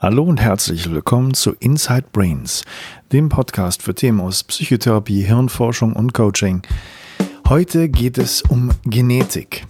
Hallo 0.00 0.22
und 0.22 0.40
herzlich 0.40 0.88
willkommen 0.92 1.34
zu 1.34 1.54
Inside 1.58 2.04
Brains, 2.12 2.62
dem 3.10 3.28
Podcast 3.28 3.82
für 3.82 3.96
Themen 3.96 4.20
aus 4.20 4.44
Psychotherapie, 4.44 5.22
Hirnforschung 5.22 5.92
und 5.94 6.14
Coaching. 6.14 6.62
Heute 7.48 7.88
geht 7.88 8.16
es 8.16 8.42
um 8.42 8.70
Genetik. 8.84 9.66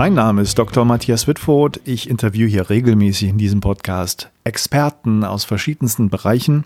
Mein 0.00 0.14
Name 0.14 0.40
ist 0.40 0.58
Dr. 0.58 0.86
Matthias 0.86 1.26
Wittfurt. 1.26 1.78
Ich 1.84 2.08
interviewe 2.08 2.48
hier 2.48 2.70
regelmäßig 2.70 3.28
in 3.28 3.36
diesem 3.36 3.60
Podcast 3.60 4.30
Experten 4.44 5.24
aus 5.24 5.44
verschiedensten 5.44 6.08
Bereichen. 6.08 6.64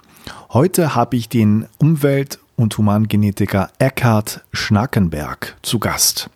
Heute 0.52 0.94
habe 0.94 1.16
ich 1.16 1.28
den 1.28 1.66
Umwelt- 1.78 2.38
und 2.54 2.78
Humangenetiker 2.78 3.70
Eckhard 3.80 4.44
Schnackenberg 4.52 5.56
zu 5.62 5.80
Gast. 5.80 6.30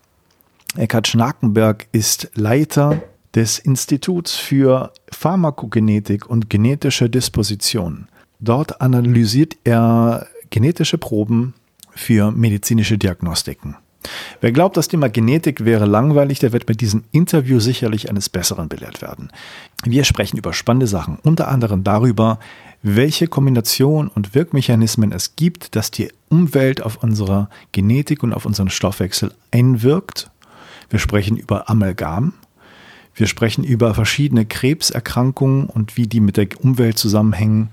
Eckhard 0.76 1.06
Schnackenberg 1.06 1.86
ist 1.92 2.32
Leiter 2.34 3.00
des 3.32 3.60
Instituts 3.60 4.34
für 4.34 4.92
Pharmakogenetik 5.12 6.28
und 6.28 6.50
genetische 6.50 7.08
Disposition. 7.08 8.08
Dort 8.40 8.80
analysiert 8.80 9.56
er 9.62 10.26
genetische 10.50 10.98
Proben 10.98 11.54
für 11.94 12.32
medizinische 12.32 12.98
Diagnostiken. 12.98 13.76
Wer 14.40 14.52
glaubt, 14.52 14.76
das 14.76 14.88
Thema 14.88 15.08
Genetik 15.08 15.64
wäre 15.64 15.86
langweilig, 15.86 16.38
der 16.38 16.52
wird 16.52 16.68
mit 16.68 16.80
diesem 16.80 17.04
Interview 17.12 17.60
sicherlich 17.60 18.08
eines 18.08 18.28
Besseren 18.28 18.68
belehrt 18.68 19.02
werden. 19.02 19.30
Wir 19.84 20.04
sprechen 20.04 20.38
über 20.38 20.52
spannende 20.52 20.86
Sachen, 20.86 21.18
unter 21.22 21.48
anderem 21.48 21.84
darüber, 21.84 22.38
welche 22.82 23.26
Kombination 23.26 24.08
und 24.08 24.34
Wirkmechanismen 24.34 25.12
es 25.12 25.34
gibt, 25.36 25.74
dass 25.74 25.90
die 25.90 26.10
Umwelt 26.28 26.82
auf 26.82 27.02
unsere 27.02 27.48
Genetik 27.72 28.22
und 28.22 28.32
auf 28.32 28.46
unseren 28.46 28.70
Stoffwechsel 28.70 29.32
einwirkt. 29.50 30.30
Wir 30.90 30.98
sprechen 30.98 31.36
über 31.36 31.68
Amalgam. 31.68 32.34
Wir 33.14 33.26
sprechen 33.26 33.64
über 33.64 33.94
verschiedene 33.94 34.46
Krebserkrankungen 34.46 35.66
und 35.66 35.96
wie 35.96 36.06
die 36.06 36.20
mit 36.20 36.36
der 36.36 36.48
Umwelt 36.62 36.98
zusammenhängen 36.98 37.70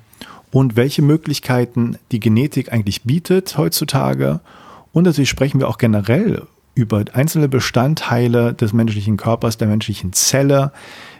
und 0.51 0.75
welche 0.75 1.03
Möglichkeiten 1.03 1.97
die 2.11 2.19
Genetik 2.19 2.71
eigentlich 2.71 3.03
bietet 3.03 3.57
heutzutage 3.57 4.39
und 4.95 5.03
natürlich 5.03 5.29
sprechen 5.29 5.59
wir 5.59 5.67
auch 5.67 5.77
generell 5.77 6.47
über 6.73 7.03
einzelne 7.11 7.49
Bestandteile 7.49 8.53
des 8.53 8.71
menschlichen 8.71 9.17
Körpers, 9.17 9.57
der 9.57 9.67
menschlichen 9.67 10.13
Zelle, 10.13 10.71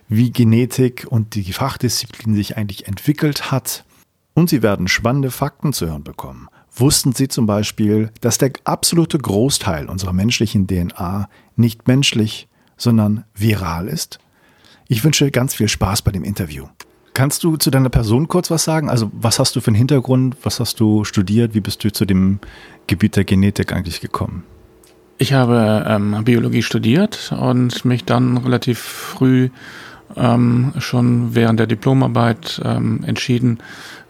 wie 0.08 0.32
Genetik 0.32 1.06
und 1.10 1.36
die 1.36 1.52
Fachdisziplin 1.52 2.36
sich 2.36 2.56
eigentlich 2.56 2.88
entwickelt 2.88 3.52
hat. 3.52 3.84
Und 4.34 4.50
Sie 4.50 4.64
werden 4.64 4.88
spannende 4.88 5.30
Fakten 5.30 5.74
zu 5.74 5.88
hören 5.88 6.06
bekommen. 6.06 6.48
Wussten 6.74 7.12
Sie 7.12 7.28
zum 7.28 7.48
Beispiel, 7.48 8.12
dass 8.22 8.38
der 8.38 8.54
absolute 8.64 9.18
Großteil 9.18 9.90
unserer 9.90 10.14
menschlichen 10.14 10.68
DNA 10.68 11.28
nicht 11.58 11.86
menschlich, 11.86 12.48
sondern 12.78 13.26
viral 13.34 13.90
ist? 13.90 14.20
Ich 14.88 15.04
wünsche 15.04 15.32
ganz 15.32 15.54
viel 15.54 15.68
Spaß 15.68 16.02
bei 16.02 16.12
dem 16.12 16.24
Interview. 16.24 16.66
Kannst 17.16 17.46
du 17.46 17.56
zu 17.56 17.72
deiner 17.72 17.88
Person 17.88 18.28
kurz 18.28 18.52
was 18.52 18.66
sagen? 18.66 18.90
Also 18.90 19.10
was 19.14 19.40
hast 19.40 19.56
du 19.56 19.62
für 19.62 19.68
einen 19.68 19.78
Hintergrund? 19.78 20.36
Was 20.44 20.60
hast 20.60 20.82
du 20.82 21.06
studiert? 21.06 21.54
Wie 21.54 21.62
bist 21.62 21.82
du 21.86 21.92
zu 21.92 22.04
dem 22.04 22.40
Gebiet 22.88 23.16
der 23.16 23.24
Genetik 23.24 23.74
eigentlich 23.74 24.02
gekommen? 24.02 24.44
Ich 25.18 25.34
habe 25.34 25.86
ähm, 25.88 26.24
Biologie 26.26 26.62
studiert 26.62 27.34
und 27.38 27.86
mich 27.86 28.04
dann 28.04 28.38
relativ 28.38 28.80
früh 28.80 29.50
ähm, 30.16 30.74
schon 30.80 31.36
während 31.36 31.60
der 31.60 31.68
Diplomarbeit 31.68 32.62
ähm, 32.64 33.04
entschieden, 33.06 33.60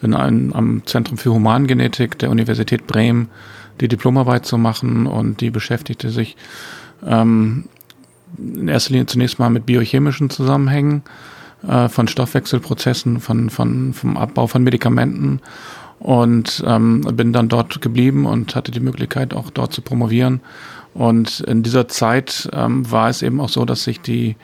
in 0.02 0.14
einem, 0.14 0.54
am 0.54 0.82
Zentrum 0.86 1.18
für 1.18 1.32
Humangenetik 1.32 2.18
der 2.20 2.32
Universität 2.32 2.88
Bremen 2.88 3.30
die 3.82 3.88
Diplomarbeit 3.88 4.46
zu 4.46 4.58
machen 4.58 5.06
und 5.06 5.42
die 5.42 5.52
beschäftigte 5.52 6.10
sich 6.10 6.38
ähm, 7.06 7.66
in 8.38 8.68
erster 8.68 8.92
Linie 8.92 9.06
zunächst 9.06 9.40
mal 9.40 9.50
mit 9.50 9.66
biochemischen 9.66 10.30
Zusammenhängen 10.30 11.04
äh, 11.68 11.88
von 11.90 12.08
Stoffwechselprozessen, 12.08 13.20
von, 13.20 13.50
von, 13.50 13.94
vom 13.94 14.18
Abbau 14.18 14.48
von 14.48 14.64
Medikamenten 14.64 15.42
und 16.00 16.64
ähm, 16.66 17.02
bin 17.14 17.34
dann 17.34 17.50
dort 17.50 17.82
geblieben 17.82 18.26
und 18.26 18.56
hatte 18.56 18.72
die 18.72 18.80
Möglichkeit 18.80 19.34
auch 19.34 19.50
dort 19.50 19.74
zu 19.74 19.82
promovieren. 19.82 20.42
Und 20.94 21.42
in 21.42 21.64
dieser 21.64 21.88
Zeit 21.88 22.50
ähm, 22.54 22.90
war 22.90 23.10
es 23.10 23.22
eben 23.22 23.42
auch 23.42 23.50
so, 23.50 23.66
dass 23.66 23.84
sich 23.84 24.02
die 24.02 24.36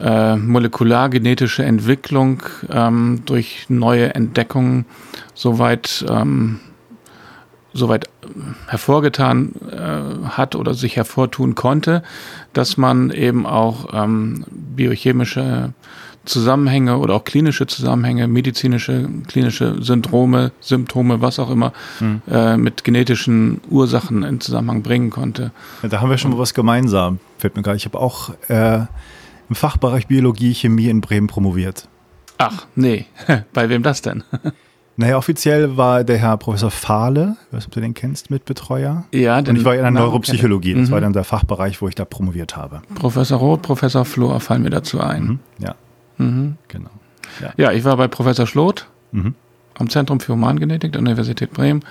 äh, 0.00 0.36
molekulargenetische 0.36 1.64
Entwicklung 1.64 2.42
ähm, 2.70 3.22
durch 3.26 3.66
neue 3.68 4.14
Entdeckungen 4.14 4.86
soweit 5.34 6.04
ähm, 6.08 6.60
soweit 7.74 8.08
hervorgetan 8.68 9.52
äh, 9.70 10.28
hat 10.28 10.56
oder 10.56 10.74
sich 10.74 10.96
hervortun 10.96 11.54
konnte, 11.54 12.02
dass 12.52 12.76
man 12.76 13.10
eben 13.10 13.46
auch 13.46 13.88
ähm, 13.92 14.44
biochemische 14.50 15.72
Zusammenhänge 16.24 16.98
oder 16.98 17.14
auch 17.14 17.24
klinische 17.24 17.66
Zusammenhänge, 17.66 18.28
medizinische, 18.28 19.08
klinische 19.26 19.82
Syndrome, 19.82 20.52
Symptome, 20.60 21.20
was 21.20 21.38
auch 21.38 21.50
immer, 21.50 21.72
hm. 21.98 22.22
äh, 22.30 22.56
mit 22.56 22.84
genetischen 22.84 23.60
Ursachen 23.70 24.22
in 24.22 24.40
Zusammenhang 24.40 24.82
bringen 24.82 25.10
konnte. 25.10 25.52
Ja, 25.82 25.88
da 25.88 26.00
haben 26.00 26.10
wir 26.10 26.18
schon 26.18 26.30
mal 26.30 26.38
was 26.38 26.54
gemeinsam, 26.54 27.18
fällt 27.38 27.56
mir 27.56 27.62
gerade. 27.62 27.76
Ich 27.76 27.84
habe 27.84 27.98
auch 27.98 28.30
äh, 28.48 28.80
im 29.48 29.54
Fachbereich 29.54 30.06
Biologie, 30.06 30.54
Chemie 30.54 30.88
in 30.88 31.00
Bremen 31.00 31.26
promoviert. 31.26 31.88
Ach, 32.38 32.66
nee. 32.74 33.06
Bei 33.52 33.68
wem 33.68 33.82
das 33.82 34.02
denn? 34.02 34.24
Naja, 34.96 35.16
offiziell 35.16 35.76
war 35.76 36.04
der 36.04 36.18
Herr 36.18 36.36
Professor 36.36 36.70
Fahle, 36.70 37.36
ich 37.46 37.52
weiß 37.52 37.60
nicht, 37.60 37.66
ob 37.68 37.72
du 37.72 37.80
den 37.80 37.94
kennst, 37.94 38.30
Mitbetreuer. 38.30 39.04
Ja, 39.12 39.40
den, 39.40 39.54
Und 39.54 39.60
ich 39.60 39.64
war 39.64 39.74
in 39.74 39.80
der 39.80 39.90
Neuropsychologie, 39.90 40.74
das 40.74 40.88
mhm. 40.88 40.92
war 40.92 41.00
dann 41.00 41.14
der 41.14 41.24
Fachbereich, 41.24 41.80
wo 41.80 41.88
ich 41.88 41.94
da 41.94 42.04
promoviert 42.04 42.56
habe. 42.56 42.82
Professor 42.94 43.38
Roth, 43.38 43.62
Professor 43.62 44.04
Flor 44.04 44.38
fallen 44.40 44.62
mir 44.62 44.70
dazu 44.70 45.00
ein. 45.00 45.24
Mhm. 45.24 45.38
Ja. 45.58 45.74
Mhm. 46.18 46.56
Genau. 46.68 46.90
Ja. 47.40 47.52
ja. 47.56 47.72
ich 47.72 47.84
war 47.84 47.96
bei 47.96 48.08
Professor 48.08 48.46
Schloth 48.46 48.86
mhm. 49.12 49.34
am 49.78 49.90
Zentrum 49.90 50.20
für 50.20 50.32
Humangenetik 50.32 50.92
der 50.92 51.00
Universität 51.00 51.52
Bremen 51.52 51.82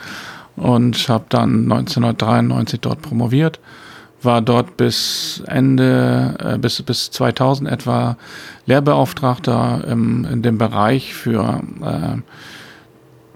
und 0.56 1.09
habe 1.09 1.26
dann 1.30 1.72
1993 1.72 2.80
dort 2.80 3.02
promoviert. 3.02 3.60
War 4.24 4.42
dort 4.42 4.78
bis 4.78 5.42
Ende, 5.48 6.36
äh, 6.40 6.58
bis, 6.60 6.81
bis 6.84 7.10
2000 7.10 7.68
etwa 7.70 8.18
Lehrbeauftragter 8.68 9.84
im, 9.88 10.26
in 10.26 10.44
dem 10.44 10.60
Bereich 10.60 11.16
für 11.16 11.62
äh, 11.81 12.22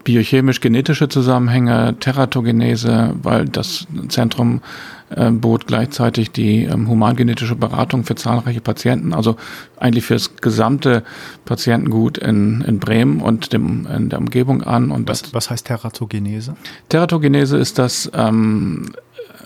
biochemisch-genetische 0.03 1.09
Zusammenhänge, 1.09 1.95
Teratogenese, 1.99 3.15
weil 3.23 3.45
das 3.45 3.87
Zentrum 4.09 4.61
äh, 5.09 5.29
bot 5.29 5.67
gleichzeitig 5.67 6.31
die 6.31 6.63
ähm, 6.63 6.87
humangenetische 6.87 7.55
Beratung 7.55 8.03
für 8.03 8.15
zahlreiche 8.15 8.61
Patienten, 8.61 9.13
also 9.13 9.35
eigentlich 9.77 10.05
für 10.05 10.15
das 10.15 10.35
gesamte 10.37 11.03
Patientengut 11.45 12.17
in, 12.17 12.61
in 12.61 12.79
Bremen 12.79 13.21
und 13.21 13.53
dem, 13.53 13.87
in 13.87 14.09
der 14.09 14.19
Umgebung 14.19 14.63
an. 14.63 14.91
Und 14.91 15.07
was, 15.07 15.33
was 15.33 15.49
heißt 15.49 15.67
Teratogenese? 15.67 16.55
Teratogenese 16.89 17.57
ist 17.57 17.77
das, 17.77 18.09
ähm, 18.13 18.93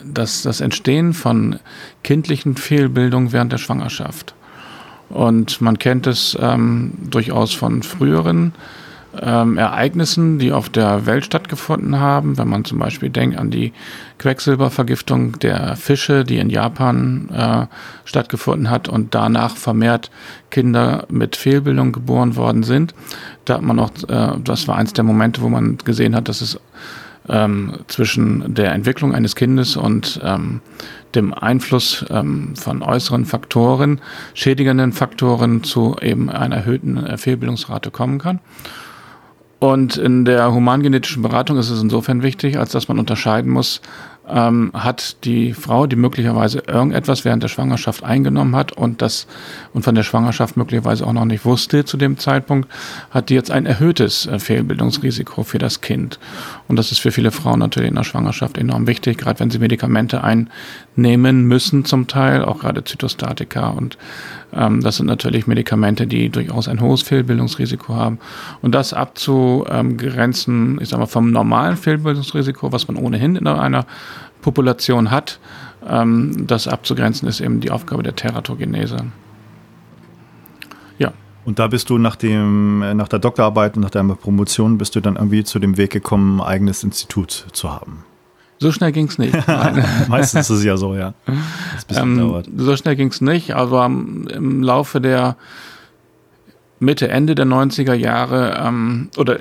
das, 0.04 0.44
das 0.44 0.62
Entstehen 0.62 1.14
von 1.14 1.60
kindlichen 2.04 2.56
Fehlbildungen 2.56 3.34
während 3.34 3.52
der 3.52 3.58
Schwangerschaft. 3.58 4.36
Und 5.10 5.60
man 5.60 5.80
kennt 5.80 6.08
es 6.08 6.38
ähm, 6.40 6.94
durchaus 7.10 7.54
von 7.54 7.84
früheren 7.84 8.54
ähm, 9.22 9.58
Ereignissen, 9.58 10.40
die 10.40 10.52
auf 10.52 10.70
der 10.70 11.06
Welt 11.06 11.26
stattgefunden 11.26 12.00
haben. 12.00 12.38
Wenn 12.38 12.48
man 12.48 12.66
zum 12.66 12.80
Beispiel 12.80 13.10
denkt 13.10 13.38
an 13.38 13.52
die 13.52 13.74
Quecksilbervergiftung 14.18 15.40
der 15.40 15.76
Fische, 15.76 16.24
die 16.24 16.38
in 16.38 16.50
Japan 16.50 17.30
äh, 17.30 17.66
stattgefunden 18.06 18.70
hat 18.70 18.88
und 18.88 19.16
danach 19.16 19.56
vermehrt 19.56 20.12
Kinder 20.50 21.06
mit 21.10 21.36
Fehlbildung 21.36 21.92
geboren 21.92 22.36
worden 22.36 22.64
sind. 22.64 22.94
Da 23.46 23.56
hat 23.56 23.62
man 23.62 23.80
auch, 23.80 23.92
äh, 24.08 24.40
das 24.44 24.68
war 24.68 24.76
eins 24.76 24.94
der 24.94 25.04
Momente, 25.04 25.42
wo 25.42 25.50
man 25.50 25.78
gesehen 25.78 26.16
hat, 26.16 26.28
dass 26.28 26.42
es 26.42 26.60
ähm, 27.30 27.80
zwischen 27.88 28.54
der 28.54 28.74
Entwicklung 28.74 29.14
eines 29.14 29.36
Kindes 29.36 29.78
und 29.78 30.20
ähm, 30.24 30.62
dem 31.16 31.34
Einfluss 31.34 32.06
ähm, 32.10 32.56
von 32.56 32.82
äußeren 32.82 33.26
Faktoren, 33.26 34.02
schädigenden 34.34 34.94
Faktoren 34.94 35.64
zu 35.64 35.96
eben 36.02 36.30
einer 36.30 36.58
erhöhten 36.58 36.98
äh, 36.98 37.18
Fehlbildungsrate 37.18 37.92
kommen 37.92 38.20
kann. 38.20 38.40
Und 39.60 39.98
in 39.98 40.24
der 40.24 40.54
humangenetischen 40.54 41.22
Beratung 41.22 41.58
ist 41.58 41.70
es 41.70 41.82
insofern 41.82 42.24
wichtig, 42.24 42.58
als 42.58 42.72
dass 42.72 42.88
man 42.88 42.98
unterscheiden 42.98 43.52
muss, 43.52 43.82
ähm, 44.30 44.72
hat 44.74 45.24
die 45.26 45.54
Frau, 45.54 45.88
die 45.88 45.96
möglicherweise 45.96 46.60
irgendetwas 46.68 47.26
während 47.26 47.44
der 47.44 47.48
Schwangerschaft 47.48 48.04
eingenommen 48.04 48.56
hat 48.56 48.72
und 48.72 49.02
das 49.02 49.28
und 49.74 49.84
von 49.84 49.96
der 49.96 50.04
Schwangerschaft 50.04 50.56
möglicherweise 50.56 51.06
auch 51.06 51.14
noch 51.14 51.26
nicht 51.26 51.46
wusste 51.46 51.84
zu 51.84 51.98
dem 51.98 52.18
Zeitpunkt, 52.18 52.70
hat 53.12 53.30
die 53.30 53.34
jetzt 53.34 53.52
ein 53.52 53.66
erhöhtes 53.66 54.28
äh, 54.28 54.40
Fehlbildungsrisiko 54.40 55.44
für 55.44 55.58
das 55.58 55.82
Kind. 55.82 56.20
Und 56.68 56.78
das 56.78 56.92
ist 56.92 57.00
für 57.00 57.12
viele 57.12 57.32
Frauen 57.32 57.60
natürlich 57.60 57.90
in 57.90 57.96
der 57.96 58.04
Schwangerschaft 58.04 58.58
enorm 58.58 58.88
wichtig, 58.88 59.18
gerade 59.18 59.40
wenn 59.40 59.50
sie 59.50 59.60
Medikamente 59.60 60.24
einnehmen 60.24 60.52
müssen 61.02 61.86
zum 61.86 62.08
Teil, 62.08 62.44
auch 62.44 62.60
gerade 62.60 62.84
Zytostatika. 62.84 63.70
Und 63.70 63.98
ähm, 64.54 64.82
das 64.82 64.98
sind 64.98 65.06
natürlich 65.06 65.48
Medikamente, 65.48 66.08
die 66.08 66.30
durchaus 66.30 66.68
ein 66.68 66.82
hohes 66.82 67.02
Fehlbildungsrisiko 67.02 67.96
haben. 67.96 68.20
Und 68.62 68.74
das 68.76 68.94
abzugrenzen, 68.94 70.80
ich 70.82 70.90
sag 70.90 71.00
mal, 71.00 71.06
vom 71.06 71.32
normalen 71.32 71.78
Fehlbildungsrisiko, 71.78 72.72
was 72.72 72.88
man 72.88 72.98
ohnehin 72.98 73.36
in 73.36 73.48
einer 73.48 73.86
Population 74.42 75.12
hat, 75.12 75.40
ähm, 75.88 76.48
das 76.48 76.68
abzugrenzen, 76.68 77.28
ist 77.28 77.42
eben 77.42 77.60
die 77.60 77.72
Aufgabe 77.72 78.04
der 78.04 78.16
Teratogenese. 78.16 78.98
Ja. 80.98 81.14
Und 81.46 81.60
da 81.60 81.68
bist 81.68 81.90
du 81.90 81.98
nach, 81.98 82.16
dem, 82.16 82.82
äh, 82.82 82.94
nach 82.94 83.08
der 83.08 83.20
Doktorarbeit 83.20 83.76
und 83.76 83.84
nach 83.84 83.90
deiner 83.90 84.16
Promotion, 84.16 84.78
bist 84.78 84.96
du 84.96 85.02
dann 85.02 85.16
irgendwie 85.16 85.44
zu 85.44 85.60
dem 85.60 85.78
Weg 85.78 85.92
gekommen, 85.92 86.42
ein 86.42 86.48
eigenes 86.48 86.84
Institut 86.84 87.48
zu 87.54 87.72
haben? 87.72 88.04
So 88.60 88.72
schnell 88.72 88.92
ging 88.92 89.08
es 89.08 89.18
nicht. 89.18 89.36
Meistens 90.10 90.50
ist 90.50 90.58
es 90.58 90.64
ja 90.64 90.76
so, 90.76 90.94
ja. 90.94 91.14
Ähm, 91.96 92.44
so 92.58 92.76
schnell 92.76 92.96
ging 92.98 93.08
es 93.08 93.22
nicht, 93.22 93.56
aber 93.56 93.86
im 93.86 94.62
Laufe 94.62 95.00
der 95.00 95.38
Mitte, 96.80 97.08
Ende 97.10 97.36
der 97.36 97.46
90er 97.46 97.94
Jahre 97.94 98.62
ähm, 98.62 99.10
oder 99.18 99.40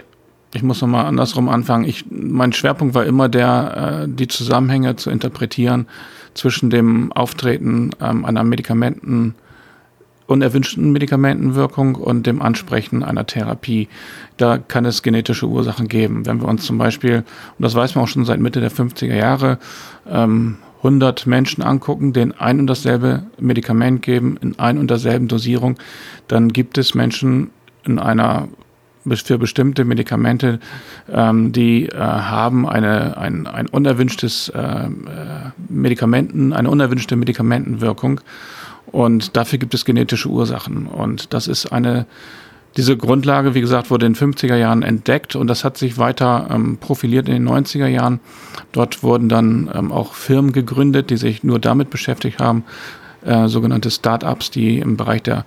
ich 0.55 0.63
muss 0.63 0.81
nochmal 0.81 1.07
andersrum 1.07 1.49
anfangen. 1.49 1.85
Ich, 1.85 2.07
mein 2.11 2.53
Schwerpunkt 2.53 2.95
war 2.95 3.05
immer 3.05 3.29
der, 3.29 4.05
äh, 4.05 4.09
die 4.09 4.29
Zusammenhänge 4.29 4.97
zu 4.97 5.11
interpretieren 5.11 5.87
zwischen 6.35 6.71
dem 6.71 7.13
Auftreten 7.13 7.91
ähm, 8.01 8.25
einer 8.25 8.45
Medikamenten, 8.45 9.35
unerwünschten 10.29 10.93
Medikamentenwirkung 10.93 11.97
und 11.97 12.27
dem 12.27 12.41
Ansprechen 12.41 13.03
einer 13.03 13.27
Therapie. 13.27 13.89
Da 14.37 14.59
kann 14.59 14.85
es 14.85 15.03
genetische 15.03 15.49
Ursachen 15.49 15.89
geben. 15.89 16.27
Wenn 16.27 16.41
wir 16.41 16.49
uns 16.49 16.65
zum 16.65 16.79
Beispiel, 16.79 17.25
und 17.59 17.63
das 17.63 17.75
weiß 17.75 17.95
man 17.95 18.05
auch 18.05 18.09
schon 18.09 18.27
seit 18.27 18.39
Mitte 18.39 18.61
der 18.61 18.71
50er 18.71 19.15
Jahre, 19.15 19.59
ähm, 20.07 20.59
100 20.83 21.27
Menschen 21.27 21.65
angucken, 21.65 22.13
denen 22.13 22.33
ein 22.33 22.61
und 22.61 22.69
dasselbe 22.69 23.25
Medikament 23.41 24.03
geben, 24.03 24.37
in 24.41 24.59
ein 24.59 24.79
und 24.79 24.91
derselben 24.91 25.27
Dosierung, 25.27 25.77
dann 26.29 26.51
gibt 26.51 26.79
es 26.79 26.95
Menschen 26.95 27.51
in 27.85 27.99
einer 27.99 28.49
für 29.17 29.39
bestimmte 29.39 29.87
Medikamente, 29.87 30.61
ähm, 31.11 31.53
die 31.53 31.87
äh, 31.87 31.97
haben 31.97 32.69
eine, 32.69 33.17
ein, 33.17 33.47
ein 33.47 33.67
unerwünschtes 33.67 34.51
äh, 34.51 34.61
äh, 34.61 34.89
Medikamenten, 35.69 36.53
eine 36.53 36.69
unerwünschte 36.69 37.17
Medikamentenwirkung. 37.17 38.21
Und 38.91 39.37
dafür 39.37 39.59
gibt 39.59 39.75
es 39.75 39.85
genetische 39.85 40.29
Ursachen. 40.29 40.87
Und 40.87 41.33
das 41.35 41.47
ist 41.47 41.67
eine, 41.67 42.07
diese 42.77 42.97
Grundlage, 42.97 43.55
wie 43.55 43.61
gesagt, 43.61 43.91
wurde 43.91 44.07
in 44.07 44.15
den 44.15 44.33
50er 44.33 44.57
Jahren 44.57 44.83
entdeckt 44.83 45.37
und 45.37 45.47
das 45.47 45.65
hat 45.65 45.77
sich 45.77 45.99
weiter 45.99 46.49
ähm, 46.51 46.79
profiliert 46.79 47.29
in 47.29 47.35
den 47.35 47.49
90er 47.49 47.87
Jahren. 47.87 48.21
Dort 48.73 49.03
wurden 49.03 49.29
dann 49.29 49.71
ähm, 49.75 49.93
auch 49.93 50.15
Firmen 50.15 50.53
gegründet, 50.53 51.11
die 51.11 51.17
sich 51.17 51.45
nur 51.45 51.59
damit 51.59 51.91
beschäftigt 51.91 52.39
haben, 52.39 52.65
äh, 53.25 53.49
sogenannte 53.49 53.91
Start-ups, 53.91 54.51
die 54.51 54.79
im 54.79 54.97
Bereich 54.97 55.23
der 55.23 55.45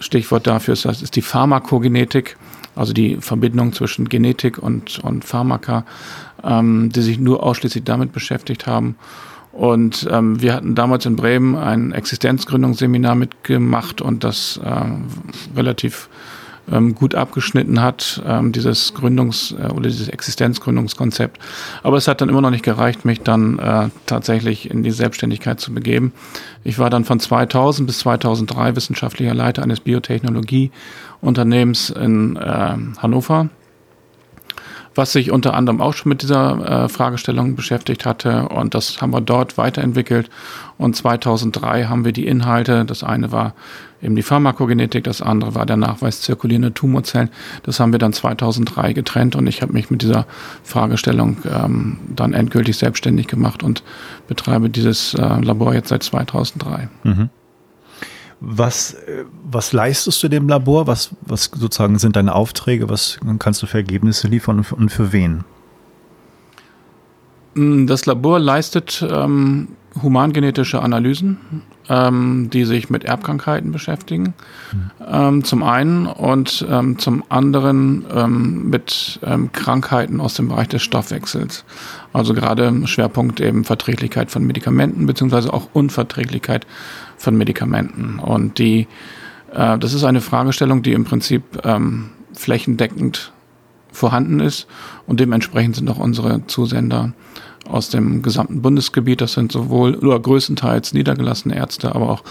Stichwort 0.00 0.46
dafür 0.46 0.72
ist, 0.72 0.84
das 0.84 1.02
ist 1.02 1.14
die 1.14 1.22
Pharmakogenetik 1.22 2.36
also 2.74 2.92
die 2.92 3.16
Verbindung 3.16 3.72
zwischen 3.72 4.08
Genetik 4.08 4.58
und, 4.58 4.98
und 5.00 5.24
Pharmaka, 5.24 5.84
ähm, 6.42 6.90
die 6.90 7.02
sich 7.02 7.18
nur 7.18 7.42
ausschließlich 7.42 7.84
damit 7.84 8.12
beschäftigt 8.12 8.66
haben. 8.66 8.96
Und 9.52 10.08
ähm, 10.10 10.40
wir 10.40 10.54
hatten 10.54 10.74
damals 10.74 11.04
in 11.04 11.16
Bremen 11.16 11.56
ein 11.56 11.92
Existenzgründungsseminar 11.92 13.14
mitgemacht 13.14 14.00
und 14.00 14.24
das 14.24 14.58
äh, 14.64 15.56
relativ 15.56 16.08
ähm, 16.70 16.94
gut 16.94 17.14
abgeschnitten 17.14 17.82
hat, 17.82 18.22
ähm, 18.26 18.52
dieses 18.52 18.94
Gründungs- 18.94 19.58
äh, 19.58 19.70
oder 19.72 19.88
dieses 19.88 20.08
Existenzgründungskonzept. 20.08 21.38
Aber 21.82 21.96
es 21.96 22.06
hat 22.08 22.20
dann 22.20 22.28
immer 22.28 22.40
noch 22.40 22.50
nicht 22.50 22.64
gereicht, 22.64 23.04
mich 23.04 23.20
dann 23.20 23.58
äh, 23.58 23.88
tatsächlich 24.06 24.70
in 24.70 24.82
die 24.82 24.92
Selbstständigkeit 24.92 25.60
zu 25.60 25.74
begeben. 25.74 26.12
Ich 26.64 26.78
war 26.78 26.88
dann 26.88 27.04
von 27.04 27.20
2000 27.20 27.86
bis 27.86 27.98
2003 28.00 28.76
wissenschaftlicher 28.76 29.34
Leiter 29.34 29.62
eines 29.62 29.80
Biotechnologieunternehmens 29.80 31.90
in 31.90 32.36
äh, 32.36 32.74
Hannover 32.98 33.50
was 34.94 35.12
sich 35.12 35.30
unter 35.30 35.54
anderem 35.54 35.80
auch 35.80 35.94
schon 35.94 36.10
mit 36.10 36.22
dieser 36.22 36.84
äh, 36.84 36.88
Fragestellung 36.88 37.56
beschäftigt 37.56 38.04
hatte. 38.04 38.48
Und 38.48 38.74
das 38.74 39.00
haben 39.00 39.12
wir 39.12 39.20
dort 39.20 39.58
weiterentwickelt. 39.58 40.30
Und 40.78 40.96
2003 40.96 41.84
haben 41.84 42.04
wir 42.04 42.12
die 42.12 42.26
Inhalte, 42.26 42.84
das 42.84 43.04
eine 43.04 43.32
war 43.32 43.54
eben 44.02 44.16
die 44.16 44.22
Pharmakogenetik, 44.22 45.04
das 45.04 45.22
andere 45.22 45.54
war 45.54 45.64
der 45.64 45.76
Nachweis 45.76 46.20
zirkulierender 46.20 46.74
Tumorzellen. 46.74 47.30
Das 47.62 47.78
haben 47.78 47.92
wir 47.92 47.98
dann 47.98 48.12
2003 48.12 48.92
getrennt 48.92 49.36
und 49.36 49.46
ich 49.46 49.62
habe 49.62 49.72
mich 49.72 49.90
mit 49.90 50.02
dieser 50.02 50.26
Fragestellung 50.64 51.36
ähm, 51.44 51.98
dann 52.14 52.32
endgültig 52.32 52.76
selbstständig 52.76 53.28
gemacht 53.28 53.62
und 53.62 53.82
betreibe 54.26 54.68
dieses 54.70 55.14
äh, 55.14 55.40
Labor 55.40 55.74
jetzt 55.74 55.88
seit 55.88 56.02
2003. 56.02 56.88
Mhm. 57.04 57.30
Was, 58.44 58.96
was 59.48 59.72
leistest 59.72 60.20
du 60.22 60.28
dem 60.28 60.48
Labor? 60.48 60.88
Was, 60.88 61.10
was 61.20 61.44
sozusagen 61.54 62.00
sind 62.00 62.16
deine 62.16 62.34
Aufträge? 62.34 62.88
Was 62.88 63.20
kannst 63.38 63.62
du 63.62 63.66
für 63.66 63.78
Ergebnisse 63.78 64.26
liefern 64.26 64.66
und 64.68 64.90
für 64.90 65.12
wen? 65.12 65.44
Mm, 67.54 67.86
das 67.86 68.04
Labor 68.06 68.40
leistet 68.40 69.06
ähm, 69.08 69.68
humangenetische 70.02 70.80
Analysen, 70.80 71.38
ähm, 71.88 72.48
die 72.50 72.64
sich 72.64 72.90
mit 72.90 73.04
Erbkrankheiten 73.04 73.72
beschäftigen, 73.72 74.34
mhm. 74.72 74.90
ähm, 75.06 75.44
zum 75.44 75.62
einen 75.62 76.06
und 76.06 76.66
ähm, 76.68 76.98
zum 76.98 77.24
anderen 77.28 78.04
ähm, 78.14 78.70
mit 78.70 79.20
ähm, 79.22 79.52
Krankheiten 79.52 80.20
aus 80.20 80.34
dem 80.34 80.48
Bereich 80.48 80.68
des 80.68 80.82
Stoffwechsels. 80.82 81.64
Also 82.12 82.34
gerade 82.34 82.86
Schwerpunkt 82.86 83.40
eben 83.40 83.64
Verträglichkeit 83.64 84.30
von 84.30 84.44
Medikamenten 84.44 85.06
beziehungsweise 85.06 85.52
auch 85.52 85.68
Unverträglichkeit 85.72 86.66
von 87.22 87.36
Medikamenten. 87.36 88.18
Und 88.18 88.58
die, 88.58 88.88
äh, 89.54 89.78
das 89.78 89.94
ist 89.94 90.04
eine 90.04 90.20
Fragestellung, 90.20 90.82
die 90.82 90.92
im 90.92 91.04
Prinzip 91.04 91.42
ähm, 91.64 92.10
flächendeckend 92.34 93.32
vorhanden 93.92 94.40
ist 94.40 94.66
und 95.06 95.20
dementsprechend 95.20 95.76
sind 95.76 95.88
auch 95.90 95.98
unsere 95.98 96.46
Zusender 96.46 97.12
aus 97.68 97.90
dem 97.90 98.22
gesamten 98.22 98.60
Bundesgebiet. 98.60 99.20
Das 99.20 99.34
sind 99.34 99.52
sowohl 99.52 99.94
oder 99.94 100.18
größtenteils 100.18 100.94
niedergelassene 100.94 101.54
Ärzte, 101.54 101.94
aber 101.94 102.08
auch 102.08 102.24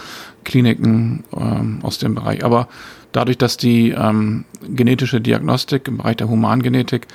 Kliniken 0.43 1.23
ähm, 1.37 1.79
aus 1.83 1.99
dem 1.99 2.15
Bereich. 2.15 2.44
Aber 2.44 2.67
dadurch, 3.11 3.37
dass 3.37 3.55
die 3.57 3.91
ähm, 3.91 4.44
genetische 4.67 5.21
Diagnostik 5.21 5.87
im 5.87 5.97
Bereich 5.97 6.17
der 6.17 6.27
Humangenetik 6.27 7.07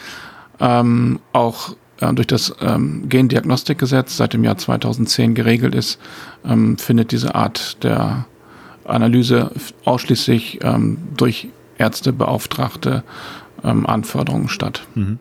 ähm, 0.60 1.18
auch 1.32 1.76
äh, 2.00 2.12
durch 2.12 2.26
das 2.26 2.54
ähm, 2.60 3.08
Gendiagnostikgesetz 3.08 4.16
seit 4.16 4.32
dem 4.32 4.44
Jahr 4.44 4.58
2010 4.58 5.34
geregelt 5.34 5.74
ist, 5.74 5.98
ähm, 6.44 6.78
findet 6.78 7.12
diese 7.12 7.34
Art 7.34 7.82
der 7.82 8.26
Analyse 8.84 9.50
ausschließlich 9.84 10.60
ähm, 10.62 10.98
durch 11.16 11.48
Ärzte 11.78 12.12
beauftragte 12.12 13.02
ähm, 13.64 13.86
Anforderungen 13.86 14.48
statt. 14.48 14.86
Mhm. 14.94 15.18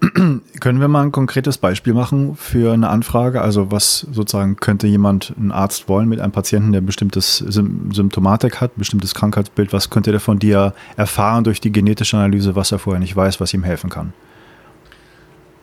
Können 0.60 0.80
wir 0.80 0.88
mal 0.88 1.02
ein 1.02 1.12
konkretes 1.12 1.56
Beispiel 1.56 1.94
machen 1.94 2.36
für 2.36 2.72
eine 2.72 2.90
Anfrage? 2.90 3.40
Also 3.40 3.70
was 3.70 4.06
sozusagen 4.12 4.56
könnte 4.56 4.86
jemand, 4.86 5.32
ein 5.38 5.52
Arzt 5.52 5.88
wollen 5.88 6.08
mit 6.08 6.20
einem 6.20 6.32
Patienten, 6.32 6.72
der 6.72 6.82
bestimmtes 6.82 7.38
Symptomatik 7.38 8.60
hat, 8.60 8.76
bestimmtes 8.76 9.14
Krankheitsbild, 9.14 9.72
was 9.72 9.88
könnte 9.88 10.10
der 10.10 10.20
von 10.20 10.38
dir 10.38 10.74
erfahren 10.96 11.44
durch 11.44 11.60
die 11.62 11.72
genetische 11.72 12.18
Analyse, 12.18 12.54
was 12.54 12.72
er 12.72 12.78
vorher 12.78 13.00
nicht 13.00 13.16
weiß, 13.16 13.40
was 13.40 13.54
ihm 13.54 13.64
helfen 13.64 13.88
kann? 13.88 14.12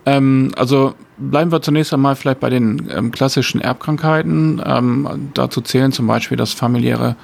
Ähm, 0.05 0.51
also 0.57 0.95
bleiben 1.17 1.51
wir 1.51 1.62
zunächst 1.62 1.93
einmal 1.93 2.15
vielleicht 2.15 2.39
bei 2.39 2.50
den 2.50 2.89
ähm, 2.93 3.12
klassischen 3.12 3.62
Erbkrankheiten. 3.62 4.62
Ähm, 4.65 5.29
dazu 5.33 5.62
zählen 5.62 5.91
zum 5.91 6.07
Beispiel 6.07 6.38
das 6.38 6.53
familiäre 6.53 7.15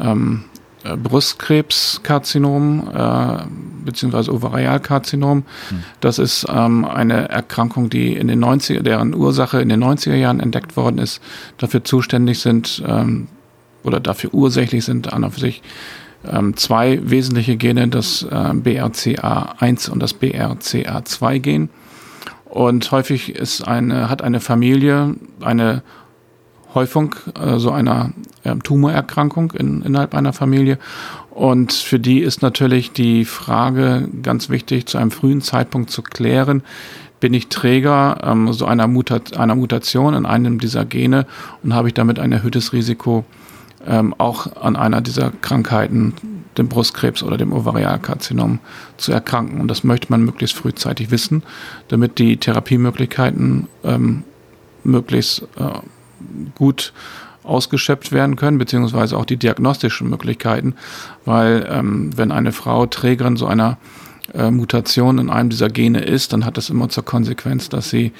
ähm, 0.00 0.44
äh, 0.84 0.96
Brustkrebskarzinom 0.96 2.90
äh, 2.94 3.38
beziehungsweise 3.84 4.32
Ovarialkarzinom. 4.32 5.44
Hm. 5.68 5.82
Das 6.00 6.18
ist 6.18 6.46
ähm, 6.48 6.84
eine 6.84 7.28
Erkrankung, 7.28 7.90
die 7.90 8.14
in 8.14 8.28
den 8.28 8.44
90er, 8.44 8.82
deren 8.82 9.14
Ursache 9.14 9.60
in 9.60 9.68
den 9.68 9.82
90er 9.82 10.14
Jahren 10.14 10.40
entdeckt 10.40 10.76
worden 10.76 10.98
ist, 10.98 11.20
dafür 11.58 11.84
zuständig 11.84 12.40
sind 12.40 12.82
ähm, 12.86 13.28
oder 13.84 14.00
dafür 14.00 14.34
ursächlich 14.34 14.84
sind 14.84 15.12
an 15.12 15.24
und 15.24 15.30
für 15.32 15.40
sich 15.40 15.62
ähm, 16.28 16.56
zwei 16.56 16.98
wesentliche 17.08 17.56
Gene, 17.56 17.88
das 17.88 18.22
äh, 18.24 18.34
BRCA1 18.34 19.90
und 19.90 20.00
das 20.00 20.20
BRCA2-Gen. 20.20 21.68
Und 22.56 22.90
häufig 22.90 23.36
ist 23.36 23.68
eine, 23.68 24.08
hat 24.08 24.22
eine 24.22 24.40
Familie 24.40 25.14
eine 25.42 25.82
Häufung 26.72 27.14
äh, 27.38 27.58
so 27.58 27.70
einer 27.70 28.14
äh, 28.44 28.56
Tumorerkrankung 28.56 29.50
in, 29.50 29.82
innerhalb 29.82 30.14
einer 30.14 30.32
Familie. 30.32 30.78
Und 31.28 31.74
für 31.74 32.00
die 32.00 32.20
ist 32.20 32.40
natürlich 32.40 32.92
die 32.92 33.26
Frage 33.26 34.08
ganz 34.22 34.48
wichtig, 34.48 34.86
zu 34.86 34.96
einem 34.96 35.10
frühen 35.10 35.42
Zeitpunkt 35.42 35.90
zu 35.90 36.00
klären, 36.00 36.62
bin 37.20 37.34
ich 37.34 37.48
Träger 37.48 38.20
ähm, 38.22 38.50
so 38.54 38.64
einer, 38.64 38.86
Mutat 38.86 39.36
einer 39.36 39.54
Mutation 39.54 40.14
in 40.14 40.24
einem 40.24 40.58
dieser 40.58 40.86
Gene 40.86 41.26
und 41.62 41.74
habe 41.74 41.88
ich 41.88 41.94
damit 41.94 42.18
ein 42.18 42.32
erhöhtes 42.32 42.72
Risiko, 42.72 43.26
ähm, 43.86 44.14
auch 44.18 44.56
an 44.56 44.76
einer 44.76 45.00
dieser 45.00 45.30
Krankheiten, 45.30 46.14
dem 46.58 46.68
Brustkrebs 46.68 47.22
oder 47.22 47.36
dem 47.36 47.52
Ovarialkarzinom, 47.52 48.60
zu 48.96 49.12
erkranken. 49.12 49.60
Und 49.60 49.68
das 49.68 49.84
möchte 49.84 50.08
man 50.10 50.22
möglichst 50.22 50.56
frühzeitig 50.56 51.10
wissen, 51.10 51.42
damit 51.88 52.18
die 52.18 52.36
Therapiemöglichkeiten 52.38 53.68
ähm, 53.84 54.24
möglichst 54.84 55.42
äh, 55.56 55.80
gut 56.54 56.92
ausgeschöpft 57.42 58.12
werden 58.12 58.36
können, 58.36 58.58
beziehungsweise 58.58 59.16
auch 59.16 59.24
die 59.24 59.36
diagnostischen 59.36 60.10
Möglichkeiten, 60.10 60.74
weil 61.24 61.66
ähm, 61.70 62.10
wenn 62.16 62.32
eine 62.32 62.52
Frau 62.52 62.86
Trägerin 62.86 63.36
so 63.36 63.46
einer 63.46 63.78
äh, 64.34 64.50
Mutation 64.50 65.18
in 65.18 65.30
einem 65.30 65.50
dieser 65.50 65.68
Gene 65.68 66.00
ist, 66.00 66.32
dann 66.32 66.44
hat 66.44 66.56
das 66.56 66.70
immer 66.70 66.88
zur 66.88 67.04
Konsequenz, 67.04 67.68
dass 67.68 67.90
sie 67.90 68.12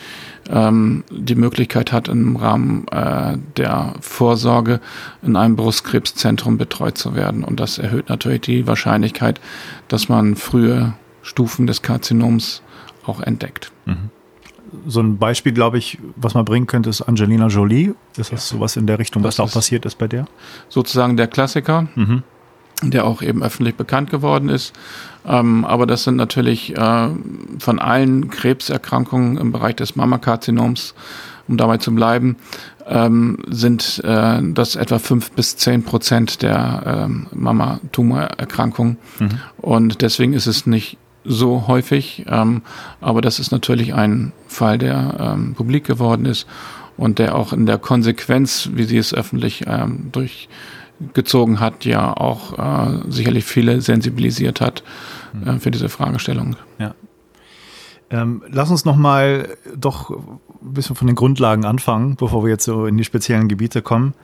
ähm, 0.49 1.05
die 1.11 1.35
Möglichkeit 1.35 1.93
hat, 1.93 2.09
im 2.09 2.37
Rahmen 2.37 2.87
äh, 2.89 3.39
der 3.57 3.95
Vorsorge 4.01 4.81
in 5.23 5.37
einem 5.37 5.57
Brustkrebszentrum 5.57 6.59
betreut 6.59 6.99
zu 6.99 7.15
werden. 7.15 7.45
Und 7.45 7.61
das 7.61 7.79
erhöht 7.79 8.09
natürlich 8.09 8.43
die 8.43 8.67
Wahrscheinlichkeit, 8.67 9.41
dass 9.89 10.09
man 10.09 10.37
frühe 10.37 10.95
Stufen 11.23 11.67
des 11.67 11.83
Karzinoms 11.83 12.63
auch 13.05 13.21
entdeckt. 13.21 13.73
Mhm 13.85 14.11
so 14.87 15.01
ein 15.01 15.19
Beispiel, 15.19 15.53
glaube 15.53 15.79
ich, 15.79 15.99
was 16.17 16.35
man 16.35 16.45
bringen 16.45 16.67
könnte, 16.67 16.91
ist 16.91 17.03
Angelina 17.03 17.47
Jolie. 17.49 17.95
Ist 18.17 18.33
das 18.33 18.51
ja. 18.51 18.57
sowas 18.57 18.77
in 18.77 18.87
der 18.87 18.99
Richtung, 18.99 19.23
was 19.23 19.37
da 19.37 19.45
auch 19.45 19.53
passiert 19.53 19.85
ist 19.87 19.97
bei 19.97 20.09
der? 20.09 20.27
Sozusagen 20.69 21.17
der 21.17 21.29
Klassiker, 21.29 21.89
mhm. 21.95 22.23
Der 22.83 23.07
auch 23.07 23.23
eben 23.23 23.43
öffentlich 23.43 23.75
bekannt 23.75 24.11
geworden 24.11 24.49
ist. 24.49 24.73
Ähm, 25.27 25.65
aber 25.65 25.87
das 25.87 26.05
sind 26.05 26.17
natürlich 26.17 26.77
äh, 26.77 27.09
von 27.59 27.79
allen 27.79 28.31
Krebserkrankungen 28.31 29.39
im 29.39 29.53
Bereich 29.53 29.77
des 29.77 29.97
Mammakarzinoms, 29.97 30.95
um 31.49 31.57
dabei 31.57 31.79
zu 31.79 31.95
bleiben, 31.95 32.37
ähm, 32.87 33.39
sind 33.49 34.03
äh, 34.05 34.41
das 34.43 34.77
etwa 34.77 34.99
fünf 34.99 35.33
bis 35.33 35.57
zehn 35.57 35.83
Prozent 35.83 36.43
der 36.43 36.83
ähm, 36.87 37.27
Mamatumorerkrankungen. 37.33 38.99
Mhm. 39.19 39.29
Und 39.59 40.03
deswegen 40.03 40.33
ist 40.35 40.47
es 40.47 40.67
nicht 40.67 40.99
so 41.25 41.67
häufig. 41.67 42.25
Ähm, 42.29 42.63
aber 43.01 43.21
das 43.21 43.39
ist 43.39 43.51
natürlich 43.51 43.95
ein 43.95 44.33
Fall, 44.47 44.79
der 44.79 45.17
ähm, 45.35 45.55
publik 45.55 45.85
geworden 45.85 46.25
ist 46.27 46.47
und 46.97 47.19
der 47.19 47.35
auch 47.35 47.53
in 47.53 47.67
der 47.67 47.79
Konsequenz, 47.79 48.71
wie 48.75 48.85
sie 48.85 48.99
es 48.99 49.13
öffentlich 49.13 49.65
ähm, 49.67 50.11
durchgezogen 50.99 51.61
hat, 51.61 51.85
ja 51.85 52.17
auch 52.17 52.59
äh, 52.59 53.03
sicherlich 53.09 53.45
viele 53.45 53.81
sensibilisiert 53.81 54.61
hat 54.61 54.83
äh, 55.45 55.53
mhm. 55.53 55.61
für 55.61 55.71
diese 55.71 55.89
Fragestellung. 55.89 56.57
Ja. 56.79 56.95
Ähm, 58.09 58.43
lass 58.49 58.71
uns 58.71 58.85
noch 58.85 58.97
mal 58.97 59.57
doch 59.75 60.11
ein 60.11 60.41
bisschen 60.63 60.97
von 60.97 61.07
den 61.07 61.17
Grundlagen 61.17 61.65
anfangen, 61.65 62.17
bevor 62.17 62.45
wir 62.45 62.51
jetzt 62.51 62.65
so 62.65 62.87
in 62.87 62.97
die 62.97 63.05
speziellen 63.05 63.49
Gebiete 63.49 63.83
kommen. 63.83 64.15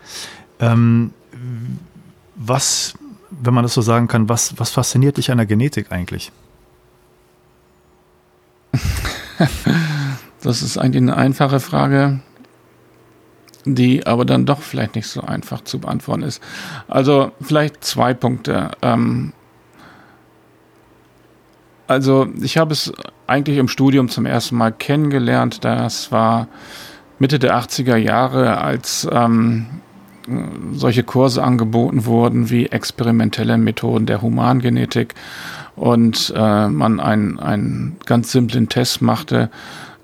Ähm, 0.60 1.12
was, 2.36 2.94
wenn 3.30 3.54
man 3.54 3.64
das 3.64 3.74
so 3.74 3.82
sagen 3.82 4.08
kann, 4.08 4.28
was, 4.28 4.58
was 4.58 4.70
fasziniert 4.70 5.16
dich 5.16 5.30
an 5.30 5.38
der 5.38 5.46
Genetik 5.46 5.90
eigentlich? 5.90 6.30
das 10.42 10.62
ist 10.62 10.78
eigentlich 10.78 11.02
eine 11.02 11.16
einfache 11.16 11.60
Frage, 11.60 12.20
die 13.64 14.06
aber 14.06 14.24
dann 14.24 14.46
doch 14.46 14.60
vielleicht 14.60 14.94
nicht 14.94 15.06
so 15.06 15.20
einfach 15.20 15.62
zu 15.64 15.78
beantworten 15.78 16.22
ist. 16.22 16.42
Also 16.88 17.32
vielleicht 17.40 17.84
zwei 17.84 18.14
Punkte. 18.14 18.70
Ähm, 18.82 19.32
also 21.86 22.28
ich 22.40 22.58
habe 22.58 22.72
es 22.72 22.92
eigentlich 23.26 23.58
im 23.58 23.68
Studium 23.68 24.08
zum 24.08 24.26
ersten 24.26 24.56
Mal 24.56 24.72
kennengelernt. 24.72 25.64
Das 25.64 26.10
war 26.12 26.48
Mitte 27.18 27.38
der 27.38 27.56
80er 27.56 27.96
Jahre, 27.96 28.58
als 28.58 29.08
ähm, 29.10 29.66
solche 30.72 31.02
Kurse 31.02 31.42
angeboten 31.42 32.04
wurden 32.04 32.50
wie 32.50 32.66
experimentelle 32.66 33.58
Methoden 33.58 34.06
der 34.06 34.22
Humangenetik 34.22 35.14
und 35.76 36.32
äh, 36.36 36.68
man 36.68 37.00
einen, 37.00 37.38
einen 37.38 37.96
ganz 38.06 38.32
simplen 38.32 38.68
Test 38.68 39.02
machte, 39.02 39.50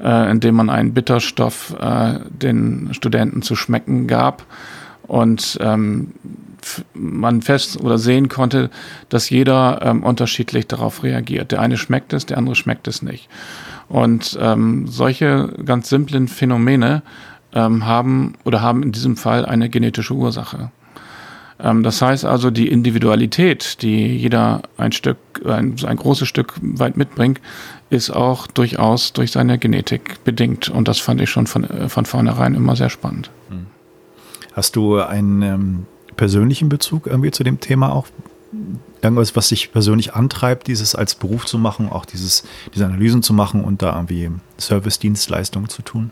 äh, 0.02 0.30
indem 0.30 0.56
man 0.56 0.70
einen 0.70 0.94
Bitterstoff 0.94 1.74
äh, 1.80 2.20
den 2.28 2.90
Studenten 2.92 3.42
zu 3.42 3.56
schmecken 3.56 4.06
gab 4.06 4.44
und 5.06 5.58
ähm, 5.60 6.12
man 6.94 7.42
fest 7.42 7.80
oder 7.80 7.98
sehen 7.98 8.28
konnte, 8.28 8.70
dass 9.08 9.30
jeder 9.30 9.80
ähm, 9.82 10.02
unterschiedlich 10.02 10.66
darauf 10.66 11.02
reagiert. 11.02 11.52
Der 11.52 11.60
eine 11.60 11.76
schmeckt 11.76 12.12
es, 12.12 12.26
der 12.26 12.38
andere 12.38 12.56
schmeckt 12.56 12.88
es 12.88 13.02
nicht. 13.02 13.28
Und 13.88 14.38
ähm, 14.40 14.86
solche 14.86 15.48
ganz 15.64 15.88
simplen 15.88 16.28
Phänomene 16.28 17.02
ähm, 17.54 17.86
haben 17.86 18.34
oder 18.44 18.60
haben 18.60 18.82
in 18.82 18.92
diesem 18.92 19.16
Fall 19.16 19.46
eine 19.46 19.70
genetische 19.70 20.14
Ursache. 20.14 20.70
Ähm, 21.60 21.82
das 21.82 22.00
heißt 22.02 22.24
also, 22.24 22.50
die 22.50 22.68
Individualität, 22.68 23.82
die 23.82 24.16
jeder 24.16 24.62
ein 24.76 24.92
Stück, 24.92 25.18
ein, 25.44 25.76
ein 25.84 25.96
großes 25.96 26.28
Stück 26.28 26.54
weit 26.60 26.96
mitbringt, 26.96 27.40
ist 27.90 28.10
auch 28.10 28.46
durchaus 28.46 29.12
durch 29.12 29.32
seine 29.32 29.58
Genetik 29.58 30.22
bedingt. 30.24 30.68
Und 30.68 30.88
das 30.88 30.98
fand 30.98 31.20
ich 31.20 31.30
schon 31.30 31.46
von, 31.46 31.64
äh, 31.64 31.88
von 31.88 32.04
vornherein 32.04 32.54
immer 32.54 32.76
sehr 32.76 32.90
spannend. 32.90 33.30
Hm. 33.50 33.66
Hast 34.52 34.76
du 34.76 35.00
einen 35.00 35.42
ähm, 35.42 35.86
persönlichen 36.16 36.68
Bezug 36.68 37.06
irgendwie 37.06 37.30
zu 37.30 37.44
dem 37.44 37.60
Thema 37.60 37.92
auch? 37.92 38.06
Irgendwas, 39.02 39.36
was 39.36 39.48
dich 39.48 39.72
persönlich 39.72 40.14
antreibt, 40.14 40.66
dieses 40.66 40.94
als 40.94 41.14
Beruf 41.14 41.44
zu 41.46 41.58
machen, 41.58 41.88
auch 41.88 42.04
dieses, 42.04 42.44
diese 42.74 42.86
Analysen 42.86 43.22
zu 43.22 43.32
machen 43.32 43.62
und 43.62 43.82
da 43.82 43.94
irgendwie 43.94 44.30
Service-Dienstleistungen 44.58 45.68
zu 45.68 45.82
tun? 45.82 46.10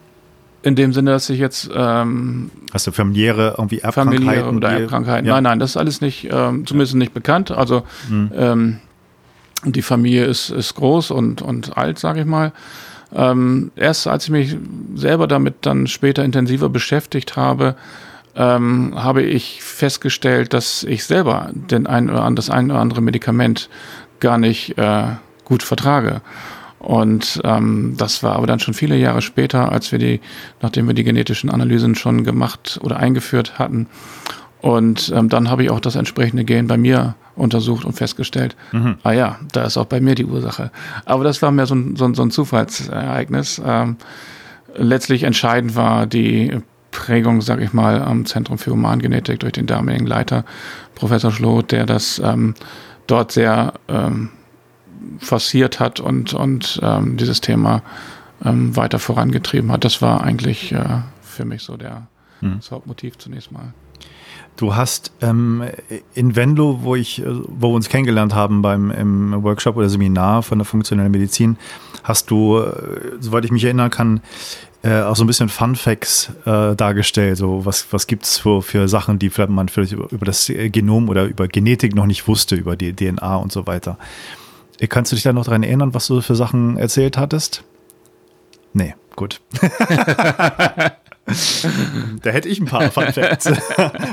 In 0.66 0.75
dem 0.75 0.92
Sinne, 0.92 1.12
dass 1.12 1.30
ich 1.30 1.38
jetzt 1.38 1.70
ähm, 1.73 2.50
Hast 2.73 2.88
du 2.88 2.90
familiäre 2.90 3.54
irgendwie 3.56 3.78
Erbkrankheiten? 3.78 4.25
Familie 4.26 4.50
oder 4.50 4.70
Erbkrankheiten. 4.70 5.25
Ja. 5.25 5.35
Nein, 5.35 5.44
nein, 5.44 5.58
das 5.61 5.70
ist 5.70 5.76
alles 5.76 6.00
nicht, 6.00 6.28
ähm, 6.28 6.66
zumindest 6.66 6.94
ja. 6.94 6.99
nicht 6.99 7.14
bekannt. 7.14 7.52
Also 7.52 7.85
mhm. 8.08 8.32
ähm, 8.35 8.80
die 9.64 9.82
Familie 9.82 10.25
ist, 10.25 10.50
ist 10.50 10.75
groß 10.75 11.12
und, 11.12 11.40
und 11.40 11.76
alt, 11.76 12.00
sage 12.00 12.18
ich 12.18 12.26
mal. 12.26 12.50
Ähm, 13.14 13.70
erst 13.76 14.08
als 14.08 14.25
ich 14.25 14.30
mich 14.30 14.56
selber 14.96 15.28
damit 15.28 15.54
dann 15.61 15.87
später 15.87 16.25
intensiver 16.25 16.68
beschäftigt 16.68 17.37
habe, 17.37 17.76
ähm, 18.35 18.92
habe 18.96 19.23
ich 19.23 19.62
festgestellt, 19.62 20.52
dass 20.52 20.82
ich 20.82 21.04
selber 21.04 21.49
den 21.52 21.87
ein 21.87 22.11
oder 22.11 22.28
das 22.32 22.50
ein 22.50 22.73
oder 22.73 22.80
andere 22.80 23.02
Medikament 23.02 23.70
gar 24.18 24.37
nicht 24.37 24.76
äh, 24.78 25.04
gut 25.44 25.62
vertrage. 25.62 26.23
Und 26.87 27.40
ähm, 27.43 27.95
das 27.99 28.23
war 28.23 28.37
aber 28.37 28.47
dann 28.47 28.61
schon 28.61 28.73
viele 28.73 28.97
Jahre 28.97 29.21
später, 29.21 29.73
als 29.73 29.90
wir 29.90 29.99
die, 29.99 30.21
nachdem 30.62 30.87
wir 30.87 30.95
die 30.95 31.02
genetischen 31.02 31.50
Analysen 31.50 31.97
schon 31.97 32.23
gemacht 32.23 32.78
oder 32.81 32.99
eingeführt 32.99 33.59
hatten. 33.59 33.88
Und 34.61 35.12
ähm, 35.12 35.28
dann 35.28 35.50
habe 35.50 35.64
ich 35.64 35.71
auch 35.71 35.81
das 35.81 35.97
entsprechende 35.97 36.45
Gen 36.45 36.69
bei 36.69 36.76
mir 36.76 37.16
untersucht 37.35 37.85
und 37.85 37.95
festgestellt, 37.95 38.55
mhm. 38.71 38.99
ah 39.02 39.11
ja, 39.11 39.40
da 39.50 39.64
ist 39.64 39.76
auch 39.78 39.87
bei 39.87 40.00
mir 40.00 40.14
die 40.14 40.26
Ursache. 40.26 40.71
Aber 41.07 41.25
das 41.25 41.43
war 41.43 41.50
mehr 41.50 41.66
so 41.66 41.75
ein, 41.75 41.97
so 41.97 42.05
ein, 42.05 42.14
so 42.14 42.23
ein 42.23 42.31
Zufallsereignis. 42.31 43.61
Ähm, 43.66 43.97
letztlich 44.76 45.25
entscheidend 45.25 45.75
war 45.75 46.07
die 46.07 46.61
Prägung, 46.93 47.40
sage 47.40 47.64
ich 47.64 47.73
mal, 47.73 48.00
am 48.00 48.26
Zentrum 48.26 48.59
für 48.59 48.71
Humangenetik 48.71 49.40
durch 49.40 49.55
den 49.55 49.66
damaligen 49.66 50.07
Leiter, 50.07 50.45
Professor 50.95 51.33
Schloth, 51.33 51.73
der 51.73 51.85
das 51.85 52.21
ähm, 52.25 52.55
dort 53.09 53.33
sehr 53.33 53.73
ähm, 53.88 54.31
forciert 55.19 55.81
hat 55.81 56.00
und, 56.00 56.35
und 56.35 56.81
ähm, 56.83 57.17
dieses 57.17 57.41
Thema 57.41 57.83
ähm, 58.45 58.76
weiter 58.76 58.99
vorangetrieben 58.99 59.73
hat. 59.73 59.85
Das 59.85 60.03
war 60.03 60.23
eigentlich 60.23 60.73
äh, 60.73 61.00
für 61.23 61.45
mich 61.45 61.62
so 61.62 61.76
der, 61.76 62.07
hm. 62.41 62.57
das 62.57 62.71
Hauptmotiv 62.71 63.19
zunächst 63.19 63.53
mal. 63.53 63.73
Du 64.57 64.75
hast 64.75 65.12
ähm, 65.21 65.65
in 66.15 66.35
Venlo, 66.35 66.81
wo 66.83 66.97
ich, 66.97 67.21
äh, 67.21 67.25
wo 67.26 67.71
wir 67.71 67.75
uns 67.75 67.88
kennengelernt 67.88 68.35
haben 68.35 68.62
beim 68.62 68.91
im 68.91 69.43
Workshop 69.43 69.76
oder 69.76 69.88
Seminar 69.88 70.43
von 70.43 70.59
der 70.59 70.65
funktionellen 70.65 71.12
Medizin, 71.12 71.59
hast 72.03 72.31
du, 72.31 72.59
äh, 72.59 73.17
soweit 73.21 73.45
ich 73.45 73.50
mich 73.50 73.65
erinnern 73.65 73.91
kann, 73.91 74.21
äh, 74.83 75.03
auch 75.03 75.17
so 75.17 75.25
ein 75.25 75.26
bisschen 75.26 75.50
Fun 75.50 75.76
Facts 75.76 76.31
äh, 76.47 76.75
dargestellt. 76.75 77.37
So 77.37 77.67
was 77.67 77.93
was 77.93 78.07
gibt's 78.07 78.38
für, 78.38 78.62
für 78.62 78.88
Sachen, 78.88 79.19
die 79.19 79.29
vielleicht 79.29 79.50
man 79.50 79.69
vielleicht 79.69 79.93
über, 79.93 80.11
über 80.11 80.25
das 80.25 80.50
Genom 80.73 81.11
oder 81.11 81.25
über 81.25 81.49
Genetik 81.49 81.95
noch 81.95 82.07
nicht 82.07 82.26
wusste, 82.26 82.57
über 82.57 82.76
die 82.76 82.95
DNA 82.95 83.37
und 83.37 83.53
so 83.53 83.67
weiter. 83.67 83.99
Kannst 84.88 85.12
du 85.12 85.16
dich 85.16 85.23
da 85.23 85.33
noch 85.33 85.45
daran 85.45 85.62
erinnern, 85.62 85.95
was 85.95 86.06
du 86.06 86.21
für 86.21 86.35
Sachen 86.35 86.76
erzählt 86.76 87.16
hattest? 87.16 87.64
Nee, 88.73 88.95
gut. 89.14 89.40
da 89.62 90.92
hätte 92.25 92.49
ich 92.49 92.61
ein 92.61 92.66
paar 92.66 92.90
Fun 92.90 93.12
Facts. 93.12 93.50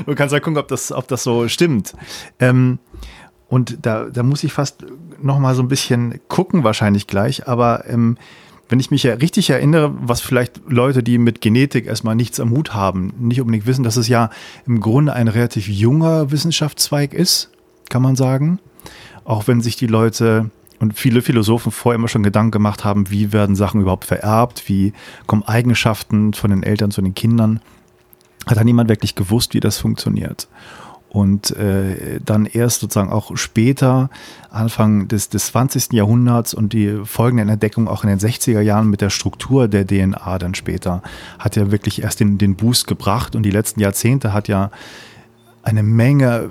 du 0.06 0.14
kannst 0.14 0.32
ja 0.32 0.40
gucken, 0.40 0.58
ob 0.58 0.68
das, 0.68 0.90
ob 0.90 1.06
das 1.08 1.22
so 1.22 1.48
stimmt. 1.48 1.94
Ähm, 2.38 2.78
und 3.48 3.78
da, 3.82 4.06
da 4.06 4.22
muss 4.22 4.42
ich 4.42 4.52
fast 4.52 4.84
noch 5.20 5.38
mal 5.38 5.54
so 5.54 5.62
ein 5.62 5.68
bisschen 5.68 6.20
gucken, 6.28 6.64
wahrscheinlich 6.64 7.06
gleich. 7.06 7.46
Aber 7.46 7.84
ähm, 7.86 8.16
wenn 8.70 8.80
ich 8.80 8.90
mich 8.90 9.02
ja 9.02 9.14
richtig 9.14 9.50
erinnere, 9.50 9.94
was 10.00 10.22
vielleicht 10.22 10.62
Leute, 10.66 11.02
die 11.02 11.18
mit 11.18 11.42
Genetik 11.42 11.86
erstmal 11.86 12.14
nichts 12.14 12.40
am 12.40 12.50
Hut 12.50 12.72
haben, 12.72 13.12
nicht 13.18 13.40
unbedingt 13.40 13.66
wissen, 13.66 13.84
dass 13.84 13.96
es 13.96 14.08
ja 14.08 14.30
im 14.66 14.80
Grunde 14.80 15.12
ein 15.12 15.28
relativ 15.28 15.68
junger 15.68 16.30
Wissenschaftszweig 16.30 17.12
ist, 17.12 17.50
kann 17.90 18.00
man 18.00 18.16
sagen 18.16 18.60
auch 19.24 19.46
wenn 19.46 19.60
sich 19.60 19.76
die 19.76 19.86
Leute 19.86 20.50
und 20.80 20.98
viele 20.98 21.22
Philosophen 21.22 21.72
vorher 21.72 21.98
immer 21.98 22.08
schon 22.08 22.22
Gedanken 22.22 22.50
gemacht 22.50 22.84
haben, 22.84 23.10
wie 23.10 23.32
werden 23.32 23.56
Sachen 23.56 23.80
überhaupt 23.80 24.04
vererbt, 24.04 24.68
wie 24.68 24.92
kommen 25.26 25.42
Eigenschaften 25.44 26.34
von 26.34 26.50
den 26.50 26.62
Eltern 26.62 26.90
zu 26.90 27.00
den 27.00 27.14
Kindern, 27.14 27.60
hat 28.46 28.58
da 28.58 28.64
niemand 28.64 28.88
wirklich 28.88 29.14
gewusst, 29.14 29.54
wie 29.54 29.60
das 29.60 29.78
funktioniert. 29.78 30.48
Und 31.08 31.52
äh, 31.52 32.18
dann 32.24 32.44
erst 32.44 32.80
sozusagen 32.80 33.12
auch 33.12 33.36
später, 33.36 34.10
Anfang 34.50 35.06
des, 35.06 35.28
des 35.28 35.46
20. 35.46 35.92
Jahrhunderts 35.92 36.54
und 36.54 36.72
die 36.72 37.02
folgenden 37.04 37.48
Entdeckungen 37.48 37.86
auch 37.86 38.02
in 38.02 38.10
den 38.10 38.18
60er 38.18 38.60
Jahren 38.60 38.90
mit 38.90 39.00
der 39.00 39.10
Struktur 39.10 39.68
der 39.68 39.86
DNA 39.86 40.38
dann 40.38 40.56
später, 40.56 41.04
hat 41.38 41.54
ja 41.54 41.70
wirklich 41.70 42.02
erst 42.02 42.18
den, 42.18 42.36
den 42.36 42.56
Boost 42.56 42.88
gebracht. 42.88 43.36
Und 43.36 43.44
die 43.44 43.52
letzten 43.52 43.78
Jahrzehnte 43.78 44.32
hat 44.32 44.48
ja 44.48 44.72
eine 45.62 45.84
Menge 45.84 46.50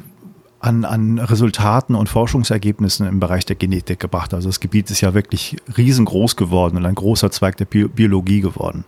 an, 0.63 0.85
an 0.85 1.19
Resultaten 1.19 1.93
und 1.93 2.07
Forschungsergebnissen 2.07 3.05
im 3.05 3.19
Bereich 3.19 3.45
der 3.45 3.57
Genetik 3.57 3.99
gebracht. 3.99 4.33
Also 4.33 4.47
das 4.47 4.61
Gebiet 4.61 4.89
ist 4.89 5.01
ja 5.01 5.13
wirklich 5.13 5.57
riesengroß 5.77 6.37
geworden 6.37 6.77
und 6.77 6.85
ein 6.85 6.95
großer 6.95 7.31
Zweig 7.31 7.57
der 7.57 7.65
Bi 7.65 7.85
Biologie 7.89 8.39
geworden. 8.39 8.85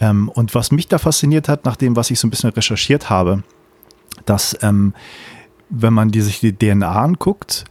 Ähm, 0.00 0.30
und 0.30 0.54
was 0.54 0.72
mich 0.72 0.88
da 0.88 0.96
fasziniert 0.96 1.50
hat, 1.50 1.66
nach 1.66 1.76
dem, 1.76 1.96
was 1.96 2.10
ich 2.10 2.18
so 2.18 2.26
ein 2.26 2.30
bisschen 2.30 2.48
recherchiert 2.48 3.10
habe, 3.10 3.42
dass 4.24 4.56
ähm, 4.62 4.94
wenn 5.68 5.92
man 5.92 6.10
die, 6.10 6.22
sich 6.22 6.40
die 6.40 6.54
DNA 6.54 6.90
anguckt, 6.90 7.66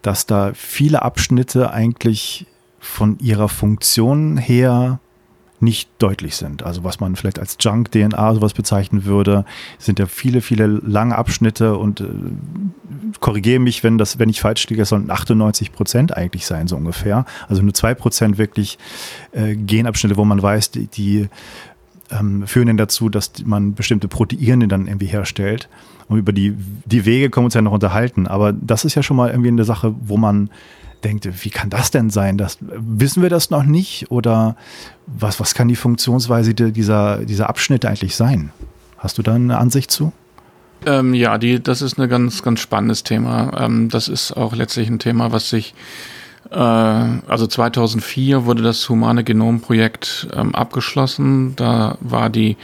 dass 0.00 0.24
da 0.24 0.52
viele 0.54 1.02
Abschnitte 1.02 1.72
eigentlich 1.72 2.46
von 2.78 3.18
ihrer 3.18 3.50
Funktion 3.50 4.38
her 4.38 4.98
nicht 5.62 5.88
deutlich 5.98 6.36
sind. 6.36 6.64
Also 6.64 6.84
was 6.84 7.00
man 7.00 7.16
vielleicht 7.16 7.38
als 7.38 7.56
Junk-DNA 7.60 8.34
sowas 8.34 8.52
bezeichnen 8.52 9.04
würde, 9.04 9.44
sind 9.78 9.98
ja 9.98 10.06
viele, 10.06 10.40
viele 10.40 10.66
lange 10.66 11.16
Abschnitte 11.16 11.76
und 11.76 12.00
äh, 12.00 12.06
korrigiere 13.20 13.60
mich, 13.60 13.84
wenn 13.84 13.96
das, 13.96 14.18
wenn 14.18 14.28
ich 14.28 14.40
falsch 14.40 14.68
liege, 14.68 14.82
es 14.82 14.88
sollen 14.88 15.10
98 15.10 15.72
Prozent 15.72 16.16
eigentlich 16.16 16.46
sein, 16.46 16.66
so 16.66 16.76
ungefähr. 16.76 17.24
Also 17.48 17.62
nur 17.62 17.74
zwei 17.74 17.94
Prozent 17.94 18.38
wirklich 18.38 18.78
äh, 19.30 19.54
Genabschnitte, 19.54 20.16
wo 20.16 20.24
man 20.24 20.42
weiß, 20.42 20.72
die, 20.72 20.88
die 20.88 21.28
ähm, 22.10 22.46
führen 22.46 22.66
dann 22.66 22.76
dazu, 22.76 23.08
dass 23.08 23.32
man 23.44 23.74
bestimmte 23.74 24.08
Proteine 24.08 24.68
dann 24.68 24.86
irgendwie 24.86 25.06
herstellt. 25.06 25.68
Und 26.08 26.18
über 26.18 26.32
die, 26.32 26.54
die 26.84 27.04
Wege 27.04 27.30
können 27.30 27.44
wir 27.44 27.46
uns 27.46 27.54
ja 27.54 27.62
noch 27.62 27.72
unterhalten. 27.72 28.26
Aber 28.26 28.52
das 28.52 28.84
ist 28.84 28.96
ja 28.96 29.02
schon 29.02 29.16
mal 29.16 29.30
irgendwie 29.30 29.48
eine 29.48 29.64
Sache, 29.64 29.94
wo 30.00 30.16
man 30.16 30.50
denkt, 31.04 31.28
wie 31.44 31.50
kann 31.50 31.70
das 31.70 31.90
denn 31.90 32.10
sein? 32.10 32.38
Das, 32.38 32.58
wissen 32.60 33.22
wir 33.22 33.30
das 33.30 33.50
noch 33.50 33.64
nicht? 33.64 34.10
Oder 34.10 34.56
was, 35.06 35.40
was 35.40 35.54
kann 35.54 35.68
die 35.68 35.76
Funktionsweise 35.76 36.54
dieser, 36.54 37.18
dieser 37.18 37.48
Abschnitte 37.48 37.88
eigentlich 37.88 38.16
sein? 38.16 38.50
Hast 38.98 39.18
du 39.18 39.22
da 39.22 39.34
eine 39.34 39.58
Ansicht 39.58 39.90
zu? 39.90 40.12
Ähm, 40.86 41.14
ja, 41.14 41.38
die, 41.38 41.62
das 41.62 41.82
ist 41.82 41.98
ein 41.98 42.08
ganz, 42.08 42.42
ganz 42.42 42.60
spannendes 42.60 43.02
Thema. 43.02 43.52
Ähm, 43.58 43.88
das 43.88 44.08
ist 44.08 44.32
auch 44.32 44.54
letztlich 44.54 44.88
ein 44.88 44.98
Thema, 44.98 45.32
was 45.32 45.50
sich 45.50 45.74
äh, 46.50 46.56
also 46.56 47.46
2004 47.46 48.44
wurde 48.44 48.62
das 48.62 48.88
Humane 48.88 49.24
Genomprojekt 49.24 50.28
ähm, 50.34 50.54
abgeschlossen. 50.54 51.54
Da 51.56 51.96
war 52.00 52.30
die, 52.30 52.56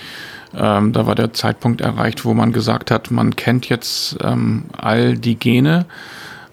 ähm, 0.54 0.92
da 0.92 1.06
war 1.06 1.14
der 1.14 1.32
Zeitpunkt 1.32 1.80
erreicht, 1.80 2.24
wo 2.24 2.34
man 2.34 2.52
gesagt 2.52 2.90
hat, 2.90 3.10
man 3.10 3.36
kennt 3.36 3.68
jetzt 3.68 4.16
ähm, 4.22 4.64
all 4.76 5.16
die 5.16 5.36
Gene, 5.36 5.86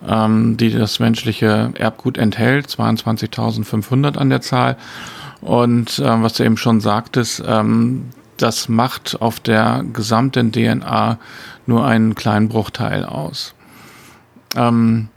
ähm, 0.08 0.58
die 0.58 0.72
das 0.72 1.00
menschliche 1.00 1.72
Erbgut 1.76 2.18
enthält, 2.18 2.68
22.500 2.68 4.18
an 4.18 4.30
der 4.30 4.42
Zahl. 4.42 4.78
Und 5.42 6.00
äh, 6.00 6.22
was 6.22 6.34
du 6.34 6.44
eben 6.44 6.58
schon 6.58 6.82
sagtest, 6.82 7.44
ähm, 7.46 8.06
das 8.38 8.68
macht 8.68 9.22
auf 9.22 9.40
der 9.40 9.84
gesamten 9.94 10.52
DNA 10.52 11.18
nur 11.66 11.86
einen 11.86 12.16
kleinen 12.16 12.50
Bruchteil 12.50 13.06
aus. 13.06 13.54
Ähm, 14.56 15.10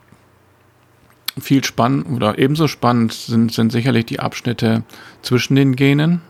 viel 1.41 1.65
spannend 1.65 2.09
oder 2.09 2.39
ebenso 2.39 2.69
spannend 2.69 3.13
sind, 3.13 3.53
sind 3.53 3.73
sicherlich 3.73 4.07
die 4.07 4.21
Abschnitte 4.21 4.83
zwischen 5.23 5.55
den 5.55 5.77
Genen. 5.77 6.21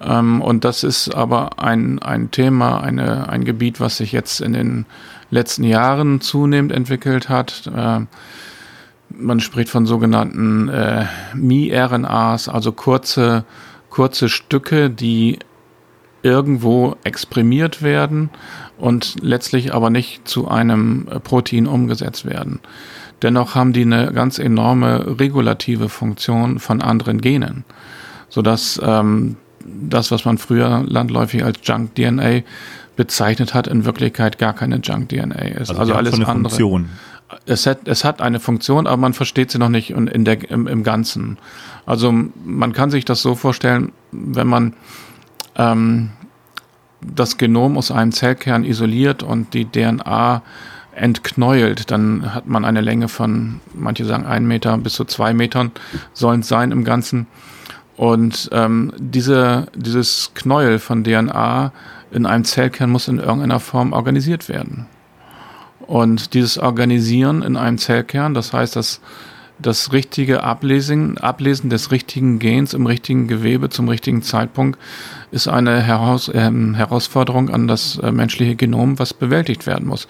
Ähm, 0.00 0.42
und 0.42 0.64
das 0.64 0.84
ist 0.84 1.14
aber 1.14 1.58
ein, 1.58 1.98
ein 2.00 2.30
Thema, 2.30 2.80
eine, 2.80 3.28
ein 3.28 3.44
Gebiet, 3.44 3.80
was 3.80 3.96
sich 3.96 4.12
jetzt 4.12 4.40
in 4.40 4.52
den 4.52 4.86
letzten 5.30 5.64
Jahren 5.64 6.20
zunehmend 6.20 6.72
entwickelt 6.72 7.28
hat. 7.28 7.70
Äh, 7.74 8.00
man 9.10 9.40
spricht 9.40 9.70
von 9.70 9.86
sogenannten 9.86 10.68
äh, 10.68 11.06
Mi-RNAs, 11.34 12.48
also 12.48 12.72
kurze, 12.72 13.44
kurze 13.88 14.28
Stücke, 14.28 14.90
die 14.90 15.38
irgendwo 16.22 16.96
exprimiert 17.04 17.82
werden 17.82 18.30
und 18.78 19.16
letztlich 19.22 19.72
aber 19.72 19.90
nicht 19.90 20.26
zu 20.26 20.48
einem 20.48 21.06
Protein 21.22 21.66
umgesetzt 21.66 22.24
werden. 22.24 22.60
Dennoch 23.22 23.54
haben 23.54 23.72
die 23.72 23.82
eine 23.82 24.12
ganz 24.12 24.38
enorme 24.38 25.18
regulative 25.18 25.88
Funktion 25.88 26.58
von 26.58 26.82
anderen 26.82 27.20
Genen, 27.20 27.64
sodass 28.28 28.80
ähm, 28.82 29.36
das, 29.66 30.10
was 30.10 30.24
man 30.24 30.38
früher 30.38 30.84
landläufig 30.86 31.44
als 31.44 31.58
Junk-DNA 31.62 32.42
bezeichnet 32.96 33.54
hat, 33.54 33.66
in 33.66 33.84
Wirklichkeit 33.84 34.38
gar 34.38 34.54
keine 34.54 34.76
Junk-DNA 34.76 35.34
ist. 35.34 35.70
Also, 35.70 35.80
also 35.80 35.94
alles 35.94 36.14
eine 36.14 36.26
andere. 36.26 36.50
Funktion. 36.50 36.88
Es 37.44 37.66
hat, 37.66 37.88
es 37.88 38.04
hat 38.04 38.20
eine 38.22 38.38
Funktion, 38.38 38.86
aber 38.86 38.96
man 38.98 39.12
versteht 39.12 39.50
sie 39.50 39.58
noch 39.58 39.68
nicht 39.68 39.90
in 39.90 40.24
der, 40.24 40.48
im, 40.48 40.68
im 40.68 40.84
Ganzen. 40.84 41.38
Also 41.84 42.12
man 42.12 42.72
kann 42.72 42.90
sich 42.90 43.04
das 43.04 43.20
so 43.20 43.34
vorstellen, 43.34 43.92
wenn 44.12 44.46
man 44.46 44.74
ähm, 45.56 46.10
das 47.00 47.36
Genom 47.36 47.76
aus 47.76 47.90
einem 47.90 48.12
Zellkern 48.12 48.64
isoliert 48.64 49.22
und 49.22 49.54
die 49.54 49.64
DNA 49.64 50.42
entknäult, 50.94 51.90
dann 51.90 52.34
hat 52.34 52.46
man 52.46 52.64
eine 52.64 52.80
Länge 52.80 53.08
von, 53.08 53.60
manche 53.74 54.04
sagen 54.04 54.24
ein 54.24 54.46
Meter 54.46 54.76
bis 54.78 54.94
zu 54.94 55.04
zwei 55.04 55.34
Metern 55.34 55.72
sollen 56.14 56.40
es 56.40 56.48
sein 56.48 56.72
im 56.72 56.84
Ganzen. 56.84 57.26
Und 57.96 58.50
ähm, 58.52 58.92
diese, 58.98 59.66
dieses 59.74 60.32
Knäuel 60.34 60.78
von 60.78 61.02
DNA 61.02 61.72
in 62.10 62.26
einem 62.26 62.44
Zellkern 62.44 62.90
muss 62.90 63.08
in 63.08 63.18
irgendeiner 63.18 63.60
Form 63.60 63.92
organisiert 63.92 64.48
werden. 64.48 64.86
Und 65.80 66.34
dieses 66.34 66.58
Organisieren 66.58 67.42
in 67.42 67.56
einem 67.56 67.78
Zellkern, 67.78 68.34
das 68.34 68.52
heißt, 68.52 68.76
dass 68.76 69.00
das 69.58 69.92
richtige 69.92 70.42
Ablesen, 70.42 71.18
Ablesen 71.18 71.70
des 71.70 71.90
richtigen 71.90 72.38
Gens 72.38 72.74
im 72.74 72.86
richtigen 72.86 73.26
Gewebe 73.26 73.70
zum 73.70 73.88
richtigen 73.88 74.22
Zeitpunkt 74.22 74.78
ist 75.30 75.48
eine 75.48 75.80
Heraus, 75.82 76.28
äh, 76.28 76.50
Herausforderung 76.74 77.50
an 77.50 77.66
das 77.66 77.98
äh, 77.98 78.12
menschliche 78.12 78.54
Genom, 78.54 78.98
was 78.98 79.14
bewältigt 79.14 79.66
werden 79.66 79.88
muss. 79.88 80.08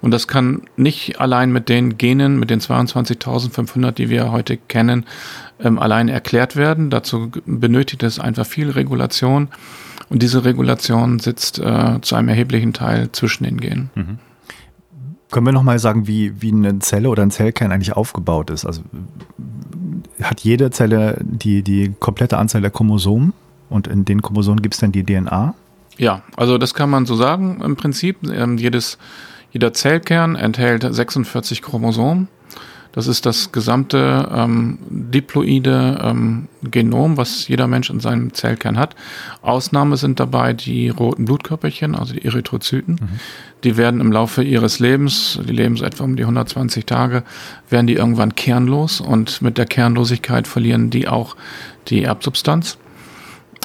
Und 0.00 0.10
das 0.10 0.26
kann 0.28 0.62
nicht 0.76 1.20
allein 1.20 1.52
mit 1.52 1.68
den 1.68 1.96
Genen, 1.96 2.38
mit 2.38 2.50
den 2.50 2.60
22.500, 2.60 3.92
die 3.92 4.10
wir 4.10 4.32
heute 4.32 4.56
kennen, 4.56 5.06
ähm, 5.60 5.78
allein 5.78 6.08
erklärt 6.08 6.56
werden. 6.56 6.90
Dazu 6.90 7.30
benötigt 7.46 8.02
es 8.02 8.18
einfach 8.18 8.46
viel 8.46 8.70
Regulation. 8.70 9.48
Und 10.10 10.22
diese 10.22 10.44
Regulation 10.44 11.18
sitzt 11.18 11.58
äh, 11.58 12.00
zu 12.00 12.16
einem 12.16 12.28
erheblichen 12.28 12.72
Teil 12.72 13.10
zwischen 13.12 13.44
den 13.44 13.58
Genen. 13.58 13.90
Mhm. 13.94 14.18
Können 15.30 15.46
wir 15.46 15.52
nochmal 15.52 15.78
sagen, 15.78 16.06
wie, 16.06 16.40
wie 16.40 16.52
eine 16.52 16.78
Zelle 16.78 17.10
oder 17.10 17.22
ein 17.22 17.30
Zellkern 17.30 17.70
eigentlich 17.70 17.94
aufgebaut 17.94 18.50
ist? 18.50 18.64
Also 18.64 18.82
hat 20.22 20.40
jede 20.40 20.70
Zelle 20.70 21.18
die, 21.20 21.62
die 21.62 21.94
komplette 22.00 22.38
Anzahl 22.38 22.62
der 22.62 22.70
Chromosomen 22.70 23.32
und 23.68 23.86
in 23.86 24.04
den 24.04 24.22
Chromosomen 24.22 24.62
gibt 24.62 24.74
es 24.74 24.80
dann 24.80 24.92
die 24.92 25.04
DNA? 25.04 25.54
Ja, 25.98 26.22
also 26.36 26.58
das 26.58 26.74
kann 26.74 26.90
man 26.90 27.06
so 27.06 27.14
sagen 27.14 27.60
im 27.62 27.76
Prinzip. 27.76 28.16
Ähm, 28.30 28.56
jedes, 28.56 28.98
jeder 29.52 29.72
Zellkern 29.72 30.36
enthält 30.36 30.86
46 30.88 31.60
Chromosomen 31.60 32.28
das 32.92 33.06
ist 33.06 33.26
das 33.26 33.52
gesamte 33.52 34.28
ähm, 34.32 34.78
diploide 34.88 35.98
ähm, 36.02 36.48
Genom, 36.62 37.16
was 37.16 37.46
jeder 37.46 37.66
Mensch 37.66 37.90
in 37.90 38.00
seinem 38.00 38.32
Zellkern 38.34 38.78
hat. 38.78 38.96
Ausnahme 39.42 39.96
sind 39.96 40.18
dabei 40.18 40.52
die 40.52 40.88
roten 40.88 41.24
Blutkörperchen, 41.24 41.94
also 41.94 42.14
die 42.14 42.24
Erythrozyten. 42.24 42.94
Mhm. 42.94 43.20
Die 43.64 43.76
werden 43.76 44.00
im 44.00 44.10
Laufe 44.10 44.42
ihres 44.42 44.78
Lebens, 44.78 45.38
die 45.46 45.52
leben 45.52 45.76
so 45.76 45.84
etwa 45.84 46.04
um 46.04 46.16
die 46.16 46.22
120 46.22 46.86
Tage, 46.86 47.24
werden 47.68 47.86
die 47.86 47.94
irgendwann 47.94 48.34
kernlos 48.34 49.00
und 49.00 49.42
mit 49.42 49.58
der 49.58 49.66
Kernlosigkeit 49.66 50.46
verlieren 50.46 50.90
die 50.90 51.08
auch 51.08 51.36
die 51.88 52.02
Erbsubstanz. 52.02 52.78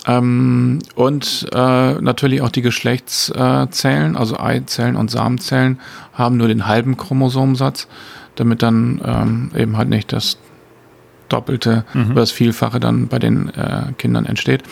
Ähm, 0.06 0.80
und 0.96 1.48
äh, 1.54 1.94
natürlich 1.94 2.42
auch 2.42 2.50
die 2.50 2.62
Geschlechtszellen, 2.62 4.18
also 4.18 4.38
Eizellen 4.38 4.96
und 4.96 5.10
Samenzellen, 5.10 5.80
haben 6.14 6.38
nur 6.38 6.48
den 6.48 6.68
halben 6.68 6.98
Chromosomensatz 6.98 7.88
damit 8.36 8.62
dann 8.62 9.02
ähm, 9.06 9.52
eben 9.56 9.78
halt 9.78 9.90
nicht 9.90 10.12
das 10.12 10.38
Doppelte 11.30 11.86
mhm. 11.94 12.12
oder 12.12 12.22
das 12.22 12.32
Vielfache 12.32 12.80
dann 12.80 13.08
bei 13.08 13.20
den 13.20 13.50
äh, 13.50 13.94
Kindern 13.98 14.26
entsteht. 14.26 14.64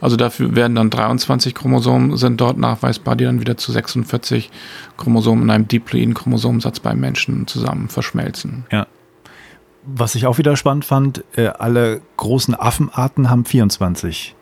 Also 0.00 0.16
dafür 0.16 0.56
werden 0.56 0.74
dann 0.74 0.90
23 0.90 1.54
Chromosomen 1.54 2.16
sind 2.16 2.40
dort 2.40 2.58
nachweisbar, 2.58 3.16
die 3.16 3.24
dann 3.24 3.40
wieder 3.40 3.56
zu 3.56 3.72
46 3.72 4.50
Chromosomen 4.96 5.44
in 5.44 5.50
einem 5.50 5.68
diploiden 5.68 6.14
Chromosomensatz 6.14 6.80
beim 6.80 6.98
Menschen 6.98 7.46
zusammen 7.46 7.88
verschmelzen. 7.88 8.64
Ja. 8.72 8.86
Was 9.84 10.14
ich 10.14 10.26
auch 10.26 10.38
wieder 10.38 10.56
spannend 10.56 10.84
fand, 10.84 11.24
äh, 11.36 11.46
alle 11.46 12.02
großen 12.16 12.54
Affenarten 12.54 13.30
haben 13.30 13.44
24. 13.44 14.34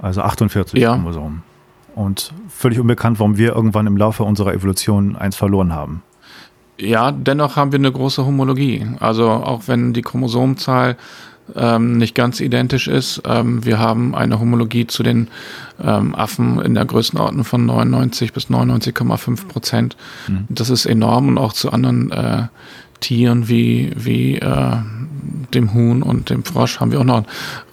Also 0.00 0.22
48 0.22 0.80
ja. 0.80 0.94
Chromosomen. 0.94 1.42
Und 1.94 2.32
völlig 2.48 2.80
unbekannt, 2.80 3.20
warum 3.20 3.36
wir 3.36 3.54
irgendwann 3.54 3.86
im 3.86 3.96
Laufe 3.96 4.24
unserer 4.24 4.52
Evolution 4.52 5.14
eins 5.14 5.36
verloren 5.36 5.72
haben. 5.72 6.02
Ja, 6.78 7.12
dennoch 7.12 7.56
haben 7.56 7.72
wir 7.72 7.78
eine 7.78 7.92
große 7.92 8.24
Homologie. 8.26 8.86
Also 9.00 9.30
auch 9.30 9.62
wenn 9.66 9.92
die 9.92 10.02
Chromosomenzahl 10.02 10.96
ähm, 11.54 11.98
nicht 11.98 12.14
ganz 12.14 12.40
identisch 12.40 12.88
ist, 12.88 13.22
ähm, 13.26 13.64
wir 13.64 13.78
haben 13.78 14.14
eine 14.14 14.40
Homologie 14.40 14.86
zu 14.86 15.02
den 15.02 15.28
ähm, 15.82 16.14
Affen 16.14 16.60
in 16.60 16.74
der 16.74 16.84
Größenordnung 16.84 17.44
von 17.44 17.66
99 17.66 18.32
bis 18.32 18.48
99,5 18.48 19.46
Prozent. 19.46 19.96
Mhm. 20.26 20.46
Das 20.48 20.70
ist 20.70 20.86
enorm 20.86 21.28
und 21.28 21.38
auch 21.38 21.52
zu 21.52 21.70
anderen 21.70 22.10
äh, 22.10 22.44
Tieren 23.00 23.48
wie, 23.48 23.92
wie 23.96 24.36
äh, 24.36 24.76
dem 25.52 25.74
Huhn 25.74 26.02
und 26.02 26.30
dem 26.30 26.42
Frosch 26.44 26.80
haben 26.80 26.90
wir 26.90 27.00
auch 27.00 27.04
noch 27.04 27.24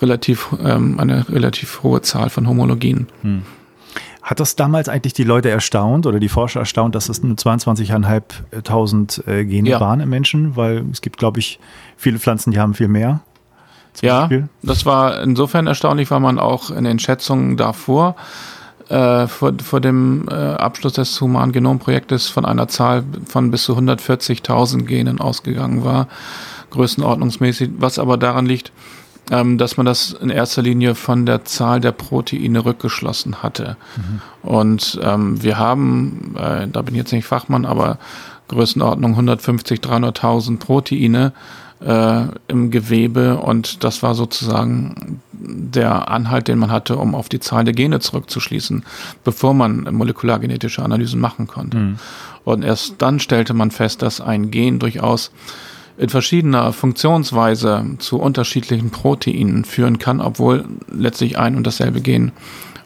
relativ, 0.01 0.49
ähm, 0.63 0.99
eine 0.99 1.27
relativ 1.29 1.83
hohe 1.83 2.01
Zahl 2.01 2.29
von 2.29 2.47
Homologien. 2.47 3.07
Mhm. 3.23 3.43
Hat 4.31 4.39
das 4.39 4.55
damals 4.55 4.87
eigentlich 4.87 5.11
die 5.11 5.25
Leute 5.25 5.49
erstaunt 5.49 6.05
oder 6.05 6.17
die 6.17 6.29
Forscher 6.29 6.61
erstaunt, 6.61 6.95
dass 6.95 7.09
es 7.09 7.21
nur 7.21 7.35
22.500 7.35 9.27
äh, 9.27 9.43
Gene 9.43 9.71
ja. 9.71 9.81
waren 9.81 9.99
im 9.99 10.07
Menschen? 10.07 10.55
Weil 10.55 10.85
es 10.89 11.01
gibt, 11.01 11.17
glaube 11.17 11.41
ich, 11.41 11.59
viele 11.97 12.17
Pflanzen, 12.17 12.51
die 12.51 12.57
haben 12.57 12.73
viel 12.73 12.87
mehr. 12.87 13.19
Ja, 14.01 14.21
Beispiel. 14.21 14.47
das 14.63 14.85
war 14.85 15.21
insofern 15.21 15.67
erstaunlich, 15.67 16.09
weil 16.11 16.21
man 16.21 16.39
auch 16.39 16.71
in 16.71 16.85
den 16.85 16.97
Schätzungen 16.97 17.57
davor, 17.57 18.15
äh, 18.87 19.27
vor, 19.27 19.51
vor 19.61 19.81
dem 19.81 20.29
äh, 20.29 20.33
Abschluss 20.33 20.93
des 20.93 21.19
Human 21.19 21.51
Genom 21.51 21.79
Projektes 21.79 22.29
von 22.29 22.45
einer 22.45 22.69
Zahl 22.69 23.03
von 23.27 23.51
bis 23.51 23.63
zu 23.63 23.77
140.000 23.77 24.83
Genen 24.83 25.19
ausgegangen 25.19 25.83
war, 25.83 26.07
größenordnungsmäßig, 26.69 27.71
was 27.79 27.99
aber 27.99 28.15
daran 28.15 28.45
liegt, 28.45 28.71
ähm, 29.31 29.57
dass 29.57 29.77
man 29.77 29.85
das 29.85 30.11
in 30.11 30.29
erster 30.29 30.61
Linie 30.61 30.93
von 30.93 31.25
der 31.25 31.45
Zahl 31.45 31.79
der 31.79 31.93
Proteine 31.93 32.65
rückgeschlossen 32.65 33.41
hatte. 33.41 33.77
Mhm. 33.95 34.21
Und 34.47 34.99
ähm, 35.01 35.41
wir 35.41 35.57
haben, 35.57 36.35
äh, 36.37 36.67
da 36.67 36.81
bin 36.81 36.93
ich 36.93 36.99
jetzt 36.99 37.13
nicht 37.13 37.25
Fachmann, 37.25 37.65
aber 37.65 37.97
Größenordnung 38.49 39.11
150, 39.11 39.79
300.000 39.79 40.59
Proteine 40.59 41.31
äh, 41.79 42.23
im 42.49 42.69
Gewebe 42.71 43.37
und 43.37 43.85
das 43.85 44.03
war 44.03 44.13
sozusagen 44.13 45.21
der 45.31 46.09
Anhalt, 46.09 46.49
den 46.49 46.59
man 46.59 46.69
hatte, 46.69 46.97
um 46.97 47.15
auf 47.15 47.29
die 47.29 47.39
Zahl 47.39 47.63
der 47.63 47.73
Gene 47.73 48.01
zurückzuschließen, 48.01 48.83
bevor 49.23 49.53
man 49.53 49.87
molekulargenetische 49.91 50.83
Analysen 50.83 51.21
machen 51.21 51.47
konnte. 51.47 51.77
Mhm. 51.77 51.95
Und 52.43 52.63
erst 52.63 52.95
dann 52.97 53.19
stellte 53.21 53.53
man 53.53 53.71
fest, 53.71 54.01
dass 54.01 54.19
ein 54.19 54.51
Gen 54.51 54.79
durchaus 54.79 55.31
in 55.97 56.09
verschiedener 56.09 56.73
Funktionsweise 56.73 57.85
zu 57.99 58.19
unterschiedlichen 58.19 58.89
Proteinen 58.89 59.65
führen 59.65 59.99
kann, 59.99 60.21
obwohl 60.21 60.65
letztlich 60.91 61.37
ein 61.37 61.55
und 61.55 61.67
dasselbe 61.67 62.01
Gen 62.01 62.31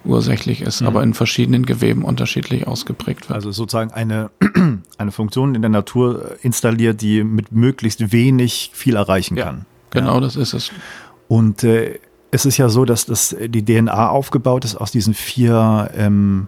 ursächlich 0.06 0.62
ist, 0.62 0.82
mhm. 0.82 0.88
aber 0.88 1.04
in 1.04 1.13
verschiedenen 1.13 1.65
Geweben 1.65 2.04
unterschiedlich 2.04 2.68
ausgeprägt 2.68 3.30
wird. 3.30 3.36
Also 3.36 3.52
sozusagen 3.52 3.91
eine, 3.91 4.30
eine 4.98 5.12
Funktion 5.12 5.56
in 5.56 5.62
der 5.62 5.70
Natur 5.70 6.36
installiert, 6.41 7.02
die 7.02 7.24
mit 7.24 7.52
möglichst 7.52 8.12
wenig 8.12 8.72
viel 8.74 8.96
erreichen 8.96 9.36
ja, 9.36 9.46
kann. 9.46 9.65
Genau, 9.91 10.15
ja. 10.15 10.20
das 10.22 10.36
ist 10.36 10.54
es. 10.54 10.72
Und 11.28 11.63
äh, 11.63 12.00
es 12.32 12.46
ist 12.46 12.58
ja 12.58 12.70
so, 12.70 12.86
dass 12.86 13.06
das, 13.06 13.36
die 13.48 13.63
DNA 13.63 14.10
aufgebaut 14.10 14.65
ist 14.65 14.76
aus 14.76 14.91
diesen 14.91 15.13
vier 15.13 15.89
ähm, 15.96 16.48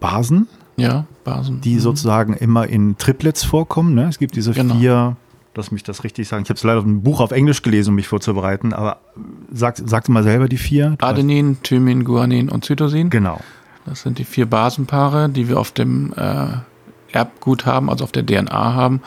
Basen. 0.00 0.48
Ja, 0.76 1.06
Basen. 1.24 1.60
Die 1.60 1.74
mhm. 1.74 1.80
sozusagen 1.80 2.34
immer 2.34 2.66
in 2.66 2.98
Triplets 2.98 3.44
vorkommen. 3.44 3.94
Ne? 3.94 4.08
Es 4.08 4.18
gibt 4.18 4.36
diese 4.36 4.52
genau. 4.52 4.74
vier 4.74 5.16
lass 5.54 5.70
mich 5.70 5.82
das 5.82 6.04
richtig 6.04 6.28
sagen. 6.28 6.42
Ich 6.44 6.48
habe 6.48 6.56
es 6.56 6.64
leider 6.64 6.80
ein 6.80 7.02
Buch 7.02 7.20
auf 7.20 7.30
Englisch 7.30 7.62
gelesen, 7.62 7.90
um 7.90 7.96
mich 7.96 8.08
vorzubereiten, 8.08 8.72
aber 8.72 8.98
sag, 9.52 9.76
sag 9.84 10.08
mal 10.08 10.22
selber 10.22 10.48
die 10.48 10.56
vier. 10.56 10.96
Adenin, 11.00 11.58
Thymin, 11.62 12.04
Guanin 12.04 12.48
und 12.48 12.64
Cytosin. 12.64 13.10
Genau. 13.10 13.40
Das 13.84 14.02
sind 14.02 14.18
die 14.18 14.24
vier 14.24 14.46
Basenpaare, 14.46 15.28
die 15.28 15.48
wir 15.48 15.58
auf 15.58 15.72
dem 15.72 16.12
äh, 16.16 16.46
Erbgut 17.12 17.66
haben, 17.66 17.90
also 17.90 18.04
auf 18.04 18.12
der 18.12 18.24
DNA 18.24 18.74
haben. 18.74 19.02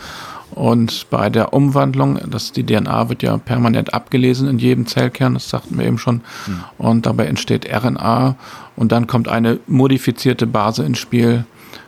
Und 0.51 1.09
bei 1.09 1.29
der 1.29 1.53
Umwandlung, 1.53 2.19
das, 2.29 2.51
die 2.51 2.65
DNA 2.65 3.09
wird 3.09 3.23
ja 3.23 3.37
permanent 3.37 3.93
abgelesen 3.93 4.47
in 4.47 4.59
jedem 4.59 4.85
Zellkern, 4.85 5.33
das 5.33 5.49
sagten 5.49 5.77
wir 5.77 5.85
eben 5.85 5.97
schon. 5.97 6.21
Mhm. 6.47 6.63
Und 6.77 7.05
dabei 7.05 7.25
entsteht 7.25 7.67
RNA 7.69 8.35
und 8.75 8.91
dann 8.91 9.07
kommt 9.07 9.27
eine 9.27 9.59
modifizierte 9.67 10.47
Base 10.47 10.83
ins 10.83 10.99
Spiel, 10.99 11.45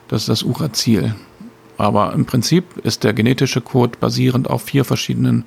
das 0.08 0.22
ist 0.22 0.30
das 0.30 0.44
Uracil. 0.44 1.16
Aber 1.78 2.14
im 2.14 2.26
Prinzip 2.26 2.78
ist 2.84 3.04
der 3.04 3.14
genetische 3.14 3.62
Code 3.62 3.98
basierend 4.00 4.50
auf 4.50 4.64
vier 4.64 4.86
verschiedenen 4.86 5.46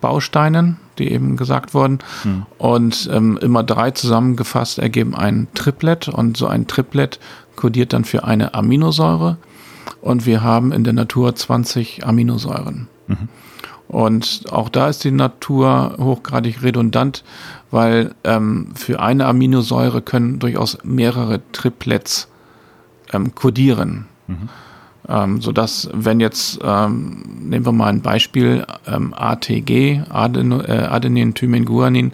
Bausteinen, 0.00 0.78
die 0.98 1.10
eben 1.12 1.36
gesagt 1.36 1.74
wurden. 1.74 1.98
Hm. 2.22 2.46
Und 2.58 3.08
ähm, 3.12 3.38
immer 3.40 3.62
drei 3.62 3.90
zusammengefasst 3.90 4.78
ergeben 4.78 5.14
ein 5.14 5.48
Triplet. 5.54 6.08
Und 6.08 6.36
so 6.36 6.46
ein 6.46 6.66
Triplet 6.66 7.20
kodiert 7.56 7.92
dann 7.92 8.04
für 8.04 8.24
eine 8.24 8.54
Aminosäure. 8.54 9.36
Und 10.00 10.26
wir 10.26 10.42
haben 10.42 10.72
in 10.72 10.84
der 10.84 10.92
Natur 10.92 11.34
20 11.34 12.06
Aminosäuren. 12.06 12.88
Mhm. 13.06 13.28
Und 13.88 14.44
auch 14.50 14.68
da 14.68 14.88
ist 14.88 15.02
die 15.02 15.10
Natur 15.10 15.96
hochgradig 15.98 16.62
redundant, 16.62 17.24
weil 17.72 18.14
ähm, 18.22 18.68
für 18.76 19.00
eine 19.00 19.26
Aminosäure 19.26 20.00
können 20.00 20.38
durchaus 20.38 20.78
mehrere 20.84 21.40
Triplets 21.50 22.28
ähm, 23.12 23.34
kodieren. 23.34 24.06
Mhm. 24.28 24.48
Ähm, 25.10 25.40
sodass, 25.40 25.90
wenn 25.92 26.20
jetzt, 26.20 26.60
ähm, 26.62 27.24
nehmen 27.42 27.66
wir 27.66 27.72
mal 27.72 27.88
ein 27.88 28.00
Beispiel, 28.00 28.64
ähm, 28.86 29.12
ATG, 29.12 30.02
Aden, 30.08 30.52
äh, 30.52 30.86
Adenin, 30.88 31.34
Thymin, 31.34 31.64
Guanin, 31.64 32.12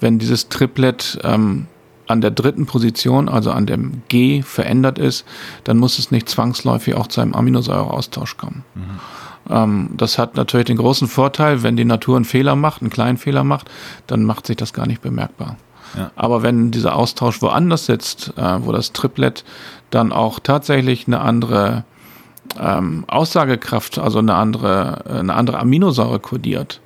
wenn 0.00 0.18
dieses 0.18 0.50
Triplet 0.50 1.18
ähm, 1.24 1.66
an 2.06 2.20
der 2.20 2.30
dritten 2.30 2.66
Position, 2.66 3.30
also 3.30 3.52
an 3.52 3.64
dem 3.64 4.02
G, 4.08 4.42
verändert 4.42 4.98
ist, 4.98 5.24
dann 5.64 5.78
muss 5.78 5.98
es 5.98 6.10
nicht 6.10 6.28
zwangsläufig 6.28 6.94
auch 6.94 7.06
zu 7.06 7.22
einem 7.22 7.32
Aminosäureaustausch 7.34 8.36
kommen. 8.36 8.64
Mhm. 8.74 9.00
Ähm, 9.48 9.88
das 9.96 10.18
hat 10.18 10.36
natürlich 10.36 10.66
den 10.66 10.76
großen 10.76 11.08
Vorteil, 11.08 11.62
wenn 11.62 11.76
die 11.76 11.84
Natur 11.84 12.16
einen 12.16 12.26
Fehler 12.26 12.54
macht, 12.54 12.82
einen 12.82 12.90
kleinen 12.90 13.16
Fehler 13.16 13.44
macht, 13.44 13.70
dann 14.06 14.24
macht 14.24 14.46
sich 14.46 14.56
das 14.56 14.72
gar 14.72 14.86
nicht 14.86 15.00
bemerkbar. 15.00 15.56
Ja. 15.96 16.10
Aber 16.16 16.42
wenn 16.42 16.70
dieser 16.70 16.96
Austausch 16.96 17.40
woanders 17.42 17.86
sitzt, 17.86 18.34
äh, 18.36 18.58
wo 18.60 18.72
das 18.72 18.92
Triplet 18.92 19.44
dann 19.90 20.12
auch 20.12 20.38
tatsächlich 20.38 21.06
eine 21.06 21.20
andere 21.20 21.84
ähm, 22.60 23.04
Aussagekraft, 23.06 23.98
also 23.98 24.18
eine 24.18 24.34
andere, 24.34 25.04
eine 25.06 25.34
andere 25.34 25.58
Aminosäure 25.58 26.20
kodiert, 26.20 26.80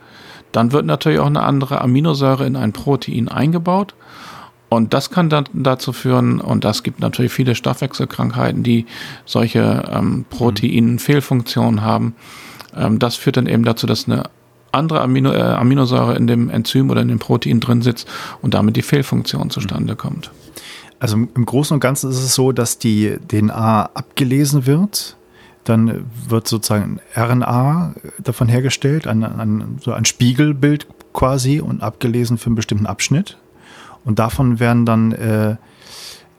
dann 0.52 0.72
wird 0.72 0.86
natürlich 0.86 1.20
auch 1.20 1.26
eine 1.26 1.42
andere 1.42 1.80
Aminosäure 1.80 2.46
in 2.46 2.56
ein 2.56 2.72
Protein 2.72 3.28
eingebaut. 3.28 3.94
Und 4.68 4.94
das 4.94 5.10
kann 5.10 5.28
dann 5.28 5.46
dazu 5.52 5.92
führen, 5.92 6.40
und 6.40 6.64
das 6.64 6.84
gibt 6.84 7.00
natürlich 7.00 7.32
viele 7.32 7.56
Stoffwechselkrankheiten, 7.56 8.62
die 8.62 8.86
solche 9.24 9.82
ähm, 9.90 10.24
Proteinfehlfunktionen 10.30 11.82
haben. 11.82 12.14
Ähm, 12.76 13.00
das 13.00 13.16
führt 13.16 13.36
dann 13.36 13.46
eben 13.46 13.64
dazu, 13.64 13.86
dass 13.86 14.06
eine 14.06 14.24
andere 14.70 15.00
Amino, 15.00 15.32
äh, 15.32 15.40
Aminosäure 15.40 16.14
in 16.14 16.28
dem 16.28 16.48
Enzym 16.50 16.90
oder 16.90 17.02
in 17.02 17.08
dem 17.08 17.18
Protein 17.18 17.58
drin 17.58 17.82
sitzt 17.82 18.08
und 18.42 18.54
damit 18.54 18.76
die 18.76 18.82
Fehlfunktion 18.82 19.50
zustande 19.50 19.96
kommt. 19.96 20.30
Also 21.00 21.16
im 21.16 21.46
Großen 21.46 21.74
und 21.74 21.80
Ganzen 21.80 22.10
ist 22.10 22.18
es 22.18 22.34
so, 22.34 22.52
dass 22.52 22.78
die 22.78 23.16
DNA 23.26 23.86
abgelesen 23.94 24.66
wird 24.66 25.16
dann 25.64 26.06
wird 26.28 26.48
sozusagen 26.48 27.00
RNA 27.14 27.94
davon 28.18 28.48
hergestellt, 28.48 29.06
ein, 29.06 29.22
ein, 29.22 29.78
so 29.80 29.92
ein 29.92 30.04
Spiegelbild 30.04 30.86
quasi 31.12 31.60
und 31.60 31.82
abgelesen 31.82 32.38
für 32.38 32.46
einen 32.46 32.54
bestimmten 32.54 32.86
Abschnitt. 32.86 33.36
Und 34.04 34.18
davon 34.18 34.58
werden 34.58 34.86
dann 34.86 35.12
äh, 35.12 35.56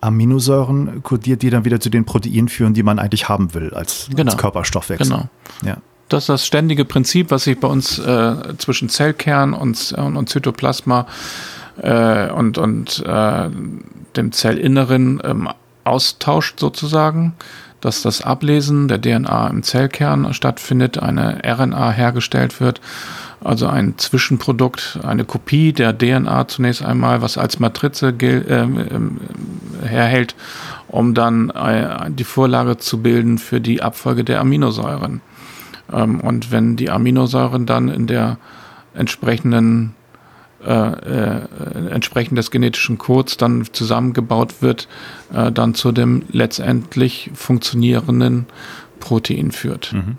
Aminosäuren 0.01 1.03
kodiert, 1.03 1.43
die 1.43 1.51
dann 1.51 1.63
wieder 1.63 1.79
zu 1.79 1.89
den 1.89 2.05
Proteinen 2.05 2.49
führen, 2.49 2.73
die 2.73 2.83
man 2.83 2.97
eigentlich 2.97 3.29
haben 3.29 3.53
will 3.53 3.73
als, 3.73 4.09
genau. 4.09 4.31
als 4.31 4.37
Körperstoffwechsel. 4.41 5.15
Genau. 5.15 5.29
Ja. 5.63 5.77
Das 6.09 6.23
ist 6.23 6.29
das 6.29 6.45
ständige 6.45 6.83
Prinzip, 6.83 7.31
was 7.31 7.45
sich 7.45 7.59
bei 7.59 7.67
uns 7.67 7.99
äh, 7.99 8.57
zwischen 8.57 8.89
Zellkern 8.89 9.53
und, 9.53 9.93
und, 9.93 10.17
und 10.17 10.27
Zytoplasma 10.27 11.05
äh, 11.81 12.29
und, 12.31 12.57
und 12.57 13.03
äh, 13.05 13.49
dem 14.17 14.31
Zellinneren 14.31 15.21
ähm, 15.23 15.49
austauscht 15.83 16.59
sozusagen 16.59 17.33
dass 17.81 18.01
das 18.01 18.21
Ablesen 18.21 18.87
der 18.87 19.01
DNA 19.01 19.47
im 19.47 19.63
Zellkern 19.63 20.33
stattfindet, 20.33 20.99
eine 20.99 21.41
RNA 21.43 21.91
hergestellt 21.91 22.61
wird, 22.61 22.79
also 23.43 23.67
ein 23.67 23.97
Zwischenprodukt, 23.97 24.99
eine 25.03 25.25
Kopie 25.25 25.73
der 25.73 25.97
DNA 25.97 26.47
zunächst 26.47 26.83
einmal, 26.83 27.21
was 27.21 27.37
als 27.37 27.59
Matrize 27.59 28.09
äh, 28.09 28.67
herhält, 29.83 30.35
um 30.87 31.15
dann 31.15 31.49
äh, 31.49 32.11
die 32.11 32.23
Vorlage 32.23 32.77
zu 32.77 33.01
bilden 33.01 33.39
für 33.39 33.59
die 33.59 33.81
Abfolge 33.81 34.23
der 34.23 34.39
Aminosäuren. 34.41 35.21
Ähm, 35.91 36.19
und 36.19 36.51
wenn 36.51 36.75
die 36.75 36.91
Aminosäuren 36.91 37.65
dann 37.65 37.89
in 37.89 38.05
der 38.05 38.37
entsprechenden 38.93 39.95
äh, 40.65 40.71
äh, 40.71 41.41
entsprechend 41.89 42.37
des 42.37 42.51
genetischen 42.51 42.97
Codes 42.97 43.37
dann 43.37 43.65
zusammengebaut 43.71 44.61
wird, 44.61 44.87
äh, 45.33 45.51
dann 45.51 45.73
zu 45.73 45.91
dem 45.91 46.23
letztendlich 46.31 47.31
funktionierenden 47.33 48.45
Protein 48.99 49.51
führt. 49.51 49.93
Mhm. 49.93 50.17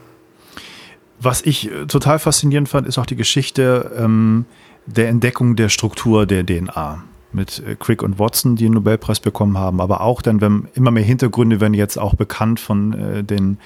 Was 1.20 1.42
ich 1.42 1.70
äh, 1.70 1.86
total 1.86 2.18
faszinierend 2.18 2.68
fand, 2.68 2.86
ist 2.86 2.98
auch 2.98 3.06
die 3.06 3.16
Geschichte 3.16 3.92
ähm, 3.96 4.44
der 4.86 5.08
Entdeckung 5.08 5.56
der 5.56 5.68
Struktur 5.68 6.26
der 6.26 6.44
DNA 6.44 7.04
mit 7.32 7.62
äh, 7.66 7.76
Crick 7.76 8.02
und 8.02 8.18
Watson, 8.18 8.56
die 8.56 8.64
den 8.64 8.74
Nobelpreis 8.74 9.20
bekommen 9.20 9.56
haben, 9.56 9.80
aber 9.80 10.00
auch 10.00 10.22
dann, 10.22 10.40
wenn 10.40 10.68
immer 10.74 10.90
mehr 10.90 11.04
Hintergründe 11.04 11.60
werden 11.60 11.74
jetzt 11.74 11.98
auch 11.98 12.14
bekannt 12.14 12.60
von 12.60 12.92
äh, 12.92 13.24
den 13.24 13.58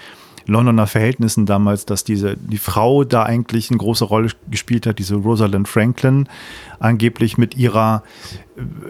Londoner 0.46 0.87
Verhältnissen 0.87 1.44
damals, 1.44 1.87
dass 1.87 2.04
diese, 2.04 2.37
die 2.37 2.59
Frau 2.59 3.04
da 3.04 3.24
eigentlich 3.24 3.70
eine 3.70 3.78
große 3.78 4.04
Rolle 4.04 4.30
gespielt 4.50 4.87
hat, 4.87 4.98
diese 4.98 5.16
Rosalind 5.16 5.66
Franklin, 5.66 6.28
angeblich 6.78 7.37
mit 7.37 7.56
ihrer, 7.56 8.02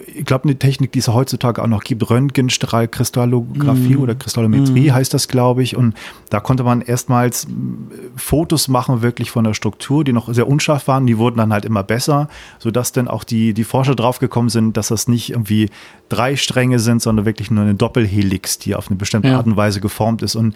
ich 0.07 0.25
glaube, 0.25 0.45
eine 0.45 0.59
Technik, 0.59 0.93
die 0.93 0.99
es 0.99 1.09
heutzutage 1.09 1.63
auch 1.63 1.67
noch 1.67 1.83
gibt, 1.83 2.09
Röntgenstrahlkristallographie 2.09 3.97
mm. 3.97 4.01
oder 4.01 4.15
Kristallometrie 4.15 4.91
mm. 4.91 4.95
heißt 4.95 5.15
das, 5.15 5.29
glaube 5.29 5.63
ich. 5.63 5.77
Und 5.77 5.95
da 6.31 6.41
konnte 6.41 6.63
man 6.63 6.83
erstmals 6.83 7.47
Fotos 8.17 8.69
machen, 8.69 9.03
wirklich 9.03 9.31
von 9.31 9.45
der 9.45 9.55
Struktur, 9.55 10.05
die 10.05 10.13
noch 10.13 10.33
sehr 10.33 10.49
unscharf 10.49 10.89
waren. 10.89 11.07
Die 11.07 11.17
wurden 11.17 11.39
dann 11.39 11.53
halt 11.53 11.65
immer 11.65 11.83
besser, 11.83 12.29
sodass 12.59 12.93
dann 12.93 13.09
auch 13.09 13.25
die, 13.25 13.55
die 13.55 13.65
Forscher 13.65 13.95
draufgekommen 13.95 14.51
sind, 14.51 14.77
dass 14.77 14.89
das 14.89 15.09
nicht 15.09 15.31
irgendwie 15.31 15.71
drei 16.09 16.37
Stränge 16.37 16.79
sind, 16.79 17.01
sondern 17.01 17.25
wirklich 17.25 17.51
nur 17.51 17.65
eine 17.65 17.75
Doppelhelix, 17.75 18.59
die 18.59 18.75
auf 18.75 18.89
eine 18.89 18.97
bestimmte 18.97 19.29
ja. 19.29 19.39
Art 19.39 19.47
und 19.47 19.57
Weise 19.57 19.81
geformt 19.81 20.23
ist 20.23 20.37
und 20.37 20.55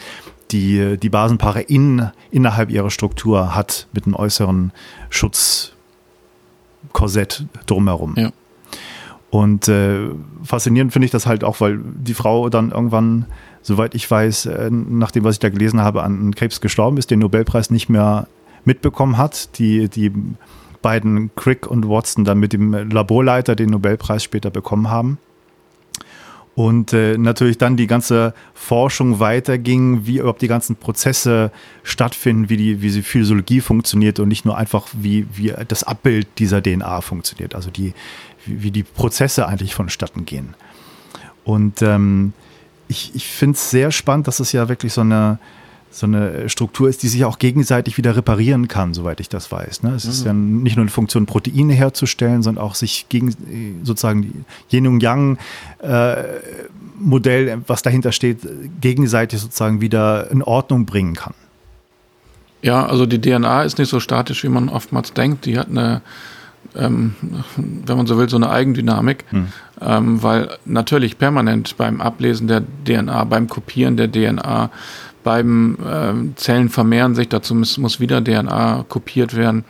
die, 0.50 0.96
die 0.98 1.08
Basenpaare 1.08 1.60
in, 1.60 2.10
innerhalb 2.30 2.70
ihrer 2.70 2.90
Struktur 2.90 3.54
hat 3.54 3.88
mit 3.92 4.06
einem 4.06 4.14
äußeren 4.14 4.72
Schutz 5.08 5.72
Korsett 6.92 7.44
drumherum. 7.66 8.14
Ja. 8.16 8.32
Und 9.30 9.68
äh, 9.68 10.08
faszinierend 10.42 10.92
finde 10.92 11.06
ich 11.06 11.12
das 11.12 11.26
halt 11.26 11.44
auch, 11.44 11.60
weil 11.60 11.78
die 11.78 12.14
Frau 12.14 12.48
dann 12.48 12.72
irgendwann, 12.72 13.26
soweit 13.62 13.94
ich 13.94 14.10
weiß, 14.10 14.46
äh, 14.46 14.70
nach 14.70 15.12
dem, 15.12 15.22
was 15.22 15.36
ich 15.36 15.38
da 15.38 15.50
gelesen 15.50 15.80
habe, 15.80 16.02
an 16.02 16.34
Krebs 16.34 16.60
gestorben 16.60 16.96
ist, 16.96 17.10
den 17.10 17.20
Nobelpreis 17.20 17.70
nicht 17.70 17.88
mehr 17.88 18.26
mitbekommen 18.64 19.18
hat. 19.18 19.58
Die, 19.58 19.88
die 19.88 20.12
beiden 20.82 21.34
Crick 21.36 21.66
und 21.66 21.88
Watson 21.88 22.24
dann 22.24 22.38
mit 22.38 22.52
dem 22.52 22.72
Laborleiter 22.90 23.54
den 23.54 23.70
Nobelpreis 23.70 24.24
später 24.24 24.50
bekommen 24.50 24.90
haben. 24.90 25.18
Und 26.60 26.92
äh, 26.92 27.16
natürlich 27.16 27.56
dann 27.56 27.78
die 27.78 27.86
ganze 27.86 28.34
Forschung 28.52 29.18
weiterging, 29.18 30.04
wie 30.04 30.18
überhaupt 30.18 30.42
die 30.42 30.46
ganzen 30.46 30.76
Prozesse 30.76 31.52
stattfinden, 31.84 32.50
wie 32.50 32.58
die, 32.58 32.82
wie 32.82 32.90
die 32.90 33.00
Physiologie 33.00 33.62
funktioniert 33.62 34.18
und 34.18 34.28
nicht 34.28 34.44
nur 34.44 34.58
einfach, 34.58 34.86
wie, 34.92 35.26
wie 35.32 35.54
das 35.68 35.84
Abbild 35.84 36.28
dieser 36.36 36.62
DNA 36.62 37.00
funktioniert, 37.00 37.54
also 37.54 37.70
die, 37.70 37.94
wie, 38.44 38.70
die 38.70 38.82
Prozesse 38.82 39.48
eigentlich 39.48 39.74
vonstatten 39.74 40.26
gehen. 40.26 40.54
Und 41.44 41.80
ähm, 41.80 42.34
ich, 42.88 43.14
ich 43.14 43.26
finde 43.26 43.54
es 43.54 43.70
sehr 43.70 43.90
spannend, 43.90 44.28
dass 44.28 44.38
es 44.38 44.52
ja 44.52 44.68
wirklich 44.68 44.92
so 44.92 45.00
eine, 45.00 45.38
so 45.90 46.06
eine 46.06 46.48
Struktur 46.48 46.88
ist, 46.88 47.02
die 47.02 47.08
sich 47.08 47.24
auch 47.24 47.38
gegenseitig 47.38 47.98
wieder 47.98 48.16
reparieren 48.16 48.68
kann, 48.68 48.94
soweit 48.94 49.18
ich 49.20 49.28
das 49.28 49.50
weiß. 49.50 49.82
Ne? 49.82 49.94
Es 49.94 50.04
mhm. 50.04 50.10
ist 50.10 50.24
ja 50.24 50.32
nicht 50.32 50.76
nur 50.76 50.84
eine 50.84 50.90
Funktion, 50.90 51.26
Proteine 51.26 51.72
herzustellen, 51.72 52.42
sondern 52.42 52.64
auch 52.64 52.76
sich 52.76 53.06
gegen 53.08 53.34
sozusagen 53.82 54.44
Yin 54.70 54.86
und 54.86 55.02
Yang 55.02 55.38
äh, 55.82 56.14
Modell, 56.98 57.62
was 57.66 57.82
dahinter 57.82 58.12
steht, 58.12 58.38
gegenseitig 58.80 59.40
sozusagen 59.40 59.80
wieder 59.80 60.30
in 60.30 60.42
Ordnung 60.42 60.86
bringen 60.86 61.14
kann. 61.14 61.34
Ja, 62.62 62.86
also 62.86 63.06
die 63.06 63.20
DNA 63.20 63.62
ist 63.62 63.78
nicht 63.78 63.88
so 63.88 64.00
statisch, 64.00 64.44
wie 64.44 64.48
man 64.48 64.68
oftmals 64.68 65.12
denkt. 65.12 65.46
Die 65.46 65.58
hat 65.58 65.70
eine, 65.70 66.02
ähm, 66.76 67.14
wenn 67.56 67.96
man 67.96 68.06
so 68.06 68.18
will, 68.18 68.28
so 68.28 68.36
eine 68.36 68.50
Eigendynamik, 68.50 69.24
hm. 69.30 69.46
ähm, 69.80 70.22
weil 70.22 70.50
natürlich 70.66 71.18
permanent 71.18 71.76
beim 71.78 72.00
Ablesen 72.00 72.48
der 72.48 72.62
DNA, 72.84 73.24
beim 73.24 73.48
Kopieren 73.48 73.96
der 73.96 74.12
DNA 74.12 74.70
beim 75.22 75.76
äh, 75.84 76.36
Zellen 76.36 76.68
vermehren 76.68 77.14
sich, 77.14 77.28
dazu 77.28 77.54
muss, 77.54 77.78
muss 77.78 78.00
wieder 78.00 78.22
DNA 78.22 78.84
kopiert 78.88 79.36
werden. 79.36 79.64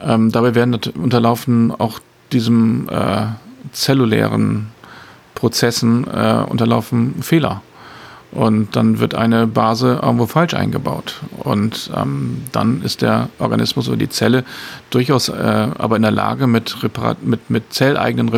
Ähm, 0.00 0.30
dabei 0.32 0.54
werden 0.54 0.78
unterlaufen 0.96 1.72
auch 1.72 2.00
diesem 2.32 2.88
äh, 2.88 3.26
zellulären 3.72 4.68
Prozessen 5.34 6.06
äh, 6.06 6.44
unterlaufen 6.48 7.22
Fehler. 7.22 7.62
Und 8.34 8.74
dann 8.74 8.98
wird 8.98 9.14
eine 9.14 9.46
Base 9.46 10.00
irgendwo 10.02 10.26
falsch 10.26 10.54
eingebaut. 10.54 11.20
Und 11.38 11.90
ähm, 11.96 12.42
dann 12.50 12.82
ist 12.82 13.00
der 13.00 13.28
Organismus 13.38 13.88
oder 13.88 13.96
die 13.96 14.08
Zelle 14.08 14.44
durchaus 14.90 15.28
äh, 15.28 15.68
aber 15.78 15.94
in 15.96 16.02
der 16.02 16.10
Lage, 16.10 16.48
mit, 16.48 16.82
Reparat 16.82 17.22
mit, 17.22 17.48
mit 17.48 17.72
zelleigenen 17.72 18.28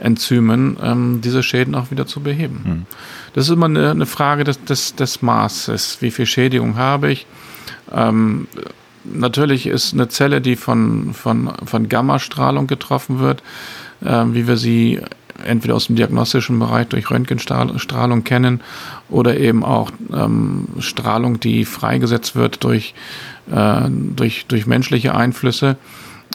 Reparaturenzymen 0.00 0.76
ähm, 0.82 1.20
diese 1.22 1.42
Schäden 1.42 1.74
auch 1.74 1.90
wieder 1.90 2.06
zu 2.06 2.20
beheben. 2.20 2.60
Hm. 2.64 2.86
Das 3.34 3.44
ist 3.46 3.50
immer 3.50 3.66
eine, 3.66 3.90
eine 3.90 4.06
Frage 4.06 4.44
des, 4.44 4.64
des, 4.64 4.94
des, 4.94 5.22
Maßes. 5.22 5.98
Wie 6.00 6.10
viel 6.10 6.26
Schädigung 6.26 6.76
habe 6.76 7.12
ich? 7.12 7.26
Ähm, 7.92 8.48
natürlich 9.04 9.66
ist 9.66 9.92
eine 9.92 10.08
Zelle, 10.08 10.40
die 10.40 10.56
von, 10.56 11.14
von, 11.14 11.52
von 11.64 11.88
Gammastrahlung 11.88 12.66
getroffen 12.66 13.18
wird, 13.18 13.42
äh, 14.02 14.24
wie 14.28 14.46
wir 14.46 14.56
sie 14.56 15.00
entweder 15.44 15.74
aus 15.74 15.86
dem 15.86 15.96
diagnostischen 15.96 16.58
Bereich 16.58 16.88
durch 16.88 17.10
Röntgenstrahlung 17.10 18.24
kennen 18.24 18.60
oder 19.08 19.38
eben 19.38 19.64
auch 19.64 19.90
ähm, 20.12 20.68
Strahlung, 20.80 21.40
die 21.40 21.64
freigesetzt 21.64 22.36
wird 22.36 22.62
durch, 22.62 22.94
äh, 23.50 23.88
durch, 23.88 24.46
durch 24.46 24.66
menschliche 24.66 25.14
Einflüsse. 25.14 25.76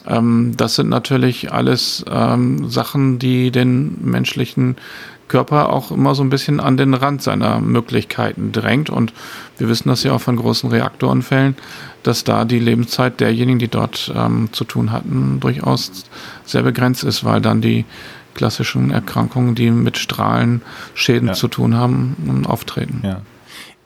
Ähm, 0.08 0.54
das 0.58 0.76
sind 0.76 0.90
natürlich 0.90 1.52
alles 1.52 2.06
ähm, 2.10 2.70
Sachen, 2.70 3.20
die 3.20 3.52
den 3.52 3.98
menschlichen 4.02 4.76
Körper 5.28 5.74
auch 5.74 5.92
immer 5.92 6.14
so 6.14 6.24
ein 6.24 6.30
bisschen 6.30 6.60
an 6.60 6.78
den 6.78 6.94
Rand 6.94 7.22
seiner 7.22 7.60
Möglichkeiten 7.60 8.52
drängt. 8.52 8.90
Und 8.90 9.14
wir 9.58 9.68
wissen 9.68 9.90
das 9.90 10.04
ja 10.04 10.14
auch 10.14 10.22
von 10.22 10.36
großen 10.36 10.70
Reaktorunfällen, 10.70 11.56
dass 12.04 12.24
da 12.24 12.46
die 12.46 12.60
Lebenszeit 12.60 13.20
derjenigen, 13.20 13.60
die 13.60 13.68
dort 13.68 14.14
ähm, 14.16 14.50
zu 14.52 14.64
tun 14.64 14.92
hatten, 14.92 15.40
durchaus 15.40 16.06
sehr 16.46 16.64
begrenzt 16.64 17.04
ist, 17.04 17.24
weil 17.24 17.42
dann 17.42 17.62
die 17.62 17.86
klassischen 18.36 18.92
Erkrankungen, 18.92 19.56
die 19.56 19.72
mit 19.72 19.98
Strahlenschäden 19.98 21.30
ja. 21.30 21.34
zu 21.34 21.48
tun 21.48 21.76
haben, 21.76 22.44
auftreten. 22.46 23.02
Ja. 23.04 23.22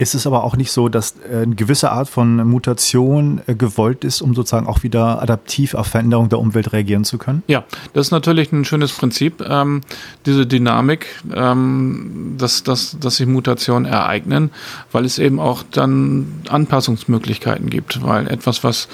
Ist 0.01 0.15
es 0.15 0.25
aber 0.25 0.45
auch 0.45 0.55
nicht 0.55 0.71
so, 0.71 0.87
dass 0.87 1.15
äh, 1.29 1.41
eine 1.41 1.55
gewisse 1.55 1.91
Art 1.91 2.07
von 2.07 2.47
Mutation 2.47 3.41
äh, 3.47 3.53
gewollt 3.53 4.05
ist, 4.05 4.21
um 4.21 4.33
sozusagen 4.33 4.65
auch 4.65 4.81
wieder 4.81 5.21
adaptiv 5.21 5.73
auf 5.73 5.87
Veränderungen 5.87 6.29
der 6.29 6.39
Umwelt 6.39 6.71
reagieren 6.71 7.03
zu 7.03 7.17
können? 7.17 7.43
Ja, 7.47 7.65
das 7.91 8.07
ist 8.07 8.11
natürlich 8.11 8.53
ein 8.53 8.63
schönes 8.63 8.93
Prinzip, 8.93 9.43
ähm, 9.45 9.81
diese 10.25 10.47
Dynamik, 10.47 11.07
ähm, 11.35 12.35
dass, 12.37 12.63
dass, 12.63 12.97
dass 12.97 13.17
sich 13.17 13.27
Mutationen 13.27 13.91
ereignen, 13.91 14.51
weil 14.93 15.03
es 15.03 15.19
eben 15.19 15.37
auch 15.37 15.63
dann 15.69 16.43
Anpassungsmöglichkeiten 16.47 17.69
gibt, 17.69 18.01
weil 18.01 18.27
etwas, 18.29 18.63
was 18.63 18.87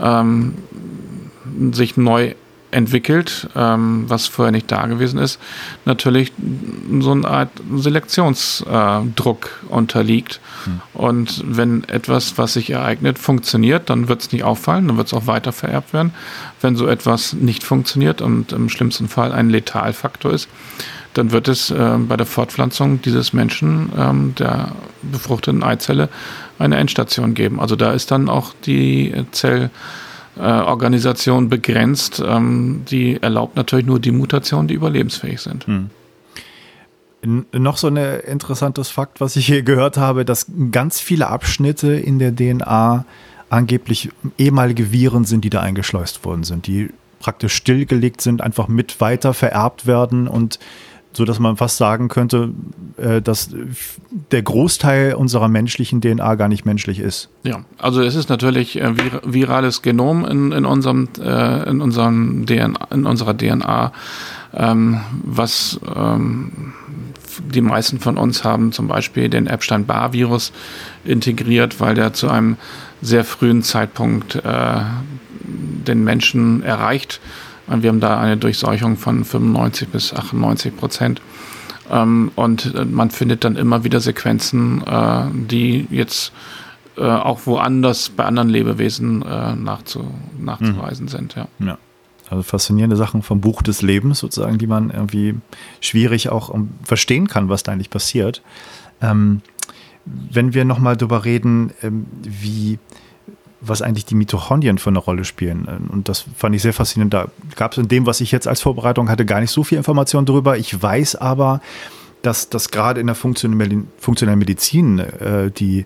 ähm, 0.00 0.54
sich 1.72 1.96
neu 1.96 2.34
entwickelt, 2.74 3.48
ähm, 3.54 4.04
was 4.08 4.26
vorher 4.26 4.52
nicht 4.52 4.70
da 4.70 4.86
gewesen 4.86 5.18
ist, 5.18 5.38
natürlich 5.84 6.32
so 7.00 7.12
eine 7.12 7.28
Art 7.28 7.50
Selektionsdruck 7.74 9.50
äh, 9.62 9.72
unterliegt. 9.72 10.40
Hm. 10.64 10.80
Und 10.92 11.44
wenn 11.46 11.84
etwas, 11.84 12.36
was 12.36 12.54
sich 12.54 12.70
ereignet, 12.70 13.18
funktioniert, 13.18 13.90
dann 13.90 14.08
wird 14.08 14.22
es 14.22 14.32
nicht 14.32 14.44
auffallen, 14.44 14.88
dann 14.88 14.96
wird 14.96 15.06
es 15.06 15.14
auch 15.14 15.26
weiter 15.26 15.52
vererbt 15.52 15.92
werden. 15.92 16.12
Wenn 16.60 16.76
so 16.76 16.86
etwas 16.86 17.32
nicht 17.32 17.62
funktioniert 17.62 18.20
und 18.20 18.52
im 18.52 18.68
schlimmsten 18.68 19.08
Fall 19.08 19.32
ein 19.32 19.50
Letalfaktor 19.50 20.32
ist, 20.32 20.48
dann 21.14 21.30
wird 21.30 21.46
es 21.46 21.70
äh, 21.70 21.96
bei 21.98 22.16
der 22.16 22.26
Fortpflanzung 22.26 23.00
dieses 23.02 23.32
Menschen, 23.32 23.92
ähm, 23.96 24.34
der 24.36 24.72
befruchteten 25.02 25.62
Eizelle, 25.62 26.08
eine 26.58 26.76
Endstation 26.76 27.34
geben. 27.34 27.60
Also 27.60 27.76
da 27.76 27.92
ist 27.92 28.10
dann 28.10 28.28
auch 28.28 28.52
die 28.66 29.12
Zell 29.30 29.70
äh, 30.36 30.40
Organisation 30.40 31.48
begrenzt. 31.48 32.22
Ähm, 32.24 32.84
die 32.90 33.22
erlaubt 33.22 33.56
natürlich 33.56 33.86
nur 33.86 34.00
die 34.00 34.12
Mutationen, 34.12 34.68
die 34.68 34.74
überlebensfähig 34.74 35.40
sind. 35.40 35.66
Hm. 35.66 35.90
Noch 37.52 37.78
so 37.78 37.88
ein 37.88 37.96
interessantes 37.96 38.90
Fakt, 38.90 39.20
was 39.20 39.36
ich 39.36 39.46
hier 39.46 39.62
gehört 39.62 39.96
habe, 39.96 40.26
dass 40.26 40.46
ganz 40.70 41.00
viele 41.00 41.28
Abschnitte 41.28 41.94
in 41.94 42.18
der 42.18 42.36
DNA 42.36 43.06
angeblich 43.48 44.10
ehemalige 44.36 44.92
Viren 44.92 45.24
sind, 45.24 45.42
die 45.42 45.50
da 45.50 45.60
eingeschleust 45.60 46.24
worden 46.24 46.44
sind, 46.44 46.66
die 46.66 46.90
praktisch 47.20 47.54
stillgelegt 47.54 48.20
sind, 48.20 48.42
einfach 48.42 48.68
mit 48.68 49.00
weiter 49.00 49.32
vererbt 49.32 49.86
werden 49.86 50.28
und 50.28 50.58
so 51.16 51.24
dass 51.24 51.38
man 51.38 51.56
fast 51.56 51.76
sagen 51.76 52.08
könnte, 52.08 52.50
äh, 52.96 53.22
dass 53.22 53.50
der 54.30 54.42
Großteil 54.42 55.14
unserer 55.14 55.48
menschlichen 55.48 56.00
DNA 56.00 56.34
gar 56.34 56.48
nicht 56.48 56.64
menschlich 56.64 56.98
ist. 56.98 57.28
Ja, 57.44 57.64
also 57.78 58.02
es 58.02 58.14
ist 58.14 58.28
natürlich 58.28 58.80
äh, 58.80 58.94
vir 58.94 59.22
virales 59.24 59.82
Genom 59.82 60.24
in, 60.24 60.52
in 60.52 60.64
unserem 60.64 61.08
äh, 61.20 61.68
in 61.68 61.80
unserem 61.80 62.46
DNA, 62.46 62.88
in 62.90 63.06
unserer 63.06 63.36
DNA, 63.36 63.92
ähm, 64.54 65.00
was 65.22 65.80
ähm, 65.94 66.72
die 67.40 67.60
meisten 67.60 67.98
von 68.00 68.16
uns 68.16 68.44
haben 68.44 68.72
zum 68.72 68.88
Beispiel 68.88 69.28
den 69.28 69.46
Epstein-Barr-Virus 69.46 70.52
integriert, 71.04 71.80
weil 71.80 71.94
der 71.94 72.12
zu 72.12 72.28
einem 72.28 72.56
sehr 73.02 73.24
frühen 73.24 73.62
Zeitpunkt 73.62 74.36
äh, 74.36 74.80
den 75.42 76.04
Menschen 76.04 76.62
erreicht 76.62 77.20
wir 77.66 77.88
haben 77.88 78.00
da 78.00 78.18
eine 78.18 78.36
Durchseuchung 78.36 78.96
von 78.96 79.24
95 79.24 79.88
bis 79.88 80.12
98 80.12 80.76
Prozent. 80.76 81.20
Ähm, 81.90 82.30
und 82.34 82.74
äh, 82.74 82.84
man 82.84 83.10
findet 83.10 83.44
dann 83.44 83.56
immer 83.56 83.84
wieder 83.84 84.00
Sequenzen, 84.00 84.82
äh, 84.86 85.24
die 85.32 85.86
jetzt 85.90 86.32
äh, 86.96 87.02
auch 87.02 87.46
woanders 87.46 88.08
bei 88.10 88.24
anderen 88.24 88.48
Lebewesen 88.48 89.18
nachzu, 89.18 90.06
nachzuweisen 90.38 91.06
mhm. 91.06 91.10
sind. 91.10 91.34
Ja. 91.34 91.48
ja. 91.58 91.78
Also 92.30 92.42
faszinierende 92.42 92.96
Sachen 92.96 93.22
vom 93.22 93.40
Buch 93.40 93.62
des 93.62 93.82
Lebens 93.82 94.18
sozusagen, 94.18 94.58
die 94.58 94.66
man 94.66 94.90
irgendwie 94.90 95.34
schwierig 95.80 96.30
auch 96.30 96.54
verstehen 96.82 97.28
kann, 97.28 97.48
was 97.48 97.62
da 97.64 97.72
eigentlich 97.72 97.90
passiert. 97.90 98.42
Ähm, 99.02 99.42
wenn 100.04 100.54
wir 100.54 100.64
nochmal 100.64 100.96
darüber 100.96 101.24
reden, 101.24 101.72
ähm, 101.82 102.06
wie 102.22 102.78
was 103.66 103.82
eigentlich 103.82 104.04
die 104.04 104.14
Mitochondrien 104.14 104.78
für 104.78 104.90
eine 104.90 104.98
Rolle 104.98 105.24
spielen. 105.24 105.66
Und 105.90 106.08
das 106.08 106.24
fand 106.36 106.54
ich 106.54 106.62
sehr 106.62 106.72
faszinierend. 106.72 107.14
Da 107.14 107.28
gab 107.56 107.72
es 107.72 107.78
in 107.78 107.88
dem, 107.88 108.06
was 108.06 108.20
ich 108.20 108.32
jetzt 108.32 108.48
als 108.48 108.60
Vorbereitung 108.60 109.08
hatte, 109.08 109.24
gar 109.24 109.40
nicht 109.40 109.50
so 109.50 109.64
viel 109.64 109.78
Information 109.78 110.26
darüber. 110.26 110.56
Ich 110.56 110.82
weiß 110.82 111.16
aber, 111.16 111.60
dass 112.22 112.48
das 112.48 112.70
gerade 112.70 113.00
in 113.00 113.06
der 113.06 113.16
funktionellen 113.16 114.38
Medizin 114.38 114.98
äh, 114.98 115.50
die 115.50 115.84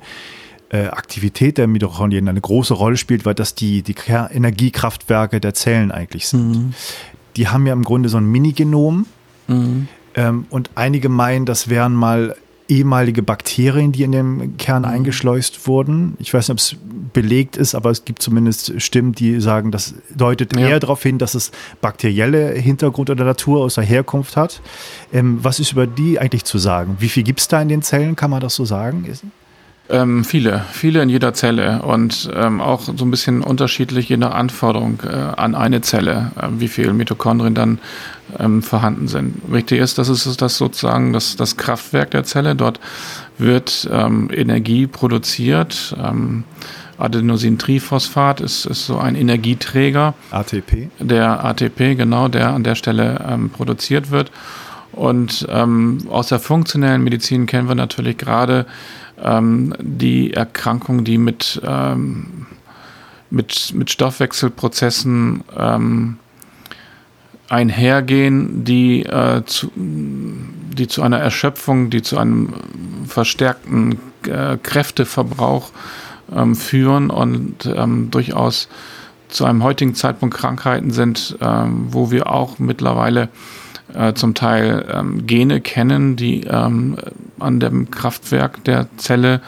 äh, 0.71 0.87
Aktivität 0.87 1.59
der 1.59 1.67
Mitochondrien 1.67 2.29
eine 2.29 2.41
große 2.41 2.75
Rolle 2.75 2.97
spielt, 2.97 3.25
weil 3.25 3.35
das 3.35 3.55
die, 3.55 3.83
die 3.83 3.95
Energiekraftwerke 4.07 5.41
der 5.41 5.55
Zellen 5.55 5.91
eigentlich 5.91 6.29
sind. 6.29 6.51
Mhm. 6.51 6.75
Die 7.37 7.49
haben 7.49 7.67
ja 7.67 7.73
im 7.73 7.85
Grunde 7.85 8.09
so 8.09 8.19
ein 8.19 8.27
Minigenom. 8.27 9.07
Mhm. 9.47 9.89
Ähm, 10.15 10.47
und 10.51 10.71
einige 10.75 11.09
meinen, 11.09 11.47
das 11.47 11.69
wären 11.69 11.95
mal 11.95 12.37
ehemalige 12.69 13.23
Bakterien, 13.23 13.93
die 13.93 14.03
in 14.03 14.13
dem 14.13 14.57
Kern 14.59 14.83
mhm. 14.83 14.89
eingeschleust 14.89 15.67
wurden. 15.67 16.17
Ich 16.19 16.33
weiß 16.33 16.49
nicht, 16.49 16.53
ob 16.53 16.59
es 16.59 16.77
belegt 17.13 17.57
ist, 17.57 17.75
aber 17.75 17.91
es 17.91 18.05
gibt 18.05 18.23
zumindest 18.23 18.81
Stimmen, 18.81 19.13
die 19.13 19.41
sagen, 19.41 19.71
das 19.71 19.95
deutet 20.15 20.55
ja. 20.55 20.69
eher 20.69 20.81
darauf 20.81 21.03
hin, 21.03 21.19
dass 21.19 21.35
es 21.35 21.51
bakterielle 21.81 22.53
Hintergrund 22.53 23.11
oder 23.11 23.25
Natur 23.25 23.61
aus 23.61 23.77
der 23.77 23.85
Herkunft 23.85 24.37
hat. 24.37 24.61
Ähm, 25.13 25.39
was 25.43 25.59
ist 25.61 25.73
über 25.73 25.87
die 25.87 26.19
eigentlich 26.19 26.45
zu 26.45 26.59
sagen? 26.59 26.97
Wie 27.01 27.09
viel 27.09 27.23
gibt 27.23 27.41
es 27.41 27.49
da 27.49 27.61
in 27.61 27.69
den 27.69 27.83
Zellen? 27.83 28.17
Kann 28.17 28.31
man 28.31 28.41
das 28.41 28.55
so 28.55 28.65
sagen? 28.65 29.07
Ähm, 29.91 30.23
viele, 30.23 30.65
viele 30.71 31.03
in 31.03 31.09
jeder 31.09 31.33
Zelle 31.33 31.81
und 31.81 32.29
ähm, 32.35 32.61
auch 32.61 32.83
so 32.83 32.93
ein 33.07 33.11
bisschen 33.11 33.41
unterschiedlich 33.41 34.11
je 34.11 34.19
nach 34.19 34.35
Anforderung 34.35 35.01
äh, 35.03 35.15
an 35.15 35.55
eine 35.55 35.81
Zelle, 35.81 36.31
äh, 36.37 36.49
wie 36.59 36.69
viel 36.69 36.93
Mitochondrien 36.93 37.55
dann 37.55 37.79
ähm, 38.39 38.63
vorhanden 38.63 39.09
sind. 39.09 39.41
Wichtig 39.47 39.81
ist, 39.81 39.97
dass 39.97 40.11
es 40.11 40.37
das 40.37 40.59
sozusagen 40.59 41.15
das, 41.15 41.37
das 41.37 41.57
Kraftwerk 41.57 42.11
der 42.11 42.25
Zelle. 42.25 42.55
Dort 42.55 42.81
wird 43.39 43.89
ähm, 43.91 44.29
Energie 44.31 44.87
produziert. 44.87 45.97
Ähm, 45.99 46.45
Adenosintriphosphat 46.99 48.43
ist, 48.43 48.67
ist 48.67 48.85
so 48.85 48.99
ein 48.99 49.15
Energieträger. 49.15 50.13
ATP? 50.31 50.91
Der 50.99 51.45
ATP, 51.47 51.95
genau, 51.97 52.29
der 52.29 52.53
an 52.53 52.63
der 52.63 52.75
Stelle 52.75 53.25
ähm, 53.27 53.49
produziert 53.49 54.11
wird. 54.11 54.33
Und 54.91 55.47
aus 55.49 56.29
der 56.29 56.41
funktionellen 56.41 57.05
Medizin 57.05 57.47
kennen 57.47 57.69
wir 57.69 57.77
natürlich 57.77 58.19
gerade 58.19 58.67
ähm, 59.23 59.75
die 59.81 60.33
Erkrankungen, 60.33 61.05
die 61.05 61.19
mit, 61.19 61.61
ähm, 61.65 62.47
mit, 63.31 63.73
mit 63.75 63.91
Stoffwechselprozessen 63.91 65.45
ähm, 65.57 66.19
einhergehen, 67.49 68.65
die, 68.65 69.05
äh, 69.05 69.43
zu, 69.45 69.71
die 69.75 70.87
zu 70.87 71.03
einer 71.03 71.19
Erschöpfung, 71.19 71.91
die 71.91 72.03
zu 72.03 72.19
einem 72.19 72.55
verstärkten 73.07 73.99
äh, 74.27 74.59
Kräfteverbrauch 74.63 75.71
ähm, 76.35 76.55
führen 76.55 77.11
und 77.11 77.67
ähm, 77.67 78.11
durchaus 78.11 78.69
zu 79.29 79.45
einem 79.45 79.63
heutigen 79.63 79.95
Zeitpunkt 79.95 80.37
Krankheiten 80.37 80.91
sind, 80.91 81.37
ähm, 81.41 81.89
wo 81.91 82.11
wir 82.11 82.31
auch 82.31 82.59
mittlerweile 82.59 83.29
äh, 83.95 84.13
zum 84.15 84.35
Teil 84.35 84.87
ähm, 84.93 85.27
Gene 85.27 85.61
kennen, 85.61 86.17
die 86.17 86.45
ähm, 86.45 86.97
an 87.39 87.61
dem 87.61 87.91
Kraftwerk 87.91 88.65
der 88.65 88.89
Zelle 88.97 89.41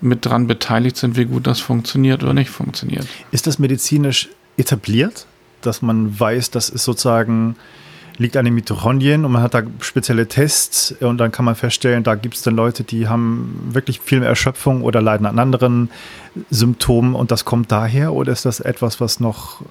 mit 0.00 0.24
dran 0.24 0.46
beteiligt 0.46 0.96
sind, 0.96 1.16
wie 1.16 1.24
gut 1.24 1.46
das 1.46 1.60
funktioniert 1.60 2.22
oder 2.22 2.34
nicht 2.34 2.50
funktioniert. 2.50 3.06
Ist 3.32 3.46
das 3.46 3.58
medizinisch 3.58 4.28
etabliert? 4.56 5.26
dass 5.62 5.82
man 5.82 6.18
weiß, 6.18 6.50
das 6.50 6.68
ist 6.68 6.84
sozusagen, 6.84 7.56
liegt 8.16 8.36
an 8.36 8.44
den 8.44 8.54
Mitochondrien 8.54 9.24
und 9.24 9.32
man 9.32 9.42
hat 9.42 9.54
da 9.54 9.62
spezielle 9.80 10.26
Tests 10.26 10.92
und 11.00 11.18
dann 11.18 11.30
kann 11.30 11.44
man 11.44 11.54
feststellen, 11.54 12.02
da 12.02 12.14
gibt 12.14 12.34
es 12.34 12.42
dann 12.42 12.56
Leute, 12.56 12.82
die 12.84 13.08
haben 13.08 13.68
wirklich 13.70 14.00
viel 14.00 14.20
mehr 14.20 14.28
Erschöpfung 14.28 14.82
oder 14.82 15.00
leiden 15.00 15.26
an 15.26 15.38
anderen 15.38 15.90
Symptomen 16.50 17.14
und 17.14 17.30
das 17.30 17.44
kommt 17.44 17.70
daher 17.70 18.12
oder 18.12 18.32
ist 18.32 18.44
das 18.44 18.60
etwas, 18.60 19.00
was 19.00 19.20
noch 19.20 19.62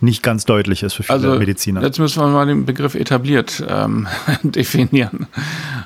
nicht 0.00 0.22
ganz 0.22 0.44
deutlich 0.44 0.82
ist 0.82 0.94
für 0.94 1.02
viele 1.02 1.14
also, 1.14 1.38
Mediziner. 1.38 1.82
Jetzt 1.82 1.98
müssen 1.98 2.22
wir 2.22 2.28
mal 2.28 2.46
den 2.46 2.64
Begriff 2.64 2.94
etabliert 2.94 3.64
ähm, 3.68 4.06
definieren. 4.42 5.26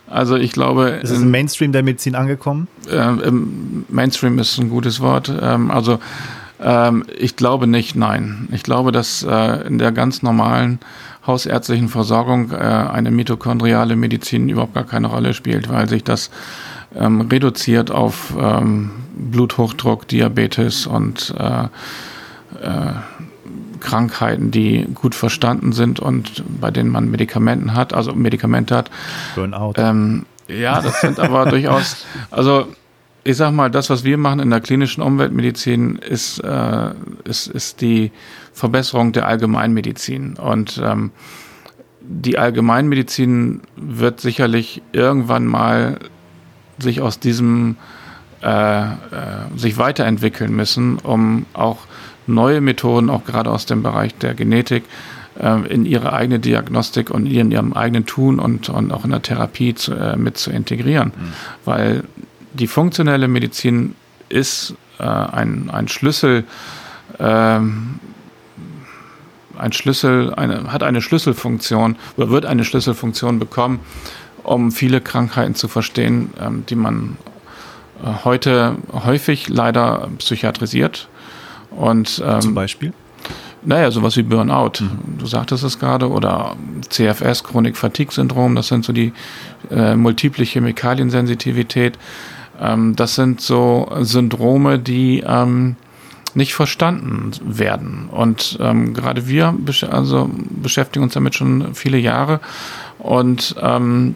Also 0.08 0.36
ich 0.36 0.52
glaube. 0.52 1.00
Ist 1.02 1.10
es 1.10 1.22
im 1.22 1.30
Mainstream 1.30 1.72
der 1.72 1.82
Medizin 1.82 2.14
angekommen? 2.14 2.68
Äh, 2.90 2.96
Im 2.96 3.84
Mainstream 3.88 4.38
ist 4.38 4.58
ein 4.58 4.68
gutes 4.68 5.00
Wort. 5.00 5.32
Ähm, 5.40 5.70
also 5.70 5.98
ähm, 6.60 7.04
ich 7.18 7.36
glaube 7.36 7.66
nicht, 7.66 7.96
nein. 7.96 8.48
Ich 8.52 8.62
glaube, 8.62 8.92
dass 8.92 9.22
äh, 9.22 9.66
in 9.66 9.78
der 9.78 9.92
ganz 9.92 10.22
normalen 10.22 10.78
hausärztlichen 11.26 11.88
Versorgung 11.88 12.50
äh, 12.50 12.56
eine 12.56 13.10
mitochondriale 13.10 13.96
Medizin 13.96 14.48
überhaupt 14.48 14.74
gar 14.74 14.84
keine 14.84 15.06
Rolle 15.06 15.34
spielt, 15.34 15.68
weil 15.68 15.88
sich 15.88 16.04
das 16.04 16.30
ähm, 16.94 17.22
reduziert 17.22 17.90
auf 17.90 18.34
ähm, 18.38 18.90
Bluthochdruck, 19.14 20.08
Diabetes 20.08 20.86
und 20.86 21.34
äh, 21.38 21.64
äh, 22.60 22.92
Krankheiten, 23.82 24.50
die 24.50 24.86
gut 24.94 25.14
verstanden 25.14 25.72
sind 25.72 26.00
und 26.00 26.42
bei 26.60 26.70
denen 26.70 26.90
man 26.90 27.10
Medikamenten 27.10 27.74
hat, 27.74 27.92
also 27.92 28.14
Medikamente 28.14 28.76
hat. 28.76 28.90
Burnout. 29.34 29.74
Ähm, 29.76 30.26
ja, 30.48 30.80
das 30.80 31.00
sind 31.00 31.20
aber 31.20 31.46
durchaus, 31.50 32.06
also 32.30 32.68
ich 33.24 33.36
sag 33.36 33.52
mal, 33.52 33.70
das, 33.70 33.90
was 33.90 34.04
wir 34.04 34.18
machen 34.18 34.40
in 34.40 34.50
der 34.50 34.60
klinischen 34.60 35.02
Umweltmedizin, 35.02 35.96
ist, 35.96 36.38
äh, 36.40 36.90
ist, 37.24 37.46
ist 37.46 37.80
die 37.80 38.10
Verbesserung 38.52 39.12
der 39.12 39.28
Allgemeinmedizin. 39.28 40.34
Und 40.34 40.80
ähm, 40.82 41.12
die 42.00 42.38
Allgemeinmedizin 42.38 43.60
wird 43.76 44.20
sicherlich 44.20 44.82
irgendwann 44.92 45.46
mal 45.46 45.98
sich 46.78 47.00
aus 47.00 47.20
diesem 47.20 47.76
äh, 48.42 48.82
äh, 48.82 48.96
sich 49.54 49.78
weiterentwickeln 49.78 50.52
müssen, 50.52 50.98
um 50.98 51.46
auch 51.52 51.78
neue 52.32 52.60
Methoden, 52.60 53.10
auch 53.10 53.24
gerade 53.24 53.50
aus 53.50 53.66
dem 53.66 53.82
Bereich 53.82 54.14
der 54.16 54.34
Genetik, 54.34 54.84
äh, 55.38 55.66
in 55.68 55.86
ihre 55.86 56.12
eigene 56.12 56.40
Diagnostik 56.40 57.10
und 57.10 57.26
in 57.26 57.50
ihrem 57.50 57.72
eigenen 57.72 58.06
Tun 58.06 58.38
und, 58.38 58.68
und 58.68 58.92
auch 58.92 59.04
in 59.04 59.10
der 59.10 59.22
Therapie 59.22 59.74
zu, 59.74 59.94
äh, 59.94 60.16
mit 60.16 60.36
zu 60.36 60.50
integrieren. 60.50 61.12
Mhm. 61.14 61.32
Weil 61.64 62.04
die 62.52 62.66
funktionelle 62.66 63.28
Medizin 63.28 63.94
ist 64.28 64.74
äh, 64.98 65.04
ein, 65.04 65.70
ein 65.70 65.88
Schlüssel, 65.88 66.44
ähm, 67.18 67.98
ein 69.58 69.72
Schlüssel, 69.72 70.34
eine, 70.34 70.72
hat 70.72 70.82
eine 70.82 71.02
Schlüsselfunktion 71.02 71.96
oder 72.16 72.30
wird 72.30 72.46
eine 72.46 72.64
Schlüsselfunktion 72.64 73.38
bekommen, 73.38 73.80
um 74.42 74.72
viele 74.72 75.00
Krankheiten 75.00 75.54
zu 75.54 75.68
verstehen, 75.68 76.30
ähm, 76.40 76.64
die 76.68 76.74
man 76.74 77.16
äh, 78.02 78.24
heute 78.24 78.76
häufig 78.92 79.48
leider 79.48 80.08
psychiatrisiert. 80.18 81.08
Und, 81.76 82.22
ähm, 82.26 82.40
Zum 82.40 82.54
Beispiel? 82.54 82.92
Naja, 83.64 83.90
sowas 83.92 84.16
wie 84.16 84.22
Burnout, 84.22 84.80
mhm. 84.80 85.18
du 85.18 85.26
sagtest 85.26 85.62
es 85.62 85.78
gerade, 85.78 86.10
oder 86.10 86.56
CFS, 86.88 87.44
Chronik-Fatigue-Syndrom, 87.44 88.56
das 88.56 88.68
sind 88.68 88.84
so 88.84 88.92
die 88.92 89.12
äh, 89.70 89.94
multiple 89.94 90.44
Chemikaliensensitivität. 90.44 91.96
Ähm, 92.60 92.96
das 92.96 93.14
sind 93.14 93.40
so 93.40 93.88
Syndrome, 94.00 94.80
die 94.80 95.22
ähm, 95.26 95.76
nicht 96.34 96.54
verstanden 96.54 97.32
werden. 97.44 98.08
Und 98.10 98.58
ähm, 98.60 98.94
gerade 98.94 99.28
wir 99.28 99.54
besch 99.56 99.84
also 99.84 100.30
beschäftigen 100.32 101.04
uns 101.04 101.14
damit 101.14 101.34
schon 101.34 101.74
viele 101.74 101.98
Jahre 101.98 102.40
und 102.98 103.54
ähm, 103.60 104.14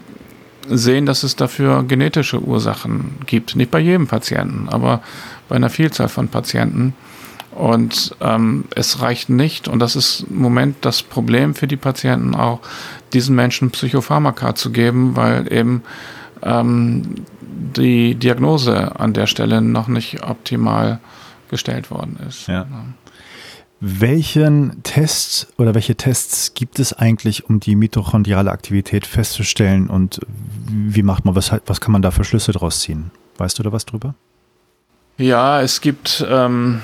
sehen, 0.69 1.05
dass 1.05 1.23
es 1.23 1.35
dafür 1.35 1.83
genetische 1.83 2.41
Ursachen 2.41 3.15
gibt. 3.25 3.55
Nicht 3.55 3.71
bei 3.71 3.79
jedem 3.79 4.07
Patienten, 4.07 4.67
aber 4.69 5.01
bei 5.47 5.55
einer 5.55 5.69
Vielzahl 5.69 6.09
von 6.09 6.27
Patienten. 6.27 6.93
Und 7.57 8.15
ähm, 8.21 8.65
es 8.75 9.01
reicht 9.01 9.29
nicht, 9.29 9.67
und 9.67 9.79
das 9.79 9.95
ist 9.95 10.27
im 10.29 10.37
Moment 10.37 10.77
das 10.81 11.01
Problem 11.01 11.55
für 11.55 11.65
die 11.65 11.75
Patienten 11.75 12.35
auch, 12.35 12.59
diesen 13.13 13.35
Menschen 13.35 13.71
Psychopharmaka 13.71 14.53
zu 14.53 14.71
geben, 14.71 15.15
weil 15.15 15.51
eben 15.51 15.81
ähm, 16.43 17.25
die 17.41 18.13
Diagnose 18.13 18.99
an 18.99 19.13
der 19.13 19.25
Stelle 19.25 19.61
noch 19.61 19.87
nicht 19.87 20.21
optimal 20.21 20.99
gestellt 21.49 21.89
worden 21.89 22.19
ist. 22.27 22.47
Ja. 22.47 22.67
Welchen 23.79 24.83
Test 24.83 25.47
oder 25.57 25.73
welche 25.73 25.95
Tests 25.95 26.53
gibt 26.53 26.77
es 26.77 26.93
eigentlich, 26.93 27.49
um 27.49 27.59
die 27.59 27.75
mitochondriale 27.75 28.51
Aktivität 28.51 29.07
festzustellen 29.07 29.87
und 29.87 30.19
wie 30.69 31.01
macht 31.01 31.25
man, 31.25 31.33
was, 31.33 31.51
was 31.65 31.81
kann 31.81 31.91
man 31.91 32.03
da 32.03 32.11
für 32.11 32.23
Schlüsse 32.23 32.51
draus 32.51 32.81
ziehen? 32.81 33.09
Weißt 33.39 33.57
du 33.57 33.63
da 33.63 33.71
was 33.71 33.85
drüber? 33.85 34.13
Ja, 35.17 35.61
es 35.61 35.81
gibt 35.81 36.23
ähm, 36.29 36.81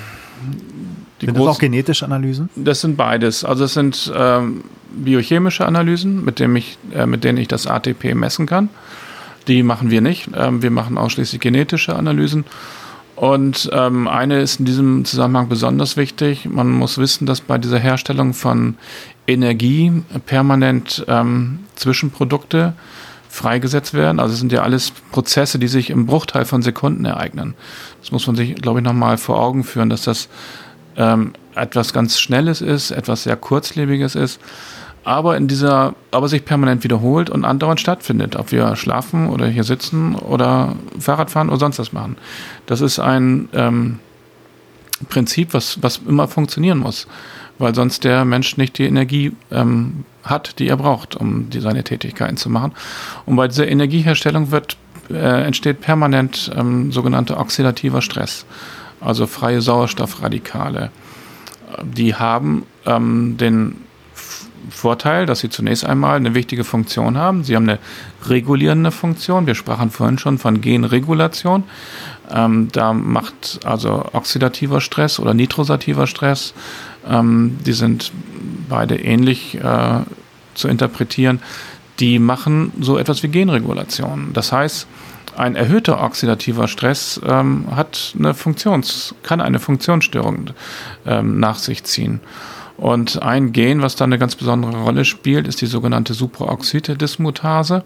die 1.20 1.26
sind 1.26 1.38
das 1.38 1.46
auch 1.46 1.58
genetische 1.58 2.04
Analysen? 2.04 2.50
Das 2.56 2.80
sind 2.80 2.96
beides. 2.96 3.44
Also 3.44 3.64
es 3.64 3.74
sind 3.74 4.12
ähm, 4.14 4.64
biochemische 4.92 5.66
Analysen, 5.66 6.24
mit, 6.24 6.38
dem 6.38 6.56
ich, 6.56 6.78
äh, 6.94 7.06
mit 7.06 7.24
denen 7.24 7.38
ich 7.38 7.48
das 7.48 7.66
ATP 7.66 8.14
messen 8.14 8.46
kann. 8.46 8.68
Die 9.48 9.62
machen 9.62 9.90
wir 9.90 10.00
nicht. 10.00 10.28
Ähm, 10.34 10.62
wir 10.62 10.70
machen 10.70 10.98
ausschließlich 10.98 11.40
genetische 11.40 11.94
Analysen. 11.94 12.44
Und 13.16 13.70
ähm, 13.72 14.08
eine 14.08 14.40
ist 14.40 14.58
in 14.58 14.66
diesem 14.66 15.04
Zusammenhang 15.04 15.48
besonders 15.48 15.96
wichtig. 15.96 16.48
Man 16.50 16.70
muss 16.70 16.98
wissen, 16.98 17.26
dass 17.26 17.40
bei 17.40 17.58
dieser 17.58 17.78
Herstellung 17.78 18.34
von 18.34 18.76
Energie 19.26 20.02
permanent 20.26 21.04
ähm, 21.08 21.60
Zwischenprodukte 21.76 22.74
freigesetzt 23.34 23.94
werden. 23.94 24.20
Also 24.20 24.34
es 24.34 24.38
sind 24.38 24.52
ja 24.52 24.62
alles 24.62 24.92
Prozesse, 25.10 25.58
die 25.58 25.66
sich 25.66 25.90
im 25.90 26.06
Bruchteil 26.06 26.44
von 26.44 26.62
Sekunden 26.62 27.04
ereignen. 27.04 27.54
Das 28.00 28.12
muss 28.12 28.28
man 28.28 28.36
sich, 28.36 28.54
glaube 28.54 28.78
ich, 28.78 28.84
nochmal 28.84 29.18
vor 29.18 29.40
Augen 29.40 29.64
führen, 29.64 29.90
dass 29.90 30.02
das 30.02 30.28
ähm, 30.96 31.32
etwas 31.56 31.92
ganz 31.92 32.20
Schnelles 32.20 32.60
ist, 32.60 32.92
etwas 32.92 33.24
sehr 33.24 33.36
Kurzlebiges 33.36 34.14
ist, 34.14 34.40
aber 35.02 35.36
in 35.36 35.48
dieser, 35.48 35.96
aber 36.12 36.28
sich 36.28 36.44
permanent 36.44 36.84
wiederholt 36.84 37.28
und 37.28 37.44
andauernd 37.44 37.80
stattfindet, 37.80 38.36
ob 38.36 38.52
wir 38.52 38.76
schlafen 38.76 39.28
oder 39.28 39.48
hier 39.48 39.64
sitzen 39.64 40.14
oder 40.14 40.76
Fahrrad 41.00 41.30
fahren 41.30 41.48
oder 41.48 41.58
sonst 41.58 41.80
was 41.80 41.92
machen. 41.92 42.16
Das 42.66 42.80
ist 42.80 43.00
ein 43.00 43.48
ähm, 43.52 43.98
Prinzip, 45.08 45.54
was, 45.54 45.82
was 45.82 46.00
immer 46.06 46.28
funktionieren 46.28 46.78
muss, 46.78 47.08
weil 47.58 47.74
sonst 47.74 48.04
der 48.04 48.24
Mensch 48.24 48.56
nicht 48.56 48.78
die 48.78 48.84
Energie 48.84 49.32
ähm, 49.50 50.04
hat, 50.24 50.58
die 50.58 50.68
er 50.68 50.76
braucht, 50.76 51.16
um 51.16 51.50
die, 51.50 51.60
seine 51.60 51.84
Tätigkeiten 51.84 52.36
zu 52.36 52.50
machen. 52.50 52.72
Und 53.26 53.36
bei 53.36 53.48
dieser 53.48 53.68
Energieherstellung 53.68 54.50
wird, 54.50 54.76
äh, 55.10 55.44
entsteht 55.44 55.80
permanent 55.80 56.50
ähm, 56.56 56.90
sogenannter 56.90 57.38
oxidativer 57.38 58.02
Stress, 58.02 58.46
also 59.00 59.26
freie 59.26 59.60
Sauerstoffradikale. 59.60 60.90
Die 61.82 62.14
haben 62.14 62.64
ähm, 62.86 63.36
den 63.36 63.76
Vorteil, 64.70 65.26
dass 65.26 65.40
sie 65.40 65.50
zunächst 65.50 65.84
einmal 65.84 66.16
eine 66.16 66.34
wichtige 66.34 66.64
Funktion 66.64 67.18
haben. 67.18 67.44
Sie 67.44 67.54
haben 67.54 67.68
eine 67.68 67.78
regulierende 68.26 68.90
Funktion. 68.90 69.46
Wir 69.46 69.54
sprachen 69.54 69.90
vorhin 69.90 70.18
schon 70.18 70.38
von 70.38 70.60
Genregulation. 70.60 71.64
Ähm, 72.30 72.68
da 72.72 72.92
macht 72.92 73.60
also 73.64 74.06
oxidativer 74.12 74.80
Stress 74.80 75.18
oder 75.20 75.34
nitrosativer 75.34 76.06
Stress, 76.06 76.54
ähm, 77.08 77.58
die 77.64 77.72
sind 77.72 78.12
beide 78.68 78.96
ähnlich 78.96 79.56
äh, 79.56 80.00
zu 80.54 80.68
interpretieren, 80.68 81.40
die 82.00 82.18
machen 82.18 82.72
so 82.80 82.98
etwas 82.98 83.22
wie 83.22 83.28
Genregulation. 83.28 84.30
Das 84.32 84.52
heißt, 84.52 84.86
ein 85.36 85.56
erhöhter 85.56 86.02
oxidativer 86.02 86.68
Stress 86.68 87.20
ähm, 87.26 87.66
hat 87.74 88.14
eine 88.18 88.34
Funktions, 88.34 89.14
kann 89.22 89.40
eine 89.40 89.58
Funktionsstörung 89.58 90.50
ähm, 91.06 91.40
nach 91.40 91.58
sich 91.58 91.84
ziehen. 91.84 92.20
Und 92.76 93.22
ein 93.22 93.52
Gen, 93.52 93.82
was 93.82 93.94
da 93.94 94.04
eine 94.04 94.18
ganz 94.18 94.34
besondere 94.34 94.76
Rolle 94.76 95.04
spielt, 95.04 95.46
ist 95.46 95.60
die 95.60 95.66
sogenannte 95.66 96.12
Supraoxid-Dismutase. 96.12 97.84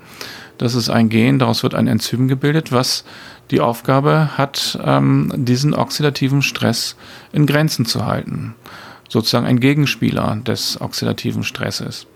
Das 0.56 0.74
ist 0.74 0.88
ein 0.88 1.10
Gen, 1.10 1.38
daraus 1.38 1.62
wird 1.62 1.74
ein 1.74 1.86
Enzym 1.86 2.26
gebildet, 2.26 2.72
was 2.72 3.04
die 3.50 3.60
Aufgabe 3.60 4.30
hat, 4.36 4.78
ähm, 4.82 5.30
diesen 5.36 5.74
oxidativen 5.74 6.42
Stress 6.42 6.96
in 7.32 7.46
Grenzen 7.46 7.84
zu 7.84 8.06
halten. 8.06 8.54
Sozusagen 9.08 9.46
ein 9.46 9.60
Gegenspieler 9.60 10.36
des 10.44 10.80
oxidativen 10.80 11.42
Stresses. 11.42 12.06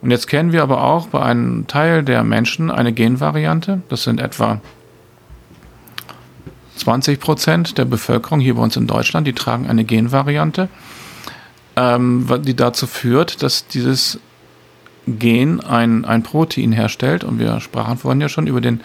Und 0.00 0.10
jetzt 0.10 0.28
kennen 0.28 0.52
wir 0.52 0.62
aber 0.62 0.84
auch 0.84 1.08
bei 1.08 1.20
einem 1.20 1.66
Teil 1.66 2.04
der 2.04 2.22
Menschen 2.22 2.70
eine 2.70 2.92
Genvariante. 2.92 3.82
Das 3.88 4.04
sind 4.04 4.20
etwa 4.20 4.60
20 6.76 7.18
Prozent 7.18 7.78
der 7.78 7.84
Bevölkerung 7.84 8.38
hier 8.38 8.54
bei 8.54 8.62
uns 8.62 8.76
in 8.76 8.86
Deutschland, 8.86 9.26
die 9.26 9.32
tragen 9.32 9.68
eine 9.68 9.84
Genvariante 9.84 10.68
ähm, 11.78 12.26
die 12.42 12.56
dazu 12.56 12.86
führt, 12.86 13.42
dass 13.42 13.68
dieses 13.68 14.18
Gen 15.06 15.60
ein, 15.60 16.04
ein 16.04 16.22
Protein 16.22 16.72
herstellt. 16.72 17.24
Und 17.24 17.38
wir 17.38 17.60
sprachen 17.60 17.98
vorhin 17.98 18.20
ja 18.20 18.28
schon 18.28 18.46
über 18.46 18.60
den 18.60 18.80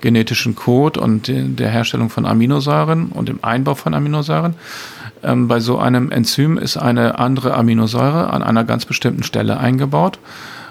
genetischen 0.00 0.56
Code 0.56 0.98
und 0.98 1.28
der 1.28 1.70
Herstellung 1.70 2.10
von 2.10 2.26
Aminosäuren 2.26 3.10
und 3.10 3.28
dem 3.28 3.38
Einbau 3.42 3.76
von 3.76 3.94
Aminosäuren. 3.94 4.54
Ähm, 5.22 5.48
bei 5.48 5.60
so 5.60 5.78
einem 5.78 6.10
Enzym 6.10 6.58
ist 6.58 6.76
eine 6.76 7.18
andere 7.18 7.54
Aminosäure 7.54 8.30
an 8.30 8.42
einer 8.42 8.64
ganz 8.64 8.84
bestimmten 8.84 9.22
Stelle 9.22 9.58
eingebaut, 9.58 10.18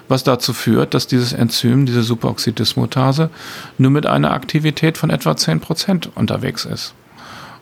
was 0.08 0.24
dazu 0.24 0.54
führt, 0.54 0.94
dass 0.94 1.08
dieses 1.08 1.34
Enzym, 1.34 1.86
diese 1.86 2.04
Superoxidismutase, 2.04 3.30
nur 3.78 3.92
mit 3.92 4.06
einer 4.06 4.32
Aktivität 4.32 4.98
von 4.98 5.10
etwa 5.10 5.32
10% 5.32 6.10
unterwegs 6.16 6.66
ist. 6.66 6.94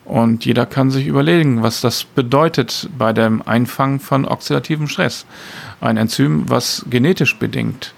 Und 0.05 0.45
jeder 0.45 0.65
kann 0.65 0.89
sich 0.89 1.05
überlegen, 1.05 1.61
was 1.61 1.81
das 1.81 2.03
bedeutet 2.03 2.89
bei 2.97 3.13
dem 3.13 3.43
Einfangen 3.47 3.99
von 3.99 4.25
oxidativem 4.25 4.87
Stress. 4.87 5.27
Ein 5.81 5.97
Enzym, 5.97 6.49
was 6.49 6.83
genetisch 6.89 7.37
bedingt 7.37 7.93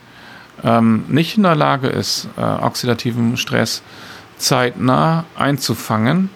ähm, 0.63 1.05
nicht 1.07 1.37
in 1.37 1.43
der 1.43 1.55
Lage 1.55 1.87
ist, 1.87 2.27
äh, 2.37 2.41
oxidativen 2.41 3.37
Stress 3.37 3.81
zeitnah 4.37 5.25
einzufangen, 5.35 6.29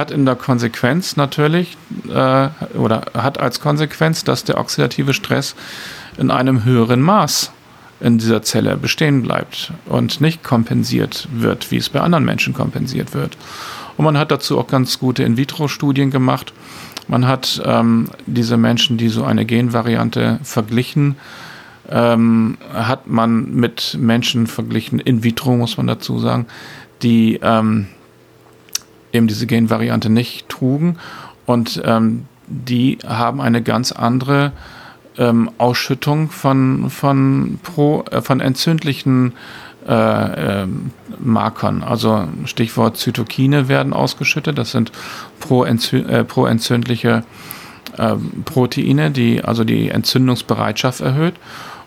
hat 0.00 0.10
in 0.10 0.26
der 0.26 0.36
Konsequenz 0.36 1.16
natürlich 1.16 1.76
äh, 2.08 2.48
oder 2.76 3.02
hat 3.14 3.38
als 3.38 3.60
Konsequenz, 3.60 4.24
dass 4.24 4.44
der 4.44 4.58
oxidative 4.58 5.14
Stress 5.14 5.54
in 6.18 6.30
einem 6.30 6.64
höheren 6.64 7.00
Maß 7.00 7.52
in 8.00 8.18
dieser 8.18 8.42
Zelle 8.42 8.76
bestehen 8.76 9.22
bleibt 9.22 9.72
und 9.86 10.20
nicht 10.20 10.42
kompensiert 10.42 11.28
wird, 11.32 11.70
wie 11.70 11.76
es 11.76 11.90
bei 11.90 12.00
anderen 12.00 12.24
Menschen 12.24 12.54
kompensiert 12.54 13.14
wird. 13.14 13.36
Und 13.96 14.04
man 14.04 14.18
hat 14.18 14.30
dazu 14.30 14.58
auch 14.58 14.66
ganz 14.66 14.98
gute 14.98 15.22
In-vitro-Studien 15.22 16.10
gemacht. 16.10 16.52
Man 17.08 17.26
hat 17.26 17.60
ähm, 17.64 18.08
diese 18.26 18.56
Menschen, 18.56 18.96
die 18.96 19.08
so 19.08 19.24
eine 19.24 19.44
Genvariante 19.44 20.40
verglichen, 20.42 21.16
ähm, 21.90 22.56
hat 22.72 23.08
man 23.08 23.50
mit 23.52 23.96
Menschen 24.00 24.46
verglichen, 24.46 25.00
in 25.00 25.22
vitro 25.22 25.56
muss 25.56 25.76
man 25.76 25.86
dazu 25.86 26.18
sagen, 26.18 26.46
die 27.02 27.40
ähm, 27.42 27.88
eben 29.12 29.26
diese 29.26 29.46
Genvariante 29.46 30.10
nicht 30.10 30.48
trugen. 30.48 30.98
Und 31.46 31.82
ähm, 31.84 32.26
die 32.46 32.98
haben 33.06 33.40
eine 33.40 33.62
ganz 33.62 33.92
andere 33.92 34.52
ähm, 35.18 35.50
Ausschüttung 35.58 36.30
von, 36.30 36.90
von, 36.90 37.58
pro, 37.62 38.04
äh, 38.10 38.20
von 38.22 38.40
entzündlichen 38.40 39.32
äh, 39.88 40.62
äh, 40.62 40.66
Markern. 41.18 41.82
Also 41.82 42.28
Stichwort 42.44 42.96
Zytokine 42.96 43.68
werden 43.68 43.92
ausgeschüttet. 43.92 44.58
Das 44.58 44.72
sind 44.72 44.92
proentzündliche 45.40 47.24
äh, 47.96 48.14
Proteine, 48.44 49.10
die 49.10 49.42
also 49.42 49.64
die 49.64 49.88
Entzündungsbereitschaft 49.88 51.00
erhöht. 51.00 51.34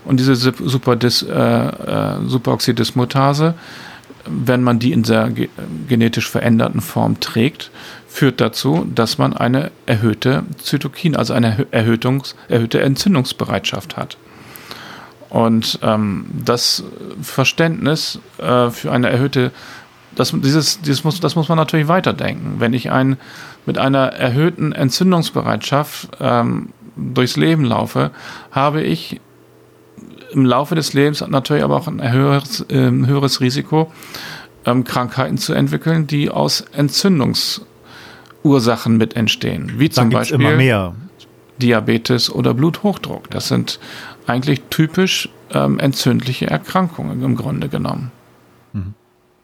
Und 0.05 0.19
diese 0.19 0.35
Superdis, 0.35 1.23
äh, 1.23 1.33
äh, 1.33 2.15
Superoxidismutase, 2.25 3.53
wenn 4.25 4.61
man 4.61 4.79
die 4.79 4.91
in 4.91 5.03
der 5.03 5.31
genetisch 5.87 6.29
veränderten 6.29 6.81
Form 6.81 7.19
trägt, 7.19 7.71
führt 8.07 8.39
dazu, 8.39 8.87
dass 8.93 9.17
man 9.17 9.33
eine 9.33 9.71
erhöhte 9.85 10.43
Zytokin, 10.59 11.15
also 11.15 11.33
eine 11.33 11.65
Erhöhtungs, 11.71 12.35
erhöhte 12.47 12.81
Entzündungsbereitschaft 12.81 13.97
hat. 13.97 14.17
Und 15.29 15.79
ähm, 15.81 16.25
das 16.45 16.83
Verständnis 17.21 18.19
äh, 18.37 18.69
für 18.69 18.91
eine 18.91 19.09
erhöhte, 19.09 19.51
das, 20.13 20.31
dieses, 20.31 20.81
dieses 20.81 21.03
muss, 21.03 21.19
das 21.19 21.35
muss 21.35 21.49
man 21.49 21.57
natürlich 21.57 21.87
weiterdenken. 21.87 22.59
Wenn 22.59 22.73
ich 22.73 22.91
ein, 22.91 23.17
mit 23.65 23.79
einer 23.79 24.13
erhöhten 24.13 24.73
Entzündungsbereitschaft 24.73 26.09
ähm, 26.19 26.69
durchs 26.95 27.35
Leben 27.35 27.65
laufe, 27.65 28.11
habe 28.51 28.83
ich 28.83 29.19
im 30.33 30.45
Laufe 30.45 30.75
des 30.75 30.93
Lebens 30.93 31.25
natürlich 31.27 31.63
aber 31.63 31.77
auch 31.77 31.87
ein 31.87 32.11
höheres, 32.11 32.61
äh, 32.69 32.91
höheres 32.91 33.41
Risiko, 33.41 33.91
ähm, 34.65 34.83
Krankheiten 34.83 35.37
zu 35.37 35.53
entwickeln, 35.53 36.07
die 36.07 36.29
aus 36.29 36.65
Entzündungsursachen 36.73 38.97
mit 38.97 39.15
entstehen. 39.15 39.73
Wie 39.77 39.89
zum 39.89 40.09
Beispiel 40.09 40.93
Diabetes 41.61 42.31
oder 42.31 42.53
Bluthochdruck. 42.53 43.29
Das 43.29 43.47
sind 43.47 43.79
eigentlich 44.25 44.61
typisch 44.69 45.29
ähm, 45.51 45.79
entzündliche 45.79 46.47
Erkrankungen 46.47 47.23
im 47.23 47.35
Grunde 47.35 47.69
genommen. 47.69 48.11
Mhm. 48.73 48.93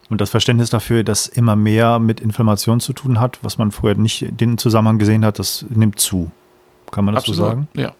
Und 0.08 0.20
das 0.20 0.30
Verständnis 0.30 0.70
dafür, 0.70 1.04
dass 1.04 1.28
immer 1.28 1.54
mehr 1.54 2.00
mit 2.00 2.20
Inflammation 2.20 2.80
zu 2.80 2.92
tun 2.92 3.20
hat, 3.20 3.38
was 3.42 3.58
man 3.58 3.70
vorher 3.70 3.96
nicht 3.96 4.26
den 4.40 4.58
Zusammenhang 4.58 4.98
gesehen 4.98 5.24
hat, 5.24 5.38
das 5.38 5.64
nimmt 5.68 6.00
zu. 6.00 6.32
Kann 6.90 7.04
man 7.04 7.14
das 7.14 7.22
Absolut, 7.22 7.38
so 7.38 7.44
sagen? 7.44 7.68
Ja. 7.74 7.82
ja. 7.82 7.92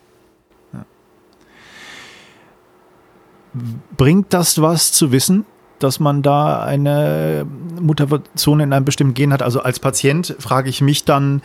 Bringt 3.96 4.32
das 4.32 4.60
was 4.60 4.92
zu 4.92 5.12
wissen, 5.12 5.44
dass 5.78 5.98
man 5.98 6.22
da 6.22 6.62
eine 6.62 7.46
Mutation 7.80 8.60
in 8.60 8.72
einem 8.72 8.84
bestimmten 8.84 9.14
Gen 9.14 9.32
hat? 9.32 9.42
Also 9.42 9.62
als 9.62 9.80
Patient 9.80 10.36
frage 10.38 10.68
ich 10.68 10.80
mich 10.80 11.04
dann, 11.04 11.42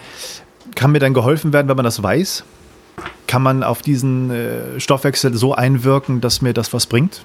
kann 0.75 0.91
mir 0.91 0.99
dann 0.99 1.13
geholfen 1.13 1.53
werden, 1.53 1.67
wenn 1.67 1.77
man 1.77 1.85
das 1.85 2.01
weiß? 2.01 2.43
Kann 3.27 3.41
man 3.41 3.63
auf 3.63 3.81
diesen 3.81 4.31
äh, 4.31 4.79
Stoffwechsel 4.79 5.35
so 5.35 5.55
einwirken, 5.55 6.21
dass 6.21 6.41
mir 6.41 6.53
das 6.53 6.73
was 6.73 6.85
bringt? 6.85 7.23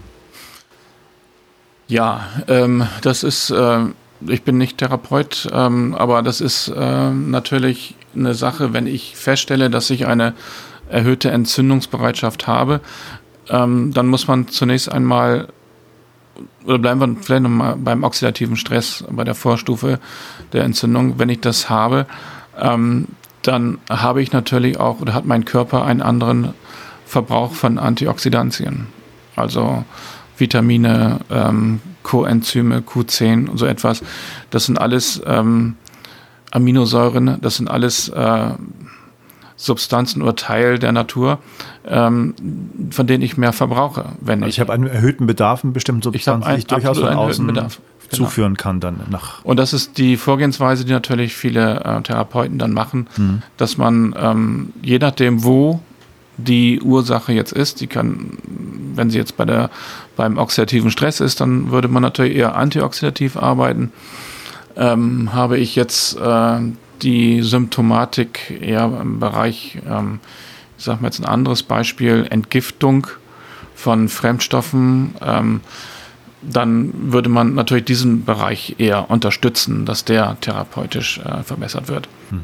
Ja, 1.88 2.28
ähm, 2.48 2.86
das 3.02 3.22
ist, 3.22 3.50
äh, 3.50 3.80
ich 4.26 4.42
bin 4.42 4.58
nicht 4.58 4.78
Therapeut, 4.78 5.48
ähm, 5.52 5.94
aber 5.94 6.22
das 6.22 6.40
ist 6.40 6.68
äh, 6.68 7.10
natürlich 7.10 7.96
eine 8.14 8.34
Sache, 8.34 8.72
wenn 8.72 8.86
ich 8.86 9.16
feststelle, 9.16 9.70
dass 9.70 9.90
ich 9.90 10.06
eine 10.06 10.34
erhöhte 10.88 11.30
Entzündungsbereitschaft 11.30 12.46
habe, 12.46 12.80
ähm, 13.50 13.92
dann 13.92 14.06
muss 14.06 14.26
man 14.28 14.48
zunächst 14.48 14.90
einmal 14.90 15.48
oder 16.64 16.78
bleiben 16.78 17.00
wir 17.00 17.22
vielleicht 17.22 17.42
nochmal 17.42 17.76
beim 17.76 18.04
oxidativen 18.04 18.56
Stress, 18.56 19.04
bei 19.10 19.24
der 19.24 19.34
Vorstufe 19.34 19.98
der 20.52 20.64
Entzündung, 20.64 21.18
wenn 21.18 21.28
ich 21.28 21.40
das 21.40 21.68
habe, 21.68 22.06
ähm, 22.58 23.08
dann 23.42 23.78
habe 23.88 24.22
ich 24.22 24.32
natürlich 24.32 24.78
auch 24.78 25.00
oder 25.00 25.14
hat 25.14 25.24
mein 25.24 25.44
Körper 25.44 25.84
einen 25.84 26.02
anderen 26.02 26.54
Verbrauch 27.06 27.52
von 27.52 27.78
Antioxidantien. 27.78 28.86
Also 29.36 29.84
Vitamine, 30.36 31.20
ähm, 31.30 31.80
Coenzyme, 32.02 32.80
Q10 32.80 33.48
und 33.48 33.58
so 33.58 33.66
etwas. 33.66 34.02
Das 34.50 34.66
sind 34.66 34.78
alles 34.78 35.20
ähm, 35.26 35.76
Aminosäuren, 36.50 37.38
das 37.40 37.56
sind 37.56 37.70
alles 37.70 38.08
äh, 38.08 38.50
Substanzen 39.60 40.22
oder 40.22 40.34
Teil 40.36 40.78
der 40.78 40.90
Natur, 40.90 41.38
ähm, 41.86 42.34
von 42.90 43.06
denen 43.06 43.22
ich 43.22 43.36
mehr 43.36 43.52
verbrauche. 43.52 44.06
Wenn 44.22 44.38
also 44.38 44.48
ich, 44.48 44.56
ich 44.56 44.60
habe 44.60 44.72
einen 44.72 44.86
erhöhten 44.86 45.26
Bedarf 45.26 45.62
an 45.64 45.74
bestimmten 45.74 46.00
Substanzen, 46.00 46.50
die 46.50 46.58
ich 46.60 46.66
durchaus 46.66 46.98
von 46.98 47.08
außen 47.08 47.46
Bedarf. 47.46 47.78
Genau. 48.08 48.24
zuführen 48.24 48.56
kann 48.56 48.80
dann 48.80 49.02
nach. 49.08 49.44
Und 49.44 49.58
das 49.58 49.72
ist 49.72 49.96
die 49.98 50.16
Vorgehensweise, 50.16 50.84
die 50.84 50.92
natürlich 50.92 51.36
viele 51.36 51.84
äh, 51.84 52.02
Therapeuten 52.02 52.58
dann 52.58 52.72
machen, 52.72 53.06
mhm. 53.16 53.42
dass 53.56 53.76
man 53.76 54.16
ähm, 54.18 54.72
je 54.82 54.98
nachdem, 54.98 55.44
wo 55.44 55.80
die 56.36 56.80
Ursache 56.80 57.32
jetzt 57.32 57.52
ist, 57.52 57.80
die 57.80 57.86
kann, 57.86 58.38
wenn 58.94 59.10
sie 59.10 59.18
jetzt 59.18 59.36
bei 59.36 59.44
der, 59.44 59.70
beim 60.16 60.38
oxidativen 60.38 60.90
Stress 60.90 61.20
ist, 61.20 61.40
dann 61.40 61.70
würde 61.70 61.86
man 61.86 62.02
natürlich 62.02 62.34
eher 62.34 62.56
antioxidativ 62.56 63.36
arbeiten. 63.36 63.92
Ähm, 64.76 65.32
habe 65.32 65.58
ich 65.58 65.76
jetzt 65.76 66.16
äh, 66.16 66.60
die 67.02 67.42
Symptomatik 67.42 68.60
eher 68.60 68.84
im 69.00 69.20
Bereich, 69.20 69.78
ähm, 69.88 70.20
ich 70.78 70.84
sage 70.84 71.02
mal 71.02 71.08
jetzt 71.08 71.20
ein 71.20 71.26
anderes 71.26 71.62
Beispiel, 71.62 72.26
Entgiftung 72.30 73.06
von 73.74 74.08
Fremdstoffen, 74.08 75.14
ähm, 75.20 75.60
dann 76.42 77.12
würde 77.12 77.28
man 77.28 77.54
natürlich 77.54 77.84
diesen 77.84 78.24
Bereich 78.24 78.76
eher 78.78 79.10
unterstützen, 79.10 79.84
dass 79.84 80.04
der 80.04 80.38
therapeutisch 80.40 81.18
äh, 81.18 81.42
verbessert 81.42 81.88
wird. 81.88 82.08
Hm. 82.30 82.40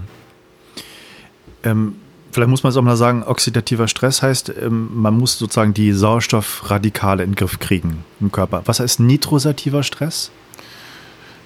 Ähm, 1.63 1.95
vielleicht 2.31 2.51
muss 2.51 2.63
man 2.63 2.71
es 2.71 2.77
auch 2.77 2.83
mal 2.83 2.97
sagen, 2.97 3.23
oxidativer 3.23 3.89
Stress 3.89 4.23
heißt, 4.23 4.53
ähm, 4.61 4.91
man 4.93 5.17
muss 5.17 5.39
sozusagen 5.39 5.73
die 5.73 5.93
Sauerstoffradikale 5.93 7.23
in 7.23 7.31
den 7.31 7.37
Griff 7.37 7.59
kriegen 7.59 8.05
im 8.21 8.31
Körper. 8.31 8.63
Was 8.67 8.81
heißt 8.81 9.01
nitrosativer 9.01 9.83
Stress? 9.83 10.31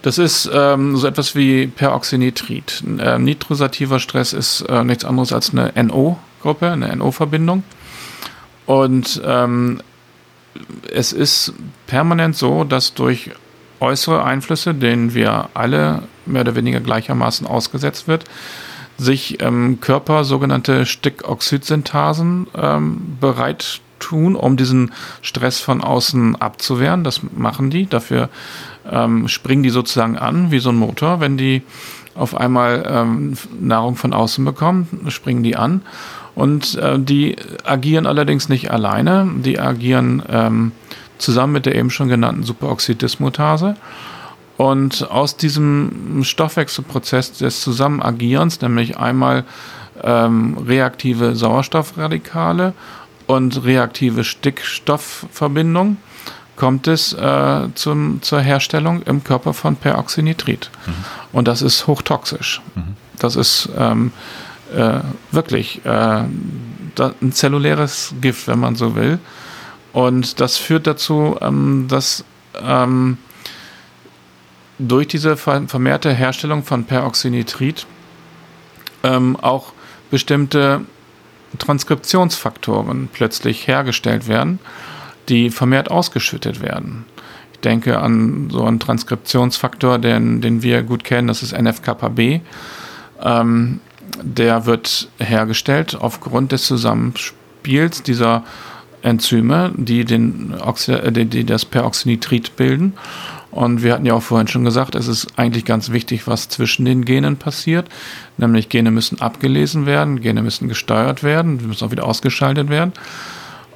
Das 0.03 0.17
ist 0.19 0.51
ähm, 0.53 0.97
so 0.97 1.07
etwas 1.07 1.35
wie 1.35 1.67
Peroxynitrit. 1.67 2.83
Äh, 2.99 3.19
nitrosativer 3.19 4.01
Stress 4.01 4.33
ist 4.33 4.63
äh, 4.63 4.83
nichts 4.83 5.05
anderes 5.05 5.33
als 5.33 5.51
eine 5.53 5.73
NO-Gruppe, 5.83 6.71
eine 6.71 6.97
NO-Verbindung. 6.97 7.63
Und 8.67 9.21
ähm, 9.25 9.83
es 10.91 11.13
ist 11.13 11.53
permanent 11.87 12.37
so, 12.37 12.65
dass 12.65 12.95
durch 12.95 13.31
äußere 13.81 14.25
Einflüsse, 14.25 14.75
denen 14.75 15.15
wir 15.15 15.49
alle 15.55 16.03
mehr 16.27 16.43
oder 16.43 16.55
weniger 16.55 16.81
gleichermaßen 16.81 17.47
ausgesetzt 17.47 18.09
wird, 18.09 18.25
sich 18.99 19.43
ähm, 19.43 19.81
Körper 19.81 20.25
sogenannte 20.25 20.87
Stickoxidsynthasen 20.87 22.47
ähm, 22.55 23.17
bereit 23.21 23.81
tun, 23.99 24.37
um 24.37 24.57
diesen 24.57 24.93
Stress 25.23 25.61
von 25.61 25.83
außen 25.83 26.37
abzuwehren. 26.37 27.05
Das 27.05 27.21
machen 27.37 27.71
die. 27.71 27.87
Dafür 27.87 28.29
ähm, 28.91 29.29
springen 29.29 29.63
die 29.63 29.71
sozusagen 29.71 30.17
an, 30.17 30.51
wie 30.51 30.59
so 30.59 30.71
ein 30.71 30.77
Motor. 30.77 31.21
Wenn 31.21 31.37
die 31.37 31.63
auf 32.15 32.37
einmal 32.37 32.85
ähm, 32.87 33.35
Nahrung 33.61 33.97
von 33.97 34.13
außen 34.13 34.45
bekommen, 34.45 34.89
springen 35.09 35.43
die 35.43 35.57
an. 35.57 35.83
Und 36.35 36.77
äh, 36.77 36.99
die 36.99 37.37
agieren 37.65 38.07
allerdings 38.07 38.49
nicht 38.49 38.71
alleine. 38.71 39.29
Die 39.45 39.59
agieren 39.59 40.23
ähm, 40.31 40.73
zusammen 41.19 41.55
mit 41.55 41.67
der 41.67 41.75
eben 41.75 41.91
schon 41.91 42.09
genannten 42.09 42.43
Superoxiddismutase. 42.43 43.77
Und 44.57 45.11
aus 45.11 45.37
diesem 45.37 46.23
Stoffwechselprozess 46.23 47.33
des 47.33 47.63
Zusammenagierens, 47.63 48.61
nämlich 48.61 48.99
einmal 48.99 49.45
ähm, 50.03 50.59
reaktive 50.67 51.35
Sauerstoffradikale 51.35 52.75
und 53.27 53.65
reaktive 53.65 54.25
Stickstoffverbindung, 54.25 55.97
kommt 56.61 56.89
es 56.89 57.15
äh, 57.15 57.69
zum, 57.75 58.21
zur 58.21 58.43
Herstellung 58.43 59.01
im 59.05 59.25
Körper 59.25 59.55
von 59.55 59.77
Peroxynitrit. 59.77 60.71
Mhm. 60.87 60.93
Und 61.33 61.49
das 61.49 61.63
ist 61.63 61.87
hochtoxisch. 61.87 62.61
Mhm. 62.75 62.97
Das 63.19 63.35
ist 63.35 63.71
ähm, 63.79 64.13
äh, 64.77 65.01
wirklich 65.33 65.81
äh, 65.87 65.89
ein 65.89 67.33
zelluläres 67.33 68.13
Gift, 68.21 68.47
wenn 68.47 68.59
man 68.59 68.77
so 68.77 68.95
will. 68.95 69.19
Und 69.95 70.39
das 70.39 70.59
führt 70.59 70.87
dazu, 70.87 71.39
ähm, 71.41 71.87
dass 71.89 72.27
ähm, 72.63 73.17
durch 74.79 75.09
diese 75.09 75.39
vermehrte 75.39 76.13
Herstellung 76.13 76.63
von 76.63 76.85
Peroxynitrit 76.85 77.87
ähm, 79.03 79.35
auch 79.41 79.73
bestimmte 80.11 80.83
Transkriptionsfaktoren 81.59 83.09
plötzlich 83.11 83.67
hergestellt 83.67 84.29
werden 84.29 84.59
die 85.29 85.51
vermehrt 85.51 85.91
ausgeschüttet 85.91 86.61
werden. 86.61 87.05
Ich 87.53 87.61
denke 87.61 88.01
an 88.01 88.49
so 88.51 88.65
einen 88.65 88.81
Transkriptionsfaktor, 88.81 89.99
den, 89.99 90.41
den 90.41 90.63
wir 90.63 90.83
gut 90.83 91.05
kennen, 91.05 91.29
das 91.29 91.43
ist 91.43 91.57
NFKB. 91.57 92.41
Ähm, 93.23 93.81
der 94.23 94.67
wird 94.67 95.09
hergestellt 95.19 95.97
aufgrund 95.99 96.53
des 96.53 96.65
Zusammenspiels 96.65 98.03
dieser 98.03 98.45
Enzyme, 99.03 99.73
die, 99.77 100.05
den 100.05 100.55
Oxy 100.61 100.93
äh, 100.93 101.25
die 101.25 101.45
das 101.45 101.65
Peroxynitrit 101.65 102.57
bilden. 102.57 102.95
Und 103.51 103.83
wir 103.83 103.95
hatten 103.95 104.07
ja 104.07 104.15
auch 104.15 104.23
vorhin 104.23 104.47
schon 104.47 104.65
gesagt, 104.65 104.95
es 104.95 105.09
ist 105.09 105.37
eigentlich 105.37 105.65
ganz 105.65 105.91
wichtig, 105.91 106.27
was 106.27 106.49
zwischen 106.49 106.85
den 106.85 107.05
Genen 107.05 107.37
passiert. 107.37 107.89
Nämlich 108.37 108.69
Gene 108.69 108.93
müssen 108.93 109.21
abgelesen 109.21 109.87
werden, 109.87 110.21
Gene 110.21 110.43
müssen 110.43 110.69
gesteuert 110.69 111.25
werden, 111.25 111.67
müssen 111.67 111.85
auch 111.85 111.91
wieder 111.91 112.07
ausgeschaltet 112.07 112.69
werden. 112.69 112.93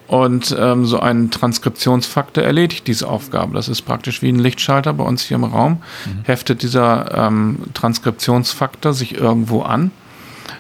Und 0.07 0.55
ähm, 0.59 0.85
so 0.85 1.01
ein 1.01 1.31
Transkriptionsfaktor 1.31 2.45
erledigt 2.45 2.87
diese 2.87 3.09
Aufgabe. 3.09 3.55
Das 3.55 3.69
ist 3.69 3.83
praktisch 3.83 4.21
wie 4.21 4.29
ein 4.29 4.39
Lichtschalter 4.39 4.93
bei 4.93 5.05
uns 5.05 5.23
hier 5.23 5.37
im 5.37 5.45
Raum. 5.45 5.83
Mhm. 6.05 6.25
Heftet 6.25 6.63
dieser 6.63 7.27
ähm, 7.27 7.61
Transkriptionsfaktor 7.73 8.93
sich 8.93 9.15
irgendwo 9.15 9.63
an, 9.63 9.93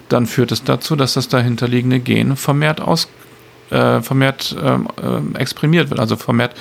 dann 0.08 0.26
führt 0.26 0.50
es 0.50 0.64
dazu, 0.64 0.96
dass 0.96 1.14
das 1.14 1.28
dahinterliegende 1.28 2.00
Gen 2.00 2.36
vermehrt 2.36 2.80
aus 2.80 3.08
äh, 3.70 4.02
vermehrt 4.02 4.54
ähm, 4.62 4.88
äh, 5.02 5.38
exprimiert 5.38 5.88
wird, 5.90 6.00
also 6.00 6.16
vermehrt 6.16 6.54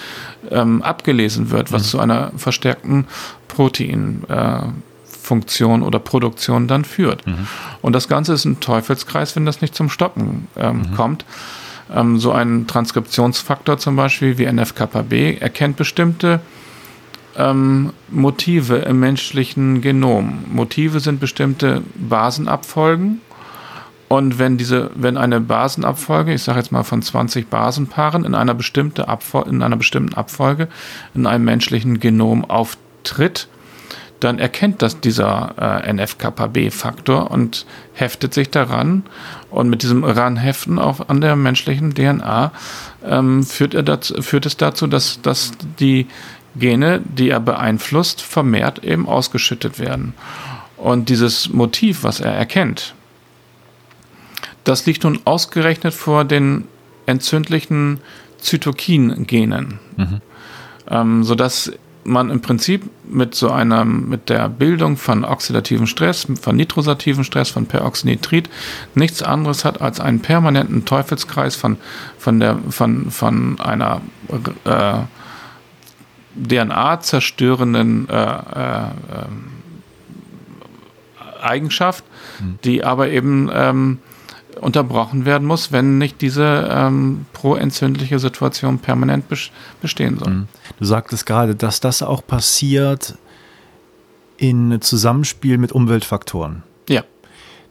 ähm, 0.50 0.82
abgelesen 0.82 1.52
wird, 1.52 1.72
was 1.72 1.84
mhm. 1.84 1.88
zu 1.88 2.00
einer 2.00 2.32
verstärkten 2.38 3.06
Proteinfunktion 3.48 5.82
äh, 5.82 5.86
oder 5.86 6.00
Produktion 6.00 6.68
dann 6.68 6.84
führt. 6.86 7.28
Mhm. 7.28 7.48
Und 7.82 7.94
das 7.94 8.08
Ganze 8.08 8.34
ist 8.34 8.46
ein 8.46 8.60
Teufelskreis, 8.60 9.36
wenn 9.36 9.46
das 9.46 9.62
nicht 9.62 9.76
zum 9.76 9.90
Stoppen 9.90 10.48
ähm, 10.58 10.78
mhm. 10.78 10.96
kommt. 10.96 11.26
Ähm, 11.92 12.20
so 12.20 12.32
ein 12.32 12.68
Transkriptionsfaktor 12.68 13.78
zum 13.78 13.96
Beispiel 13.96 14.38
wie 14.38 14.52
NFKB 14.52 15.40
erkennt 15.40 15.78
bestimmte 15.78 16.40
ähm, 17.38 17.94
Motive 18.10 18.78
im 18.78 19.00
menschlichen 19.00 19.82
Genom. 19.82 20.46
Motive 20.52 21.00
sind 21.00 21.20
bestimmte 21.20 21.82
Basenabfolgen. 21.96 23.22
Und 24.08 24.38
wenn 24.38 24.58
diese, 24.58 24.92
wenn 24.94 25.18
eine 25.18 25.40
Basenabfolge, 25.40 26.34
ich 26.34 26.44
sage 26.44 26.60
jetzt 26.60 26.72
mal 26.72 26.84
von 26.84 27.02
20 27.02 27.50
Basenpaaren 27.50 28.26
in 28.26 28.36
einer, 28.36 28.54
bestimmte 28.54 29.08
Abfol 29.08 29.48
in 29.50 29.64
einer 29.64 29.78
bestimmten 29.78 30.14
Abfolge 30.14 30.68
in 31.16 31.26
einem 31.26 31.46
menschlichen 31.46 32.00
Genom 32.00 32.46
auftritt, 32.46 33.48
dann 34.24 34.40
erkennt 34.40 34.82
das 34.82 35.00
dieser 35.00 35.84
äh, 35.86 35.94
NFKB-Faktor 35.94 37.30
und 37.32 37.66
heftet 37.94 38.34
sich 38.34 38.50
daran. 38.50 39.04
Und 39.50 39.70
mit 39.70 39.84
diesem 39.84 40.04
Ranheften 40.04 40.80
auch 40.80 41.10
an 41.10 41.22
der 41.22 41.36
menschlichen 41.36 41.94
DNA 41.94 42.52
ähm, 43.06 43.44
führt, 43.44 43.74
er 43.74 43.84
dazu, 43.84 44.22
führt 44.22 44.46
es 44.46 44.58
dazu, 44.58 44.88
dass, 44.88 45.22
dass 45.22 45.52
die 45.80 46.08
Gene, 46.56 47.02
die 47.04 47.30
er 47.30 47.40
beeinflusst, 47.40 48.22
vermehrt 48.22 48.84
eben 48.84 49.08
ausgeschüttet 49.08 49.80
werden. 49.80 50.14
Und 50.78 51.10
dieses 51.10 51.50
Motiv, 51.50 52.04
was 52.04 52.20
er 52.20 52.34
erkennt, 52.34 52.94
das 54.64 54.86
liegt 54.86 55.04
nun 55.04 55.20
ausgerechnet 55.26 55.94
vor 55.94 56.26
den 56.26 56.66
entzündlichen 57.06 58.00
Zytokin-Genen. 58.40 59.80
Mhm. 59.98 60.22
Ähm, 60.90 61.24
sodass 61.24 61.72
man 62.04 62.30
im 62.30 62.42
Prinzip 62.42 62.90
mit 63.08 63.36
so 63.36 63.50
einer, 63.50 63.86
mit 63.86 64.30
der 64.30 64.50
Bildung 64.50 64.98
von 64.98 65.24
oxidativen 65.24 65.88
Stress, 65.88 66.28
von 66.42 66.56
nitrosativen 66.56 67.24
Stress, 67.24 67.50
von 67.50 67.66
Peroxynitrit 67.66 68.50
nichts 68.96 69.22
anderes 69.22 69.66
hat 69.66 69.82
als 69.82 70.00
einen 70.00 70.20
permanenten 70.22 70.86
Teufelskreis 70.86 71.56
von, 71.56 71.78
von, 72.18 72.40
der, 72.40 72.60
von, 72.70 73.12
von 73.12 73.60
einer 73.60 74.02
äh, 74.66 75.00
DNA-zerstörenden 76.36 78.10
äh, 78.10 78.16
äh, 78.16 78.88
Eigenschaft, 81.42 82.04
mhm. 82.40 82.60
die 82.64 82.84
aber 82.84 83.10
eben 83.10 83.50
ähm, 83.54 84.00
unterbrochen 84.60 85.26
werden 85.26 85.48
muss, 85.48 85.72
wenn 85.72 85.98
nicht 85.98 86.22
diese 86.22 86.70
ähm, 86.72 87.26
proentzündliche 87.34 88.20
Situation 88.20 88.80
permanent 88.80 89.26
bestehen 89.82 90.18
soll. 90.18 90.32
Mhm. 90.32 90.48
Du 90.80 90.86
sagtest 90.86 91.26
gerade, 91.26 91.56
dass 91.56 91.80
das 91.80 92.02
auch 92.02 92.26
passiert 92.26 93.16
in 94.38 94.82
Zusammenspiel 94.82 95.58
mit 95.58 95.72
Umweltfaktoren. 95.72 96.64
Ja. 96.90 97.04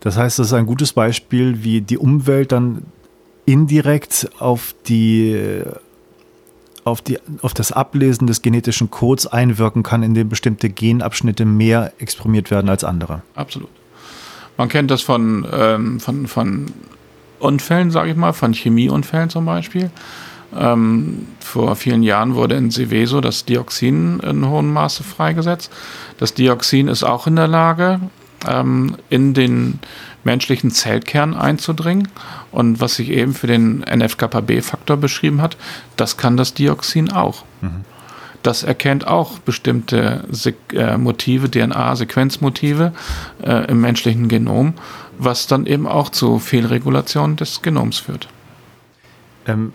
Das 0.00 0.16
heißt, 0.16 0.38
das 0.38 0.48
ist 0.48 0.52
ein 0.52 0.66
gutes 0.66 0.92
Beispiel, 0.92 1.62
wie 1.64 1.80
die 1.80 1.98
Umwelt 1.98 2.52
dann 2.52 2.84
indirekt 3.44 4.30
auf 4.38 4.74
die 4.86 5.62
auf, 6.84 7.00
die, 7.00 7.18
auf 7.42 7.54
das 7.54 7.70
Ablesen 7.70 8.26
des 8.26 8.42
genetischen 8.42 8.90
Codes 8.90 9.26
einwirken 9.26 9.82
kann, 9.82 10.02
indem 10.02 10.28
bestimmte 10.28 10.68
Genabschnitte 10.68 11.44
mehr 11.44 11.92
exprimiert 11.98 12.50
werden 12.50 12.68
als 12.68 12.82
andere. 12.82 13.22
Absolut. 13.34 13.70
Man 14.56 14.68
kennt 14.68 14.90
das 14.90 15.02
von, 15.02 15.46
ähm, 15.52 16.00
von, 16.00 16.26
von 16.26 16.66
Unfällen, 17.38 17.90
sage 17.90 18.10
ich 18.10 18.16
mal, 18.16 18.32
von 18.32 18.52
Chemieunfällen 18.52 19.30
zum 19.30 19.44
Beispiel. 19.44 19.90
Ähm, 20.56 21.26
vor 21.40 21.76
vielen 21.76 22.02
Jahren 22.02 22.34
wurde 22.34 22.56
in 22.56 22.70
Seveso 22.70 23.20
das 23.20 23.44
Dioxin 23.44 24.20
in 24.20 24.46
hohem 24.48 24.72
Maße 24.72 25.02
freigesetzt. 25.02 25.72
Das 26.18 26.34
Dioxin 26.34 26.88
ist 26.88 27.02
auch 27.02 27.26
in 27.26 27.36
der 27.36 27.48
Lage, 27.48 28.00
ähm, 28.46 28.96
in 29.08 29.34
den 29.34 29.80
menschlichen 30.24 30.70
Zellkern 30.70 31.34
einzudringen. 31.34 32.08
Und 32.50 32.80
was 32.80 32.96
sich 32.96 33.08
eben 33.08 33.32
für 33.32 33.46
den 33.46 33.82
NF-kappa-B-Faktor 33.82 34.98
beschrieben 34.98 35.40
hat, 35.40 35.56
das 35.96 36.16
kann 36.16 36.36
das 36.36 36.54
Dioxin 36.54 37.10
auch. 37.10 37.44
Mhm. 37.62 37.84
Das 38.42 38.62
erkennt 38.62 39.06
auch 39.06 39.38
bestimmte 39.38 40.24
Se 40.30 40.54
äh, 40.72 40.98
Motive, 40.98 41.50
DNA-Sequenzmotive 41.50 42.92
äh, 43.42 43.70
im 43.70 43.80
menschlichen 43.80 44.28
Genom, 44.28 44.74
was 45.18 45.46
dann 45.46 45.66
eben 45.66 45.86
auch 45.86 46.08
zu 46.08 46.38
Fehlregulation 46.38 47.36
des 47.36 47.62
Genoms 47.62 47.98
führt. 47.98 48.28
Ähm, 49.46 49.72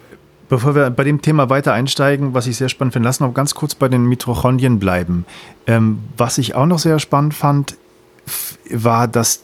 Bevor 0.50 0.76
wir 0.76 0.90
bei 0.90 1.04
dem 1.04 1.22
Thema 1.22 1.50
weiter 1.50 1.74
einsteigen, 1.74 2.34
was 2.34 2.48
ich 2.48 2.56
sehr 2.56 2.70
spannend 2.70 2.94
finde, 2.94 3.08
lass 3.08 3.20
noch 3.20 3.34
ganz 3.34 3.54
kurz 3.54 3.76
bei 3.76 3.90
den 3.90 4.06
Mitochondrien 4.06 4.80
bleiben. 4.80 5.26
Ähm, 5.66 6.00
was 6.16 6.38
ich 6.38 6.56
auch 6.56 6.66
noch 6.66 6.80
sehr 6.80 7.00
spannend 7.00 7.34
fand, 7.34 7.76
war, 8.70 9.10
dass 9.10 9.44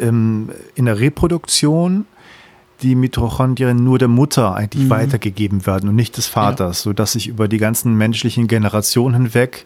ähm, 0.00 0.50
in 0.74 0.86
der 0.86 0.98
Reproduktion 0.98 2.06
die 2.82 2.94
Mitochondrien 2.94 3.82
nur 3.82 3.98
der 3.98 4.08
Mutter 4.08 4.54
eigentlich 4.54 4.84
mhm. 4.84 4.90
weitergegeben 4.90 5.66
werden 5.66 5.88
und 5.88 5.94
nicht 5.94 6.16
des 6.16 6.26
Vaters, 6.26 6.80
ja. 6.80 6.90
sodass 6.90 7.12
sich 7.12 7.28
über 7.28 7.48
die 7.48 7.58
ganzen 7.58 7.96
menschlichen 7.96 8.48
Generationen 8.48 9.14
hinweg 9.14 9.64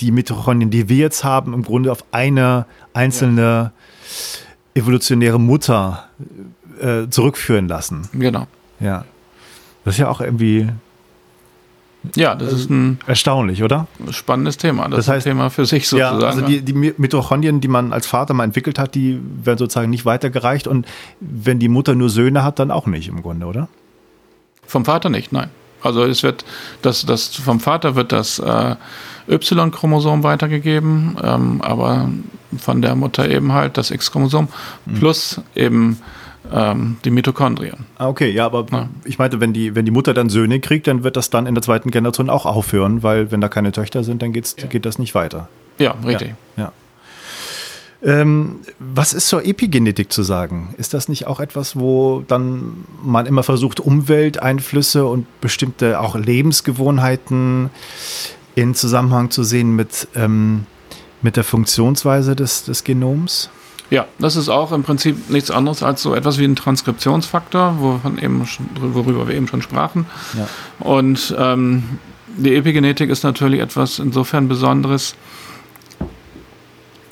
die 0.00 0.10
Mitochondrien, 0.10 0.70
die 0.70 0.88
wir 0.88 0.96
jetzt 0.96 1.24
haben, 1.24 1.54
im 1.54 1.62
Grunde 1.62 1.90
auf 1.92 2.04
eine 2.12 2.66
einzelne 2.92 3.72
ja. 4.74 4.82
evolutionäre 4.82 5.40
Mutter 5.40 6.08
äh, 6.80 7.08
zurückführen 7.08 7.68
lassen. 7.68 8.08
Genau. 8.12 8.46
Ja. 8.80 9.04
Das 9.84 9.94
ist 9.94 9.98
ja 9.98 10.08
auch 10.08 10.20
irgendwie 10.20 10.68
ja, 12.14 12.34
das 12.34 12.52
ist 12.52 12.70
ein 12.70 12.98
erstaunlich, 13.06 13.62
oder? 13.62 13.86
Spannendes 14.10 14.56
Thema. 14.56 14.88
Das, 14.88 15.06
das 15.06 15.08
heißt, 15.08 15.26
ist 15.26 15.32
ein 15.32 15.36
Thema 15.36 15.50
für 15.50 15.66
sich 15.66 15.88
sozusagen. 15.88 16.20
Ja, 16.20 16.26
also 16.28 16.42
die, 16.42 16.62
die 16.62 16.72
Mitochondrien, 16.72 17.60
die 17.60 17.68
man 17.68 17.92
als 17.92 18.06
Vater 18.06 18.34
mal 18.34 18.44
entwickelt 18.44 18.78
hat, 18.78 18.94
die 18.94 19.20
werden 19.42 19.58
sozusagen 19.58 19.90
nicht 19.90 20.04
weitergereicht 20.04 20.66
und 20.66 20.86
wenn 21.20 21.58
die 21.58 21.68
Mutter 21.68 21.94
nur 21.94 22.10
Söhne 22.10 22.44
hat, 22.44 22.58
dann 22.58 22.70
auch 22.70 22.86
nicht 22.86 23.08
im 23.08 23.22
Grunde, 23.22 23.46
oder? 23.46 23.68
Vom 24.66 24.84
Vater 24.84 25.08
nicht, 25.08 25.32
nein. 25.32 25.50
Also 25.82 26.04
es 26.04 26.22
wird 26.22 26.44
das, 26.82 27.06
das 27.06 27.34
vom 27.34 27.60
Vater 27.60 27.94
wird 27.94 28.12
das 28.12 28.38
äh, 28.38 28.76
Y-Chromosom 29.28 30.22
weitergegeben, 30.22 31.16
ähm, 31.22 31.60
aber 31.62 32.08
von 32.58 32.82
der 32.82 32.94
Mutter 32.96 33.28
eben 33.28 33.52
halt 33.52 33.76
das 33.76 33.90
X-Chromosom 33.90 34.48
mhm. 34.86 34.94
plus 34.94 35.40
eben 35.54 36.00
ähm, 36.52 36.96
die 37.04 37.10
Mitochondrien. 37.10 37.86
Ah, 37.98 38.08
okay, 38.08 38.30
ja, 38.30 38.46
aber 38.46 38.66
ja. 38.70 38.88
ich 39.04 39.18
meinte, 39.18 39.40
wenn 39.40 39.52
die, 39.52 39.74
wenn 39.74 39.84
die 39.84 39.90
Mutter 39.90 40.14
dann 40.14 40.28
Söhne 40.28 40.60
kriegt, 40.60 40.86
dann 40.86 41.04
wird 41.04 41.16
das 41.16 41.30
dann 41.30 41.46
in 41.46 41.54
der 41.54 41.62
zweiten 41.62 41.90
Generation 41.90 42.30
auch 42.30 42.46
aufhören, 42.46 43.02
weil 43.02 43.30
wenn 43.30 43.40
da 43.40 43.48
keine 43.48 43.72
Töchter 43.72 44.04
sind, 44.04 44.22
dann 44.22 44.32
geht's, 44.32 44.56
ja. 44.58 44.66
geht 44.66 44.86
das 44.86 44.98
nicht 44.98 45.14
weiter. 45.14 45.48
Ja, 45.78 45.94
richtig. 46.04 46.34
Ja. 46.56 46.72
Ähm, 48.02 48.60
was 48.78 49.12
ist 49.12 49.28
zur 49.28 49.44
Epigenetik 49.44 50.12
zu 50.12 50.22
sagen? 50.22 50.74
Ist 50.76 50.94
das 50.94 51.08
nicht 51.08 51.26
auch 51.26 51.40
etwas, 51.40 51.76
wo 51.76 52.22
dann 52.28 52.84
man 53.02 53.26
immer 53.26 53.42
versucht, 53.42 53.80
Umwelteinflüsse 53.80 55.06
und 55.06 55.26
bestimmte 55.40 56.00
auch 56.00 56.14
Lebensgewohnheiten 56.14 57.70
in 58.54 58.74
Zusammenhang 58.74 59.30
zu 59.30 59.44
sehen 59.44 59.74
mit, 59.74 60.08
ähm, 60.14 60.66
mit 61.22 61.36
der 61.36 61.44
Funktionsweise 61.44 62.36
des, 62.36 62.64
des 62.64 62.84
Genoms? 62.84 63.50
Ja, 63.90 64.06
das 64.18 64.34
ist 64.34 64.48
auch 64.48 64.72
im 64.72 64.82
Prinzip 64.82 65.30
nichts 65.30 65.50
anderes 65.50 65.82
als 65.82 66.02
so 66.02 66.14
etwas 66.14 66.38
wie 66.38 66.44
ein 66.44 66.56
Transkriptionsfaktor, 66.56 67.76
wovon 67.78 68.18
eben 68.18 68.46
worüber 68.80 69.28
wir 69.28 69.34
eben 69.34 69.46
schon 69.46 69.62
sprachen. 69.62 70.06
Ja. 70.36 70.48
Und 70.80 71.34
ähm, 71.38 71.98
die 72.36 72.54
Epigenetik 72.54 73.10
ist 73.10 73.22
natürlich 73.22 73.60
etwas 73.60 73.98
insofern 73.98 74.48
Besonderes, 74.48 75.14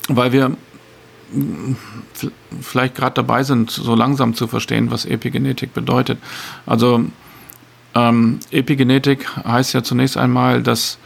weil 0.09 0.33
wir 0.33 0.51
vielleicht 2.61 2.95
gerade 2.95 3.15
dabei 3.15 3.43
sind, 3.43 3.71
so 3.71 3.95
langsam 3.95 4.35
zu 4.35 4.47
verstehen, 4.47 4.91
was 4.91 5.05
Epigenetik 5.05 5.73
bedeutet. 5.73 6.19
Also 6.65 7.05
ähm, 7.95 8.39
Epigenetik 8.51 9.25
heißt 9.37 9.73
ja 9.73 9.81
zunächst 9.81 10.17
einmal, 10.17 10.61
dass 10.61 10.97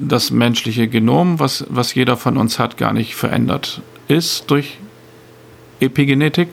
das 0.00 0.30
menschliche 0.30 0.88
Genom, 0.88 1.38
was, 1.38 1.66
was 1.68 1.94
jeder 1.94 2.16
von 2.16 2.38
uns 2.38 2.58
hat, 2.58 2.76
gar 2.76 2.92
nicht 2.92 3.14
verändert 3.14 3.82
ist 4.08 4.50
durch 4.50 4.78
Epigenetik, 5.82 6.48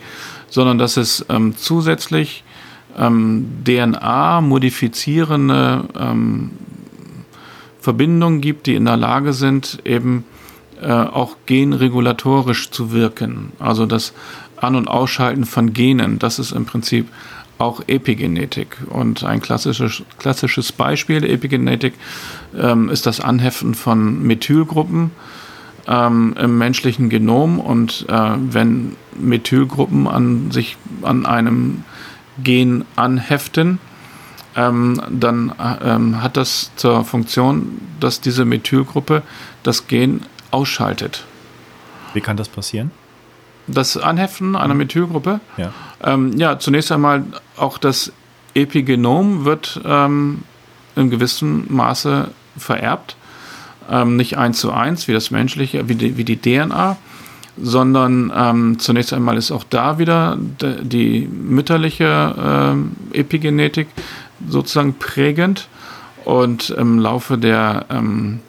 sondern 0.50 0.78
dass 0.78 0.98
es 0.98 1.26
ähm, 1.30 1.56
zusätzlich 1.56 2.44
ähm, 2.98 3.64
DNA-modifizierende 3.64 5.86
ähm, 5.98 6.52
Verbindungen 7.80 8.42
gibt, 8.42 8.68
die 8.68 8.76
in 8.76 8.86
der 8.86 8.98
Lage 8.98 9.34
sind, 9.34 9.80
eben 9.86 10.26
äh, 10.82 10.92
auch 10.92 11.38
genregulatorisch 11.46 12.72
zu 12.72 12.92
wirken. 12.92 13.52
Also 13.60 13.86
das 13.86 14.14
An- 14.58 14.76
und 14.76 14.88
Ausschalten 14.88 15.46
von 15.46 15.74
Genen, 15.74 16.20
das 16.20 16.40
ist 16.40 16.52
im 16.52 16.66
Prinzip 16.66 17.08
auch 17.58 17.82
Epigenetik. 17.88 18.78
Und 18.90 19.24
ein 19.24 19.42
klassisches, 19.42 20.04
klassisches 20.18 20.72
Beispiel 20.72 21.22
der 21.22 21.32
Epigenetik 21.32 21.94
ähm, 22.58 22.90
ist 22.90 23.06
das 23.06 23.20
Anheften 23.20 23.76
von 23.76 24.24
Methylgruppen 24.24 25.12
ähm, 25.88 26.36
im 26.40 26.58
menschlichen 26.58 27.10
Genom 27.10 27.60
und 27.60 28.06
äh, 28.08 28.32
wenn 28.38 28.96
Methylgruppen 29.20 30.08
an 30.08 30.52
sich 30.52 30.78
an 31.02 31.26
einem 31.26 31.84
Gen 32.44 32.86
anheften, 32.96 33.80
ähm, 34.56 35.02
dann 35.10 35.54
ähm, 35.84 36.22
hat 36.22 36.38
das 36.38 36.72
zur 36.76 37.04
Funktion, 37.06 37.80
dass 38.00 38.22
diese 38.22 38.46
Methylgruppe 38.46 39.24
das 39.64 39.88
Gen 39.88 40.22
ausschaltet. 40.52 41.26
Wie 42.14 42.22
kann 42.22 42.38
das 42.38 42.50
passieren? 42.50 42.92
Das 43.68 43.98
Anheften 43.98 44.56
einer 44.56 44.74
Methylgruppe? 44.74 45.42
Ja. 45.58 45.74
Ähm, 46.04 46.38
ja, 46.38 46.58
zunächst 46.58 46.92
einmal 46.92 47.24
auch 47.56 47.78
das 47.78 48.12
Epigenom 48.56 49.46
wird 49.46 49.80
ähm, 49.86 50.44
in 50.96 51.10
gewissem 51.10 51.66
Maße 51.70 52.32
vererbt 52.58 53.16
ähm, 53.90 54.16
nicht 54.16 54.38
eins 54.38 54.60
zu 54.60 54.72
eins 54.72 55.08
wie 55.08 55.14
das 55.14 55.32
menschliche, 55.32 55.90
wie 55.90 55.96
die, 55.96 56.18
wie 56.18 56.24
die 56.24 56.38
DNA, 56.38 56.98
sondern 57.62 58.32
ähm, 58.36 58.80
zunächst 58.80 59.14
einmal 59.14 59.38
ist 59.38 59.52
auch 59.52 59.64
da 59.64 60.00
wieder 60.00 60.38
die 60.40 61.28
mütterliche 61.28 62.76
äh, 63.14 63.20
Epigenetik 63.20 63.88
sozusagen 64.48 64.96
prägend 64.96 65.68
und 66.26 66.70
im 66.70 67.00
Laufe 67.00 67.38
der 67.38 67.86
ähm, 67.90 68.40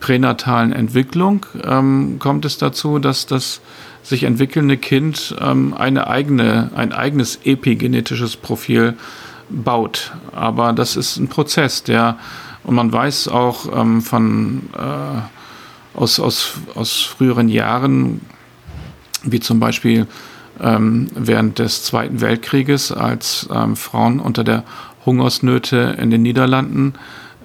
pränatalen 0.00 0.72
Entwicklung 0.72 1.46
ähm, 1.64 2.18
kommt 2.18 2.44
es 2.44 2.58
dazu, 2.58 2.98
dass 2.98 3.26
das 3.26 3.60
sich 4.02 4.24
entwickelnde 4.24 4.76
Kind 4.76 5.36
ähm, 5.40 5.74
eine 5.74 6.06
eigene, 6.06 6.70
ein 6.74 6.92
eigenes 6.92 7.40
epigenetisches 7.44 8.36
Profil 8.36 8.94
baut. 9.50 10.12
Aber 10.32 10.72
das 10.72 10.96
ist 10.96 11.16
ein 11.18 11.28
Prozess, 11.28 11.82
der 11.82 12.16
und 12.64 12.74
man 12.74 12.92
weiß 12.92 13.28
auch 13.28 13.80
ähm, 13.80 14.02
von, 14.02 14.68
äh, 14.76 15.37
aus, 15.98 16.20
aus, 16.20 16.54
aus 16.74 17.02
früheren 17.02 17.48
Jahren, 17.48 18.20
wie 19.24 19.40
zum 19.40 19.58
Beispiel 19.58 20.06
ähm, 20.60 21.08
während 21.14 21.58
des 21.58 21.82
Zweiten 21.82 22.20
Weltkrieges, 22.20 22.92
als 22.92 23.48
ähm, 23.52 23.74
Frauen 23.76 24.20
unter 24.20 24.44
der 24.44 24.64
Hungersnöte 25.04 25.96
in 26.00 26.10
den 26.10 26.22
Niederlanden 26.22 26.94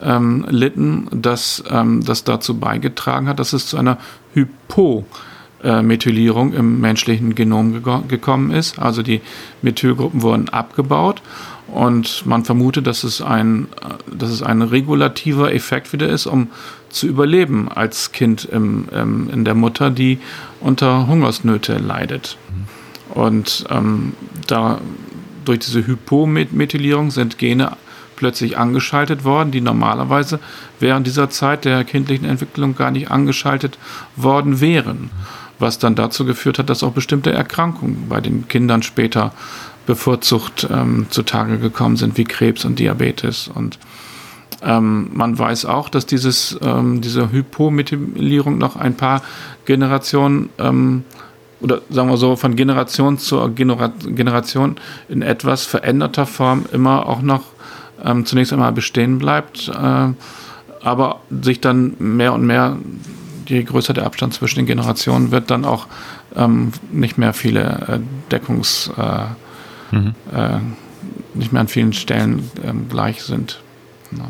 ähm, 0.01 0.45
litten, 0.49 1.07
dass 1.11 1.63
ähm, 1.69 2.03
das 2.03 2.23
dazu 2.23 2.59
beigetragen 2.59 3.27
hat, 3.27 3.39
dass 3.39 3.53
es 3.53 3.67
zu 3.67 3.77
einer 3.77 3.97
Hypomethylierung 4.33 6.53
im 6.53 6.79
menschlichen 6.79 7.35
Genom 7.35 7.83
gekommen 8.07 8.51
ist. 8.51 8.79
Also 8.79 9.01
die 9.01 9.21
Methylgruppen 9.61 10.21
wurden 10.21 10.49
abgebaut 10.49 11.21
und 11.67 12.25
man 12.25 12.45
vermutet, 12.45 12.85
dass 12.85 13.03
es 13.03 13.21
ein, 13.21 13.67
dass 14.11 14.29
es 14.29 14.43
ein 14.43 14.61
regulativer 14.61 15.53
Effekt 15.53 15.93
wieder 15.93 16.09
ist, 16.09 16.27
um 16.27 16.49
zu 16.93 17.07
überleben 17.07 17.69
als 17.69 18.11
Kind 18.11 18.45
im, 18.45 18.87
im, 18.89 19.29
in 19.29 19.45
der 19.45 19.55
Mutter, 19.55 19.89
die 19.89 20.19
unter 20.59 21.07
Hungersnöte 21.07 21.77
leidet. 21.77 22.37
Und 23.09 23.65
ähm, 23.69 24.13
da 24.47 24.79
durch 25.43 25.59
diese 25.59 25.85
Hypomethylierung 25.85 27.11
sind 27.11 27.37
Gene 27.37 27.75
plötzlich 28.15 28.57
angeschaltet 28.57 29.25
worden, 29.25 29.51
die 29.51 29.59
normalerweise 29.59 30.39
während 30.79 31.07
dieser 31.07 31.29
Zeit 31.29 31.65
der 31.65 31.83
kindlichen 31.83 32.25
Entwicklung 32.25 32.75
gar 32.75 32.91
nicht 32.91 33.11
angeschaltet 33.11 33.77
worden 34.15 34.61
wären. 34.61 35.09
Was 35.59 35.79
dann 35.79 35.95
dazu 35.95 36.25
geführt 36.25 36.59
hat, 36.59 36.69
dass 36.69 36.83
auch 36.83 36.93
bestimmte 36.93 37.31
Erkrankungen 37.31 38.07
bei 38.07 38.21
den 38.21 38.47
Kindern 38.47 38.83
später 38.83 39.33
bevorzugt 39.85 40.67
ähm, 40.71 41.07
zutage 41.09 41.57
gekommen 41.57 41.97
sind, 41.97 42.17
wie 42.17 42.23
Krebs 42.23 42.65
und 42.65 42.79
Diabetes. 42.79 43.49
Und 43.53 43.77
ähm, 44.63 45.09
man 45.13 45.37
weiß 45.37 45.65
auch, 45.65 45.89
dass 45.89 46.05
dieses, 46.05 46.57
ähm, 46.61 47.01
diese 47.01 47.31
Hypomethylierung 47.31 48.57
noch 48.57 48.75
ein 48.75 48.95
paar 48.95 49.21
Generationen 49.65 50.49
ähm, 50.57 51.03
oder 51.61 51.81
sagen 51.89 52.09
wir 52.09 52.17
so 52.17 52.35
von 52.35 52.55
Generation 52.55 53.17
zu 53.17 53.49
Genera 53.53 53.93
Generation 54.05 54.75
in 55.07 55.21
etwas 55.21 55.65
veränderter 55.65 56.25
Form 56.25 56.65
immer 56.73 57.07
auch 57.07 57.21
noch 57.21 57.43
ähm, 58.03 58.25
zunächst 58.25 58.51
einmal 58.51 58.73
bestehen 58.73 59.17
bleibt, 59.17 59.69
äh, 59.69 60.09
aber 60.81 61.19
sich 61.41 61.61
dann 61.61 61.95
mehr 61.99 62.33
und 62.33 62.45
mehr, 62.45 62.77
je 63.47 63.63
größer 63.63 63.93
der 63.93 64.05
Abstand 64.05 64.33
zwischen 64.33 64.59
den 64.59 64.65
Generationen 64.65 65.31
wird, 65.31 65.49
dann 65.49 65.63
auch 65.63 65.87
ähm, 66.35 66.73
nicht 66.91 67.17
mehr 67.17 67.33
viele 67.33 67.61
äh, 67.61 67.99
Deckungs, 68.29 68.91
äh, 68.97 69.95
mhm. 69.95 70.15
Äh, 70.35 70.59
nicht 71.33 71.53
mehr 71.53 71.61
an 71.61 71.67
vielen 71.69 71.93
Stellen 71.93 72.51
ähm, 72.63 72.87
gleich 72.89 73.23
sind. 73.23 73.61
Ja. 74.11 74.25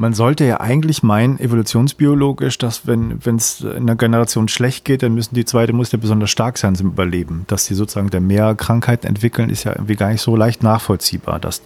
Man 0.00 0.14
sollte 0.14 0.44
ja 0.44 0.60
eigentlich 0.60 1.02
meinen, 1.02 1.40
evolutionsbiologisch, 1.40 2.56
dass 2.56 2.86
wenn 2.86 3.18
es 3.34 3.62
in 3.62 3.68
einer 3.68 3.96
Generation 3.96 4.46
schlecht 4.46 4.84
geht, 4.84 5.02
dann 5.02 5.12
müssen 5.12 5.34
die 5.34 5.44
zweite 5.44 5.72
muss 5.72 5.90
ja 5.90 5.98
besonders 5.98 6.30
stark 6.30 6.56
sein 6.56 6.76
zum 6.76 6.90
Überleben. 6.90 7.46
Dass 7.48 7.64
sie 7.64 7.74
sozusagen 7.74 8.08
der 8.08 8.20
mehr 8.20 8.54
Krankheiten 8.54 9.08
entwickeln, 9.08 9.50
ist 9.50 9.64
ja 9.64 9.72
irgendwie 9.72 9.96
gar 9.96 10.12
nicht 10.12 10.20
so 10.20 10.36
leicht 10.36 10.62
nachvollziehbar. 10.62 11.40
Dass, 11.40 11.62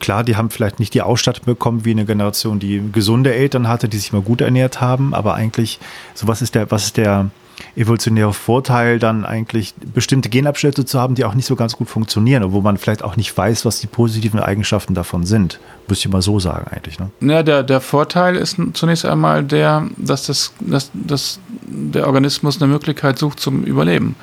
klar, 0.00 0.24
die 0.24 0.36
haben 0.36 0.48
vielleicht 0.48 0.78
nicht 0.78 0.94
die 0.94 1.02
Ausstattung 1.02 1.44
bekommen 1.44 1.84
wie 1.84 1.90
eine 1.90 2.06
Generation, 2.06 2.58
die 2.58 2.82
gesunde 2.90 3.34
Eltern 3.34 3.68
hatte, 3.68 3.90
die 3.90 3.98
sich 3.98 4.14
mal 4.14 4.22
gut 4.22 4.40
ernährt 4.40 4.80
haben, 4.80 5.12
aber 5.12 5.34
eigentlich, 5.34 5.78
so 6.14 6.28
was 6.28 6.40
ist 6.40 6.54
der, 6.54 6.70
was 6.70 6.86
ist 6.86 6.96
der, 6.96 7.28
evolutionäre 7.74 8.32
Vorteil, 8.32 8.98
dann 8.98 9.24
eigentlich 9.24 9.74
bestimmte 9.94 10.28
Genabschnitte 10.28 10.84
zu 10.84 11.00
haben, 11.00 11.14
die 11.14 11.24
auch 11.24 11.34
nicht 11.34 11.46
so 11.46 11.56
ganz 11.56 11.76
gut 11.76 11.88
funktionieren, 11.88 12.42
obwohl 12.42 12.62
man 12.62 12.76
vielleicht 12.76 13.02
auch 13.02 13.16
nicht 13.16 13.36
weiß, 13.36 13.64
was 13.64 13.80
die 13.80 13.86
positiven 13.86 14.40
Eigenschaften 14.40 14.94
davon 14.94 15.24
sind. 15.24 15.60
Müsste 15.88 16.08
ich 16.08 16.12
mal 16.12 16.22
so 16.22 16.40
sagen 16.40 16.66
eigentlich. 16.70 16.98
Ne? 16.98 17.10
Ja, 17.20 17.42
der, 17.42 17.62
der 17.62 17.80
Vorteil 17.80 18.36
ist 18.36 18.56
zunächst 18.74 19.04
einmal 19.04 19.44
der, 19.44 19.86
dass, 19.96 20.26
das, 20.26 20.52
dass, 20.60 20.90
dass 20.94 21.40
der 21.62 22.06
Organismus 22.06 22.60
eine 22.60 22.70
Möglichkeit 22.70 23.18
sucht 23.18 23.40
zum 23.40 23.64
Überleben. 23.64 24.16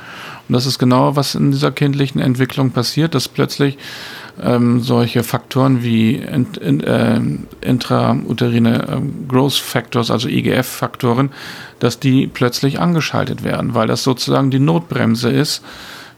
Und 0.47 0.53
das 0.53 0.65
ist 0.65 0.77
genau, 0.77 1.15
was 1.15 1.36
in 1.36 1.51
dieser 1.51 1.71
kindlichen 1.71 2.19
Entwicklung 2.19 2.71
passiert, 2.71 3.15
dass 3.15 3.29
plötzlich 3.29 3.77
ähm, 4.41 4.81
solche 4.81 5.23
Faktoren 5.23 5.84
wie 5.84 6.15
int, 6.15 6.57
in, 6.57 6.81
äh, 6.81 7.19
intrauterine 7.61 8.88
äh, 8.88 9.27
Growth 9.27 9.53
Factors, 9.53 10.09
also 10.09 10.27
IGF-Faktoren, 10.27 11.31
dass 11.79 11.99
die 11.99 12.27
plötzlich 12.27 12.79
angeschaltet 12.79 13.43
werden, 13.43 13.75
weil 13.75 13.88
das 13.88 14.03
sozusagen 14.03 14.49
die 14.49 14.59
Notbremse 14.59 15.29
ist 15.29 15.63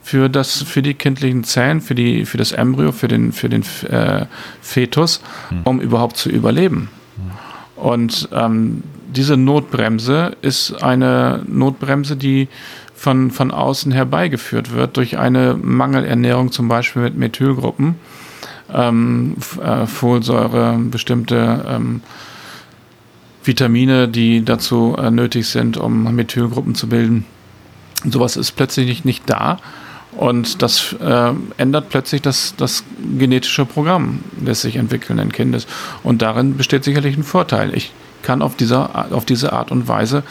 für 0.02 0.30
das 0.30 0.62
für 0.62 0.84
die 0.84 0.94
kindlichen 0.94 1.44
Zellen, 1.44 1.82
für 1.82 1.96
die 1.96 2.26
für 2.26 2.38
das 2.38 2.52
Embryo, 2.52 2.92
für 2.92 3.08
den 3.08 3.32
für 3.32 3.50
den 3.50 3.64
äh, 3.90 4.26
Fetus, 4.62 5.22
hm. 5.50 5.62
um 5.64 5.82
überhaupt 5.82 6.18
zu 6.18 6.30
überleben. 6.30 6.90
Hm. 7.18 7.84
Und 7.84 8.30
ähm, 8.32 8.84
diese 9.08 9.36
Notbremse 9.36 10.36
ist 10.42 10.84
eine 10.84 11.44
Notbremse, 11.48 12.16
die 12.16 12.48
von, 12.96 13.30
von 13.30 13.52
außen 13.52 13.92
herbeigeführt 13.92 14.74
wird 14.74 14.98
durch 14.98 15.18
eine 15.18 15.56
Mangelernährung, 15.62 16.52
zum 16.52 16.68
Beispiel 16.68 17.04
mit 17.04 17.18
Methylgruppen, 17.18 17.96
ähm, 18.74 19.36
äh, 19.62 19.86
Folsäure, 19.86 20.78
bestimmte 20.80 21.66
ähm, 21.70 22.02
Vitamine, 23.44 24.08
die 24.08 24.44
dazu 24.44 24.96
äh, 24.98 25.12
nötig 25.12 25.48
sind, 25.48 25.78
um 25.78 26.16
Methylgruppen 26.16 26.74
zu 26.74 26.90
bilden. 26.90 27.26
Sowas 28.10 28.38
ist 28.38 28.54
plötzlich 28.54 28.88
nicht, 28.88 29.06
nicht 29.06 29.30
da. 29.30 29.60
Und 30.18 30.62
das 30.62 30.94
äh, 30.94 31.34
ändert 31.58 31.90
plötzlich 31.90 32.22
das, 32.22 32.56
das 32.56 32.86
genetische 33.18 33.66
Programm 33.66 34.20
des 34.32 34.62
sich 34.62 34.78
entwickelnden 34.78 35.32
Kindes. 35.32 35.68
Und 36.04 36.22
darin 36.22 36.56
besteht 36.56 36.86
sicherlich 36.86 37.18
ein 37.18 37.24
Vorteil. 37.24 37.76
Ich 37.76 37.92
kann 38.24 38.42
auf, 38.42 38.56
dieser, 38.56 39.14
auf 39.14 39.26
diese 39.26 39.52
Art 39.52 39.72
und 39.72 39.88
Weise 39.90 40.24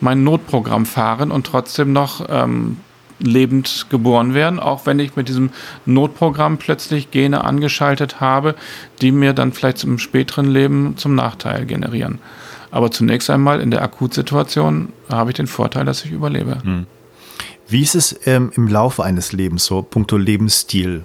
mein 0.00 0.24
Notprogramm 0.24 0.86
fahren 0.86 1.30
und 1.30 1.46
trotzdem 1.46 1.92
noch 1.92 2.26
ähm, 2.28 2.78
lebend 3.20 3.86
geboren 3.90 4.34
werden, 4.34 4.60
auch 4.60 4.86
wenn 4.86 4.98
ich 4.98 5.16
mit 5.16 5.28
diesem 5.28 5.50
Notprogramm 5.86 6.58
plötzlich 6.58 7.10
Gene 7.10 7.44
angeschaltet 7.44 8.20
habe, 8.20 8.54
die 9.00 9.12
mir 9.12 9.32
dann 9.32 9.52
vielleicht 9.52 9.84
im 9.84 9.98
späteren 9.98 10.46
Leben 10.46 10.96
zum 10.96 11.14
Nachteil 11.14 11.66
generieren. 11.66 12.18
Aber 12.70 12.90
zunächst 12.90 13.30
einmal 13.30 13.60
in 13.60 13.70
der 13.70 13.82
Akutsituation 13.82 14.92
habe 15.08 15.30
ich 15.30 15.36
den 15.36 15.46
Vorteil, 15.46 15.84
dass 15.84 16.04
ich 16.04 16.10
überlebe. 16.10 16.62
Hm. 16.62 16.86
Wie 17.66 17.82
ist 17.82 17.94
es 17.94 18.18
ähm, 18.24 18.50
im 18.54 18.68
Laufe 18.68 19.04
eines 19.04 19.32
Lebens, 19.32 19.66
so 19.66 19.82
puncto 19.82 20.16
Lebensstil? 20.16 21.02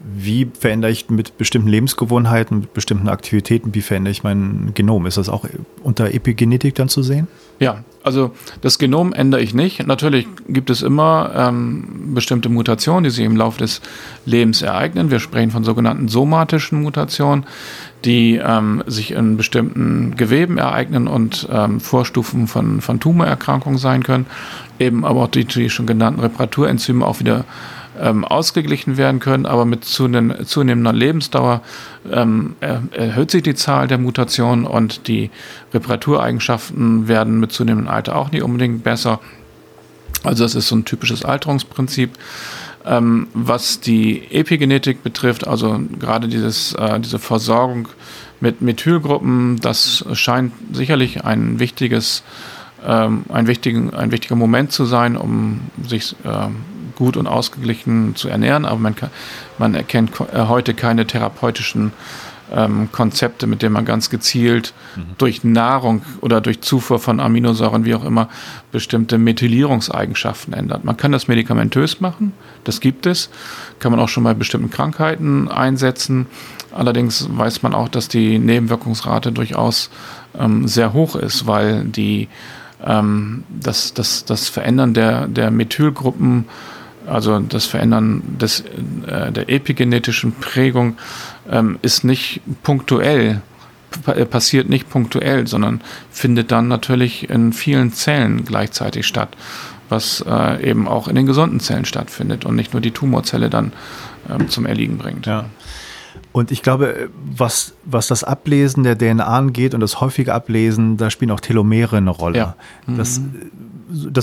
Wie 0.00 0.48
verändere 0.58 0.92
ich 0.92 1.10
mit 1.10 1.38
bestimmten 1.38 1.68
Lebensgewohnheiten, 1.68 2.60
mit 2.60 2.72
bestimmten 2.72 3.08
Aktivitäten, 3.08 3.74
wie 3.74 3.82
verändere 3.82 4.12
ich 4.12 4.22
mein 4.22 4.70
Genom? 4.74 5.06
Ist 5.06 5.18
das 5.18 5.28
auch 5.28 5.44
unter 5.82 6.14
Epigenetik 6.14 6.76
dann 6.76 6.88
zu 6.88 7.02
sehen? 7.02 7.26
Ja, 7.58 7.82
also 8.04 8.30
das 8.60 8.78
Genom 8.78 9.12
ändere 9.12 9.40
ich 9.40 9.54
nicht. 9.54 9.84
Natürlich 9.84 10.28
gibt 10.48 10.70
es 10.70 10.82
immer 10.82 11.32
ähm, 11.34 12.14
bestimmte 12.14 12.48
Mutationen, 12.48 13.04
die 13.04 13.10
sich 13.10 13.24
im 13.24 13.36
Laufe 13.36 13.58
des 13.58 13.80
Lebens 14.24 14.62
ereignen. 14.62 15.10
Wir 15.10 15.18
sprechen 15.18 15.50
von 15.50 15.64
sogenannten 15.64 16.06
somatischen 16.06 16.82
Mutationen, 16.82 17.44
die 18.04 18.36
ähm, 18.36 18.84
sich 18.86 19.10
in 19.10 19.36
bestimmten 19.36 20.16
Geweben 20.16 20.58
ereignen 20.58 21.08
und 21.08 21.48
ähm, 21.50 21.80
Vorstufen 21.80 22.46
von, 22.46 22.80
von 22.80 23.00
Tumorerkrankungen 23.00 23.78
sein 23.78 24.04
können. 24.04 24.26
Eben 24.78 25.04
aber 25.04 25.24
auch 25.24 25.28
die, 25.28 25.44
die 25.44 25.68
schon 25.68 25.86
genannten 25.86 26.20
Reparaturenzyme 26.20 27.04
auch 27.04 27.18
wieder 27.18 27.44
ähm, 28.00 28.24
ausgeglichen 28.24 28.96
werden 28.96 29.20
können, 29.20 29.46
aber 29.46 29.64
mit 29.64 29.84
zunehmender 29.84 30.92
Lebensdauer 30.92 31.62
ähm, 32.10 32.56
erhöht 32.60 33.30
sich 33.30 33.42
die 33.42 33.54
Zahl 33.54 33.88
der 33.88 33.98
Mutationen 33.98 34.66
und 34.66 35.08
die 35.08 35.30
Reparatureigenschaften 35.72 37.08
werden 37.08 37.40
mit 37.40 37.52
zunehmendem 37.52 37.92
Alter 37.92 38.16
auch 38.16 38.30
nicht 38.30 38.42
unbedingt 38.42 38.84
besser. 38.84 39.20
Also 40.24 40.44
das 40.44 40.54
ist 40.54 40.68
so 40.68 40.76
ein 40.76 40.84
typisches 40.84 41.24
Alterungsprinzip. 41.24 42.10
Ähm, 42.86 43.26
was 43.34 43.80
die 43.80 44.22
Epigenetik 44.30 45.02
betrifft, 45.02 45.46
also 45.46 45.80
gerade 45.98 46.28
dieses, 46.28 46.72
äh, 46.74 46.98
diese 47.00 47.18
Versorgung 47.18 47.88
mit 48.40 48.62
Methylgruppen, 48.62 49.58
das 49.60 50.04
scheint 50.12 50.52
sicherlich 50.72 51.24
ein 51.24 51.58
wichtiges, 51.58 52.22
ähm, 52.86 53.24
ein, 53.28 53.46
wichtigen, 53.46 53.92
ein 53.92 54.10
wichtiger 54.12 54.36
Moment 54.36 54.72
zu 54.72 54.86
sein, 54.86 55.16
um 55.16 55.60
sich 55.86 56.14
ähm, 56.24 56.56
gut 56.98 57.16
und 57.16 57.26
ausgeglichen 57.26 58.16
zu 58.16 58.28
ernähren, 58.28 58.64
aber 58.64 58.80
man, 58.80 58.96
kann, 58.96 59.10
man 59.56 59.74
erkennt 59.74 60.10
äh, 60.32 60.46
heute 60.48 60.74
keine 60.74 61.06
therapeutischen 61.06 61.92
ähm, 62.52 62.90
Konzepte, 62.92 63.46
mit 63.46 63.62
denen 63.62 63.74
man 63.74 63.84
ganz 63.84 64.10
gezielt 64.10 64.74
mhm. 64.96 65.02
durch 65.18 65.44
Nahrung 65.44 66.02
oder 66.20 66.40
durch 66.40 66.60
Zufuhr 66.60 66.98
von 66.98 67.20
Aminosäuren, 67.20 67.84
wie 67.84 67.94
auch 67.94 68.04
immer, 68.04 68.28
bestimmte 68.72 69.18
Methylierungseigenschaften 69.18 70.52
ändert. 70.54 70.84
Man 70.84 70.96
kann 70.96 71.12
das 71.12 71.28
medikamentös 71.28 72.00
machen, 72.00 72.32
das 72.64 72.80
gibt 72.80 73.06
es, 73.06 73.30
kann 73.78 73.92
man 73.92 74.00
auch 74.00 74.08
schon 74.08 74.24
bei 74.24 74.34
bestimmten 74.34 74.70
Krankheiten 74.70 75.48
einsetzen. 75.48 76.26
Allerdings 76.72 77.28
weiß 77.30 77.62
man 77.62 77.74
auch, 77.74 77.88
dass 77.88 78.08
die 78.08 78.38
Nebenwirkungsrate 78.38 79.32
durchaus 79.32 79.90
ähm, 80.38 80.68
sehr 80.68 80.92
hoch 80.92 81.16
ist, 81.16 81.46
weil 81.46 81.84
die, 81.84 82.28
ähm, 82.84 83.44
das, 83.48 83.94
das, 83.94 84.24
das 84.24 84.48
Verändern 84.48 84.94
der, 84.94 85.26
der 85.28 85.50
Methylgruppen 85.50 86.44
also 87.08 87.38
das 87.38 87.66
Verändern 87.66 88.22
des, 88.40 88.64
äh, 89.06 89.32
der 89.32 89.48
epigenetischen 89.48 90.32
Prägung 90.32 90.96
ähm, 91.50 91.78
ist 91.82 92.04
nicht 92.04 92.40
punktuell, 92.62 93.42
äh, 94.06 94.24
passiert 94.24 94.68
nicht 94.68 94.88
punktuell, 94.90 95.46
sondern 95.46 95.80
findet 96.10 96.50
dann 96.50 96.68
natürlich 96.68 97.30
in 97.30 97.52
vielen 97.52 97.92
Zellen 97.92 98.44
gleichzeitig 98.44 99.06
statt, 99.06 99.30
was 99.88 100.24
äh, 100.26 100.68
eben 100.68 100.86
auch 100.86 101.08
in 101.08 101.14
den 101.14 101.26
gesunden 101.26 101.60
Zellen 101.60 101.84
stattfindet 101.84 102.44
und 102.44 102.56
nicht 102.56 102.72
nur 102.72 102.82
die 102.82 102.90
Tumorzelle 102.90 103.50
dann 103.50 103.72
ähm, 104.30 104.48
zum 104.48 104.66
Erliegen 104.66 104.98
bringt. 104.98 105.26
Ja. 105.26 105.46
Und 106.32 106.50
ich 106.50 106.62
glaube, 106.62 107.08
was, 107.24 107.74
was 107.84 108.06
das 108.06 108.22
Ablesen 108.22 108.84
der 108.84 108.98
DNA 108.98 109.24
angeht 109.24 109.74
und 109.74 109.80
das 109.80 110.00
häufige 110.00 110.34
Ablesen, 110.34 110.96
da 110.96 111.10
spielen 111.10 111.30
auch 111.30 111.40
Telomere 111.40 111.96
eine 111.96 112.10
Rolle. 112.10 112.38
Ja. 112.38 112.56
Mhm. 112.86 112.98
das 112.98 113.20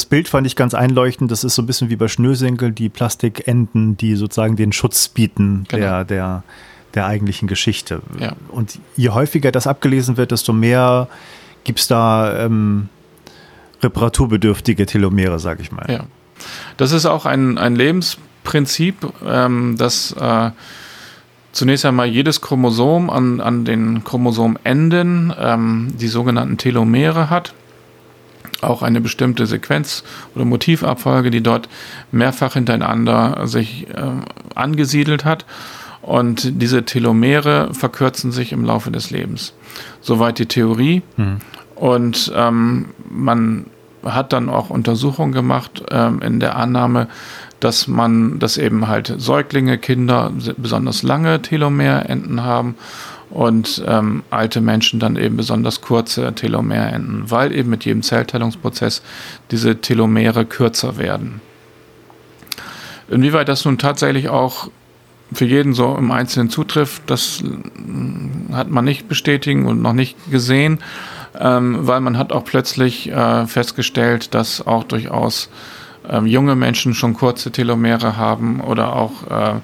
Bild 0.05 0.27
fand 0.27 0.47
ich 0.47 0.55
ganz 0.55 0.73
einleuchtend. 0.73 1.31
Das 1.31 1.43
ist 1.43 1.55
so 1.55 1.61
ein 1.61 1.65
bisschen 1.65 1.89
wie 1.89 1.95
bei 1.95 2.07
Schnürsenkel, 2.07 2.71
die 2.71 2.89
Plastikenden, 2.89 3.97
die 3.97 4.15
sozusagen 4.15 4.55
den 4.55 4.71
Schutz 4.71 5.07
bieten 5.07 5.65
genau. 5.67 5.81
der, 5.81 6.05
der, 6.05 6.43
der 6.93 7.05
eigentlichen 7.05 7.47
Geschichte. 7.47 8.01
Ja. 8.19 8.33
Und 8.49 8.79
je 8.95 9.09
häufiger 9.09 9.51
das 9.51 9.67
abgelesen 9.67 10.17
wird, 10.17 10.31
desto 10.31 10.53
mehr 10.53 11.07
gibt 11.63 11.79
es 11.79 11.87
da 11.87 12.45
ähm, 12.45 12.89
reparaturbedürftige 13.81 14.85
Telomere, 14.85 15.39
sage 15.39 15.61
ich 15.61 15.71
mal. 15.71 15.85
Ja. 15.89 16.05
Das 16.77 16.91
ist 16.91 17.05
auch 17.05 17.25
ein, 17.25 17.57
ein 17.57 17.75
Lebensprinzip, 17.75 18.95
ähm, 19.25 19.75
das 19.77 20.11
äh, 20.13 20.51
zunächst 21.51 21.85
einmal 21.85 22.07
jedes 22.07 22.41
Chromosom 22.41 23.09
an, 23.09 23.41
an 23.41 23.65
den 23.65 24.03
Chromosomenden 24.03 25.33
ähm, 25.37 25.93
die 25.97 26.07
sogenannten 26.07 26.57
Telomere 26.57 27.29
hat. 27.29 27.53
Auch 28.61 28.81
eine 28.81 29.01
bestimmte 29.01 29.45
Sequenz 29.45 30.03
oder 30.35 30.45
Motivabfolge, 30.45 31.31
die 31.31 31.41
dort 31.41 31.69
mehrfach 32.11 32.53
hintereinander 32.53 33.47
sich 33.47 33.87
äh, 33.89 34.11
angesiedelt 34.55 35.25
hat. 35.25 35.45
Und 36.01 36.61
diese 36.61 36.85
Telomere 36.85 37.73
verkürzen 37.73 38.31
sich 38.31 38.51
im 38.51 38.63
Laufe 38.63 38.91
des 38.91 39.09
Lebens. 39.09 39.53
Soweit 40.01 40.37
die 40.37 40.45
Theorie. 40.45 41.01
Mhm. 41.17 41.37
Und 41.75 42.31
ähm, 42.35 42.89
man 43.09 43.65
hat 44.03 44.33
dann 44.33 44.49
auch 44.49 44.69
Untersuchungen 44.69 45.31
gemacht 45.31 45.83
ähm, 45.89 46.21
in 46.21 46.39
der 46.39 46.55
Annahme, 46.55 47.07
dass 47.59 47.87
man, 47.87 48.37
dass 48.37 48.57
eben 48.57 48.87
halt 48.87 49.13
Säuglinge, 49.17 49.77
Kinder 49.77 50.31
besonders 50.57 51.01
lange 51.03 51.41
Telomerenden 51.41 52.43
haben 52.43 52.75
und 53.29 53.83
ähm, 53.87 54.23
alte 54.29 54.61
Menschen 54.61 54.99
dann 54.99 55.15
eben 55.15 55.37
besonders 55.37 55.81
kurze 55.81 56.33
Telomerenden, 56.33 57.29
weil 57.29 57.53
eben 57.53 57.69
mit 57.69 57.85
jedem 57.85 58.03
Zellteilungsprozess 58.03 59.01
diese 59.51 59.81
Telomere 59.81 60.45
kürzer 60.45 60.97
werden. 60.97 61.41
Inwieweit 63.09 63.49
das 63.49 63.65
nun 63.65 63.77
tatsächlich 63.77 64.29
auch 64.29 64.69
für 65.33 65.45
jeden 65.45 65.73
so 65.73 65.95
im 65.95 66.11
Einzelnen 66.11 66.49
zutrifft, 66.49 67.03
das 67.07 67.39
hm, 67.39 68.49
hat 68.53 68.69
man 68.69 68.85
nicht 68.85 69.07
bestätigen 69.07 69.65
und 69.65 69.81
noch 69.81 69.93
nicht 69.93 70.15
gesehen, 70.31 70.79
ähm, 71.39 71.77
weil 71.81 72.01
man 72.01 72.17
hat 72.17 72.31
auch 72.31 72.45
plötzlich 72.45 73.11
äh, 73.11 73.47
festgestellt, 73.47 74.33
dass 74.33 74.65
auch 74.65 74.83
durchaus 74.83 75.49
ähm, 76.09 76.25
junge 76.27 76.55
Menschen 76.55 76.93
schon 76.93 77.13
kurze 77.13 77.51
Telomere 77.51 78.17
haben 78.17 78.61
oder 78.61 78.95
auch 78.95 79.23
äh, 79.29 79.59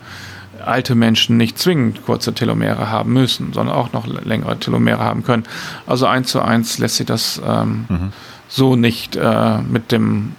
alte 0.62 0.96
Menschen 0.96 1.38
nicht 1.38 1.58
zwingend 1.60 2.06
kurze 2.06 2.34
Telomere 2.34 2.90
haben 2.90 3.14
müssen, 3.14 3.54
sondern 3.54 3.76
auch 3.76 3.94
noch 3.94 4.08
längere 4.08 4.58
Telomere 4.60 5.00
haben 5.00 5.24
können. 5.24 5.44
Also 5.88 6.06
eins 6.06 6.30
zu 6.30 6.42
eins 6.42 6.78
lässt 6.78 6.98
sich 6.98 7.06
das 7.06 7.42
ähm, 7.46 7.86
mhm. 7.90 8.14
so 8.48 8.76
nicht 8.76 9.16
äh, 9.16 9.60
mit 9.62 9.92
dem, 9.92 10.34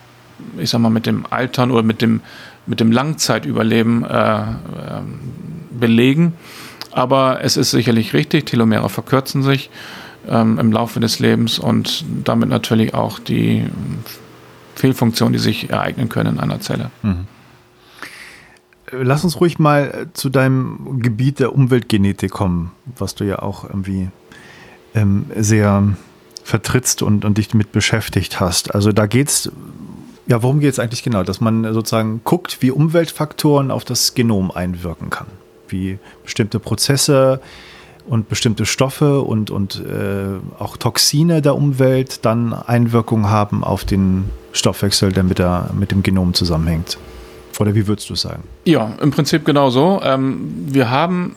ich 0.58 0.70
sag 0.70 0.80
mal, 0.80 0.90
mit 0.90 1.06
dem 1.06 1.26
Altern 1.30 1.70
oder 1.70 1.82
mit 1.82 2.02
dem, 2.02 2.20
mit 2.66 2.80
dem 2.80 2.92
Langzeitüberleben 2.92 4.04
äh, 4.04 4.40
äh, 4.40 4.46
belegen. 5.70 6.34
Aber 6.92 7.42
es 7.42 7.56
ist 7.56 7.70
sicherlich 7.70 8.12
richtig, 8.12 8.46
Telomere 8.46 8.88
verkürzen 8.88 9.42
sich 9.42 9.70
ähm, 10.28 10.58
im 10.58 10.72
Laufe 10.72 11.00
des 11.00 11.18
Lebens 11.18 11.58
und 11.58 12.04
damit 12.24 12.48
natürlich 12.48 12.94
auch 12.94 13.18
die 13.18 13.64
Fehlfunktionen, 14.74 15.32
die 15.32 15.38
sich 15.38 15.70
ereignen 15.70 16.08
können 16.08 16.34
in 16.34 16.40
einer 16.40 16.60
Zelle. 16.60 16.90
Mhm. 17.02 17.26
Lass 18.92 19.24
uns 19.24 19.40
ruhig 19.40 19.58
mal 19.58 20.08
zu 20.12 20.28
deinem 20.28 21.00
Gebiet 21.00 21.40
der 21.40 21.54
Umweltgenetik 21.54 22.30
kommen, 22.30 22.72
was 22.98 23.14
du 23.14 23.24
ja 23.24 23.38
auch 23.38 23.64
irgendwie 23.64 24.10
ähm, 24.94 25.26
sehr 25.34 25.96
vertrittst 26.44 27.02
und, 27.02 27.24
und 27.24 27.38
dich 27.38 27.48
damit 27.48 27.72
beschäftigt 27.72 28.38
hast. 28.38 28.74
Also 28.74 28.92
da 28.92 29.06
geht's, 29.06 29.50
ja, 30.26 30.42
worum 30.42 30.60
geht 30.60 30.72
es 30.72 30.78
eigentlich 30.78 31.02
genau? 31.02 31.22
Dass 31.22 31.40
man 31.40 31.72
sozusagen 31.72 32.20
guckt, 32.24 32.58
wie 32.60 32.70
Umweltfaktoren 32.70 33.70
auf 33.70 33.84
das 33.84 34.14
Genom 34.14 34.50
einwirken 34.50 35.08
kann. 35.08 35.28
Wie 35.68 35.98
bestimmte 36.22 36.58
Prozesse 36.60 37.40
und 38.06 38.28
bestimmte 38.28 38.66
Stoffe 38.66 39.22
und, 39.22 39.50
und 39.50 39.82
äh, 39.86 40.38
auch 40.58 40.76
Toxine 40.76 41.40
der 41.40 41.54
Umwelt 41.54 42.26
dann 42.26 42.52
Einwirkungen 42.52 43.30
haben 43.30 43.64
auf 43.64 43.84
den 43.84 44.24
Stoffwechsel, 44.52 45.12
der 45.12 45.22
mit, 45.22 45.38
der 45.38 45.70
mit 45.72 45.92
dem 45.92 46.02
Genom 46.02 46.34
zusammenhängt. 46.34 46.98
Oder 47.58 47.74
wie 47.74 47.86
würdest 47.86 48.08
du 48.10 48.14
sagen? 48.14 48.44
Ja, 48.64 48.94
im 49.00 49.10
Prinzip 49.10 49.44
genau 49.44 49.70
so. 49.70 50.00
Ähm, 50.02 50.66
wir 50.68 50.90
haben 50.90 51.36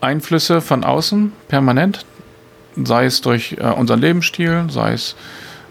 Einflüsse 0.00 0.60
von 0.60 0.84
außen 0.84 1.32
permanent, 1.48 2.04
sei 2.82 3.06
es 3.06 3.20
durch 3.20 3.56
äh, 3.58 3.64
unseren 3.70 4.00
Lebensstil, 4.00 4.66
sei 4.68 4.92
es 4.92 5.16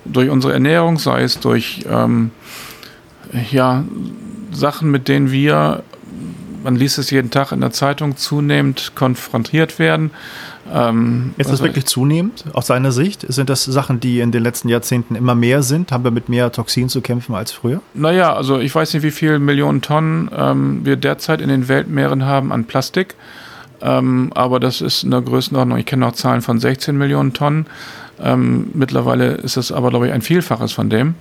durch 0.05 0.30
unsere 0.30 0.53
Ernährung, 0.53 0.97
sei 0.97 1.24
es 1.24 1.39
durch 1.39 1.86
ähm, 1.89 2.32
ja, 3.51 3.84
Sachen, 4.51 4.91
mit 4.91 5.07
denen 5.07 5.32
wir 5.32 5.84
man 6.64 6.76
liest 6.76 6.97
es 6.97 7.11
jeden 7.11 7.30
Tag 7.30 7.51
in 7.51 7.61
der 7.61 7.72
Zeitung, 7.72 8.16
zunehmend 8.16 8.93
konfrontiert 8.95 9.80
werden. 9.80 10.11
Ähm, 10.74 11.36
ist 11.38 11.51
das 11.51 11.61
wirklich 11.61 11.86
zunehmend 11.86 12.45
aus 12.53 12.65
seiner 12.65 12.91
Sicht? 12.91 13.26
Sind 13.32 13.49
das 13.49 13.63
Sachen, 13.63 13.99
die 13.99 14.21
in 14.21 14.32
den 14.32 14.41
letzten 14.41 14.69
Jahrzehnten 14.69 15.15
immer 15.15 15.36
mehr 15.36 15.61
sind? 15.61 15.91
Haben 15.91 16.03
wir 16.03 16.09
mit 16.09 16.30
mehr 16.30 16.51
Toxinen 16.51 16.89
zu 16.89 17.01
kämpfen 17.01 17.36
als 17.36 17.51
früher? 17.51 17.80
Naja, 17.93 18.34
also 18.34 18.59
ich 18.59 18.74
weiß 18.74 18.93
nicht, 18.95 19.03
wie 19.03 19.11
viele 19.11 19.38
Millionen 19.38 19.82
Tonnen 19.82 20.32
ähm, 20.36 20.84
wir 20.84 20.95
derzeit 20.95 21.41
in 21.41 21.49
den 21.49 21.67
Weltmeeren 21.67 22.26
haben 22.26 22.51
an 22.51 22.65
Plastik. 22.65 23.13
Ähm, 23.82 24.32
aber 24.34 24.59
das 24.59 24.82
ist 24.82 25.05
eine 25.05 25.21
Größenordnung. 25.21 25.78
Ich 25.78 25.86
kenne 25.86 26.07
auch 26.07 26.13
Zahlen 26.13 26.41
von 26.41 26.59
16 26.59 26.97
Millionen 26.97 27.34
Tonnen. 27.34 27.67
Ähm, 28.19 28.71
mittlerweile 28.74 29.34
ist 29.34 29.57
es 29.57 29.71
aber, 29.71 29.91
glaube 29.91 30.07
ich, 30.07 30.13
ein 30.13 30.21
Vielfaches 30.24 30.71
von 30.71 30.89
dem. 30.89 31.13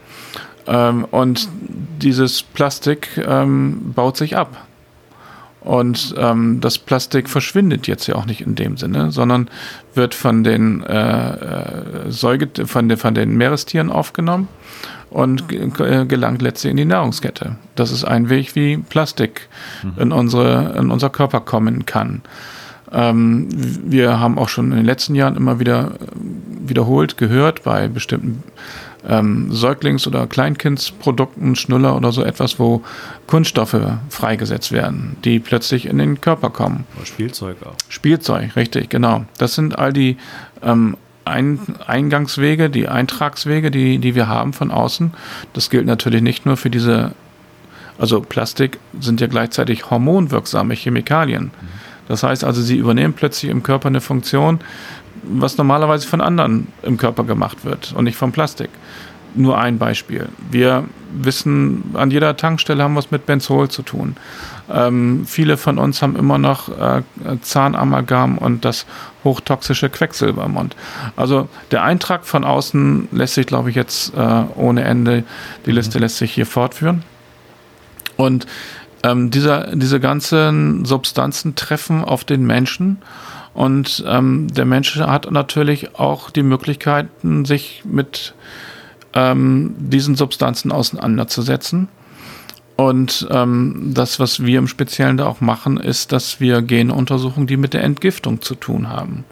Ähm, 0.67 1.05
und 1.11 1.49
dieses 2.01 2.43
Plastik 2.43 3.21
ähm, 3.27 3.93
baut 3.95 4.17
sich 4.17 4.35
ab. 4.37 4.67
Und 5.65 6.15
ähm, 6.19 6.61
das 6.61 6.79
Plastik 6.79 7.31
verschwindet 7.31 7.87
jetzt 7.87 8.09
ja 8.09 8.17
auch 8.17 8.27
nicht 8.27 8.41
in 8.41 8.57
dem 8.57 8.77
Sinne, 8.77 9.13
sondern 9.13 9.49
wird 9.95 10.15
von 10.15 10.43
den 10.43 10.83
äh, 10.83 11.31
äh 11.31 12.11
Säuge 12.11 12.49
von, 12.67 12.89
den, 12.89 12.99
von 12.99 13.15
den 13.15 13.37
Meerestieren 13.37 13.91
aufgenommen 13.91 14.49
und 15.11 15.49
gelangt 15.49 16.43
letztlich 16.43 16.71
in 16.71 16.77
die 16.79 16.85
Nahrungskette. 16.85 17.57
Das 17.75 17.93
ist 17.93 18.05
ein 18.05 18.29
Weg, 18.29 18.57
wie 18.57 18.79
Plastik 18.79 19.49
mhm. 19.83 19.93
in, 19.99 20.13
unsere, 20.13 20.75
in 20.79 20.91
unser 20.91 21.11
Körper 21.11 21.41
kommen 21.41 21.87
kann. 21.87 22.23
Ähm, 22.91 23.49
wir 23.85 24.21
haben 24.21 24.39
auch 24.39 24.49
schon 24.49 24.71
in 24.71 24.79
den 24.79 24.87
letzten 24.87 25.15
Jahren 25.15 25.37
immer 25.37 25.61
wieder 25.61 25.93
äh, 25.93 26.69
wiederholt 26.69 27.17
gehört 27.17 27.63
bei 27.63 27.89
bestimmten 27.89 28.43
ähm, 29.09 29.51
Säuglings- 29.51 30.07
oder 30.07 30.27
Kleinkindsprodukten, 30.27 31.57
Schnuller 31.57 31.97
oder 31.97 32.13
so 32.13 32.23
etwas, 32.23 32.59
wo 32.59 32.83
Kunststoffe 33.27 33.77
freigesetzt 34.09 34.73
werden, 34.73 35.17
die 35.25 35.41
plötzlich 35.41 35.87
in 35.87 35.99
den 35.99 36.21
Körper 36.21 36.51
kommen. 36.51 36.85
Spielzeug 37.05 37.57
auch. 37.65 37.75
Spielzeug, 37.89 38.57
richtig, 38.57 38.91
genau. 38.91 39.25
Das 39.39 39.55
sind 39.55 39.79
all 39.79 39.93
die 39.93 40.17
ähm, 40.63 40.97
ein 41.25 41.61
Eingangswege, 41.87 42.71
die 42.71 42.89
Eintragswege, 42.89 43.71
die, 43.71 43.99
die 43.99 44.15
wir 44.15 44.29
haben 44.29 44.53
von 44.53 44.71
außen. 44.71 45.13
Das 45.53 45.71
gilt 45.71 45.87
natürlich 45.87 46.23
nicht 46.23 46.47
nur 46.47 46.57
für 46.57 46.71
diese, 46.71 47.13
also 47.99 48.21
Plastik 48.21 48.79
sind 49.01 49.21
ja 49.21 49.29
gleichzeitig 49.29 49.91
hormonwirksame 49.91 50.75
Chemikalien. 50.75 51.45
Mhm. 51.45 51.51
Das 52.09 52.23
heißt 52.23 52.45
also, 52.45 52.61
sie 52.61 52.77
übernehmen 52.77 53.15
plötzlich 53.15 53.51
im 53.51 53.63
Körper 53.63 53.89
eine 53.89 54.01
Funktion, 54.01 54.61
was 55.23 55.57
normalerweise 55.57 56.07
von 56.07 56.21
anderen 56.21 56.69
im 56.83 56.97
Körper 56.97 57.25
gemacht 57.25 57.65
wird 57.65 57.93
und 57.97 58.05
nicht 58.05 58.17
vom 58.17 58.33
Plastik. 58.33 58.71
Nur 59.35 59.59
ein 59.59 59.79
Beispiel. 59.79 60.29
Wir 60.51 60.85
wissen, 61.15 61.85
an 61.95 62.11
jeder 62.11 62.37
Tankstelle 62.37 62.83
haben 62.83 62.95
wir 62.95 63.01
es 63.01 63.11
mit 63.11 63.25
Benzol 63.25 63.71
zu 63.71 63.83
tun. 63.83 64.17
Ähm, 64.71 65.25
viele 65.27 65.57
von 65.57 65.79
uns 65.79 66.03
haben 66.03 66.17
immer 66.17 66.37
noch 66.39 66.69
äh, 66.69 67.03
Zahnamalgam 67.41 68.37
und 68.37 68.65
das 68.65 68.85
hochtoxische 69.25 69.89
Quecksilber 69.89 70.45
im 70.45 70.53
Mund. 70.53 70.77
Also 71.17 71.49
der 71.71 71.83
Eintrag 71.83 72.27
von 72.27 72.45
außen 72.45 73.09
lässt 73.13 73.35
sich, 73.35 73.47
glaube 73.47 73.71
ich, 73.71 73.77
jetzt 73.77 74.15
äh, 74.15 74.45
ohne 74.55 74.85
Ende, 74.85 75.25
die 75.65 75.73
Liste 75.73 75.99
lässt 75.99 76.19
sich 76.19 76.33
hier 76.33 76.47
fortführen. 76.47 77.03
Und 78.17 78.47
ähm, 79.03 79.31
dieser, 79.31 79.75
diese 79.75 79.99
ganzen 79.99 80.85
Substanzen 80.85 81.55
treffen 81.55 82.05
auf 82.05 82.25
den 82.25 82.47
Menschen 82.47 82.99
und 83.55 84.03
ähm, 84.07 84.49
der 84.49 84.65
Mensch 84.65 84.97
hat 84.97 85.31
natürlich 85.31 85.99
auch 85.99 86.31
die 86.31 86.43
Möglichkeiten, 86.43 87.45
sich 87.45 87.83
mit 87.85 88.35
ähm, 89.15 89.75
diesen 89.79 90.15
Substanzen 90.15 90.73
auseinanderzusetzen. 90.73 91.89
Und 92.77 93.29
ähm, 93.31 93.93
das, 93.95 94.19
was 94.19 94.45
wir 94.45 94.59
im 94.59 94.67
Speziellen 94.67 95.19
da 95.19 95.27
auch 95.27 95.41
machen, 95.41 95.77
ist, 95.77 96.13
dass 96.13 96.41
wir 96.41 96.63
Gene 96.63 96.95
untersuchen, 96.95 97.47
die 97.47 97.59
mit 97.59 97.75
der 97.75 97.85
Entgiftung 97.85 98.41
zu 98.41 98.55
tun 98.55 98.89
haben. 98.89 99.25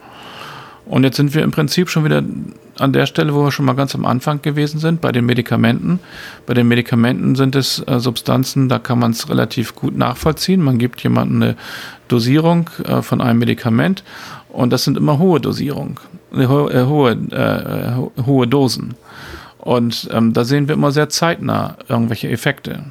Und 0.91 1.05
jetzt 1.05 1.17
sind 1.17 1.35
wir 1.35 1.45
im 1.45 1.53
Prinzip 1.53 1.89
schon 1.89 2.05
wieder 2.05 2.21
an 2.77 2.93
der 2.93 3.07
Stelle, 3.07 3.33
wo 3.33 3.45
wir 3.45 3.53
schon 3.53 3.65
mal 3.65 3.75
ganz 3.75 3.95
am 3.95 4.05
Anfang 4.05 4.43
gewesen 4.43 4.81
sind, 4.81 5.01
bei 5.01 5.13
den 5.13 5.25
Medikamenten. 5.25 6.01
Bei 6.47 6.55
den 6.55 6.67
Medikamenten 6.67 7.37
sind 7.37 7.55
es 7.55 7.79
äh, 7.87 8.01
Substanzen, 8.01 8.69
da 8.69 8.81
kann 8.81 8.99
man 8.99 9.13
es 9.13 9.29
relativ 9.29 9.77
gut 9.77 9.97
nachvollziehen. 9.97 10.61
Man 10.61 10.79
gibt 10.79 11.01
jemandem 11.01 11.43
eine 11.43 11.57
Dosierung 12.09 12.71
äh, 12.83 13.03
von 13.03 13.21
einem 13.21 13.39
Medikament 13.39 14.03
und 14.49 14.73
das 14.73 14.83
sind 14.83 14.97
immer 14.97 15.21
hohe 15.21 15.39
Dosierungen, 15.39 15.95
äh, 16.35 16.49
hohe, 16.49 16.89
hohe, 16.89 17.13
äh, 17.13 18.27
hohe 18.27 18.49
Dosen. 18.49 18.97
Und 19.59 20.09
ähm, 20.11 20.33
da 20.33 20.43
sehen 20.43 20.67
wir 20.67 20.75
immer 20.75 20.91
sehr 20.91 21.09
zeitnah 21.09 21.77
irgendwelche 21.89 22.31
Effekte. 22.31 22.83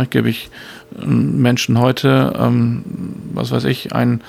Ich 0.00 0.10
gebe 0.10 0.28
ich 0.28 0.48
ähm, 1.02 1.42
Menschen 1.42 1.76
heute, 1.80 2.34
ähm, 2.38 2.84
was 3.34 3.50
weiß 3.50 3.64
ich, 3.64 3.92
ein 3.92 4.20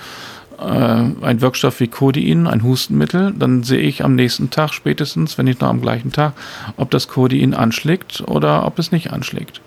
äh, 0.62 1.26
ein 1.26 1.42
Wirkstoff 1.42 1.80
wie 1.80 1.88
Codein, 1.88 2.48
ein 2.48 2.64
Hustenmittel, 2.64 3.34
dann 3.38 3.64
sehe 3.64 3.80
ich 3.80 4.04
am 4.04 4.16
nächsten 4.16 4.50
Tag 4.50 4.74
spätestens, 4.74 5.38
wenn 5.38 5.46
nicht 5.46 5.62
noch 5.62 5.70
am 5.70 5.82
gleichen 5.82 6.12
Tag, 6.12 6.34
ob 6.78 6.92
das 6.92 7.08
Codein 7.08 7.54
anschlägt 7.54 8.24
oder 8.28 8.66
ob 8.66 8.80
es 8.80 8.92
nicht 8.92 9.12
anschlägt. 9.12 9.62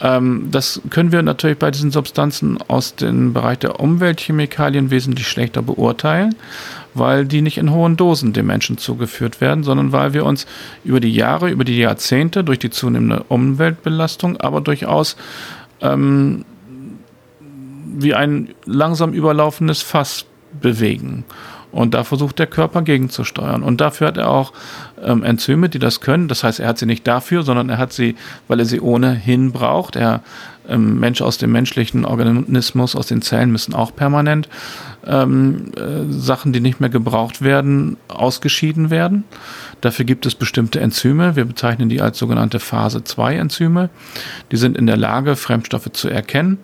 Ähm, 0.00 0.48
das 0.50 0.80
können 0.90 1.12
wir 1.12 1.22
natürlich 1.22 1.58
bei 1.58 1.70
diesen 1.70 1.90
Substanzen 1.90 2.58
aus 2.68 2.96
dem 2.96 3.32
Bereich 3.32 3.58
der 3.58 3.80
Umweltchemikalien 3.80 4.90
wesentlich 4.90 5.26
schlechter 5.26 5.62
beurteilen, 5.62 6.34
weil 6.94 7.24
die 7.24 7.42
nicht 7.42 7.58
in 7.58 7.72
hohen 7.72 7.96
Dosen 7.96 8.32
dem 8.32 8.46
Menschen 8.46 8.78
zugeführt 8.78 9.40
werden, 9.40 9.64
sondern 9.64 9.92
weil 9.92 10.12
wir 10.12 10.24
uns 10.24 10.46
über 10.84 11.00
die 11.00 11.12
Jahre, 11.12 11.50
über 11.50 11.64
die 11.64 11.78
Jahrzehnte, 11.78 12.44
durch 12.44 12.58
die 12.58 12.70
zunehmende 12.70 13.24
Umweltbelastung, 13.28 14.36
aber 14.36 14.60
durchaus 14.60 15.16
ähm, 15.80 16.44
wie 17.94 18.14
ein 18.14 18.54
langsam 18.64 19.12
überlaufendes 19.12 19.82
Fass 19.82 20.26
bewegen. 20.60 21.24
Und 21.72 21.92
da 21.92 22.04
versucht 22.04 22.38
der 22.38 22.46
Körper 22.46 22.80
gegenzusteuern. 22.80 23.62
Und 23.62 23.82
dafür 23.82 24.06
hat 24.06 24.16
er 24.16 24.30
auch 24.30 24.54
ähm, 25.02 25.22
Enzyme, 25.22 25.68
die 25.68 25.78
das 25.78 26.00
können. 26.00 26.26
Das 26.26 26.42
heißt, 26.42 26.58
er 26.58 26.68
hat 26.68 26.78
sie 26.78 26.86
nicht 26.86 27.06
dafür, 27.06 27.42
sondern 27.42 27.68
er 27.68 27.76
hat 27.76 27.92
sie, 27.92 28.16
weil 28.48 28.60
er 28.60 28.64
sie 28.64 28.80
ohnehin 28.80 29.52
braucht. 29.52 29.94
Er 29.94 30.22
ähm, 30.68 30.98
Mensch 30.98 31.20
aus 31.20 31.36
dem 31.36 31.52
menschlichen 31.52 32.04
Organismus, 32.04 32.96
aus 32.96 33.08
den 33.08 33.20
Zellen 33.20 33.52
müssen 33.52 33.74
auch 33.74 33.94
permanent 33.94 34.48
ähm, 35.06 35.72
äh, 35.76 36.10
Sachen, 36.10 36.54
die 36.54 36.60
nicht 36.60 36.80
mehr 36.80 36.88
gebraucht 36.88 37.42
werden, 37.42 37.96
ausgeschieden 38.08 38.88
werden. 38.88 39.24
Dafür 39.80 40.04
gibt 40.04 40.24
es 40.24 40.34
bestimmte 40.34 40.80
Enzyme. 40.80 41.36
Wir 41.36 41.44
bezeichnen 41.44 41.88
die 41.88 42.00
als 42.00 42.18
sogenannte 42.18 42.58
Phase 42.58 43.04
2 43.04 43.36
Enzyme. 43.36 43.90
Die 44.50 44.56
sind 44.56 44.78
in 44.78 44.86
der 44.86 44.96
Lage, 44.96 45.36
Fremdstoffe 45.36 45.92
zu 45.92 46.08
erkennen. 46.08 46.58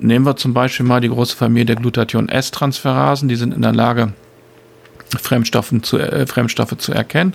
Nehmen 0.00 0.24
wir 0.24 0.36
zum 0.36 0.54
Beispiel 0.54 0.86
mal 0.86 1.00
die 1.00 1.10
große 1.10 1.36
Familie 1.36 1.66
der 1.66 1.76
Glutathion-S-Transferasen, 1.76 3.28
die 3.28 3.36
sind 3.36 3.52
in 3.52 3.62
der 3.62 3.72
Lage, 3.72 4.12
Fremdstoffen 5.20 5.82
zu, 5.82 5.98
äh, 5.98 6.26
Fremdstoffe 6.26 6.76
zu 6.78 6.92
erkennen 6.92 7.34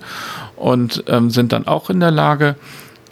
und 0.56 1.04
ähm, 1.06 1.30
sind 1.30 1.52
dann 1.52 1.66
auch 1.66 1.90
in 1.90 2.00
der 2.00 2.10
Lage, 2.10 2.56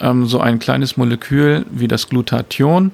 ähm, 0.00 0.26
so 0.26 0.40
ein 0.40 0.58
kleines 0.58 0.96
Molekül 0.96 1.66
wie 1.70 1.86
das 1.86 2.08
Glutathion 2.08 2.92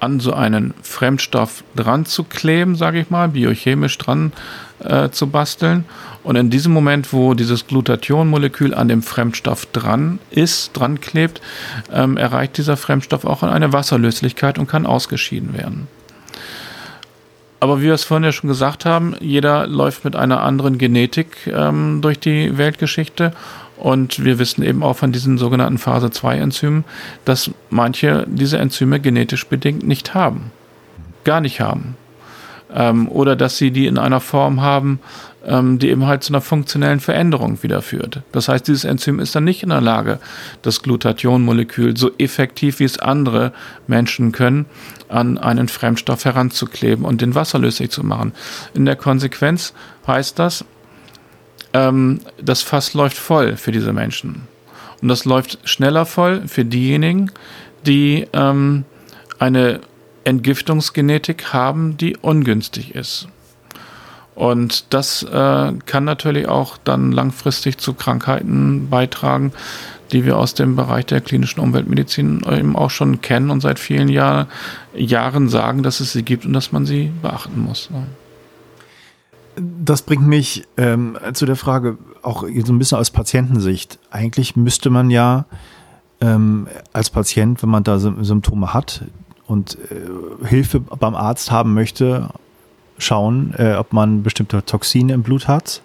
an 0.00 0.18
so 0.18 0.34
einen 0.34 0.74
Fremdstoff 0.82 1.62
dran 1.76 2.04
zu 2.04 2.24
kleben, 2.24 2.74
sage 2.74 3.00
ich 3.00 3.10
mal, 3.10 3.28
biochemisch 3.28 3.96
dran 3.98 4.32
äh, 4.80 5.10
zu 5.10 5.28
basteln. 5.28 5.84
Und 6.24 6.36
in 6.36 6.50
diesem 6.50 6.72
Moment, 6.72 7.12
wo 7.12 7.34
dieses 7.34 7.68
Glutathion-Molekül 7.68 8.74
an 8.74 8.88
dem 8.88 9.02
Fremdstoff 9.02 9.66
dran 9.66 10.18
ist, 10.30 10.76
dran 10.76 11.00
klebt, 11.00 11.40
ähm, 11.92 12.16
erreicht 12.16 12.58
dieser 12.58 12.76
Fremdstoff 12.76 13.24
auch 13.24 13.44
eine 13.44 13.72
Wasserlöslichkeit 13.72 14.58
und 14.58 14.66
kann 14.66 14.86
ausgeschieden 14.86 15.56
werden. 15.56 15.86
Aber 17.60 17.80
wie 17.80 17.84
wir 17.84 17.94
es 17.94 18.02
vorhin 18.02 18.24
ja 18.24 18.32
schon 18.32 18.48
gesagt 18.48 18.84
haben, 18.84 19.14
jeder 19.20 19.68
läuft 19.68 20.04
mit 20.04 20.16
einer 20.16 20.42
anderen 20.42 20.78
Genetik 20.78 21.46
ähm, 21.46 22.00
durch 22.02 22.18
die 22.18 22.58
Weltgeschichte. 22.58 23.32
Und 23.76 24.24
wir 24.24 24.38
wissen 24.38 24.62
eben 24.64 24.82
auch 24.82 24.96
von 24.96 25.12
diesen 25.12 25.38
sogenannten 25.38 25.78
Phase 25.78 26.10
2 26.10 26.38
Enzymen, 26.38 26.84
dass 27.24 27.50
manche 27.70 28.26
diese 28.28 28.58
Enzyme 28.58 28.98
genetisch 29.00 29.46
bedingt 29.46 29.84
nicht 29.84 30.12
haben. 30.12 30.50
Gar 31.22 31.40
nicht 31.40 31.60
haben. 31.60 31.96
Ähm, 32.74 33.08
oder 33.08 33.36
dass 33.36 33.58
sie 33.58 33.70
die 33.70 33.86
in 33.86 33.98
einer 33.98 34.20
Form 34.20 34.60
haben, 34.60 34.98
die 35.44 35.90
eben 35.90 36.06
halt 36.06 36.22
zu 36.22 36.32
einer 36.32 36.40
funktionellen 36.40 37.00
Veränderung 37.00 37.62
wieder 37.62 37.82
führt. 37.82 38.22
Das 38.30 38.48
heißt, 38.48 38.68
dieses 38.68 38.84
Enzym 38.84 39.18
ist 39.18 39.34
dann 39.34 39.44
nicht 39.44 39.62
in 39.62 39.70
der 39.70 39.80
Lage, 39.80 40.18
das 40.62 40.82
Glutathionmolekül 40.82 41.96
so 41.96 42.10
effektiv 42.18 42.78
wie 42.78 42.84
es 42.84 42.98
andere 42.98 43.52
Menschen 43.86 44.32
können, 44.32 44.66
an 45.08 45.38
einen 45.38 45.68
Fremdstoff 45.68 46.24
heranzukleben 46.24 47.04
und 47.04 47.20
den 47.20 47.34
wasserlöslich 47.34 47.90
zu 47.90 48.04
machen. 48.04 48.32
In 48.74 48.84
der 48.84 48.96
Konsequenz 48.96 49.74
heißt 50.06 50.38
das, 50.38 50.64
ähm, 51.72 52.20
das 52.40 52.62
Fass 52.62 52.94
läuft 52.94 53.16
voll 53.16 53.56
für 53.56 53.72
diese 53.72 53.92
Menschen. 53.92 54.42
Und 55.00 55.08
das 55.08 55.24
läuft 55.24 55.58
schneller 55.68 56.06
voll 56.06 56.46
für 56.46 56.64
diejenigen, 56.64 57.32
die 57.84 58.28
ähm, 58.32 58.84
eine 59.38 59.80
Entgiftungsgenetik 60.24 61.52
haben, 61.52 61.96
die 61.96 62.16
ungünstig 62.16 62.94
ist. 62.94 63.26
Und 64.34 64.94
das 64.94 65.22
äh, 65.22 65.72
kann 65.86 66.04
natürlich 66.04 66.48
auch 66.48 66.78
dann 66.78 67.12
langfristig 67.12 67.78
zu 67.78 67.92
Krankheiten 67.92 68.88
beitragen, 68.88 69.52
die 70.10 70.24
wir 70.24 70.38
aus 70.38 70.54
dem 70.54 70.76
Bereich 70.76 71.06
der 71.06 71.20
klinischen 71.20 71.60
Umweltmedizin 71.60 72.42
eben 72.50 72.76
auch 72.76 72.90
schon 72.90 73.20
kennen 73.20 73.50
und 73.50 73.60
seit 73.60 73.78
vielen 73.78 74.08
Jahr, 74.08 74.46
Jahren 74.94 75.48
sagen, 75.48 75.82
dass 75.82 76.00
es 76.00 76.12
sie 76.12 76.22
gibt 76.22 76.46
und 76.46 76.52
dass 76.52 76.72
man 76.72 76.86
sie 76.86 77.12
beachten 77.22 77.60
muss. 77.60 77.90
Das 79.56 80.02
bringt 80.02 80.26
mich 80.26 80.64
ähm, 80.78 81.18
zu 81.34 81.44
der 81.44 81.56
Frage, 81.56 81.98
auch 82.22 82.42
so 82.42 82.72
ein 82.72 82.78
bisschen 82.78 82.98
aus 82.98 83.10
Patientensicht. 83.10 83.98
Eigentlich 84.10 84.56
müsste 84.56 84.88
man 84.88 85.10
ja 85.10 85.44
ähm, 86.22 86.68
als 86.94 87.10
Patient, 87.10 87.62
wenn 87.62 87.68
man 87.68 87.84
da 87.84 87.98
Symptome 87.98 88.72
hat 88.72 89.04
und 89.46 89.76
äh, 89.90 90.46
Hilfe 90.46 90.80
beim 90.80 91.14
Arzt 91.14 91.50
haben 91.50 91.74
möchte, 91.74 92.30
schauen, 93.02 93.54
äh, 93.58 93.74
ob 93.74 93.92
man 93.92 94.22
bestimmte 94.22 94.64
Toxine 94.64 95.12
im 95.12 95.22
Blut 95.22 95.48
hat 95.48 95.82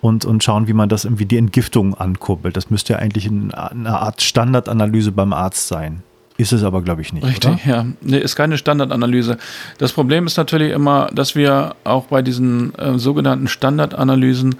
und, 0.00 0.24
und 0.24 0.42
schauen, 0.44 0.68
wie 0.68 0.72
man 0.72 0.88
das 0.88 1.04
irgendwie 1.04 1.26
die 1.26 1.38
Entgiftung 1.38 1.94
ankurbelt. 1.94 2.56
Das 2.56 2.70
müsste 2.70 2.94
ja 2.94 2.98
eigentlich 2.98 3.28
eine 3.28 3.98
Art 3.98 4.22
Standardanalyse 4.22 5.12
beim 5.12 5.32
Arzt 5.32 5.68
sein. 5.68 6.02
Ist 6.36 6.52
es 6.52 6.62
aber, 6.62 6.82
glaube 6.82 7.02
ich, 7.02 7.12
nicht. 7.12 7.26
Richtig, 7.26 7.66
oder? 7.66 7.76
ja. 7.76 7.86
Nee, 8.00 8.18
ist 8.18 8.36
keine 8.36 8.58
Standardanalyse. 8.58 9.38
Das 9.78 9.92
Problem 9.92 10.24
ist 10.24 10.36
natürlich 10.36 10.72
immer, 10.72 11.08
dass 11.12 11.34
wir 11.34 11.74
auch 11.82 12.04
bei 12.04 12.22
diesen 12.22 12.72
äh, 12.76 12.96
sogenannten 12.96 13.48
Standardanalysen 13.48 14.54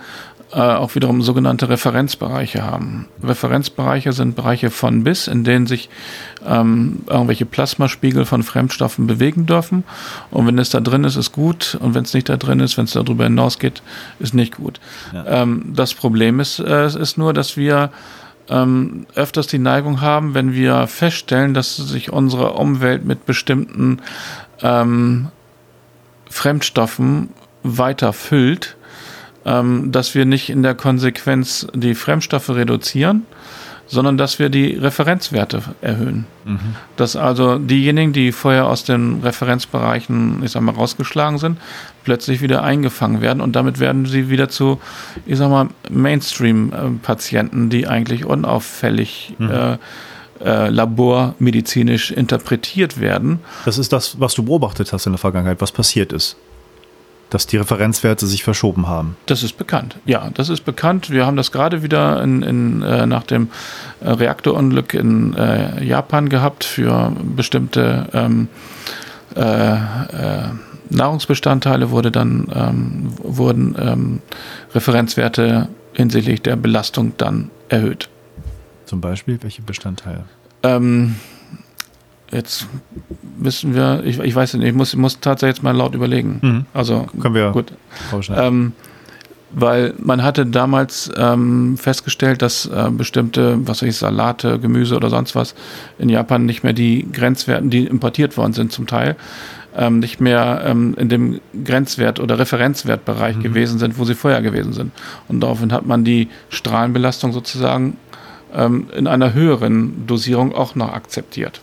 äh, 0.53 0.61
auch 0.61 0.94
wiederum 0.94 1.20
sogenannte 1.20 1.68
Referenzbereiche 1.68 2.62
haben. 2.62 3.07
Referenzbereiche 3.22 4.12
sind 4.12 4.34
Bereiche 4.34 4.70
von 4.70 5.05
bis, 5.05 5.26
in 5.26 5.44
denen 5.44 5.66
sich 5.66 5.90
ähm, 6.46 7.03
irgendwelche 7.07 7.44
Plasmaspiegel 7.44 8.24
von 8.24 8.42
Fremdstoffen 8.42 9.07
bewegen 9.07 9.44
dürfen. 9.44 9.84
Und 10.30 10.46
wenn 10.46 10.59
es 10.59 10.70
da 10.70 10.80
drin 10.80 11.05
ist, 11.05 11.16
ist 11.16 11.32
gut. 11.32 11.76
Und 11.80 11.94
wenn 11.94 12.05
es 12.05 12.14
nicht 12.14 12.30
da 12.30 12.38
drin 12.38 12.61
ist, 12.61 12.78
wenn 12.78 12.86
es 12.86 12.92
darüber 12.92 13.24
hinausgeht, 13.24 13.82
ist 14.20 14.32
nicht 14.32 14.57
gut. 14.57 14.80
Ja. 15.12 15.42
Ähm, 15.42 15.72
das 15.74 15.92
Problem 15.92 16.40
ist, 16.40 16.61
äh, 16.61 16.86
ist 16.86 17.18
nur, 17.18 17.34
dass 17.34 17.59
wir 17.59 17.90
ähm, 18.49 19.07
öfters 19.14 19.49
die 19.49 19.59
Neigung 19.59 20.01
haben, 20.01 20.32
wenn 20.32 20.55
wir 20.55 20.86
feststellen, 20.86 21.53
dass 21.53 21.76
sich 21.76 22.11
unsere 22.11 22.55
Umwelt 22.55 23.05
mit 23.05 23.26
bestimmten 23.26 24.01
ähm, 24.62 25.28
Fremdstoffen 26.30 27.28
weiter 27.62 28.14
füllt, 28.14 28.78
ähm, 29.49 29.90
dass 29.92 30.14
wir 30.14 30.24
nicht 30.26 30.51
in 30.51 30.62
der 30.62 30.74
Konsequenz 30.74 31.66
die 31.74 31.94
Fremdstoffe 31.94 32.51
reduzieren, 32.51 33.22
sondern 33.86 34.18
dass 34.18 34.38
wir 34.38 34.51
die 34.51 34.74
Referenzwerte 34.74 35.62
erhöhen. 35.80 36.26
Mhm. 36.44 36.59
Dass 36.96 37.16
also 37.16 37.59
diejenigen, 37.59 38.12
die 38.12 38.32
vorher 38.32 38.66
aus 38.66 38.84
den 38.84 39.20
Referenzbereichen, 39.22 40.42
ich 40.44 40.51
sag 40.51 40.62
mal, 40.62 40.74
rausgeschlagen 40.74 41.38
sind, 41.38 41.59
plötzlich 42.05 42.42
wieder 42.42 42.62
eingefangen 42.62 43.22
werden 43.22 43.40
und 43.40 43.57
damit 43.57 43.80
werden 43.80 44.05
sie 44.05 44.28
wieder 44.28 44.51
zu, 44.51 44.78
ich 45.24 45.38
sag 45.38 45.49
mal, 45.49 45.68
Mainstream-Patienten, 45.88 47.70
die 47.70 47.86
eigentlich 47.86 48.26
unauffällig 48.26 49.34
mhm. 49.38 49.51
äh, 49.51 49.78
äh, 50.44 50.68
labormedizinisch 50.68 52.11
interpretiert 52.11 53.01
werden. 53.01 53.40
Das 53.64 53.78
ist 53.78 53.94
das, 53.94 54.20
was 54.20 54.34
du 54.34 54.42
beobachtet 54.42 54.92
hast 54.92 55.07
in 55.07 55.12
der 55.12 55.18
Vergangenheit, 55.18 55.62
was 55.62 55.72
passiert 55.72 56.12
ist 56.12 56.36
dass 57.31 57.47
die 57.47 57.57
Referenzwerte 57.57 58.26
sich 58.26 58.43
verschoben 58.43 58.89
haben. 58.89 59.16
Das 59.26 59.43
ist 59.43 59.59
bekannt. 59.59 59.97
Ja, 60.07 60.31
das 60.35 60.49
ist 60.49 60.64
bekannt. 60.64 61.11
Wir 61.11 61.26
haben 61.26 61.37
das 61.37 61.53
gerade 61.53 61.83
wieder 61.83 62.22
in, 62.22 62.43
in, 62.43 62.83
äh, 62.83 63.07
nach 63.07 63.24
dem 63.24 63.49
äh, 64.01 64.11
Reaktorunglück 64.11 64.95
in 64.95 65.35
äh, 65.35 65.85
Japan 65.85 66.29
gehabt 66.29 66.64
für 66.64 67.12
bestimmte 67.37 68.09
ähm, 68.12 68.49
äh, 69.37 69.72
äh, 69.74 69.79
Nahrungsbestandteile 70.91 71.91
wurde 71.91 72.11
dann 72.11 72.49
ähm, 72.55 73.12
wurden 73.22 73.76
ähm, 73.79 74.20
Referenzwerte 74.74 75.68
hinsichtlich 75.93 76.43
der 76.43 76.57
Belastung 76.57 77.12
dann 77.18 77.51
erhöht. 77.68 78.09
Zum 78.87 79.01
Beispiel 79.01 79.39
welche 79.43 79.61
Bestandteile? 79.61 80.24
Ähm, 80.62 81.16
Jetzt 82.31 82.66
wissen 83.39 83.74
wir, 83.74 84.03
ich, 84.05 84.18
ich 84.18 84.35
weiß 84.35 84.55
nicht, 84.55 84.66
ich 84.66 84.74
muss, 84.74 84.95
muss 84.97 85.20
tatsächlich 85.20 85.57
jetzt 85.57 85.62
mal 85.62 85.76
laut 85.76 85.95
überlegen. 85.95 86.39
Mhm. 86.43 86.66
Also 86.74 87.07
können 87.20 87.35
wir 87.35 87.53
gut. 87.53 87.72
Ähm, 88.31 88.72
weil 89.51 89.95
man 89.99 90.22
hatte 90.22 90.45
damals 90.45 91.11
ähm, 91.16 91.79
festgestellt, 91.79 92.43
dass 92.43 92.66
äh, 92.66 92.91
bestimmte, 92.91 93.57
was 93.66 93.81
weiß 93.81 93.89
ich, 93.89 93.97
Salate, 93.97 94.59
Gemüse 94.59 94.95
oder 94.95 95.09
sonst 95.09 95.35
was 95.35 95.55
in 95.99 96.11
Japan 96.11 96.45
nicht 96.45 96.64
mehr 96.64 96.74
die 96.74 97.09
Grenzwerten, 97.11 97.70
die 97.70 97.87
importiert 97.87 98.37
worden 98.37 98.53
sind 98.53 98.72
zum 98.72 98.87
Teil, 98.87 99.16
ähm, 99.74 100.01
nicht 100.01 100.20
mehr 100.20 100.62
ähm, 100.66 100.95
in 100.99 101.09
dem 101.09 101.41
Grenzwert- 101.64 102.20
oder 102.20 102.39
Referenzwertbereich 102.39 103.37
mhm. 103.37 103.43
gewesen 103.43 103.79
sind, 103.79 103.99
wo 103.99 104.05
sie 104.05 104.14
vorher 104.14 104.43
gewesen 104.43 104.74
sind. 104.74 104.93
Und 105.29 105.41
daraufhin 105.41 105.72
hat 105.72 105.87
man 105.87 106.05
die 106.05 106.29
Strahlenbelastung 106.51 107.33
sozusagen 107.33 107.97
ähm, 108.55 108.89
in 108.95 109.07
einer 109.07 109.33
höheren 109.33 110.07
Dosierung 110.07 110.55
auch 110.55 110.74
noch 110.74 110.93
akzeptiert. 110.93 111.62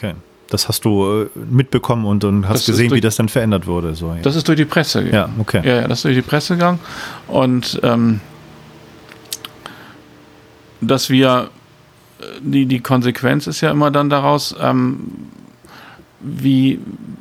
Okay. 0.00 0.14
Das 0.48 0.66
hast 0.66 0.84
du 0.84 1.22
äh, 1.22 1.38
mitbekommen 1.38 2.06
und, 2.06 2.24
und 2.24 2.48
hast 2.48 2.60
das 2.60 2.66
gesehen, 2.66 2.88
durch, 2.88 2.98
wie 2.98 3.00
das 3.02 3.16
dann 3.16 3.28
verändert 3.28 3.66
wurde. 3.66 3.94
So, 3.94 4.08
ja. 4.14 4.22
Das 4.22 4.34
ist 4.34 4.48
durch 4.48 4.56
die 4.56 4.64
Presse 4.64 5.04
gegangen. 5.04 5.34
Ja, 5.36 5.40
okay. 5.40 5.60
Ja, 5.64 5.82
ja, 5.82 5.88
das 5.88 5.98
ist 5.98 6.04
durch 6.04 6.16
die 6.16 6.22
Presse 6.22 6.54
gegangen. 6.54 6.80
Und 7.28 7.78
ähm, 7.82 8.20
dass 10.80 11.10
wir, 11.10 11.50
äh, 12.18 12.24
die, 12.40 12.66
die 12.66 12.80
Konsequenz 12.80 13.46
ist 13.46 13.60
ja 13.60 13.70
immer 13.70 13.90
dann 13.90 14.10
daraus, 14.10 14.56
ähm, 14.60 15.12
wie, 16.20 16.78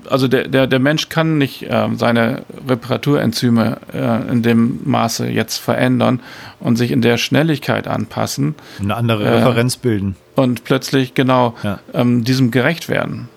also 0.09 0.27
der, 0.27 0.47
der, 0.47 0.67
der 0.67 0.79
Mensch 0.79 1.09
kann 1.09 1.37
nicht 1.37 1.63
äh, 1.63 1.87
seine 1.95 2.43
Reparaturenzyme 2.67 3.77
äh, 3.93 4.31
in 4.31 4.41
dem 4.43 4.81
Maße 4.83 5.27
jetzt 5.29 5.57
verändern 5.57 6.19
und 6.59 6.75
sich 6.75 6.91
in 6.91 7.01
der 7.01 7.17
Schnelligkeit 7.17 7.87
anpassen. 7.87 8.55
Eine 8.79 8.95
andere 8.95 9.23
äh, 9.23 9.29
Referenz 9.29 9.77
bilden. 9.77 10.15
Und 10.35 10.63
plötzlich 10.63 11.13
genau 11.13 11.55
ja. 11.63 11.79
ähm, 11.93 12.23
diesem 12.23 12.51
gerecht 12.51 12.89
werden. 12.89 13.29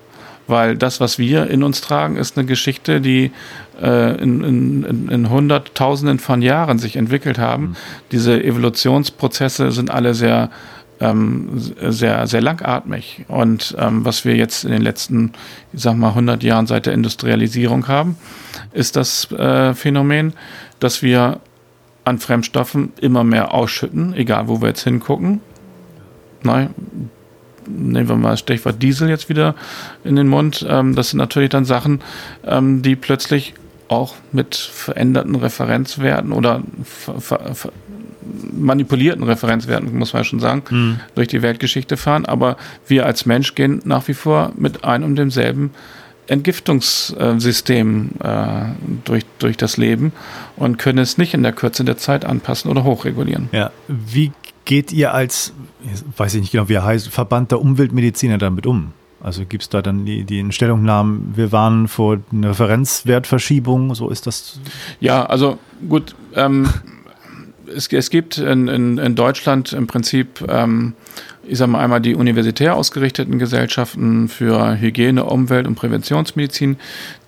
Weil 0.48 0.76
das, 0.76 1.00
was 1.00 1.18
wir 1.18 1.48
in 1.48 1.62
uns 1.62 1.80
tragen, 1.80 2.16
ist 2.16 2.36
eine 2.36 2.46
Geschichte, 2.46 3.00
die 3.00 3.30
äh, 3.80 4.20
in, 4.20 4.42
in, 4.42 5.08
in 5.08 5.30
Hunderttausenden 5.30 6.18
von 6.18 6.42
Jahren 6.42 6.78
sich 6.78 6.96
entwickelt 6.96 7.38
haben. 7.38 7.62
Mhm. 7.62 7.76
Diese 8.10 8.42
Evolutionsprozesse 8.42 9.70
sind 9.70 9.90
alle 9.90 10.14
sehr 10.14 10.50
ähm, 11.02 11.48
sehr, 11.56 12.26
sehr 12.26 12.40
langatmig. 12.40 13.24
Und 13.28 13.74
ähm, 13.78 14.04
was 14.04 14.24
wir 14.24 14.36
jetzt 14.36 14.64
in 14.64 14.70
den 14.70 14.82
letzten, 14.82 15.32
ich 15.72 15.82
sag 15.82 15.96
mal, 15.96 16.10
100 16.10 16.42
Jahren 16.42 16.66
seit 16.66 16.86
der 16.86 16.92
Industrialisierung 16.92 17.88
haben, 17.88 18.16
ist 18.72 18.96
das 18.96 19.30
äh, 19.32 19.74
Phänomen, 19.74 20.34
dass 20.80 21.02
wir 21.02 21.40
an 22.04 22.18
Fremdstoffen 22.18 22.92
immer 23.00 23.24
mehr 23.24 23.52
ausschütten, 23.54 24.14
egal 24.14 24.48
wo 24.48 24.60
wir 24.60 24.68
jetzt 24.68 24.84
hingucken. 24.84 25.40
Nein, 26.42 26.74
nehmen 27.66 28.08
wir 28.08 28.16
mal 28.16 28.30
das 28.30 28.40
Stichwort 28.40 28.82
Diesel 28.82 29.08
jetzt 29.08 29.28
wieder 29.28 29.54
in 30.04 30.16
den 30.16 30.28
Mund. 30.28 30.66
Ähm, 30.68 30.94
das 30.94 31.10
sind 31.10 31.18
natürlich 31.18 31.50
dann 31.50 31.64
Sachen, 31.64 32.00
ähm, 32.44 32.82
die 32.82 32.96
plötzlich 32.96 33.54
auch 33.88 34.14
mit 34.32 34.56
veränderten 34.56 35.34
Referenzwerten 35.36 36.32
oder 36.32 36.62
ver, 36.84 37.20
ver, 37.20 37.54
ver, 37.54 37.72
manipulierten 38.52 39.24
Referenzwerten, 39.24 39.96
muss 39.96 40.12
man 40.12 40.20
ja 40.20 40.24
schon 40.24 40.40
sagen, 40.40 40.62
mhm. 40.70 41.00
durch 41.14 41.28
die 41.28 41.42
Weltgeschichte 41.42 41.96
fahren. 41.96 42.26
Aber 42.26 42.56
wir 42.86 43.06
als 43.06 43.26
Mensch 43.26 43.54
gehen 43.54 43.80
nach 43.84 44.08
wie 44.08 44.14
vor 44.14 44.52
mit 44.56 44.84
einem 44.84 45.04
und 45.04 45.16
demselben 45.16 45.70
Entgiftungssystem 46.28 48.10
äh, 48.22 48.62
durch, 49.04 49.24
durch 49.38 49.56
das 49.56 49.76
Leben 49.76 50.12
und 50.56 50.78
können 50.78 50.98
es 50.98 51.18
nicht 51.18 51.34
in 51.34 51.42
der 51.42 51.52
Kürze 51.52 51.84
der 51.84 51.98
Zeit 51.98 52.24
anpassen 52.24 52.70
oder 52.70 52.84
hochregulieren. 52.84 53.48
Ja, 53.52 53.70
wie 53.88 54.32
geht 54.64 54.92
ihr 54.92 55.12
als, 55.12 55.52
weiß 56.16 56.34
ich 56.34 56.42
nicht 56.42 56.52
genau, 56.52 56.68
wie 56.68 56.74
er 56.74 56.84
heißt, 56.84 57.08
Verband 57.08 57.50
der 57.50 57.60
Umweltmediziner 57.60 58.38
damit 58.38 58.66
um? 58.66 58.92
Also 59.20 59.44
gibt 59.44 59.62
es 59.62 59.68
da 59.68 59.82
dann 59.82 60.04
die, 60.04 60.24
die 60.24 60.44
Stellungnahmen, 60.50 61.32
wir 61.36 61.52
waren 61.52 61.86
vor 61.86 62.18
einer 62.32 62.50
Referenzwertverschiebung, 62.50 63.94
so 63.94 64.10
ist 64.10 64.26
das? 64.26 64.58
Ja, 64.98 65.24
also 65.26 65.58
gut, 65.88 66.16
ähm, 66.34 66.68
es, 67.76 67.92
es 67.92 68.10
gibt 68.10 68.38
in, 68.38 68.68
in, 68.68 68.98
in 68.98 69.14
Deutschland 69.14 69.72
im 69.72 69.86
Prinzip, 69.86 70.44
ähm, 70.48 70.94
ich 71.44 71.58
sage 71.58 71.72
mal 71.72 71.80
einmal 71.80 72.00
die 72.00 72.14
universitär 72.14 72.76
ausgerichteten 72.76 73.38
Gesellschaften 73.38 74.28
für 74.28 74.78
Hygiene, 74.78 75.24
Umwelt 75.24 75.66
und 75.66 75.74
Präventionsmedizin. 75.74 76.76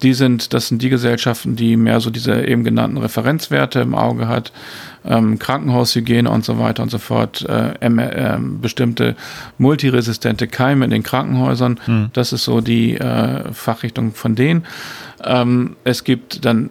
Die 0.02 0.14
sind, 0.14 0.54
das 0.54 0.68
sind 0.68 0.82
die 0.82 0.88
Gesellschaften, 0.88 1.56
die 1.56 1.76
mehr 1.76 2.00
so 2.00 2.10
diese 2.10 2.46
eben 2.46 2.62
genannten 2.62 2.96
Referenzwerte 2.96 3.80
im 3.80 3.94
Auge 3.94 4.28
hat, 4.28 4.52
ähm, 5.04 5.38
Krankenhaushygiene 5.38 6.30
und 6.30 6.44
so 6.44 6.58
weiter 6.58 6.82
und 6.84 6.90
so 6.90 6.98
fort, 6.98 7.44
äh, 7.48 7.74
äh, 7.80 8.38
bestimmte 8.60 9.16
multiresistente 9.58 10.46
Keime 10.46 10.84
in 10.84 10.90
den 10.92 11.02
Krankenhäusern. 11.02 11.80
Mhm. 11.86 12.10
Das 12.12 12.32
ist 12.32 12.44
so 12.44 12.60
die 12.60 12.96
äh, 12.96 13.52
Fachrichtung 13.52 14.12
von 14.12 14.36
denen. 14.36 14.64
Ähm, 15.24 15.76
es 15.82 16.04
gibt 16.04 16.44
dann 16.44 16.70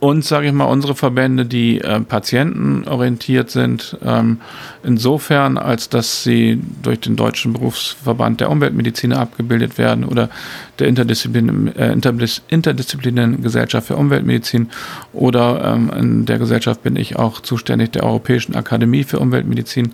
und, 0.00 0.24
sage 0.24 0.46
ich 0.46 0.52
mal, 0.54 0.64
unsere 0.64 0.94
Verbände, 0.94 1.44
die 1.44 1.78
äh, 1.78 2.00
patientenorientiert 2.00 3.50
sind, 3.50 3.98
ähm, 4.02 4.40
insofern, 4.82 5.58
als 5.58 5.90
dass 5.90 6.22
sie 6.22 6.58
durch 6.82 7.00
den 7.00 7.16
Deutschen 7.16 7.52
Berufsverband 7.52 8.40
der 8.40 8.50
Umweltmediziner 8.50 9.18
abgebildet 9.18 9.76
werden 9.76 10.06
oder 10.06 10.30
der 10.78 10.88
Interdisziplin 10.88 11.76
äh, 11.76 11.92
Interdisziplinären 11.92 13.42
Gesellschaft 13.42 13.88
für 13.88 13.96
Umweltmedizin 13.96 14.70
oder 15.12 15.74
ähm, 15.74 15.92
in 15.94 16.24
der 16.24 16.38
Gesellschaft 16.38 16.82
bin 16.82 16.96
ich 16.96 17.16
auch 17.16 17.40
zuständig 17.40 17.92
der 17.92 18.04
Europäischen 18.04 18.54
Akademie 18.54 19.04
für 19.04 19.18
Umweltmedizin. 19.18 19.92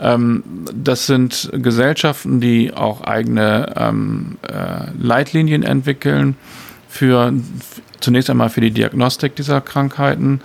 Ähm, 0.00 0.42
das 0.74 1.06
sind 1.06 1.50
Gesellschaften, 1.52 2.40
die 2.40 2.72
auch 2.72 3.02
eigene 3.02 3.74
ähm, 3.76 4.38
äh, 4.42 4.86
Leitlinien 4.98 5.62
entwickeln 5.62 6.36
für 6.88 7.34
zunächst 8.04 8.30
einmal 8.30 8.50
für 8.50 8.60
die 8.60 8.70
Diagnostik 8.70 9.34
dieser 9.34 9.60
Krankheiten. 9.60 10.40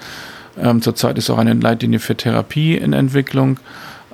Ähm, 0.58 0.82
zurzeit 0.82 1.18
ist 1.18 1.30
auch 1.30 1.38
eine 1.38 1.54
Leitlinie 1.54 2.00
für 2.00 2.16
Therapie 2.16 2.76
in 2.76 2.94
Entwicklung. 2.94 3.60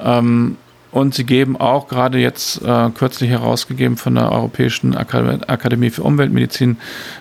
Ähm, 0.03 0.57
und 0.91 1.13
sie 1.13 1.25
geben 1.25 1.57
auch 1.57 1.87
gerade 1.87 2.19
jetzt 2.19 2.61
äh, 2.61 2.89
kürzlich 2.89 3.29
herausgegeben 3.29 3.97
von 3.97 4.15
der 4.15 4.31
Europäischen 4.31 4.95
Akademie 4.95 5.89
für 5.89 6.03
Umweltmedizin, 6.03 6.77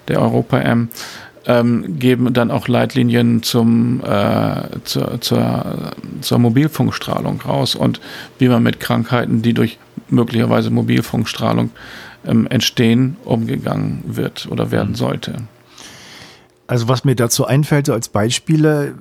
der 0.06 0.22
Europa-M, 0.22 0.90
ähm, 1.46 1.98
geben 1.98 2.32
dann 2.32 2.50
auch 2.50 2.68
Leitlinien 2.68 3.42
zum, 3.42 4.00
äh, 4.04 4.62
zur, 4.84 5.20
zur, 5.20 5.92
zur 6.20 6.38
Mobilfunkstrahlung 6.38 7.40
raus 7.40 7.74
und 7.74 8.00
wie 8.38 8.48
man 8.48 8.62
mit 8.62 8.80
Krankheiten, 8.80 9.42
die 9.42 9.54
durch 9.54 9.78
möglicherweise 10.08 10.70
Mobilfunkstrahlung 10.70 11.70
ähm, 12.26 12.46
entstehen, 12.46 13.16
umgegangen 13.24 14.04
wird 14.06 14.46
oder 14.50 14.70
werden 14.70 14.90
mhm. 14.90 14.96
sollte. 14.96 15.34
Also 16.66 16.88
was 16.88 17.04
mir 17.04 17.14
dazu 17.14 17.46
einfällt, 17.46 17.86
so 17.86 17.92
als 17.92 18.08
Beispiele, 18.08 18.94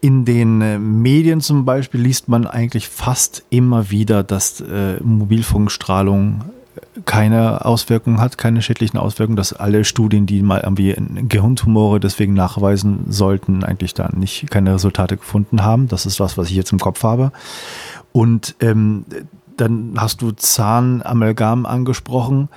in 0.00 0.24
den 0.24 0.60
äh, 0.60 0.78
Medien 0.78 1.40
zum 1.40 1.64
Beispiel 1.64 2.00
liest 2.00 2.28
man 2.28 2.46
eigentlich 2.46 2.88
fast 2.88 3.44
immer 3.50 3.90
wieder, 3.90 4.22
dass 4.22 4.60
äh, 4.60 5.02
Mobilfunkstrahlung 5.02 6.44
keine 7.04 7.64
Auswirkungen 7.64 8.20
hat, 8.20 8.38
keine 8.38 8.62
schädlichen 8.62 8.98
Auswirkungen, 8.98 9.36
dass 9.36 9.52
alle 9.52 9.84
Studien, 9.84 10.26
die 10.26 10.42
mal 10.42 10.60
irgendwie 10.60 10.94
Gehirntumore 11.28 12.00
deswegen 12.00 12.34
nachweisen 12.34 13.06
sollten, 13.08 13.64
eigentlich 13.64 13.94
da 13.94 14.10
nicht 14.14 14.50
keine 14.50 14.74
Resultate 14.74 15.16
gefunden 15.16 15.62
haben. 15.62 15.88
Das 15.88 16.06
ist 16.06 16.20
was, 16.20 16.38
was 16.38 16.50
ich 16.50 16.56
jetzt 16.56 16.72
im 16.72 16.78
Kopf 16.78 17.02
habe. 17.02 17.32
Und 18.12 18.56
ähm, 18.60 19.04
dann 19.56 19.94
hast 19.96 20.22
du 20.22 20.32
Zahnamalgam 20.32 21.66
angesprochen. 21.66 22.48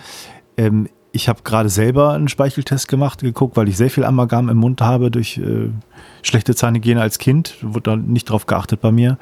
Ähm, 0.58 0.90
ich 1.12 1.28
habe 1.28 1.42
gerade 1.44 1.70
selber 1.70 2.14
einen 2.14 2.28
Speicheltest 2.28 2.88
gemacht, 2.88 3.22
geguckt, 3.22 3.58
weil 3.58 3.68
ich 3.68 3.78
sehr 3.78 3.90
viel 3.90 4.04
Amalgam 4.04 4.50
im 4.50 4.58
Mund 4.58 4.82
habe 4.82 5.10
durch 5.10 5.38
äh, 5.38 5.70
schlechte 6.22 6.54
Zahnhygiene 6.54 7.02
als 7.02 7.18
Kind. 7.18 7.56
Wurde 7.62 7.92
da 7.92 7.96
nicht 7.96 8.30
drauf 8.30 8.46
geachtet 8.46 8.82
bei 8.82 8.92
mir. 8.92 9.18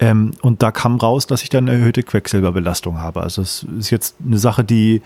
Ähm, 0.00 0.32
und 0.40 0.62
da 0.62 0.70
kam 0.70 0.96
raus, 0.96 1.26
dass 1.26 1.42
ich 1.42 1.50
dann 1.50 1.68
eine 1.68 1.78
erhöhte 1.78 2.02
Quecksilberbelastung 2.02 2.98
habe. 2.98 3.22
Also 3.22 3.42
es 3.42 3.66
ist 3.78 3.90
jetzt 3.90 4.16
eine 4.24 4.38
Sache, 4.38 4.64
die 4.64 5.02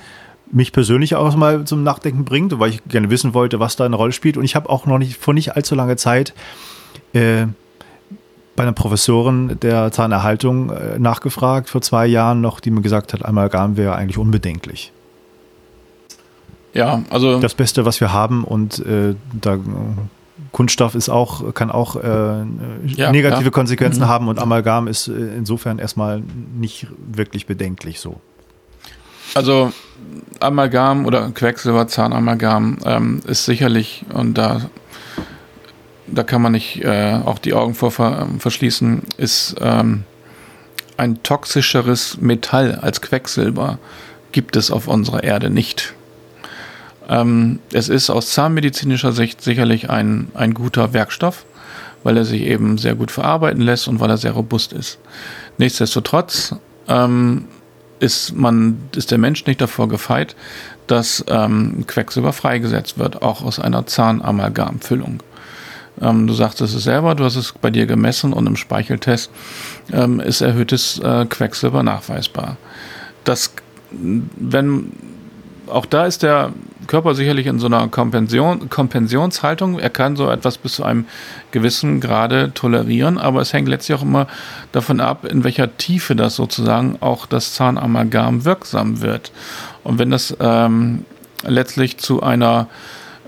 mich 0.53 0.73
persönlich 0.73 1.17
auch 1.17 1.35
mal 1.37 1.65
zum 1.65 1.83
Nachdenken 1.83 2.25
bringt, 2.25 2.59
weil 2.59 2.71
ich 2.71 2.85
gerne 2.85 3.11
wissen 3.11 3.35
wollte, 3.35 3.61
was 3.61 3.77
da 3.77 3.85
eine 3.85 3.97
Rolle 3.97 4.13
spielt. 4.13 4.37
Und 4.37 4.45
ich 4.45 4.55
habe 4.55 4.71
auch 4.71 4.87
noch 4.87 4.99
nicht 4.99 5.17
vor 5.17 5.35
nicht 5.35 5.57
allzu 5.57 5.75
langer 5.75 5.97
Zeit 5.97 6.33
äh, 7.13 7.47
bei 8.55 8.63
einer 8.63 8.73
Professorin 8.73 9.59
der 9.61 9.91
Zahnerhaltung 9.91 10.71
äh, 10.71 10.99
nachgefragt, 10.99 11.71
vor 11.71 11.83
zwei 11.83 12.07
Jahren 12.07 12.41
noch, 12.41 12.61
die 12.61 12.71
mir 12.71 12.83
gesagt 12.83 13.13
hat, 13.13 13.25
Amalgam 13.25 13.77
wäre 13.77 13.95
eigentlich 13.97 14.19
unbedenklich. 14.19 14.93
Ja, 16.73 17.03
also. 17.11 17.41
Das 17.41 17.55
Beste, 17.55 17.85
was 17.85 18.01
wir 18.01 18.13
haben 18.13 18.45
und 18.45 18.79
äh, 18.85 19.15
da. 19.33 19.59
Kunststoff 20.53 20.97
ist 20.97 21.09
auch, 21.09 21.55
kann 21.55 21.71
auch 21.71 21.95
äh, 21.95 22.01
ja, 22.87 23.13
negative 23.13 23.45
ja. 23.45 23.51
Konsequenzen 23.51 24.03
mhm. 24.03 24.09
haben 24.09 24.27
und 24.27 24.41
Amalgam 24.41 24.89
ist 24.89 25.07
äh, 25.07 25.13
insofern 25.13 25.79
erstmal 25.79 26.25
nicht 26.57 26.89
wirklich 27.07 27.47
bedenklich 27.47 28.01
so. 28.01 28.21
Also 29.35 29.73
Amalgam 30.41 31.07
oder 31.07 31.31
Quecksilber, 31.31 31.87
Zahnamalgam 31.87 32.79
ähm, 32.85 33.21
ist 33.27 33.45
sicherlich, 33.45 34.05
und 34.13 34.35
da, 34.35 34.63
da 36.07 36.23
kann 36.23 36.43
man 36.43 36.53
nicht 36.53 36.85
äh, 36.85 37.21
auch 37.25 37.39
die 37.39 37.55
Augen 37.55 37.75
vor 37.75 37.93
verschließen, 37.93 39.03
ist 39.19 39.57
ähm, 39.61 40.05
ein 40.97 41.23
toxischeres 41.23 42.19
Metall 42.21 42.75
als 42.75 43.01
Quecksilber 43.01 43.79
gibt 44.33 44.57
es 44.57 44.71
auf 44.71 44.89
unserer 44.89 45.23
Erde 45.25 45.51
nicht. 45.51 45.95
Ähm, 47.11 47.59
es 47.73 47.89
ist 47.89 48.09
aus 48.09 48.31
zahnmedizinischer 48.31 49.13
Sicht 49.13 49.43
sicherlich 49.43 49.91
ein, 49.91 50.29
ein 50.35 50.55
guter 50.55 50.93
Werkstoff, 50.93 51.45
weil 52.05 52.17
er 52.17 52.25
sich 52.25 52.43
eben 52.43 52.79
sehr 52.79 52.95
gut 52.95 53.11
verarbeiten 53.11 53.61
lässt 53.61 53.89
und 53.89 53.99
weil 53.99 54.11
er 54.11 54.17
sehr 54.17 54.33
robust 54.33 54.73
ist. 54.73 54.99
Nichtsdestotrotz 55.59 56.55
ähm, 56.89 57.47
ist, 57.99 58.35
man, 58.35 58.79
ist 58.95 59.11
der 59.11 59.19
Mensch 59.19 59.45
nicht 59.45 59.61
davor 59.61 59.89
gefeit, 59.89 60.37
dass 60.87 61.25
ähm, 61.29 61.85
Quecksilber 61.87 62.33
freigesetzt 62.33 62.99
wird, 62.99 63.23
auch 63.23 63.43
aus 63.43 63.59
einer 63.59 63.87
Zahnamalgamfüllung. 63.87 65.23
Ähm, 66.01 66.29
du 66.29 66.33
sagtest 66.33 66.75
es 66.77 66.85
selber, 66.85 67.17
du 67.17 67.25
hast 67.25 67.37
es 67.37 67.53
bei 67.61 67.71
dir 67.71 67.87
gemessen 67.87 68.33
und 68.33 68.47
im 68.47 68.57
Speicheltest 68.57 69.31
ähm, 69.93 70.21
ist 70.21 70.41
erhöhtes 70.43 71.01
äh, 71.01 71.27
Quecksilber 71.27 71.83
nachweisbar. 71.83 72.57
Das, 73.25 73.53
wenn 73.91 74.93
auch 75.71 75.87
da 75.87 76.07
ist 76.07 76.23
der 76.23 76.53
Körper 76.87 77.15
sicherlich 77.15 77.47
in 77.47 77.59
so 77.59 77.67
einer 77.67 77.89
Kompension, 77.89 78.69
Kompensionshaltung. 78.69 79.79
Er 79.79 79.91
kann 79.91 80.17
so 80.17 80.29
etwas 80.31 80.59
bis 80.59 80.75
zu 80.75 80.85
einem 80.85 81.07
gewissen 81.51 82.01
Grade 82.01 82.53
tolerieren, 82.55 83.19
aber 83.19 83.41
es 83.41 83.53
hängt 83.53 83.69
letztlich 83.69 83.99
auch 83.99 84.03
immer 84.03 84.27
davon 84.73 85.01
ab, 85.01 85.25
in 85.25 85.45
welcher 85.45 85.77
Tiefe 85.77 86.17
das 86.17 86.37
sozusagen 86.37 86.97
auch 87.01 87.27
das 87.27 87.55
Zahnamalgam 87.55 88.45
wirksam 88.45 89.01
wird. 89.01 89.33
Und 89.85 89.99
wenn 89.99 90.11
das 90.11 90.37
ähm, 90.41 91.05
letztlich 91.45 91.99
zu 91.99 92.23
einer 92.23 92.67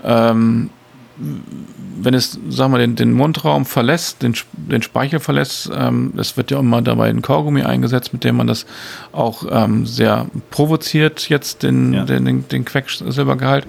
ähm, 0.03 0.69
wenn 1.15 2.13
es, 2.13 2.39
sagen 2.49 2.73
wir, 2.73 2.79
den, 2.79 2.95
den 2.95 3.13
Mundraum 3.13 3.65
verlässt, 3.65 4.23
den, 4.23 4.33
den 4.53 4.81
Speichel 4.81 5.19
verlässt, 5.19 5.71
ähm, 5.73 6.13
es 6.17 6.37
wird 6.37 6.51
ja 6.51 6.59
immer 6.59 6.81
dabei 6.81 7.09
ein 7.09 7.21
Kaugummi 7.21 7.63
eingesetzt, 7.63 8.13
mit 8.13 8.23
dem 8.23 8.37
man 8.37 8.47
das 8.47 8.65
auch 9.11 9.45
ähm, 9.49 9.85
sehr 9.85 10.27
provoziert, 10.49 11.29
jetzt 11.29 11.63
den, 11.63 11.93
ja. 11.93 12.05
den, 12.05 12.25
den, 12.25 12.47
den 12.47 12.65
Quecksilbergehalt, 12.65 13.67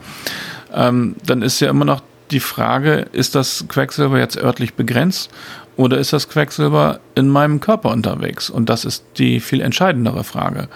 ähm, 0.75 1.17
dann 1.27 1.43
ist 1.43 1.61
ja 1.61 1.71
immer 1.71 1.85
noch 1.85 2.03
die 2.31 2.41
Frage, 2.41 3.07
ist 3.13 3.35
das 3.35 3.67
Quecksilber 3.69 4.19
jetzt 4.19 4.37
örtlich 4.37 4.75
begrenzt 4.75 5.31
oder 5.77 5.99
ist 5.99 6.13
das 6.13 6.29
Quecksilber 6.29 7.01
in 7.15 7.29
meinem 7.29 7.61
Körper 7.61 7.91
unterwegs? 7.91 8.49
Und 8.49 8.69
das 8.69 8.85
ist 8.85 9.05
die 9.19 9.41
viel 9.41 9.61
entscheidendere 9.61 10.23
Frage. 10.23 10.69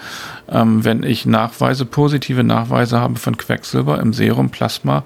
Ähm, 0.50 0.84
wenn 0.84 1.04
ich 1.04 1.24
Nachweise, 1.24 1.84
positive 1.84 2.42
Nachweise 2.42 2.98
habe 2.98 3.16
von 3.16 3.36
Quecksilber 3.36 4.00
im 4.00 4.12
Serum, 4.12 4.50
Plasma, 4.50 5.04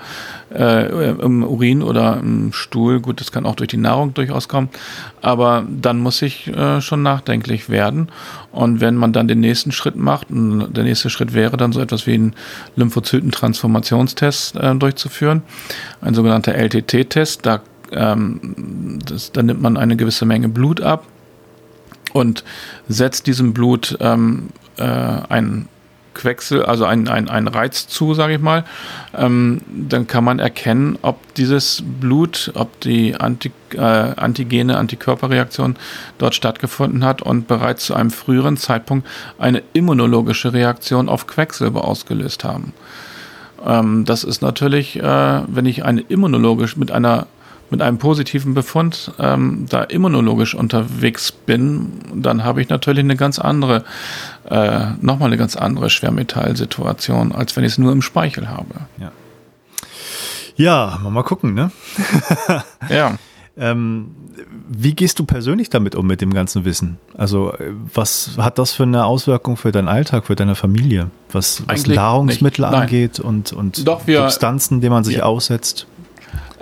äh, 0.54 1.10
im 1.10 1.42
Urin 1.42 1.82
oder 1.82 2.18
im 2.22 2.52
Stuhl, 2.52 3.00
gut, 3.00 3.20
das 3.20 3.32
kann 3.32 3.44
auch 3.44 3.56
durch 3.56 3.68
die 3.68 3.76
Nahrung 3.76 4.14
durchaus 4.14 4.48
kommen, 4.48 4.70
aber 5.20 5.64
dann 5.68 5.98
muss 6.00 6.22
ich 6.22 6.48
äh, 6.48 6.80
schon 6.80 7.02
nachdenklich 7.02 7.68
werden. 7.68 8.08
Und 8.50 8.80
wenn 8.80 8.96
man 8.96 9.12
dann 9.12 9.28
den 9.28 9.40
nächsten 9.40 9.72
Schritt 9.72 9.96
macht, 9.96 10.30
und 10.30 10.72
der 10.74 10.84
nächste 10.84 11.10
Schritt 11.10 11.34
wäre 11.34 11.56
dann 11.56 11.72
so 11.72 11.80
etwas 11.80 12.06
wie 12.06 12.14
einen 12.14 12.34
Lymphozytentransformationstest 12.76 14.56
äh, 14.56 14.74
durchzuführen, 14.74 15.42
ein 16.00 16.14
sogenannter 16.14 16.54
LTT-Test, 16.54 17.44
da 17.44 17.60
ähm, 17.94 18.98
das, 19.04 19.32
da 19.32 19.42
nimmt 19.42 19.62
man 19.62 19.76
eine 19.76 19.96
gewisse 19.96 20.26
Menge 20.26 20.48
Blut 20.48 20.80
ab 20.80 21.04
und 22.12 22.44
setzt 22.88 23.26
diesem 23.26 23.52
Blut 23.52 23.96
ähm, 24.00 24.48
äh, 24.76 24.84
ein 24.84 25.68
Quecksel, 26.14 26.64
also 26.64 26.84
ein, 26.84 27.08
ein, 27.08 27.28
ein 27.28 27.48
Reiz 27.48 27.88
zu, 27.88 28.14
sage 28.14 28.34
ich 28.34 28.40
mal, 28.40 28.64
ähm, 29.16 29.60
dann 29.66 30.06
kann 30.06 30.24
man 30.24 30.38
erkennen, 30.38 30.98
ob 31.02 31.34
dieses 31.34 31.82
Blut, 32.00 32.52
ob 32.54 32.80
die 32.80 33.14
Anti, 33.16 33.50
äh, 33.74 33.78
Antigene, 33.78 34.76
Antikörperreaktion 34.76 35.76
dort 36.18 36.34
stattgefunden 36.34 37.04
hat 37.04 37.22
und 37.22 37.48
bereits 37.48 37.86
zu 37.86 37.94
einem 37.94 38.10
früheren 38.10 38.56
Zeitpunkt 38.56 39.06
eine 39.38 39.62
immunologische 39.72 40.52
Reaktion 40.52 41.08
auf 41.08 41.26
Quecksilber 41.26 41.84
ausgelöst 41.84 42.44
haben. 42.44 42.72
Ähm, 43.66 44.04
das 44.04 44.24
ist 44.24 44.42
natürlich, 44.42 44.98
äh, 44.98 45.42
wenn 45.46 45.66
ich 45.66 45.84
eine 45.84 46.02
immunologisch 46.02 46.76
mit 46.76 46.90
einer 46.90 47.26
mit 47.72 47.82
einem 47.82 47.98
positiven 47.98 48.52
Befund 48.52 49.12
ähm, 49.18 49.66
da 49.68 49.82
immunologisch 49.82 50.54
unterwegs 50.54 51.32
bin, 51.32 51.90
dann 52.14 52.44
habe 52.44 52.60
ich 52.60 52.68
natürlich 52.68 53.02
eine 53.02 53.16
ganz 53.16 53.38
andere, 53.38 53.82
äh, 54.48 54.90
nochmal 55.00 55.28
eine 55.28 55.38
ganz 55.38 55.56
andere 55.56 55.88
Schwermetallsituation, 55.90 57.32
als 57.32 57.56
wenn 57.56 57.64
ich 57.64 57.72
es 57.72 57.78
nur 57.78 57.90
im 57.90 58.02
Speichel 58.02 58.50
habe. 58.50 58.74
Ja, 58.98 59.12
ja 60.56 61.10
mal 61.10 61.24
gucken, 61.24 61.54
ne? 61.54 61.72
ja. 62.90 63.16
Ähm, 63.56 64.12
wie 64.68 64.94
gehst 64.94 65.18
du 65.18 65.24
persönlich 65.24 65.68
damit 65.68 65.94
um 65.94 66.06
mit 66.06 66.20
dem 66.20 66.32
ganzen 66.32 66.64
Wissen? 66.64 66.98
Also 67.16 67.52
was 67.92 68.32
hat 68.38 68.58
das 68.58 68.72
für 68.72 68.84
eine 68.84 69.04
Auswirkung 69.04 69.56
für 69.56 69.72
deinen 69.72 69.88
Alltag, 69.88 70.26
für 70.26 70.36
deine 70.36 70.54
Familie, 70.54 71.10
was, 71.30 71.62
was 71.66 71.86
Nahrungsmittel 71.86 72.64
angeht 72.64 73.20
und, 73.20 73.52
und 73.52 73.86
Doch, 73.86 74.06
wir, 74.06 74.22
Substanzen, 74.22 74.80
denen 74.80 74.92
man 74.92 75.04
sich 75.04 75.16
ja. 75.16 75.24
aussetzt? 75.24 75.86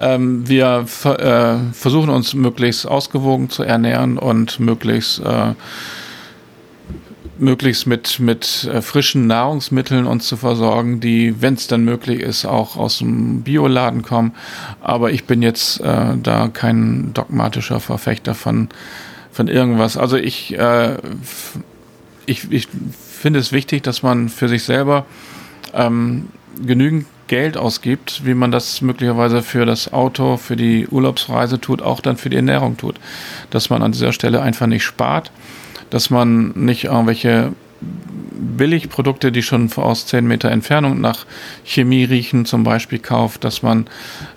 Ähm, 0.01 0.49
wir 0.49 0.87
äh, 1.05 1.73
versuchen 1.73 2.09
uns 2.09 2.35
möglichst 2.35 2.87
ausgewogen 2.87 3.51
zu 3.51 3.63
ernähren 3.63 4.19
und 4.19 4.59
möglichst 4.59 5.21
äh, 5.21 5.55
möglichst 7.41 7.87
mit, 7.87 8.21
mit 8.21 8.65
äh, 8.65 8.83
frischen 8.83 9.27
Nahrungsmitteln 9.27 10.07
uns 10.07 10.27
zu 10.27 10.37
versorgen, 10.37 11.01
die, 11.01 11.41
wenn 11.41 11.55
es 11.55 11.67
dann 11.67 11.85
möglich 11.85 12.21
ist, 12.21 12.45
auch 12.45 12.77
aus 12.77 12.99
dem 12.99 13.43
Bioladen 13.43 14.03
kommen. 14.03 14.33
Aber 14.81 15.11
ich 15.11 15.25
bin 15.25 15.43
jetzt 15.43 15.81
äh, 15.81 16.17
da 16.23 16.49
kein 16.49 17.13
dogmatischer 17.15 17.81
Verfechter 17.81 18.35
von, 18.35 18.69
von 19.33 19.49
irgendwas. 19.49 19.97
Also 19.97 20.17
ich, 20.17 20.57
äh, 20.59 20.97
ich, 22.27 22.51
ich 22.53 22.69
finde 23.01 23.41
es 23.41 23.53
wichtig, 23.53 23.83
dass 23.83 24.03
man 24.03 24.29
für 24.29 24.49
sich 24.49 24.63
selber 24.63 25.07
ähm, 25.73 26.29
genügend 26.63 27.07
Geld 27.31 27.57
ausgibt, 27.57 28.23
wie 28.25 28.35
man 28.35 28.51
das 28.51 28.81
möglicherweise 28.81 29.45
für 29.45 29.65
das 29.65 29.93
Auto, 29.93 30.37
für 30.37 30.57
die 30.57 30.89
Urlaubsreise 30.89 31.61
tut, 31.61 31.81
auch 31.81 32.01
dann 32.01 32.17
für 32.17 32.29
die 32.29 32.35
Ernährung 32.35 32.77
tut. 32.77 32.97
Dass 33.51 33.71
man 33.71 33.83
an 33.83 33.93
dieser 33.93 34.13
Stelle 34.13 34.43
einfach 34.43 34.67
nicht 34.67 34.83
spart, 34.83 35.31
dass 35.91 36.11
man 36.11 36.51
nicht 36.57 36.87
irgendwelche 36.87 37.53
Billigprodukte, 37.81 39.31
die 39.31 39.45
schon 39.45 39.71
aus 39.77 40.07
10 40.07 40.27
Meter 40.27 40.51
Entfernung 40.51 41.01
nach 41.01 41.25
Chemie 41.65 42.03
riechen, 42.03 42.47
zum 42.47 42.65
Beispiel 42.65 42.99
kauft, 42.99 43.45
dass 43.45 43.63
man 43.63 43.87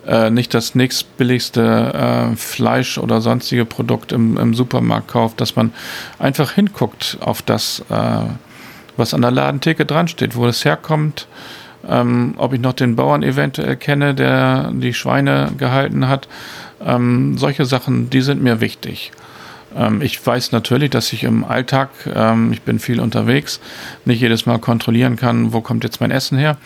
äh, 0.05 0.29
nicht 0.29 0.53
das 0.53 0.75
nächstbilligste 0.75 2.31
äh, 2.31 2.35
Fleisch 2.35 2.99
oder 2.99 3.21
sonstige 3.21 3.65
Produkt 3.65 4.11
im, 4.11 4.37
im, 4.37 4.53
Supermarkt 4.53 5.07
kauft, 5.07 5.41
dass 5.41 5.55
man 5.55 5.73
einfach 6.19 6.51
hinguckt 6.51 7.17
auf 7.21 7.41
das, 7.41 7.83
äh, 7.89 8.21
was 8.97 9.15
an 9.15 9.23
der 9.23 9.31
Ladentheke 9.31 9.83
dran 9.83 10.07
steht, 10.07 10.35
wo 10.35 10.45
es 10.45 10.63
herkommt, 10.63 11.27
ähm, 11.87 12.33
ob 12.37 12.53
ich 12.53 12.61
noch 12.61 12.73
den 12.73 12.95
Bauern 12.95 13.23
eventuell 13.23 13.75
kenne, 13.75 14.15
der 14.15 14.71
die 14.73 14.93
Schweine 14.93 15.51
gehalten 15.57 16.07
hat. 16.07 16.27
Ähm, 16.83 17.37
solche 17.37 17.65
Sachen, 17.65 18.09
die 18.09 18.21
sind 18.21 18.41
mir 18.41 18.61
wichtig. 18.61 19.11
Ähm, 19.75 20.01
ich 20.01 20.25
weiß 20.25 20.51
natürlich, 20.51 20.89
dass 20.89 21.13
ich 21.13 21.23
im 21.23 21.43
Alltag, 21.43 21.89
ähm, 22.13 22.51
ich 22.53 22.61
bin 22.61 22.79
viel 22.79 22.99
unterwegs, 22.99 23.59
nicht 24.05 24.21
jedes 24.21 24.45
Mal 24.45 24.59
kontrollieren 24.59 25.15
kann, 25.15 25.53
wo 25.53 25.61
kommt 25.61 25.83
jetzt 25.83 26.01
mein 26.01 26.11
Essen 26.11 26.37
her. 26.37 26.57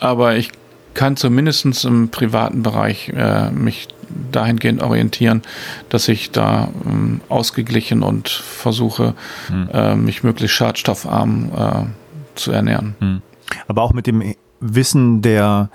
Aber 0.00 0.36
ich 0.36 0.50
kann 0.94 1.16
zumindest 1.16 1.84
im 1.84 2.08
privaten 2.08 2.62
Bereich 2.62 3.08
äh, 3.08 3.50
mich 3.50 3.88
dahingehend 4.30 4.82
orientieren, 4.82 5.42
dass 5.88 6.08
ich 6.08 6.30
da 6.30 6.68
ähm, 6.86 7.20
ausgeglichen 7.28 8.02
und 8.02 8.28
versuche, 8.28 9.14
hm. 9.48 9.68
äh, 9.72 9.94
mich 9.96 10.22
möglichst 10.22 10.56
schadstoffarm 10.56 11.50
äh, 11.56 12.38
zu 12.38 12.52
ernähren. 12.52 12.94
Hm 13.00 13.22
aber 13.68 13.82
auch 13.82 13.92
mit 13.92 14.06
dem 14.06 14.34
Wissen 14.60 15.22
der, 15.22 15.70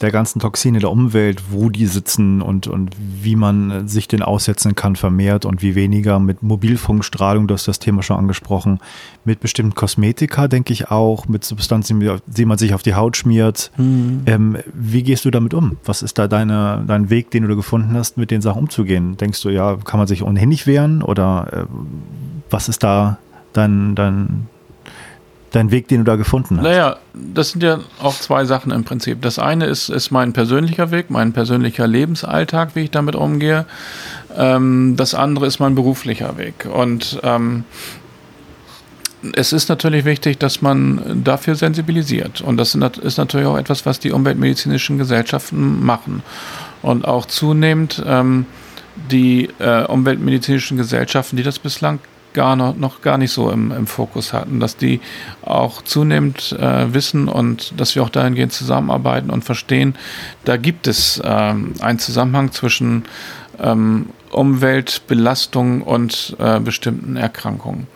der 0.00 0.10
ganzen 0.10 0.40
Toxine 0.40 0.80
der 0.80 0.90
Umwelt, 0.90 1.44
wo 1.50 1.68
die 1.70 1.86
sitzen 1.86 2.42
und, 2.42 2.66
und 2.66 2.96
wie 2.98 3.36
man 3.36 3.86
sich 3.86 4.08
den 4.08 4.22
aussetzen 4.22 4.74
kann, 4.74 4.96
vermehrt 4.96 5.44
und 5.44 5.62
wie 5.62 5.74
weniger 5.74 6.18
mit 6.18 6.42
Mobilfunkstrahlung, 6.42 7.46
du 7.46 7.54
hast 7.54 7.68
das 7.68 7.78
Thema 7.78 8.02
schon 8.02 8.16
angesprochen, 8.16 8.80
mit 9.24 9.40
bestimmten 9.40 9.74
Kosmetika, 9.74 10.48
denke 10.48 10.72
ich 10.72 10.90
auch, 10.90 11.28
mit 11.28 11.44
Substanzen, 11.44 12.20
die 12.26 12.44
man 12.44 12.58
sich 12.58 12.74
auf 12.74 12.82
die 12.82 12.94
Haut 12.94 13.16
schmiert. 13.16 13.70
Mhm. 13.76 14.22
Ähm, 14.26 14.56
wie 14.72 15.02
gehst 15.02 15.24
du 15.24 15.30
damit 15.30 15.54
um? 15.54 15.76
Was 15.84 16.02
ist 16.02 16.18
da 16.18 16.26
deine, 16.26 16.84
dein 16.86 17.08
Weg, 17.10 17.30
den 17.30 17.46
du 17.46 17.56
gefunden 17.56 17.94
hast, 17.94 18.16
mit 18.16 18.30
den 18.30 18.42
Sachen 18.42 18.62
umzugehen? 18.62 19.16
Denkst 19.16 19.40
du, 19.42 19.50
ja, 19.50 19.76
kann 19.76 19.98
man 19.98 20.08
sich 20.08 20.22
ohnehin 20.22 20.48
nicht 20.48 20.66
wehren 20.66 21.02
oder 21.02 21.48
äh, 21.52 21.64
was 22.50 22.68
ist 22.68 22.82
da 22.82 23.18
dein, 23.52 23.94
dein, 23.94 24.48
dein 25.54 25.70
Weg, 25.70 25.88
den 25.88 25.98
du 25.98 26.04
da 26.04 26.16
gefunden 26.16 26.56
hast? 26.56 26.64
Naja, 26.64 26.96
das 27.14 27.50
sind 27.50 27.62
ja 27.62 27.80
auch 28.00 28.14
zwei 28.14 28.44
Sachen 28.44 28.72
im 28.72 28.84
Prinzip. 28.84 29.22
Das 29.22 29.38
eine 29.38 29.66
ist, 29.66 29.88
ist 29.88 30.10
mein 30.10 30.32
persönlicher 30.32 30.90
Weg, 30.90 31.10
mein 31.10 31.32
persönlicher 31.32 31.86
Lebensalltag, 31.86 32.74
wie 32.74 32.80
ich 32.80 32.90
damit 32.90 33.14
umgehe. 33.14 33.66
Ähm, 34.36 34.94
das 34.96 35.14
andere 35.14 35.46
ist 35.46 35.60
mein 35.60 35.74
beruflicher 35.74 36.36
Weg. 36.36 36.66
Und 36.72 37.20
ähm, 37.22 37.64
es 39.32 39.52
ist 39.52 39.68
natürlich 39.68 40.04
wichtig, 40.04 40.38
dass 40.38 40.60
man 40.60 41.22
dafür 41.24 41.54
sensibilisiert. 41.54 42.40
Und 42.40 42.56
das 42.56 42.74
ist 42.74 43.16
natürlich 43.18 43.46
auch 43.46 43.56
etwas, 43.56 43.86
was 43.86 43.98
die 43.98 44.12
umweltmedizinischen 44.12 44.98
Gesellschaften 44.98 45.84
machen. 45.84 46.22
Und 46.82 47.06
auch 47.06 47.26
zunehmend 47.26 48.02
ähm, 48.06 48.46
die 49.10 49.48
äh, 49.58 49.84
umweltmedizinischen 49.84 50.76
Gesellschaften, 50.76 51.36
die 51.36 51.42
das 51.42 51.58
bislang 51.58 52.00
gar 52.34 52.56
noch, 52.56 52.76
noch 52.76 53.00
gar 53.00 53.16
nicht 53.16 53.32
so 53.32 53.50
im, 53.50 53.72
im 53.72 53.86
Fokus 53.86 54.32
hatten, 54.32 54.60
dass 54.60 54.76
die 54.76 55.00
auch 55.42 55.82
zunehmend 55.82 56.52
äh, 56.52 56.92
wissen 56.92 57.28
und 57.28 57.80
dass 57.80 57.94
wir 57.94 58.02
auch 58.02 58.10
dahingehend 58.10 58.52
zusammenarbeiten 58.52 59.30
und 59.30 59.44
verstehen, 59.44 59.94
da 60.44 60.56
gibt 60.58 60.86
es 60.86 61.22
ähm, 61.24 61.74
einen 61.80 61.98
Zusammenhang 61.98 62.52
zwischen 62.52 63.04
ähm, 63.62 64.06
Umweltbelastung 64.30 65.82
und 65.82 66.36
äh, 66.38 66.60
bestimmten 66.60 67.16
Erkrankungen. 67.16 67.86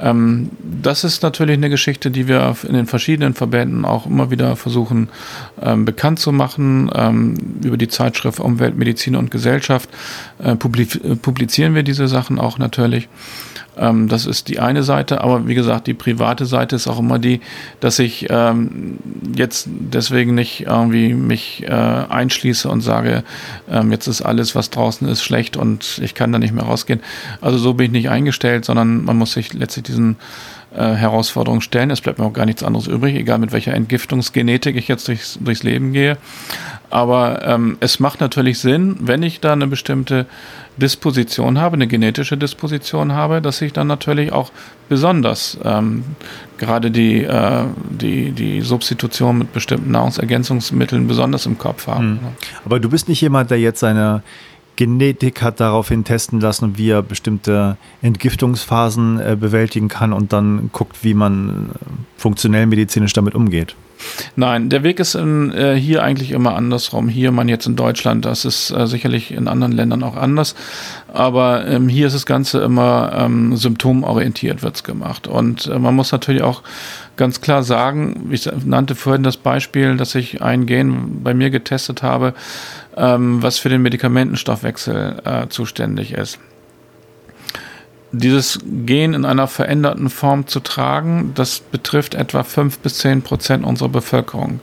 Ähm, 0.00 0.50
das 0.62 1.04
ist 1.04 1.22
natürlich 1.22 1.56
eine 1.56 1.70
Geschichte, 1.70 2.10
die 2.10 2.28
wir 2.28 2.54
in 2.66 2.74
den 2.74 2.86
verschiedenen 2.86 3.34
Verbänden 3.34 3.84
auch 3.84 4.06
immer 4.06 4.30
wieder 4.30 4.56
versuchen 4.56 5.08
ähm, 5.60 5.84
bekannt 5.84 6.20
zu 6.20 6.32
machen. 6.32 6.90
Ähm, 6.94 7.34
über 7.62 7.76
die 7.76 7.88
Zeitschrift 7.88 8.40
Umweltmedizin 8.40 9.16
und 9.16 9.30
Gesellschaft 9.30 9.90
äh, 10.38 10.54
publizieren 10.54 11.74
wir 11.74 11.82
diese 11.82 12.08
Sachen 12.08 12.38
auch 12.38 12.58
natürlich. 12.58 13.08
Ähm, 13.78 14.08
das 14.08 14.26
ist 14.26 14.48
die 14.48 14.58
eine 14.58 14.82
Seite, 14.82 15.20
aber 15.22 15.46
wie 15.46 15.54
gesagt, 15.54 15.86
die 15.86 15.94
private 15.94 16.46
Seite 16.46 16.76
ist 16.76 16.86
auch 16.86 16.98
immer 16.98 17.18
die, 17.18 17.40
dass 17.80 17.98
ich 17.98 18.26
ähm, 18.30 18.98
jetzt 19.36 19.68
deswegen 19.68 20.34
nicht 20.34 20.66
irgendwie 20.66 21.14
mich 21.14 21.64
äh, 21.66 21.70
einschließe 21.72 22.68
und 22.68 22.80
sage, 22.80 23.24
ähm, 23.70 23.92
jetzt 23.92 24.06
ist 24.06 24.22
alles, 24.22 24.54
was 24.54 24.70
draußen 24.70 25.06
ist, 25.08 25.22
schlecht 25.22 25.56
und 25.56 26.00
ich 26.02 26.14
kann 26.14 26.32
da 26.32 26.38
nicht 26.38 26.52
mehr 26.52 26.64
rausgehen. 26.64 27.00
Also 27.40 27.58
so 27.58 27.74
bin 27.74 27.86
ich 27.86 27.92
nicht 27.92 28.10
eingestellt, 28.10 28.64
sondern 28.64 29.04
man 29.04 29.16
muss 29.16 29.32
sich 29.32 29.52
letztlich 29.54 29.84
diesen 29.84 30.16
äh, 30.74 30.94
Herausforderungen 30.94 31.62
stellen. 31.62 31.90
Es 31.90 32.00
bleibt 32.00 32.18
mir 32.18 32.26
auch 32.26 32.32
gar 32.32 32.46
nichts 32.46 32.62
anderes 32.62 32.86
übrig, 32.86 33.14
egal 33.14 33.38
mit 33.38 33.52
welcher 33.52 33.72
Entgiftungsgenetik 33.74 34.76
ich 34.76 34.88
jetzt 34.88 35.08
durchs, 35.08 35.38
durchs 35.40 35.62
Leben 35.62 35.92
gehe. 35.92 36.18
Aber 36.90 37.46
ähm, 37.46 37.76
es 37.80 38.00
macht 38.00 38.20
natürlich 38.20 38.60
Sinn, 38.60 38.96
wenn 39.00 39.22
ich 39.22 39.40
da 39.40 39.52
eine 39.52 39.66
bestimmte 39.66 40.26
Disposition 40.78 41.58
habe, 41.58 41.74
eine 41.74 41.86
genetische 41.86 42.36
Disposition 42.36 43.12
habe, 43.12 43.42
dass 43.42 43.60
ich 43.60 43.72
dann 43.72 43.88
natürlich 43.88 44.32
auch 44.32 44.50
besonders 44.88 45.58
ähm, 45.64 46.04
gerade 46.56 46.90
die, 46.90 47.24
äh, 47.24 47.64
die, 47.90 48.32
die 48.32 48.62
Substitution 48.62 49.38
mit 49.38 49.52
bestimmten 49.52 49.90
Nahrungsergänzungsmitteln 49.90 51.06
besonders 51.06 51.46
im 51.46 51.58
Kopf 51.58 51.88
habe. 51.88 52.02
Mhm. 52.02 52.18
Aber 52.64 52.80
du 52.80 52.88
bist 52.88 53.08
nicht 53.08 53.20
jemand, 53.20 53.50
der 53.50 53.58
jetzt 53.58 53.80
seine 53.80 54.22
Genetik 54.78 55.42
hat 55.42 55.58
daraufhin 55.58 56.04
testen 56.04 56.40
lassen, 56.40 56.78
wie 56.78 56.90
er 56.90 57.02
bestimmte 57.02 57.76
Entgiftungsphasen 58.00 59.18
äh, 59.18 59.36
bewältigen 59.38 59.88
kann 59.88 60.12
und 60.12 60.32
dann 60.32 60.70
guckt, 60.72 61.02
wie 61.02 61.14
man 61.14 61.70
äh, 61.70 61.88
funktionell 62.16 62.66
medizinisch 62.66 63.12
damit 63.12 63.34
umgeht. 63.34 63.74
Nein, 64.36 64.68
der 64.68 64.84
Weg 64.84 65.00
ist 65.00 65.16
in, 65.16 65.50
äh, 65.50 65.74
hier 65.74 66.04
eigentlich 66.04 66.30
immer 66.30 66.54
andersrum. 66.54 67.08
Hier 67.08 67.32
man 67.32 67.48
jetzt 67.48 67.66
in 67.66 67.74
Deutschland, 67.74 68.24
das 68.24 68.44
ist 68.44 68.70
äh, 68.70 68.86
sicherlich 68.86 69.32
in 69.32 69.48
anderen 69.48 69.72
Ländern 69.72 70.04
auch 70.04 70.14
anders, 70.14 70.54
aber 71.12 71.66
ähm, 71.66 71.88
hier 71.88 72.06
ist 72.06 72.12
das 72.12 72.24
Ganze 72.24 72.60
immer 72.60 73.10
ähm, 73.16 73.56
symptomorientiert 73.56 74.62
wird's 74.62 74.84
gemacht. 74.84 75.26
Und 75.26 75.66
äh, 75.66 75.80
man 75.80 75.96
muss 75.96 76.12
natürlich 76.12 76.42
auch 76.42 76.62
ganz 77.16 77.40
klar 77.40 77.64
sagen, 77.64 78.28
ich 78.30 78.48
nannte 78.64 78.94
vorhin 78.94 79.24
das 79.24 79.36
Beispiel, 79.36 79.96
dass 79.96 80.14
ich 80.14 80.40
ein 80.40 80.66
Gen 80.66 81.24
bei 81.24 81.34
mir 81.34 81.50
getestet 81.50 82.04
habe, 82.04 82.34
ähm, 82.98 83.42
was 83.42 83.58
für 83.58 83.68
den 83.68 83.82
Medikamentenstoffwechsel 83.82 85.22
äh, 85.24 85.48
zuständig 85.48 86.12
ist 86.12 86.38
dieses 88.12 88.58
Gen 88.64 89.14
in 89.14 89.24
einer 89.24 89.46
veränderten 89.46 90.08
Form 90.08 90.46
zu 90.46 90.60
tragen, 90.60 91.32
das 91.34 91.60
betrifft 91.60 92.14
etwa 92.14 92.42
fünf 92.42 92.78
bis 92.78 92.98
zehn 92.98 93.22
Prozent 93.22 93.64
unserer 93.64 93.90
Bevölkerung. 93.90 94.60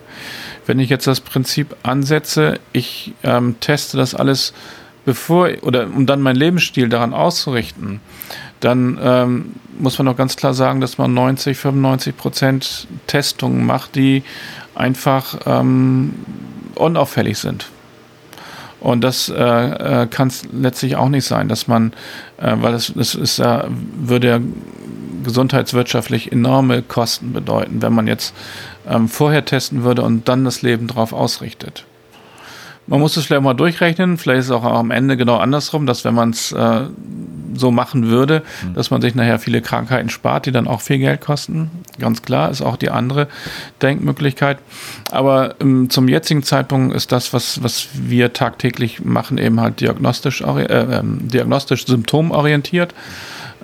Wenn 0.66 0.80
ich 0.80 0.90
jetzt 0.90 1.06
das 1.06 1.22
Prinzip 1.22 1.76
ansetze, 1.84 2.60
ich 2.74 3.14
ähm, 3.24 3.60
teste 3.60 3.98
das 3.98 4.16
alles 4.16 4.53
bevor 5.06 5.49
oder 5.62 5.86
um 5.86 6.07
dann 6.07 6.22
meinen 6.22 6.38
Lebensstil 6.38 6.90
daran 6.90 7.14
auszurichten, 7.14 7.99
dann 8.62 8.98
ähm, 8.99 9.53
muss 9.78 9.99
man 9.99 10.07
doch 10.07 10.18
ganz 10.18 10.36
klar 10.36 10.56
sagen, 10.56 10.82
dass 10.82 10.98
man 10.98 11.14
90, 11.14 11.56
95 11.56 12.18
Prozent 12.18 12.88
Testungen 13.06 13.66
macht, 13.66 13.95
die 13.95 14.24
einfach 14.74 15.38
ähm, 15.45 16.16
unauffällig 16.74 17.38
sind. 17.38 17.68
Und 18.86 19.03
das 19.03 19.30
äh, 19.30 19.34
äh 19.34 20.07
kann 20.07 20.28
es 20.28 20.44
letztlich 20.53 20.95
auch 20.95 21.10
nicht 21.10 21.26
sein, 21.26 21.49
dass 21.49 21.68
man, 21.68 21.91
äh, 22.38 22.53
weil 22.57 22.76
es, 22.76 22.90
es 22.95 23.16
ist, 23.16 23.40
äh, 23.40 23.64
würde 23.95 24.28
ja 24.28 24.40
gesundheitswirtschaftlich 25.24 26.32
enorme 26.32 26.84
Kosten 26.84 27.34
bedeuten, 27.34 27.82
wenn 27.82 27.94
man 27.94 28.06
jetzt 28.06 28.36
ähm, 28.88 29.10
vorher 29.10 29.44
testen 29.44 29.84
würde 29.84 30.03
und 30.03 30.30
dann 30.30 30.45
das 30.45 30.62
Leben 30.62 30.86
darauf 30.86 31.14
ausrichtet. 31.14 31.86
Man 32.88 32.99
muss 32.99 33.18
es 33.18 33.26
vielleicht 33.26 33.41
mal 33.41 33.53
durchrechnen, 33.53 34.18
vielleicht 34.18 34.41
ist 34.41 34.45
es 34.45 34.52
auch 34.52 34.64
am 34.64 34.91
Ende 34.91 35.18
genau 35.18 35.38
andersrum, 35.38 35.86
dass 35.86 36.06
wenn 36.06 36.14
man 36.14 36.30
es 36.30 36.52
äh, 36.52 36.82
so 37.56 37.72
machen 37.72 38.07
würde, 38.07 38.44
mhm. 38.64 38.74
dass 38.74 38.91
man 38.91 39.02
sich 39.02 39.16
nachher 39.16 39.40
viele 39.40 39.62
Krankheiten 39.62 40.10
spart, 40.10 40.45
die 40.45 40.52
dann 40.52 40.68
auch 40.68 40.82
viel 40.82 40.99
Geld 40.99 41.22
kosten. 41.22 41.72
Ganz 41.99 42.22
klar, 42.22 42.52
ist 42.52 42.62
auch 42.62 42.78
die 42.78 42.90
andere 42.90 43.28
Denkmöglichkeit. 43.82 44.60
Aber 45.12 45.56
ähm, 45.60 45.90
zum 45.90 46.07
jetzigen 46.07 46.44
Zeitpunkt 46.44 46.95
ist 46.95 47.12
das, 47.12 47.34
was, 47.34 47.64
was 47.64 47.88
wir 47.94 48.34
tagtäglich 48.34 49.03
machen, 49.03 49.38
eben 49.38 49.60
halt 49.60 49.80
diagnostisch, 49.82 50.41
äh, 50.41 50.64
äh, 50.64 51.02
diagnostisch 51.03 51.86
symptomorientiert. 51.86 52.94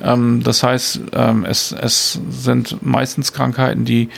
Ähm, 0.03 0.41
das 0.43 0.63
heißt, 0.63 1.01
ähm, 1.13 1.45
es, 1.45 1.71
es 1.71 2.19
sind 2.29 2.81
meistens 2.81 3.33
Krankheiten, 3.33 3.85
die 3.85 4.09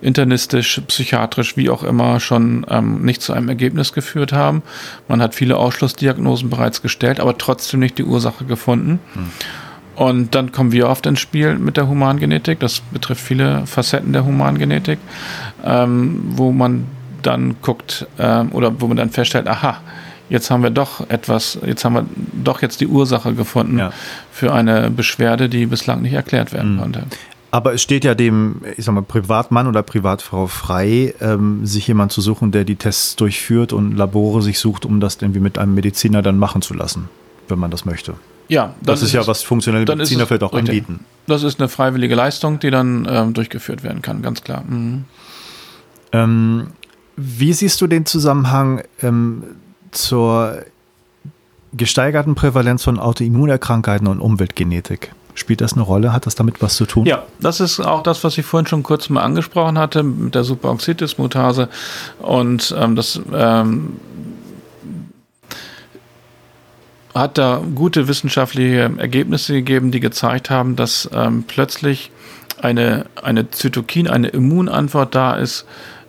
internistisch, 0.00 0.80
psychiatrisch, 0.86 1.56
wie 1.56 1.70
auch 1.70 1.82
immer, 1.82 2.20
schon 2.20 2.66
ähm, 2.68 3.02
nicht 3.02 3.22
zu 3.22 3.32
einem 3.32 3.48
Ergebnis 3.48 3.92
geführt 3.92 4.32
haben. 4.32 4.62
Man 5.08 5.22
hat 5.22 5.34
viele 5.34 5.56
Ausschlussdiagnosen 5.56 6.50
bereits 6.50 6.82
gestellt, 6.82 7.20
aber 7.20 7.38
trotzdem 7.38 7.80
nicht 7.80 7.98
die 7.98 8.04
Ursache 8.04 8.44
gefunden. 8.44 8.98
Hm. 9.14 9.26
Und 9.94 10.34
dann 10.34 10.52
kommen 10.52 10.72
wir 10.72 10.88
oft 10.88 11.06
ins 11.06 11.20
Spiel 11.20 11.58
mit 11.58 11.76
der 11.76 11.86
Humangenetik. 11.86 12.60
Das 12.60 12.80
betrifft 12.80 13.20
viele 13.20 13.66
Facetten 13.66 14.12
der 14.12 14.24
Humangenetik, 14.24 14.98
ähm, 15.64 16.22
wo 16.36 16.50
man 16.50 16.86
dann 17.22 17.56
guckt 17.62 18.06
ähm, 18.18 18.50
oder 18.52 18.80
wo 18.80 18.88
man 18.88 18.96
dann 18.96 19.10
feststellt, 19.10 19.48
aha, 19.48 19.80
jetzt 20.32 20.50
haben 20.50 20.62
wir 20.62 20.70
doch 20.70 21.08
etwas, 21.10 21.58
jetzt 21.64 21.84
haben 21.84 21.94
wir 21.94 22.06
doch 22.32 22.62
jetzt 22.62 22.80
die 22.80 22.86
Ursache 22.86 23.34
gefunden 23.34 23.78
ja. 23.78 23.92
für 24.32 24.52
eine 24.52 24.90
Beschwerde, 24.90 25.48
die 25.48 25.66
bislang 25.66 26.02
nicht 26.02 26.14
erklärt 26.14 26.52
werden 26.52 26.76
mhm. 26.76 26.80
konnte. 26.80 27.04
Aber 27.50 27.74
es 27.74 27.82
steht 27.82 28.02
ja 28.02 28.14
dem, 28.14 28.62
ich 28.78 28.86
sag 28.86 28.94
mal, 28.94 29.02
Privatmann 29.02 29.66
oder 29.66 29.82
Privatfrau 29.82 30.46
frei, 30.46 31.14
ähm, 31.20 31.66
sich 31.66 31.86
jemand 31.86 32.10
zu 32.10 32.22
suchen, 32.22 32.50
der 32.50 32.64
die 32.64 32.76
Tests 32.76 33.14
durchführt 33.14 33.74
und 33.74 33.94
Labore 33.94 34.40
sich 34.40 34.58
sucht, 34.58 34.86
um 34.86 35.00
das 35.00 35.18
irgendwie 35.20 35.40
mit 35.40 35.58
einem 35.58 35.74
Mediziner 35.74 36.22
dann 36.22 36.38
machen 36.38 36.62
zu 36.62 36.72
lassen, 36.72 37.10
wenn 37.48 37.58
man 37.58 37.70
das 37.70 37.84
möchte. 37.84 38.14
Ja, 38.48 38.74
das 38.80 39.00
ist, 39.02 39.08
ist 39.08 39.12
ja 39.12 39.26
was 39.26 39.42
funktionelle 39.42 39.84
Mediziner 39.84 40.26
vielleicht 40.26 40.42
auch 40.42 40.54
richtig. 40.54 40.70
anbieten. 40.70 41.04
Das 41.26 41.42
ist 41.42 41.60
eine 41.60 41.68
freiwillige 41.68 42.14
Leistung, 42.14 42.58
die 42.58 42.70
dann 42.70 43.06
ähm, 43.08 43.34
durchgeführt 43.34 43.82
werden 43.82 44.00
kann, 44.00 44.22
ganz 44.22 44.42
klar. 44.42 44.64
Mhm. 44.66 45.04
Ähm, 46.12 46.68
wie 47.16 47.52
siehst 47.52 47.80
du 47.82 47.86
den 47.86 48.06
Zusammenhang 48.06 48.82
ähm, 49.02 49.44
zur 49.92 50.64
gesteigerten 51.72 52.34
Prävalenz 52.34 52.84
von 52.84 52.98
Autoimmunerkrankheiten 52.98 54.06
und 54.06 54.20
Umweltgenetik. 54.20 55.12
Spielt 55.34 55.62
das 55.62 55.72
eine 55.72 55.82
Rolle? 55.82 56.12
Hat 56.12 56.26
das 56.26 56.34
damit 56.34 56.60
was 56.60 56.76
zu 56.76 56.84
tun? 56.84 57.06
Ja, 57.06 57.22
das 57.40 57.60
ist 57.60 57.80
auch 57.80 58.02
das, 58.02 58.22
was 58.22 58.36
ich 58.36 58.44
vorhin 58.44 58.66
schon 58.66 58.82
kurz 58.82 59.08
mal 59.08 59.22
angesprochen 59.22 59.78
hatte 59.78 60.02
mit 60.02 60.34
der 60.34 60.44
Superoxidismutase. 60.44 61.68
Und 62.18 62.74
ähm, 62.78 62.96
das 62.96 63.20
ähm, 63.32 63.96
hat 67.14 67.38
da 67.38 67.62
gute 67.74 68.08
wissenschaftliche 68.08 68.90
Ergebnisse 68.98 69.54
gegeben, 69.54 69.90
die 69.90 70.00
gezeigt 70.00 70.50
haben, 70.50 70.76
dass 70.76 71.08
ähm, 71.14 71.44
plötzlich 71.46 72.10
eine, 72.60 73.06
eine 73.22 73.50
Zytokin, 73.50 74.08
eine 74.08 74.28
Immunantwort 74.28 75.14
da 75.14 75.34
ist 75.36 75.64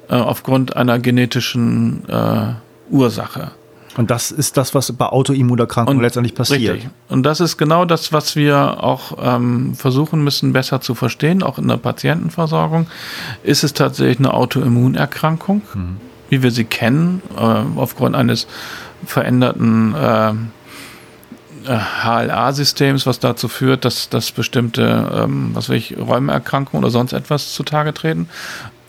äh, 0.09 0.15
aufgrund 0.15 0.75
einer 0.75 0.99
genetischen 0.99 2.07
äh, 2.09 2.53
Ursache. 2.89 3.51
Und 3.95 4.09
das 4.09 4.31
ist 4.31 4.57
das, 4.57 4.73
was 4.73 4.91
bei 4.91 5.05
Autoimmunerkrankungen 5.05 6.01
letztendlich 6.01 6.33
passiert. 6.33 6.75
Richtig. 6.75 6.89
Und 7.09 7.23
das 7.23 7.39
ist 7.39 7.57
genau 7.57 7.85
das, 7.85 8.11
was 8.11 8.35
wir 8.35 8.83
auch 8.83 9.17
ähm, 9.21 9.75
versuchen 9.75 10.23
müssen, 10.23 10.53
besser 10.53 10.81
zu 10.81 10.95
verstehen, 10.95 11.43
auch 11.43 11.59
in 11.59 11.67
der 11.67 11.77
Patientenversorgung. 11.77 12.87
Ist 13.43 13.63
es 13.63 13.73
tatsächlich 13.73 14.19
eine 14.19 14.33
Autoimmunerkrankung, 14.33 15.61
mhm. 15.73 15.97
wie 16.29 16.41
wir 16.41 16.51
sie 16.51 16.65
kennen, 16.65 17.21
äh, 17.37 17.41
aufgrund 17.41 18.15
eines 18.15 18.47
veränderten 19.05 19.93
äh, 19.93 20.33
HLA-Systems, 21.65 23.05
was 23.05 23.19
dazu 23.19 23.47
führt, 23.47 23.85
dass, 23.85 24.09
dass 24.09 24.31
bestimmte, 24.31 25.11
ähm, 25.13 25.51
was 25.53 25.69
weiß 25.69 25.77
ich, 25.77 25.97
Räumerkrankungen 25.97 26.83
oder 26.83 26.91
sonst 26.91 27.13
etwas 27.13 27.53
zutage 27.53 27.93
treten? 27.93 28.27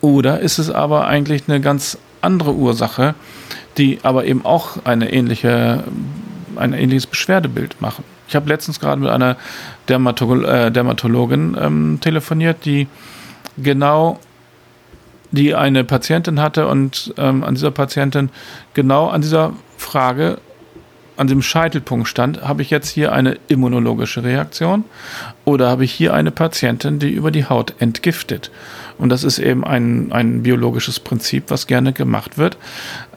Oder 0.01 0.41
ist 0.41 0.59
es 0.59 0.71
aber 0.71 1.07
eigentlich 1.07 1.45
eine 1.47 1.61
ganz 1.61 1.99
andere 2.21 2.53
Ursache, 2.53 3.15
die 3.79 3.99
aber 4.03 4.25
eben 4.25 4.45
auch 4.45 4.85
eine 4.85 5.13
ähnliche, 5.13 5.85
ein 6.57 6.73
ähnliches 6.73 7.07
Beschwerdebild 7.07 7.81
machen. 7.81 8.05
Ich 8.29 8.37
habe 8.37 8.49
letztens 8.49 8.81
gerade 8.81 9.01
mit 9.01 9.11
einer 9.11 9.37
Dermatolo 9.89 10.43
äh, 10.43 10.71
Dermatologin 10.71 11.57
ähm, 11.61 11.99
telefoniert, 12.01 12.65
die 12.65 12.89
genau 13.59 14.19
die 15.31 15.55
eine 15.55 15.85
Patientin 15.85 16.41
hatte 16.41 16.69
und 16.69 17.13
ähm, 17.19 17.43
an 17.45 17.55
dieser 17.55 17.71
Patientin 17.71 18.31
genau 18.73 19.09
an 19.09 19.21
dieser 19.21 19.53
Frage 19.77 20.39
an 21.17 21.27
dem 21.29 21.43
Scheitelpunkt 21.43 22.09
stand, 22.09 22.43
habe 22.43 22.63
ich 22.63 22.71
jetzt 22.71 22.89
hier 22.89 23.13
eine 23.13 23.39
immunologische 23.49 24.25
Reaktion 24.25 24.85
oder 25.45 25.69
habe 25.69 25.85
ich 25.85 25.93
hier 25.93 26.13
eine 26.15 26.31
Patientin, 26.31 26.99
die 26.99 27.11
über 27.11 27.31
die 27.31 27.45
Haut 27.45 27.75
entgiftet? 27.79 28.51
Und 28.99 29.09
das 29.09 29.25
ist 29.25 29.39
eben 29.39 29.65
ein, 29.65 30.13
ein 30.13 30.43
biologisches 30.43 31.01
Prinzip, 31.01 31.45
was 31.49 31.67
gerne 31.67 31.93
gemacht 31.93 32.39
wird, 32.39 32.57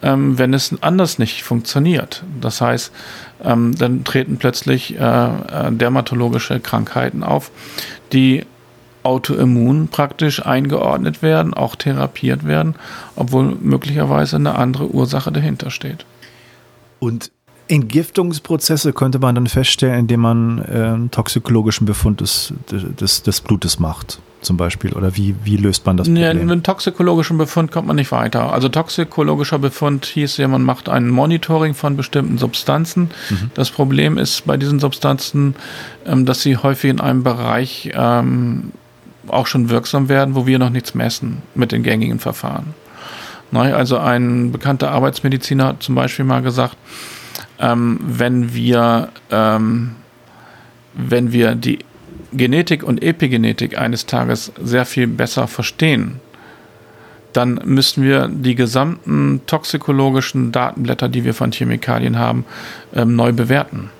ähm, 0.01 0.37
wenn 0.37 0.53
es 0.53 0.75
anders 0.81 1.19
nicht 1.19 1.43
funktioniert. 1.43 2.23
Das 2.41 2.61
heißt, 2.61 2.91
ähm, 3.43 3.75
dann 3.77 4.03
treten 4.03 4.37
plötzlich 4.37 4.99
äh, 4.99 4.99
äh 4.99 5.71
dermatologische 5.71 6.59
Krankheiten 6.59 7.23
auf, 7.23 7.51
die 8.11 8.45
autoimmun 9.03 9.87
praktisch 9.87 10.45
eingeordnet 10.45 11.21
werden, 11.21 11.53
auch 11.53 11.75
therapiert 11.75 12.45
werden, 12.45 12.75
obwohl 13.15 13.55
möglicherweise 13.61 14.35
eine 14.35 14.55
andere 14.55 14.89
Ursache 14.91 15.31
dahinter 15.31 15.69
steht. 15.69 16.05
Und 16.99 17.31
Entgiftungsprozesse 17.69 18.93
könnte 18.93 19.19
man 19.19 19.35
dann 19.35 19.47
feststellen, 19.47 19.99
indem 19.99 20.21
man 20.21 20.59
äh, 20.59 20.71
einen 20.71 21.11
toxikologischen 21.11 21.85
Befund 21.85 22.21
des, 22.21 22.53
des, 22.69 23.23
des 23.23 23.41
Blutes 23.41 23.79
macht, 23.79 24.19
zum 24.41 24.57
Beispiel? 24.57 24.93
Oder 24.93 25.15
wie, 25.15 25.35
wie 25.43 25.57
löst 25.57 25.85
man 25.85 25.97
das 25.97 26.07
Problem? 26.07 26.23
Ja, 26.23 26.33
mit 26.33 26.43
einem 26.43 26.63
toxikologischen 26.63 27.37
Befund 27.37 27.71
kommt 27.71 27.87
man 27.87 27.95
nicht 27.95 28.11
weiter. 28.11 28.53
Also 28.53 28.69
toxikologischer 28.69 29.59
Befund 29.59 30.05
hieß 30.05 30.37
ja, 30.37 30.47
man 30.47 30.63
macht 30.63 30.89
ein 30.89 31.09
Monitoring 31.09 31.73
von 31.73 31.97
bestimmten 31.97 32.37
Substanzen. 32.37 33.09
Mhm. 33.29 33.51
Das 33.55 33.71
Problem 33.71 34.17
ist 34.17 34.45
bei 34.45 34.57
diesen 34.57 34.79
Substanzen, 34.79 35.55
ähm, 36.05 36.25
dass 36.25 36.41
sie 36.41 36.57
häufig 36.57 36.91
in 36.91 37.01
einem 37.01 37.23
Bereich 37.23 37.91
ähm, 37.93 38.71
auch 39.27 39.47
schon 39.47 39.69
wirksam 39.69 40.07
werden, 40.07 40.35
wo 40.35 40.47
wir 40.47 40.59
noch 40.59 40.69
nichts 40.69 40.93
messen 40.93 41.41
mit 41.53 41.71
den 41.71 41.83
gängigen 41.83 42.19
Verfahren. 42.19 42.73
Also 43.51 43.97
ein 43.97 44.51
bekannter 44.51 44.91
Arbeitsmediziner 44.91 45.67
hat 45.67 45.83
zum 45.83 45.95
Beispiel 45.95 46.25
mal 46.25 46.41
gesagt, 46.41 46.75
ähm, 47.59 47.99
wenn 48.01 48.53
wir, 48.53 49.09
wenn 49.29 51.31
wir 51.31 51.55
die 51.55 51.79
Genetik 52.33 52.83
und 52.83 53.01
Epigenetik 53.01 53.77
eines 53.77 54.05
Tages 54.05 54.51
sehr 54.61 54.85
viel 54.85 55.07
besser 55.07 55.47
verstehen, 55.47 56.19
dann 57.33 57.59
müssten 57.65 58.03
wir 58.03 58.27
die 58.27 58.55
gesamten 58.55 59.41
toxikologischen 59.45 60.51
Datenblätter, 60.51 61.09
die 61.09 61.23
wir 61.23 61.33
von 61.33 61.51
Chemikalien 61.51 62.17
haben, 62.17 62.45
ähm, 62.95 63.15
neu 63.15 63.31
bewerten. 63.31 63.91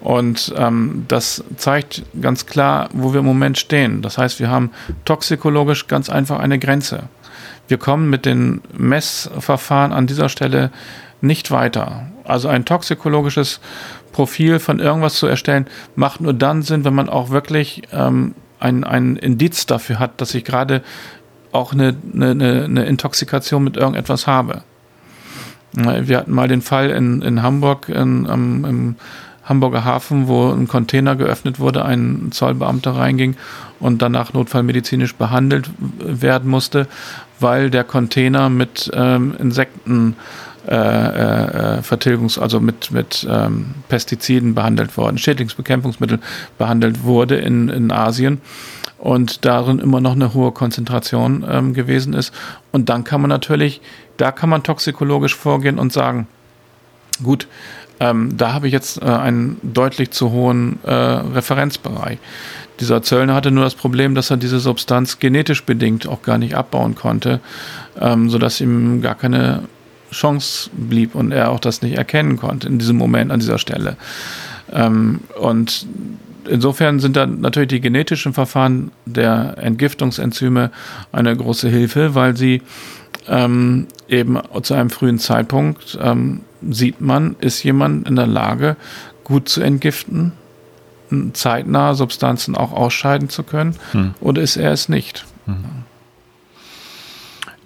Und 0.00 0.54
ähm, 0.56 1.04
das 1.08 1.42
zeigt 1.56 2.04
ganz 2.20 2.46
klar, 2.46 2.88
wo 2.92 3.12
wir 3.12 3.20
im 3.20 3.26
Moment 3.26 3.58
stehen. 3.58 4.02
Das 4.02 4.16
heißt, 4.16 4.38
wir 4.38 4.48
haben 4.48 4.70
toxikologisch 5.04 5.88
ganz 5.88 6.08
einfach 6.08 6.38
eine 6.38 6.58
Grenze. 6.58 7.08
Wir 7.66 7.78
kommen 7.78 8.08
mit 8.08 8.24
den 8.24 8.60
Messverfahren 8.76 9.92
an 9.92 10.06
dieser 10.06 10.28
Stelle 10.28 10.70
nicht 11.20 11.50
weiter. 11.50 12.06
Also 12.24 12.48
ein 12.48 12.64
toxikologisches 12.64 13.60
Profil 14.18 14.58
von 14.58 14.80
irgendwas 14.80 15.14
zu 15.14 15.28
erstellen, 15.28 15.68
macht 15.94 16.20
nur 16.20 16.34
dann 16.34 16.62
Sinn, 16.62 16.84
wenn 16.84 16.92
man 16.92 17.08
auch 17.08 17.30
wirklich 17.30 17.82
ähm, 17.92 18.34
ein, 18.58 18.82
ein 18.82 19.14
Indiz 19.14 19.64
dafür 19.66 20.00
hat, 20.00 20.20
dass 20.20 20.34
ich 20.34 20.44
gerade 20.44 20.82
auch 21.52 21.72
eine, 21.72 21.94
eine, 22.12 22.64
eine 22.64 22.84
Intoxikation 22.86 23.62
mit 23.62 23.76
irgendetwas 23.76 24.26
habe. 24.26 24.62
Wir 25.70 26.18
hatten 26.18 26.34
mal 26.34 26.48
den 26.48 26.62
Fall 26.62 26.90
in, 26.90 27.22
in 27.22 27.42
Hamburg, 27.42 27.88
in, 27.90 28.26
um, 28.26 28.64
im 28.64 28.96
Hamburger 29.44 29.84
Hafen, 29.84 30.26
wo 30.26 30.50
ein 30.50 30.66
Container 30.66 31.14
geöffnet 31.14 31.60
wurde, 31.60 31.84
ein 31.84 32.30
Zollbeamter 32.32 32.96
reinging 32.96 33.36
und 33.78 34.02
danach 34.02 34.32
notfallmedizinisch 34.32 35.14
behandelt 35.14 35.70
werden 36.00 36.50
musste, 36.50 36.88
weil 37.38 37.70
der 37.70 37.84
Container 37.84 38.48
mit 38.48 38.90
ähm, 38.92 39.36
Insekten 39.38 40.16
äh, 40.68 40.74
äh, 40.74 41.82
Vertilgungs-, 41.82 42.38
also 42.38 42.60
mit, 42.60 42.90
mit 42.90 43.26
ähm, 43.30 43.74
Pestiziden 43.88 44.54
behandelt 44.54 44.96
worden, 44.96 45.16
Schädlingsbekämpfungsmittel 45.16 46.18
behandelt 46.58 47.04
wurde 47.04 47.36
in, 47.36 47.70
in 47.70 47.90
Asien 47.90 48.42
und 48.98 49.44
darin 49.44 49.78
immer 49.78 50.00
noch 50.00 50.12
eine 50.12 50.34
hohe 50.34 50.52
Konzentration 50.52 51.44
ähm, 51.48 51.72
gewesen 51.72 52.12
ist. 52.12 52.34
Und 52.70 52.88
dann 52.90 53.04
kann 53.04 53.20
man 53.22 53.30
natürlich, 53.30 53.80
da 54.18 54.30
kann 54.30 54.50
man 54.50 54.62
toxikologisch 54.62 55.34
vorgehen 55.34 55.78
und 55.78 55.92
sagen, 55.92 56.26
gut, 57.22 57.48
ähm, 58.00 58.36
da 58.36 58.52
habe 58.52 58.66
ich 58.66 58.72
jetzt 58.72 59.00
äh, 59.00 59.06
einen 59.06 59.58
deutlich 59.62 60.10
zu 60.10 60.30
hohen 60.30 60.78
äh, 60.84 60.92
Referenzbereich. 60.92 62.18
Dieser 62.80 63.02
Zöllner 63.02 63.34
hatte 63.34 63.50
nur 63.50 63.64
das 63.64 63.74
Problem, 63.74 64.14
dass 64.14 64.30
er 64.30 64.36
diese 64.36 64.60
Substanz 64.60 65.18
genetisch 65.18 65.64
bedingt 65.64 66.06
auch 66.06 66.22
gar 66.22 66.38
nicht 66.38 66.54
abbauen 66.54 66.94
konnte, 66.94 67.40
ähm, 68.00 68.28
sodass 68.30 68.60
ihm 68.60 69.00
gar 69.02 69.16
keine 69.16 69.62
Chance 70.10 70.70
blieb 70.76 71.14
und 71.14 71.32
er 71.32 71.50
auch 71.50 71.60
das 71.60 71.82
nicht 71.82 71.96
erkennen 71.96 72.36
konnte 72.36 72.68
in 72.68 72.78
diesem 72.78 72.96
Moment 72.96 73.30
an 73.30 73.40
dieser 73.40 73.58
Stelle. 73.58 73.96
Ähm, 74.72 75.20
und 75.40 75.86
insofern 76.48 77.00
sind 77.00 77.16
da 77.16 77.26
natürlich 77.26 77.68
die 77.68 77.80
genetischen 77.80 78.32
Verfahren 78.32 78.90
der 79.06 79.56
Entgiftungsenzyme 79.58 80.70
eine 81.12 81.36
große 81.36 81.68
Hilfe, 81.68 82.14
weil 82.14 82.36
sie 82.36 82.62
ähm, 83.28 83.86
eben 84.08 84.38
zu 84.62 84.74
einem 84.74 84.90
frühen 84.90 85.18
Zeitpunkt 85.18 85.98
ähm, 86.00 86.40
sieht 86.70 87.00
man, 87.00 87.36
ist 87.40 87.62
jemand 87.62 88.08
in 88.08 88.16
der 88.16 88.26
Lage, 88.26 88.76
gut 89.24 89.48
zu 89.48 89.60
entgiften, 89.60 90.32
zeitnah 91.32 91.94
Substanzen 91.94 92.56
auch 92.56 92.72
ausscheiden 92.72 93.28
zu 93.28 93.42
können, 93.42 93.76
hm. 93.92 94.14
oder 94.20 94.42
ist 94.42 94.56
er 94.56 94.72
es 94.72 94.88
nicht? 94.88 95.24
Hm. 95.46 95.56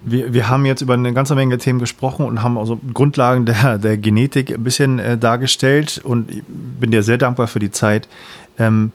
Wir, 0.05 0.33
wir 0.33 0.49
haben 0.49 0.65
jetzt 0.65 0.81
über 0.81 0.93
eine 0.93 1.13
ganze 1.13 1.35
Menge 1.35 1.57
Themen 1.57 1.79
gesprochen 1.79 2.25
und 2.25 2.43
haben 2.43 2.57
also 2.57 2.79
Grundlagen 2.93 3.45
der, 3.45 3.77
der 3.77 3.97
Genetik 3.97 4.51
ein 4.51 4.63
bisschen 4.63 4.99
äh, 4.99 5.17
dargestellt 5.17 6.01
und 6.03 6.29
ich 6.29 6.43
bin 6.47 6.91
dir 6.91 7.03
sehr 7.03 7.17
dankbar 7.17 7.47
für 7.47 7.59
die 7.59 7.71
Zeit. 7.71 8.07
Ähm, 8.57 8.91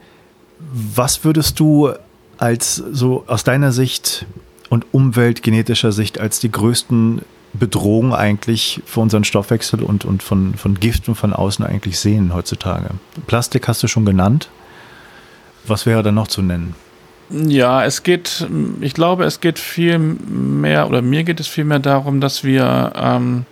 was 0.58 1.24
würdest 1.24 1.58
du 1.60 1.90
als 2.36 2.76
so 2.76 3.24
aus 3.26 3.44
deiner 3.44 3.72
Sicht 3.72 4.26
und 4.68 4.86
umweltgenetischer 4.92 5.92
Sicht 5.92 6.20
als 6.20 6.40
die 6.40 6.50
größten 6.50 7.22
Bedrohungen 7.52 8.12
eigentlich 8.12 8.82
für 8.84 9.00
unseren 9.00 9.24
Stoffwechsel 9.24 9.82
und, 9.82 10.04
und 10.04 10.22
von, 10.22 10.54
von 10.54 10.78
Giften 10.78 11.14
von 11.14 11.32
außen 11.32 11.64
eigentlich 11.64 11.98
sehen 11.98 12.34
heutzutage? 12.34 12.90
Plastik 13.26 13.66
hast 13.68 13.82
du 13.82 13.88
schon 13.88 14.04
genannt. 14.04 14.50
Was 15.66 15.86
wäre 15.86 16.02
da 16.02 16.12
noch 16.12 16.28
zu 16.28 16.42
nennen? 16.42 16.74
Ja, 17.30 17.84
es 17.84 18.02
geht, 18.02 18.46
ich 18.80 18.94
glaube, 18.94 19.24
es 19.24 19.40
geht 19.40 19.58
viel 19.58 19.98
mehr, 19.98 20.88
oder 20.88 21.02
mir 21.02 21.24
geht 21.24 21.40
es 21.40 21.46
viel 21.46 21.64
mehr 21.64 21.78
darum, 21.78 22.20
dass 22.20 22.42
wir, 22.42 22.92
ähm, 22.96 23.44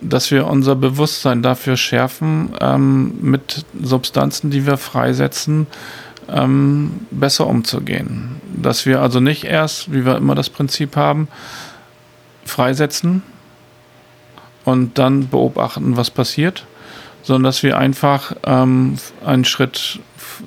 dass 0.00 0.32
wir 0.32 0.46
unser 0.48 0.74
Bewusstsein 0.74 1.40
dafür 1.42 1.76
schärfen, 1.76 2.50
ähm, 2.60 3.14
mit 3.20 3.64
Substanzen, 3.80 4.50
die 4.50 4.66
wir 4.66 4.76
freisetzen, 4.76 5.68
ähm, 6.28 7.06
besser 7.12 7.46
umzugehen. 7.46 8.40
Dass 8.56 8.86
wir 8.86 9.00
also 9.00 9.20
nicht 9.20 9.44
erst, 9.44 9.92
wie 9.92 10.04
wir 10.04 10.16
immer 10.16 10.34
das 10.34 10.50
Prinzip 10.50 10.96
haben, 10.96 11.28
freisetzen 12.44 13.22
und 14.64 14.98
dann 14.98 15.28
beobachten, 15.28 15.96
was 15.96 16.10
passiert, 16.10 16.66
sondern 17.22 17.44
dass 17.44 17.62
wir 17.62 17.78
einfach 17.78 18.32
ähm, 18.44 18.96
einen 19.24 19.44
Schritt 19.44 20.00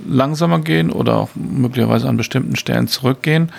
langsamer 0.07 0.59
gehen 0.59 0.91
oder 0.91 1.17
auch 1.17 1.29
möglicherweise 1.35 2.07
an 2.07 2.17
bestimmten 2.17 2.55
Stellen 2.55 2.87
zurückgehen, 2.87 3.51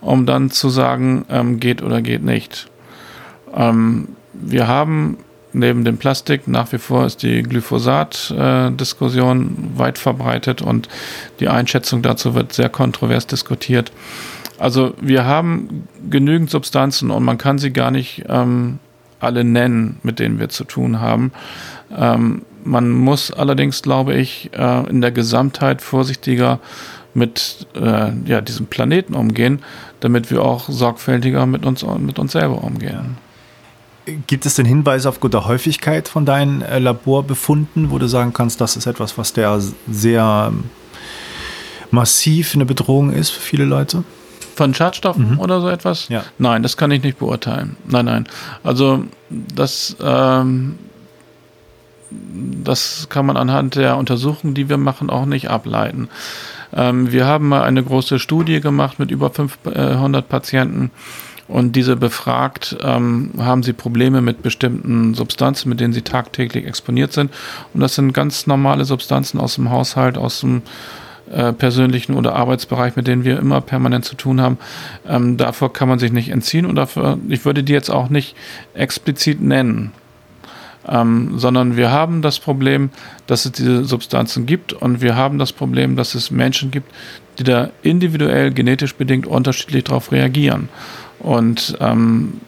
um 0.00 0.26
dann 0.26 0.50
zu 0.50 0.68
sagen, 0.68 1.24
ähm, 1.28 1.60
geht 1.60 1.82
oder 1.82 2.02
geht 2.02 2.22
nicht. 2.22 2.68
Ähm, 3.54 4.08
wir 4.32 4.68
haben 4.68 5.18
neben 5.52 5.84
dem 5.84 5.98
Plastik 5.98 6.48
nach 6.48 6.72
wie 6.72 6.78
vor 6.78 7.04
ist 7.06 7.22
die 7.22 7.42
Glyphosat-Diskussion 7.42 9.72
äh, 9.74 9.78
weit 9.78 9.98
verbreitet 9.98 10.62
und 10.62 10.88
die 11.40 11.48
Einschätzung 11.48 12.02
dazu 12.02 12.34
wird 12.34 12.52
sehr 12.52 12.68
kontrovers 12.68 13.26
diskutiert. 13.26 13.90
Also 14.58 14.92
wir 15.00 15.24
haben 15.24 15.88
genügend 16.10 16.50
Substanzen 16.50 17.10
und 17.10 17.24
man 17.24 17.38
kann 17.38 17.56
sie 17.58 17.72
gar 17.72 17.90
nicht 17.90 18.26
ähm, 18.28 18.78
alle 19.20 19.42
nennen, 19.44 19.98
mit 20.02 20.18
denen 20.18 20.40
wir 20.40 20.48
zu 20.48 20.64
tun 20.64 21.00
haben. 21.00 21.32
Ähm, 21.96 22.42
man 22.68 22.90
muss 22.90 23.32
allerdings, 23.32 23.82
glaube 23.82 24.14
ich, 24.14 24.50
äh, 24.52 24.88
in 24.88 25.00
der 25.00 25.10
Gesamtheit 25.10 25.82
vorsichtiger 25.82 26.60
mit 27.14 27.66
äh, 27.74 28.12
ja, 28.26 28.40
diesem 28.40 28.66
Planeten 28.66 29.14
umgehen, 29.14 29.60
damit 30.00 30.30
wir 30.30 30.42
auch 30.42 30.68
sorgfältiger 30.68 31.46
mit 31.46 31.64
uns, 31.64 31.84
mit 31.98 32.18
uns 32.18 32.32
selber 32.32 32.62
umgehen. 32.62 33.16
Gibt 34.26 34.46
es 34.46 34.54
denn 34.54 34.66
Hinweise 34.66 35.08
auf 35.08 35.20
gute 35.20 35.46
Häufigkeit 35.46 36.08
von 36.08 36.24
deinen 36.24 36.62
äh, 36.62 36.78
Laborbefunden, 36.78 37.90
wo 37.90 37.98
du 37.98 38.06
sagen 38.06 38.32
kannst, 38.32 38.60
das 38.60 38.76
ist 38.76 38.86
etwas, 38.86 39.18
was 39.18 39.32
der 39.32 39.60
sehr 39.90 40.52
massiv 41.90 42.54
eine 42.54 42.66
Bedrohung 42.66 43.12
ist 43.12 43.30
für 43.30 43.40
viele 43.40 43.64
Leute? 43.64 44.04
Von 44.54 44.74
Schadstoffen 44.74 45.32
mhm. 45.32 45.38
oder 45.40 45.60
so 45.60 45.68
etwas? 45.68 46.08
Ja. 46.08 46.24
Nein, 46.38 46.62
das 46.62 46.76
kann 46.76 46.90
ich 46.90 47.02
nicht 47.02 47.18
beurteilen. 47.18 47.76
Nein, 47.86 48.06
nein. 48.06 48.28
Also 48.64 49.04
das, 49.30 49.96
ähm, 50.02 50.78
das 52.10 53.08
kann 53.08 53.26
man 53.26 53.36
anhand 53.36 53.74
der 53.74 53.96
Untersuchungen, 53.96 54.54
die 54.54 54.68
wir 54.68 54.78
machen, 54.78 55.10
auch 55.10 55.26
nicht 55.26 55.50
ableiten. 55.50 56.08
Ähm, 56.74 57.12
wir 57.12 57.26
haben 57.26 57.48
mal 57.48 57.62
eine 57.62 57.82
große 57.82 58.18
Studie 58.18 58.60
gemacht 58.60 58.98
mit 58.98 59.10
über 59.10 59.30
500 59.30 60.24
äh, 60.24 60.28
Patienten 60.28 60.90
und 61.48 61.76
diese 61.76 61.96
befragt, 61.96 62.76
ähm, 62.82 63.32
haben 63.38 63.62
sie 63.62 63.72
Probleme 63.72 64.20
mit 64.20 64.42
bestimmten 64.42 65.14
Substanzen, 65.14 65.70
mit 65.70 65.80
denen 65.80 65.94
sie 65.94 66.02
tagtäglich 66.02 66.66
exponiert 66.66 67.12
sind. 67.12 67.32
Und 67.72 67.80
das 67.80 67.94
sind 67.94 68.12
ganz 68.12 68.46
normale 68.46 68.84
Substanzen 68.84 69.40
aus 69.40 69.54
dem 69.54 69.70
Haushalt, 69.70 70.18
aus 70.18 70.40
dem 70.40 70.62
äh, 71.32 71.54
persönlichen 71.54 72.14
oder 72.14 72.34
Arbeitsbereich, 72.34 72.96
mit 72.96 73.06
denen 73.06 73.24
wir 73.24 73.38
immer 73.38 73.62
permanent 73.62 74.04
zu 74.04 74.14
tun 74.14 74.42
haben. 74.42 74.58
Ähm, 75.06 75.38
davor 75.38 75.72
kann 75.72 75.88
man 75.88 75.98
sich 75.98 76.12
nicht 76.12 76.28
entziehen 76.28 76.66
und 76.66 76.74
dafür, 76.74 77.18
ich 77.28 77.46
würde 77.46 77.62
die 77.62 77.72
jetzt 77.72 77.90
auch 77.90 78.10
nicht 78.10 78.36
explizit 78.74 79.40
nennen. 79.40 79.92
Ähm, 80.90 81.38
sondern 81.38 81.76
wir 81.76 81.90
haben 81.90 82.22
das 82.22 82.38
Problem, 82.38 82.90
dass 83.26 83.44
es 83.44 83.52
diese 83.52 83.84
Substanzen 83.84 84.46
gibt 84.46 84.72
und 84.72 85.00
wir 85.00 85.16
haben 85.16 85.38
das 85.38 85.52
Problem, 85.52 85.96
dass 85.96 86.14
es 86.14 86.30
Menschen 86.30 86.70
gibt, 86.70 86.90
die 87.38 87.44
da 87.44 87.70
individuell 87.82 88.52
genetisch 88.52 88.94
bedingt 88.94 89.26
unterschiedlich 89.26 89.84
darauf 89.84 90.12
reagieren. 90.12 90.68
Und 91.18 91.76
ähm, 91.80 92.40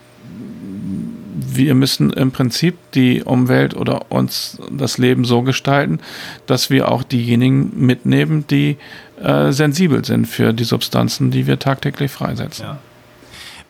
wir 1.34 1.74
müssen 1.74 2.12
im 2.12 2.32
Prinzip 2.32 2.76
die 2.94 3.22
Umwelt 3.22 3.74
oder 3.74 4.10
uns 4.10 4.58
das 4.70 4.98
Leben 4.98 5.24
so 5.24 5.42
gestalten, 5.42 6.00
dass 6.46 6.70
wir 6.70 6.90
auch 6.90 7.02
diejenigen 7.02 7.72
mitnehmen, 7.74 8.44
die 8.48 8.76
äh, 9.22 9.52
sensibel 9.52 10.04
sind 10.04 10.26
für 10.26 10.52
die 10.52 10.64
Substanzen, 10.64 11.30
die 11.30 11.46
wir 11.46 11.58
tagtäglich 11.58 12.10
freisetzen. 12.10 12.64
Ja. 12.64 12.78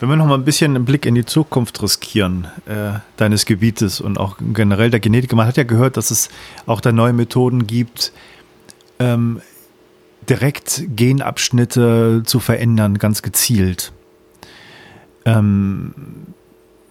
Wenn 0.01 0.09
wir 0.09 0.16
noch 0.16 0.27
mal 0.27 0.35
ein 0.35 0.47
bisschen 0.47 0.74
einen 0.74 0.86
Blick 0.86 1.05
in 1.05 1.14
die 1.14 1.27
Zukunft 1.27 1.82
riskieren, 1.82 2.48
äh, 2.64 3.01
deines 3.18 3.44
Gebietes 3.44 4.01
und 4.01 4.18
auch 4.18 4.39
generell 4.55 4.90
der 4.90 4.98
Genetik, 4.98 5.35
man 5.35 5.47
hat 5.47 5.59
ja 5.59 5.64
gehört, 5.64 5.98
dass 5.98 6.10
es 6.10 6.31
auch 6.64 6.81
da 6.81 6.90
neue 6.90 7.12
Methoden 7.12 7.66
gibt, 7.66 8.10
ähm, 8.98 9.43
direkt 10.27 10.85
Genabschnitte 10.97 12.22
zu 12.24 12.40
verändern, 12.40 12.97
ganz 12.97 13.20
gezielt. 13.20 13.93
Ähm, 15.27 15.93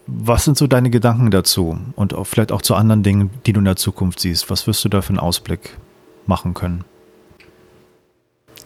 was 0.05 0.45
sind 0.45 0.55
so 0.55 0.67
deine 0.67 0.91
Gedanken 0.91 1.31
dazu 1.31 1.79
und 1.95 2.13
auch 2.13 2.25
vielleicht 2.25 2.51
auch 2.51 2.61
zu 2.61 2.75
anderen 2.75 3.01
Dingen, 3.01 3.31
die 3.47 3.53
du 3.53 3.59
in 3.59 3.65
der 3.65 3.75
Zukunft 3.75 4.19
siehst? 4.19 4.51
Was 4.51 4.67
wirst 4.67 4.85
du 4.85 4.89
da 4.89 5.01
für 5.01 5.09
einen 5.09 5.19
Ausblick 5.19 5.77
machen 6.27 6.53
können? 6.53 6.83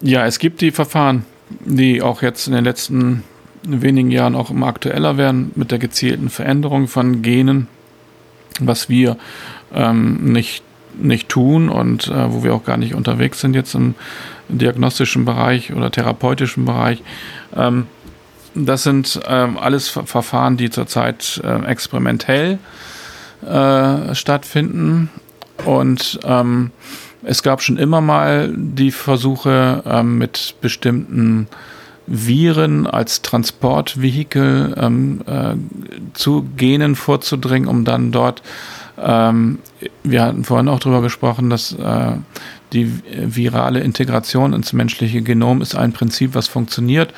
Ja, 0.02 0.26
es 0.26 0.38
gibt 0.38 0.60
die 0.60 0.72
Verfahren, 0.72 1.26
die 1.62 2.02
auch 2.02 2.22
jetzt 2.22 2.48
in 2.48 2.54
den 2.54 2.66
letzten 2.66 3.24
wenigen 3.66 4.12
Jahren 4.12 4.36
auch 4.36 4.50
immer 4.50 4.68
aktueller 4.68 5.18
werden 5.18 5.52
mit 5.56 5.72
der 5.72 5.80
gezielten 5.80 6.30
Veränderung 6.30 6.88
von 6.88 7.22
Genen, 7.22 7.68
was 8.60 8.90
wir 8.90 9.18
ähm, 9.74 10.32
nicht, 10.32 10.64
nicht 11.00 11.30
tun 11.30 11.70
und 11.70 12.08
äh, 12.08 12.32
wo 12.34 12.44
wir 12.44 12.54
auch 12.54 12.66
gar 12.66 12.78
nicht 12.78 12.94
unterwegs 12.94 13.40
sind 13.40 13.56
jetzt 13.56 13.74
im 13.76 13.96
diagnostischen 14.50 15.26
Bereich 15.26 15.74
oder 15.74 15.92
therapeutischen 15.92 16.66
Bereich. 16.66 17.02
Ähm, 17.56 17.88
das 18.56 18.84
sind 18.84 19.20
ähm, 19.28 19.58
alles 19.58 19.90
Verfahren, 19.90 20.58
die 20.58 20.70
zurzeit 20.70 21.42
äh, 21.44 21.66
experimentell 21.66 22.60
äh, 23.46 24.14
stattfinden. 24.14 25.10
Und 25.66 26.20
ähm, 26.24 26.72
es 27.24 27.42
gab 27.42 27.62
schon 27.62 27.78
immer 27.78 28.02
mal 28.02 28.54
die 28.56 28.92
Versuche 28.92 29.84
ähm, 29.86 30.18
mit 30.18 30.56
bestimmten 30.62 31.48
Viren 32.08 32.88
als 32.88 33.22
Transportvehikel 33.22 34.76
ähm, 34.78 35.22
äh, 35.26 35.56
zu 36.14 36.46
Genen 36.58 36.96
vorzudringen, 36.96 37.70
um 37.70 37.86
dann 37.86 38.12
dort, 38.12 38.42
ähm, 39.02 39.60
wir 40.04 40.24
hatten 40.24 40.44
vorhin 40.44 40.68
auch 40.68 40.80
darüber 40.80 41.02
gesprochen, 41.02 41.50
dass 41.50 41.74
äh, 41.74 42.14
die 42.74 42.92
virale 43.12 43.80
Integration 43.80 44.54
ins 44.54 44.74
menschliche 44.74 45.22
Genom 45.22 45.62
ist 45.62 45.76
ein 45.76 45.94
Prinzip, 45.94 46.36
was 46.36 46.48
funktioniert 46.48 47.14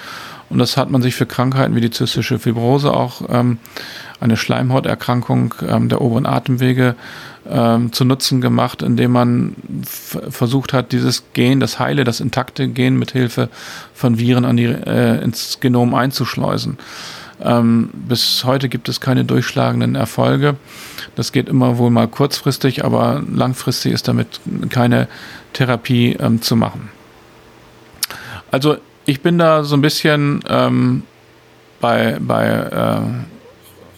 und 0.49 0.59
das 0.59 0.77
hat 0.77 0.89
man 0.91 1.01
sich 1.01 1.15
für 1.15 1.25
Krankheiten 1.25 1.75
wie 1.75 1.81
die 1.81 1.91
zystische 1.91 2.39
Fibrose 2.39 2.93
auch 2.93 3.21
ähm, 3.29 3.57
eine 4.19 4.37
Schleimhauterkrankung 4.37 5.55
ähm, 5.67 5.89
der 5.89 6.01
oberen 6.01 6.25
Atemwege 6.25 6.95
ähm, 7.49 7.91
zu 7.91 8.05
Nutzen 8.05 8.41
gemacht, 8.41 8.81
indem 8.81 9.11
man 9.11 9.55
versucht 10.29 10.73
hat, 10.73 10.91
dieses 10.91 11.23
Gen, 11.33 11.59
das 11.59 11.79
heile, 11.79 12.03
das 12.03 12.19
intakte 12.19 12.67
Gen 12.67 12.97
mit 12.97 13.11
Hilfe 13.11 13.49
von 13.93 14.17
Viren 14.17 14.45
an 14.45 14.57
die, 14.57 14.65
äh, 14.65 15.23
ins 15.23 15.59
Genom 15.59 15.93
einzuschleusen. 15.93 16.77
Ähm, 17.41 17.89
bis 17.93 18.43
heute 18.45 18.69
gibt 18.69 18.87
es 18.87 19.01
keine 19.01 19.25
durchschlagenden 19.25 19.95
Erfolge. 19.95 20.55
Das 21.15 21.31
geht 21.31 21.49
immer 21.49 21.77
wohl 21.77 21.89
mal 21.89 22.07
kurzfristig, 22.07 22.85
aber 22.85 23.21
langfristig 23.29 23.91
ist 23.91 24.07
damit 24.07 24.39
keine 24.69 25.07
Therapie 25.53 26.13
ähm, 26.19 26.41
zu 26.41 26.55
machen. 26.55 26.89
Also 28.51 28.77
ich 29.05 29.21
bin 29.21 29.37
da 29.37 29.63
so 29.63 29.75
ein 29.75 29.81
bisschen 29.81 30.41
ähm, 30.47 31.03
bei, 31.79 32.17
bei 32.19 32.45
äh, 32.47 33.01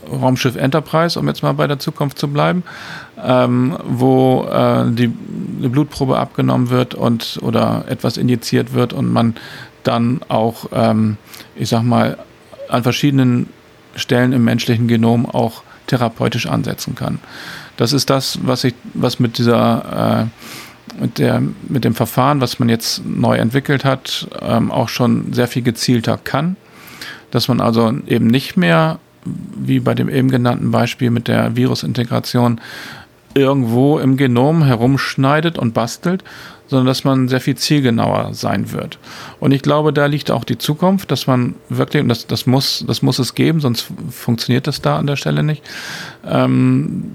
Raumschiff 0.10 0.56
Enterprise, 0.56 1.20
um 1.20 1.28
jetzt 1.28 1.44
mal 1.44 1.54
bei 1.54 1.68
der 1.68 1.80
Zukunft 1.80 2.18
zu 2.18 2.28
bleiben, 2.28 2.64
ähm, 3.24 3.78
wo 3.84 4.46
äh, 4.46 4.86
die, 4.92 5.08
die, 5.08 5.68
Blutprobe 5.68 6.18
abgenommen 6.18 6.70
wird 6.70 6.96
und 6.96 7.40
oder 7.42 7.86
etwas 7.88 8.18
injiziert 8.18 8.74
wird 8.74 8.94
und 8.94 9.12
man 9.12 9.36
dann 9.84 10.22
auch, 10.28 10.68
ähm, 10.74 11.18
ich 11.56 11.70
sag 11.70 11.84
mal, 11.84 12.18
an 12.70 12.84
verschiedenen 12.84 13.48
Stellen 13.96 14.34
im 14.34 14.44
menschlichen 14.44 14.88
Genom 14.88 15.26
auch 15.26 15.64
therapeutisch 15.88 16.48
ansetzen 16.48 16.96
kann. 16.96 17.20
Das 17.78 17.94
ist 17.94 18.10
das, 18.10 18.40
was 18.44 18.64
ich, 18.64 18.74
was 18.94 19.20
mit 19.20 19.38
dieser 19.38 20.24
äh, 20.24 20.26
mit, 21.00 21.18
der, 21.18 21.42
mit 21.68 21.84
dem 21.84 21.96
Verfahren, 21.96 22.42
was 22.42 22.60
man 22.60 22.70
jetzt 22.70 23.06
neu 23.06 23.38
entwickelt 23.38 23.86
hat, 23.86 24.28
ähm, 24.42 24.72
auch 24.72 24.90
schon 24.90 25.34
sehr 25.34 25.48
viel 25.48 25.62
gezielter 25.62 26.18
kann. 26.18 26.56
Dass 27.32 27.48
man 27.48 27.60
also 27.60 27.94
eben 28.08 28.28
nicht 28.28 28.58
mehr, 28.58 29.00
wie 29.26 29.80
bei 29.80 29.94
dem 29.94 30.10
eben 30.10 30.30
genannten 30.30 30.72
Beispiel 30.72 31.10
mit 31.10 31.28
der 31.28 31.56
Virusintegration, 31.56 32.62
irgendwo 33.34 34.00
im 34.00 34.18
Genom 34.18 34.64
herumschneidet 34.64 35.60
und 35.60 35.74
bastelt, 35.74 36.24
sondern 36.68 36.88
dass 36.88 37.04
man 37.04 37.28
sehr 37.28 37.40
viel 37.40 37.56
zielgenauer 37.56 38.34
sein 38.34 38.72
wird. 38.72 39.00
Und 39.40 39.52
ich 39.52 39.62
glaube, 39.62 39.94
da 39.94 40.06
liegt 40.06 40.32
auch 40.32 40.44
die 40.44 40.58
Zukunft, 40.58 41.12
dass 41.12 41.28
man 41.28 41.56
wirklich, 41.70 42.04
und 42.04 42.10
das, 42.10 42.28
das, 42.28 42.46
muss, 42.46 42.84
das 42.88 43.02
muss 43.02 43.20
es 43.20 43.36
geben, 43.36 43.60
sonst 43.60 43.88
funktioniert 44.10 44.68
das 44.68 44.82
da 44.82 44.98
an 44.98 45.08
der 45.08 45.16
Stelle 45.16 45.44
nicht. 45.44 45.64
Ähm, 46.26 47.14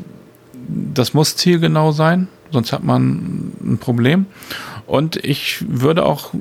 das 0.69 1.13
muss 1.13 1.37
zielgenau 1.37 1.93
sein, 1.93 2.29
sonst 2.53 2.73
hat 2.73 2.85
man 2.85 3.53
ein 3.63 3.79
Problem. 3.79 4.27
Und 4.87 5.17
ich 5.17 5.65
würde 5.69 6.05
auch 6.05 6.33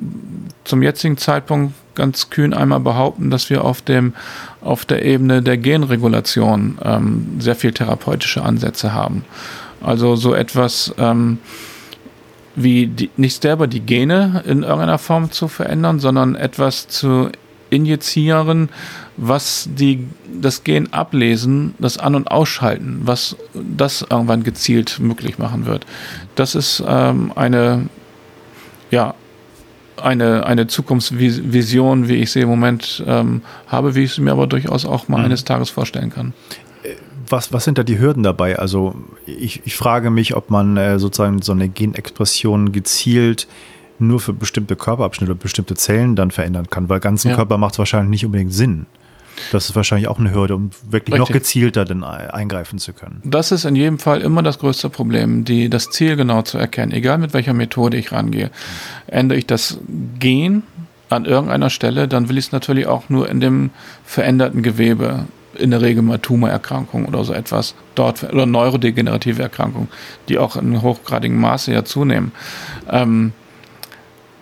zum 0.64 0.82
jetzigen 0.82 1.16
Zeitpunkt 1.16 1.74
ganz 1.94 2.30
kühn 2.30 2.54
einmal 2.54 2.80
behaupten, 2.80 3.30
dass 3.30 3.50
wir 3.50 3.64
auf 3.64 3.82
dem 3.82 4.14
auf 4.60 4.84
der 4.84 5.04
Ebene 5.04 5.42
der 5.42 5.58
Genregulation 5.58 6.78
ähm, 6.82 7.36
sehr 7.38 7.54
viel 7.54 7.72
therapeutische 7.72 8.42
Ansätze 8.42 8.92
haben. 8.92 9.24
Also 9.80 10.16
so 10.16 10.34
etwas 10.34 10.94
ähm, 10.98 11.38
wie 12.54 12.86
die, 12.86 13.10
nicht 13.16 13.42
selber 13.42 13.66
die 13.66 13.80
Gene 13.80 14.42
in 14.46 14.62
irgendeiner 14.62 14.98
Form 14.98 15.30
zu 15.30 15.48
verändern, 15.48 16.00
sondern 16.00 16.34
etwas 16.34 16.88
zu 16.88 17.30
injizieren, 17.70 18.68
was 19.16 19.68
die, 19.70 20.06
das 20.40 20.64
Gen 20.64 20.92
ablesen, 20.92 21.74
das 21.78 21.98
An- 21.98 22.14
und 22.14 22.30
Ausschalten, 22.30 23.02
was 23.04 23.36
das 23.54 24.06
irgendwann 24.08 24.42
gezielt 24.42 24.98
möglich 25.00 25.38
machen 25.38 25.66
wird. 25.66 25.86
Das 26.34 26.54
ist 26.54 26.82
ähm, 26.86 27.32
eine, 27.36 27.88
ja, 28.90 29.14
eine, 30.00 30.46
eine 30.46 30.66
Zukunftsvision, 30.66 32.08
wie 32.08 32.16
ich 32.16 32.32
sie 32.32 32.40
im 32.40 32.48
Moment 32.48 33.04
ähm, 33.06 33.42
habe, 33.66 33.94
wie 33.94 34.04
ich 34.04 34.14
sie 34.14 34.22
mir 34.22 34.32
aber 34.32 34.46
durchaus 34.46 34.86
auch 34.86 35.08
mal 35.08 35.18
mhm. 35.18 35.26
eines 35.26 35.44
Tages 35.44 35.70
vorstellen 35.70 36.10
kann. 36.10 36.32
Was, 37.28 37.52
was 37.52 37.64
sind 37.64 37.78
da 37.78 37.82
die 37.82 37.98
Hürden 37.98 38.22
dabei? 38.22 38.58
Also 38.58 38.94
ich, 39.26 39.62
ich 39.64 39.76
frage 39.76 40.10
mich, 40.10 40.34
ob 40.34 40.50
man 40.50 40.76
äh, 40.76 40.98
sozusagen 40.98 41.40
so 41.40 41.52
eine 41.52 41.68
Genexpression 41.68 42.72
gezielt 42.72 43.46
nur 43.98 44.20
für 44.20 44.32
bestimmte 44.32 44.76
Körperabschnitte, 44.76 45.34
bestimmte 45.34 45.74
Zellen 45.74 46.16
dann 46.16 46.30
verändern 46.30 46.68
kann, 46.68 46.88
weil 46.88 47.00
ganzen 47.00 47.28
ja. 47.28 47.36
Körper 47.36 47.56
macht 47.56 47.74
es 47.74 47.78
wahrscheinlich 47.78 48.10
nicht 48.10 48.26
unbedingt 48.26 48.52
Sinn. 48.52 48.86
Das 49.50 49.68
ist 49.68 49.76
wahrscheinlich 49.76 50.08
auch 50.08 50.18
eine 50.18 50.32
Hürde, 50.32 50.54
um 50.54 50.70
wirklich 50.82 51.14
Richtig. 51.14 51.18
noch 51.18 51.32
gezielter 51.32 51.84
dann 51.84 52.04
eingreifen 52.04 52.78
zu 52.78 52.92
können. 52.92 53.20
Das 53.24 53.52
ist 53.52 53.64
in 53.64 53.76
jedem 53.76 53.98
Fall 53.98 54.20
immer 54.20 54.42
das 54.42 54.58
größte 54.58 54.90
Problem, 54.90 55.44
die, 55.44 55.68
das 55.68 55.90
Ziel 55.90 56.16
genau 56.16 56.42
zu 56.42 56.58
erkennen. 56.58 56.92
Egal 56.92 57.18
mit 57.18 57.34
welcher 57.34 57.54
Methode 57.54 57.96
ich 57.96 58.12
rangehe. 58.12 58.50
Ändere 59.06 59.38
ich 59.38 59.46
das 59.46 59.78
Gen 60.18 60.62
an 61.08 61.24
irgendeiner 61.24 61.70
Stelle, 61.70 62.08
dann 62.08 62.28
will 62.28 62.38
ich 62.38 62.46
es 62.46 62.52
natürlich 62.52 62.86
auch 62.86 63.08
nur 63.08 63.28
in 63.28 63.40
dem 63.40 63.70
veränderten 64.04 64.62
Gewebe 64.62 65.26
in 65.54 65.70
der 65.70 65.82
Regel 65.82 66.02
mal 66.02 66.18
Tumorerkrankungen 66.18 67.06
oder 67.06 67.24
so 67.24 67.34
etwas 67.34 67.74
dort 67.94 68.22
oder 68.22 68.46
neurodegenerative 68.46 69.42
Erkrankungen, 69.42 69.88
die 70.28 70.38
auch 70.38 70.56
in 70.56 70.80
hochgradigem 70.80 71.38
Maße 71.38 71.72
ja 71.72 71.84
zunehmen. 71.84 72.32
Ähm, 72.88 73.32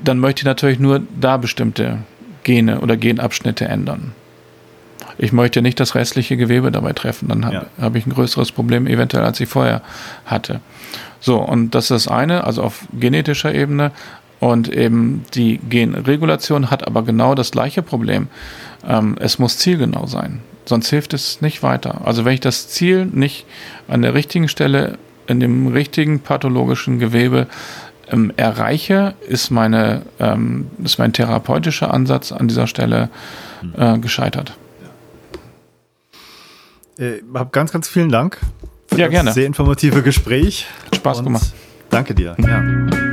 dann 0.02 0.18
möchte 0.18 0.40
ich 0.40 0.46
natürlich 0.46 0.78
nur 0.78 1.02
da 1.20 1.36
bestimmte 1.36 1.98
Gene 2.44 2.80
oder 2.80 2.96
Genabschnitte 2.96 3.66
ändern. 3.66 4.12
Ich 5.22 5.32
möchte 5.32 5.60
nicht 5.60 5.78
das 5.78 5.94
restliche 5.94 6.38
Gewebe 6.38 6.72
dabei 6.72 6.94
treffen, 6.94 7.28
dann 7.28 7.44
habe 7.44 7.54
ja. 7.54 7.66
hab 7.78 7.94
ich 7.94 8.06
ein 8.06 8.14
größeres 8.14 8.52
Problem 8.52 8.86
eventuell, 8.86 9.22
als 9.22 9.38
ich 9.38 9.50
vorher 9.50 9.82
hatte. 10.24 10.60
So, 11.20 11.36
und 11.36 11.74
das 11.74 11.84
ist 11.84 12.06
das 12.06 12.08
eine, 12.08 12.44
also 12.44 12.62
auf 12.62 12.86
genetischer 12.98 13.54
Ebene. 13.54 13.92
Und 14.38 14.70
eben 14.70 15.24
die 15.34 15.58
Genregulation 15.68 16.70
hat 16.70 16.86
aber 16.86 17.02
genau 17.02 17.34
das 17.34 17.50
gleiche 17.50 17.82
Problem. 17.82 18.28
Ähm, 18.88 19.16
es 19.20 19.38
muss 19.38 19.58
zielgenau 19.58 20.06
sein, 20.06 20.40
sonst 20.64 20.88
hilft 20.88 21.12
es 21.12 21.42
nicht 21.42 21.62
weiter. 21.62 22.00
Also 22.06 22.24
wenn 22.24 22.32
ich 22.32 22.40
das 22.40 22.68
Ziel 22.68 23.04
nicht 23.04 23.44
an 23.86 24.00
der 24.00 24.14
richtigen 24.14 24.48
Stelle, 24.48 24.96
in 25.26 25.40
dem 25.40 25.66
richtigen 25.66 26.20
pathologischen 26.20 26.98
Gewebe 26.98 27.46
ähm, 28.10 28.32
erreiche, 28.38 29.12
ist, 29.28 29.50
meine, 29.50 30.00
ähm, 30.18 30.68
ist 30.82 30.98
mein 30.98 31.12
therapeutischer 31.12 31.92
Ansatz 31.92 32.32
an 32.32 32.48
dieser 32.48 32.66
Stelle 32.66 33.10
äh, 33.76 33.98
gescheitert. 33.98 34.54
Äh, 37.00 37.22
hab 37.32 37.52
ganz, 37.52 37.72
ganz 37.72 37.88
vielen 37.88 38.10
Dank 38.10 38.38
für 38.86 38.98
ja, 38.98 39.06
das 39.06 39.12
gerne. 39.12 39.32
sehr 39.32 39.46
informative 39.46 40.02
Gespräch. 40.02 40.66
Spaß 40.94 41.24
gemacht. 41.24 41.52
Danke 41.88 42.14
dir. 42.14 42.36
Ja. 42.38 43.09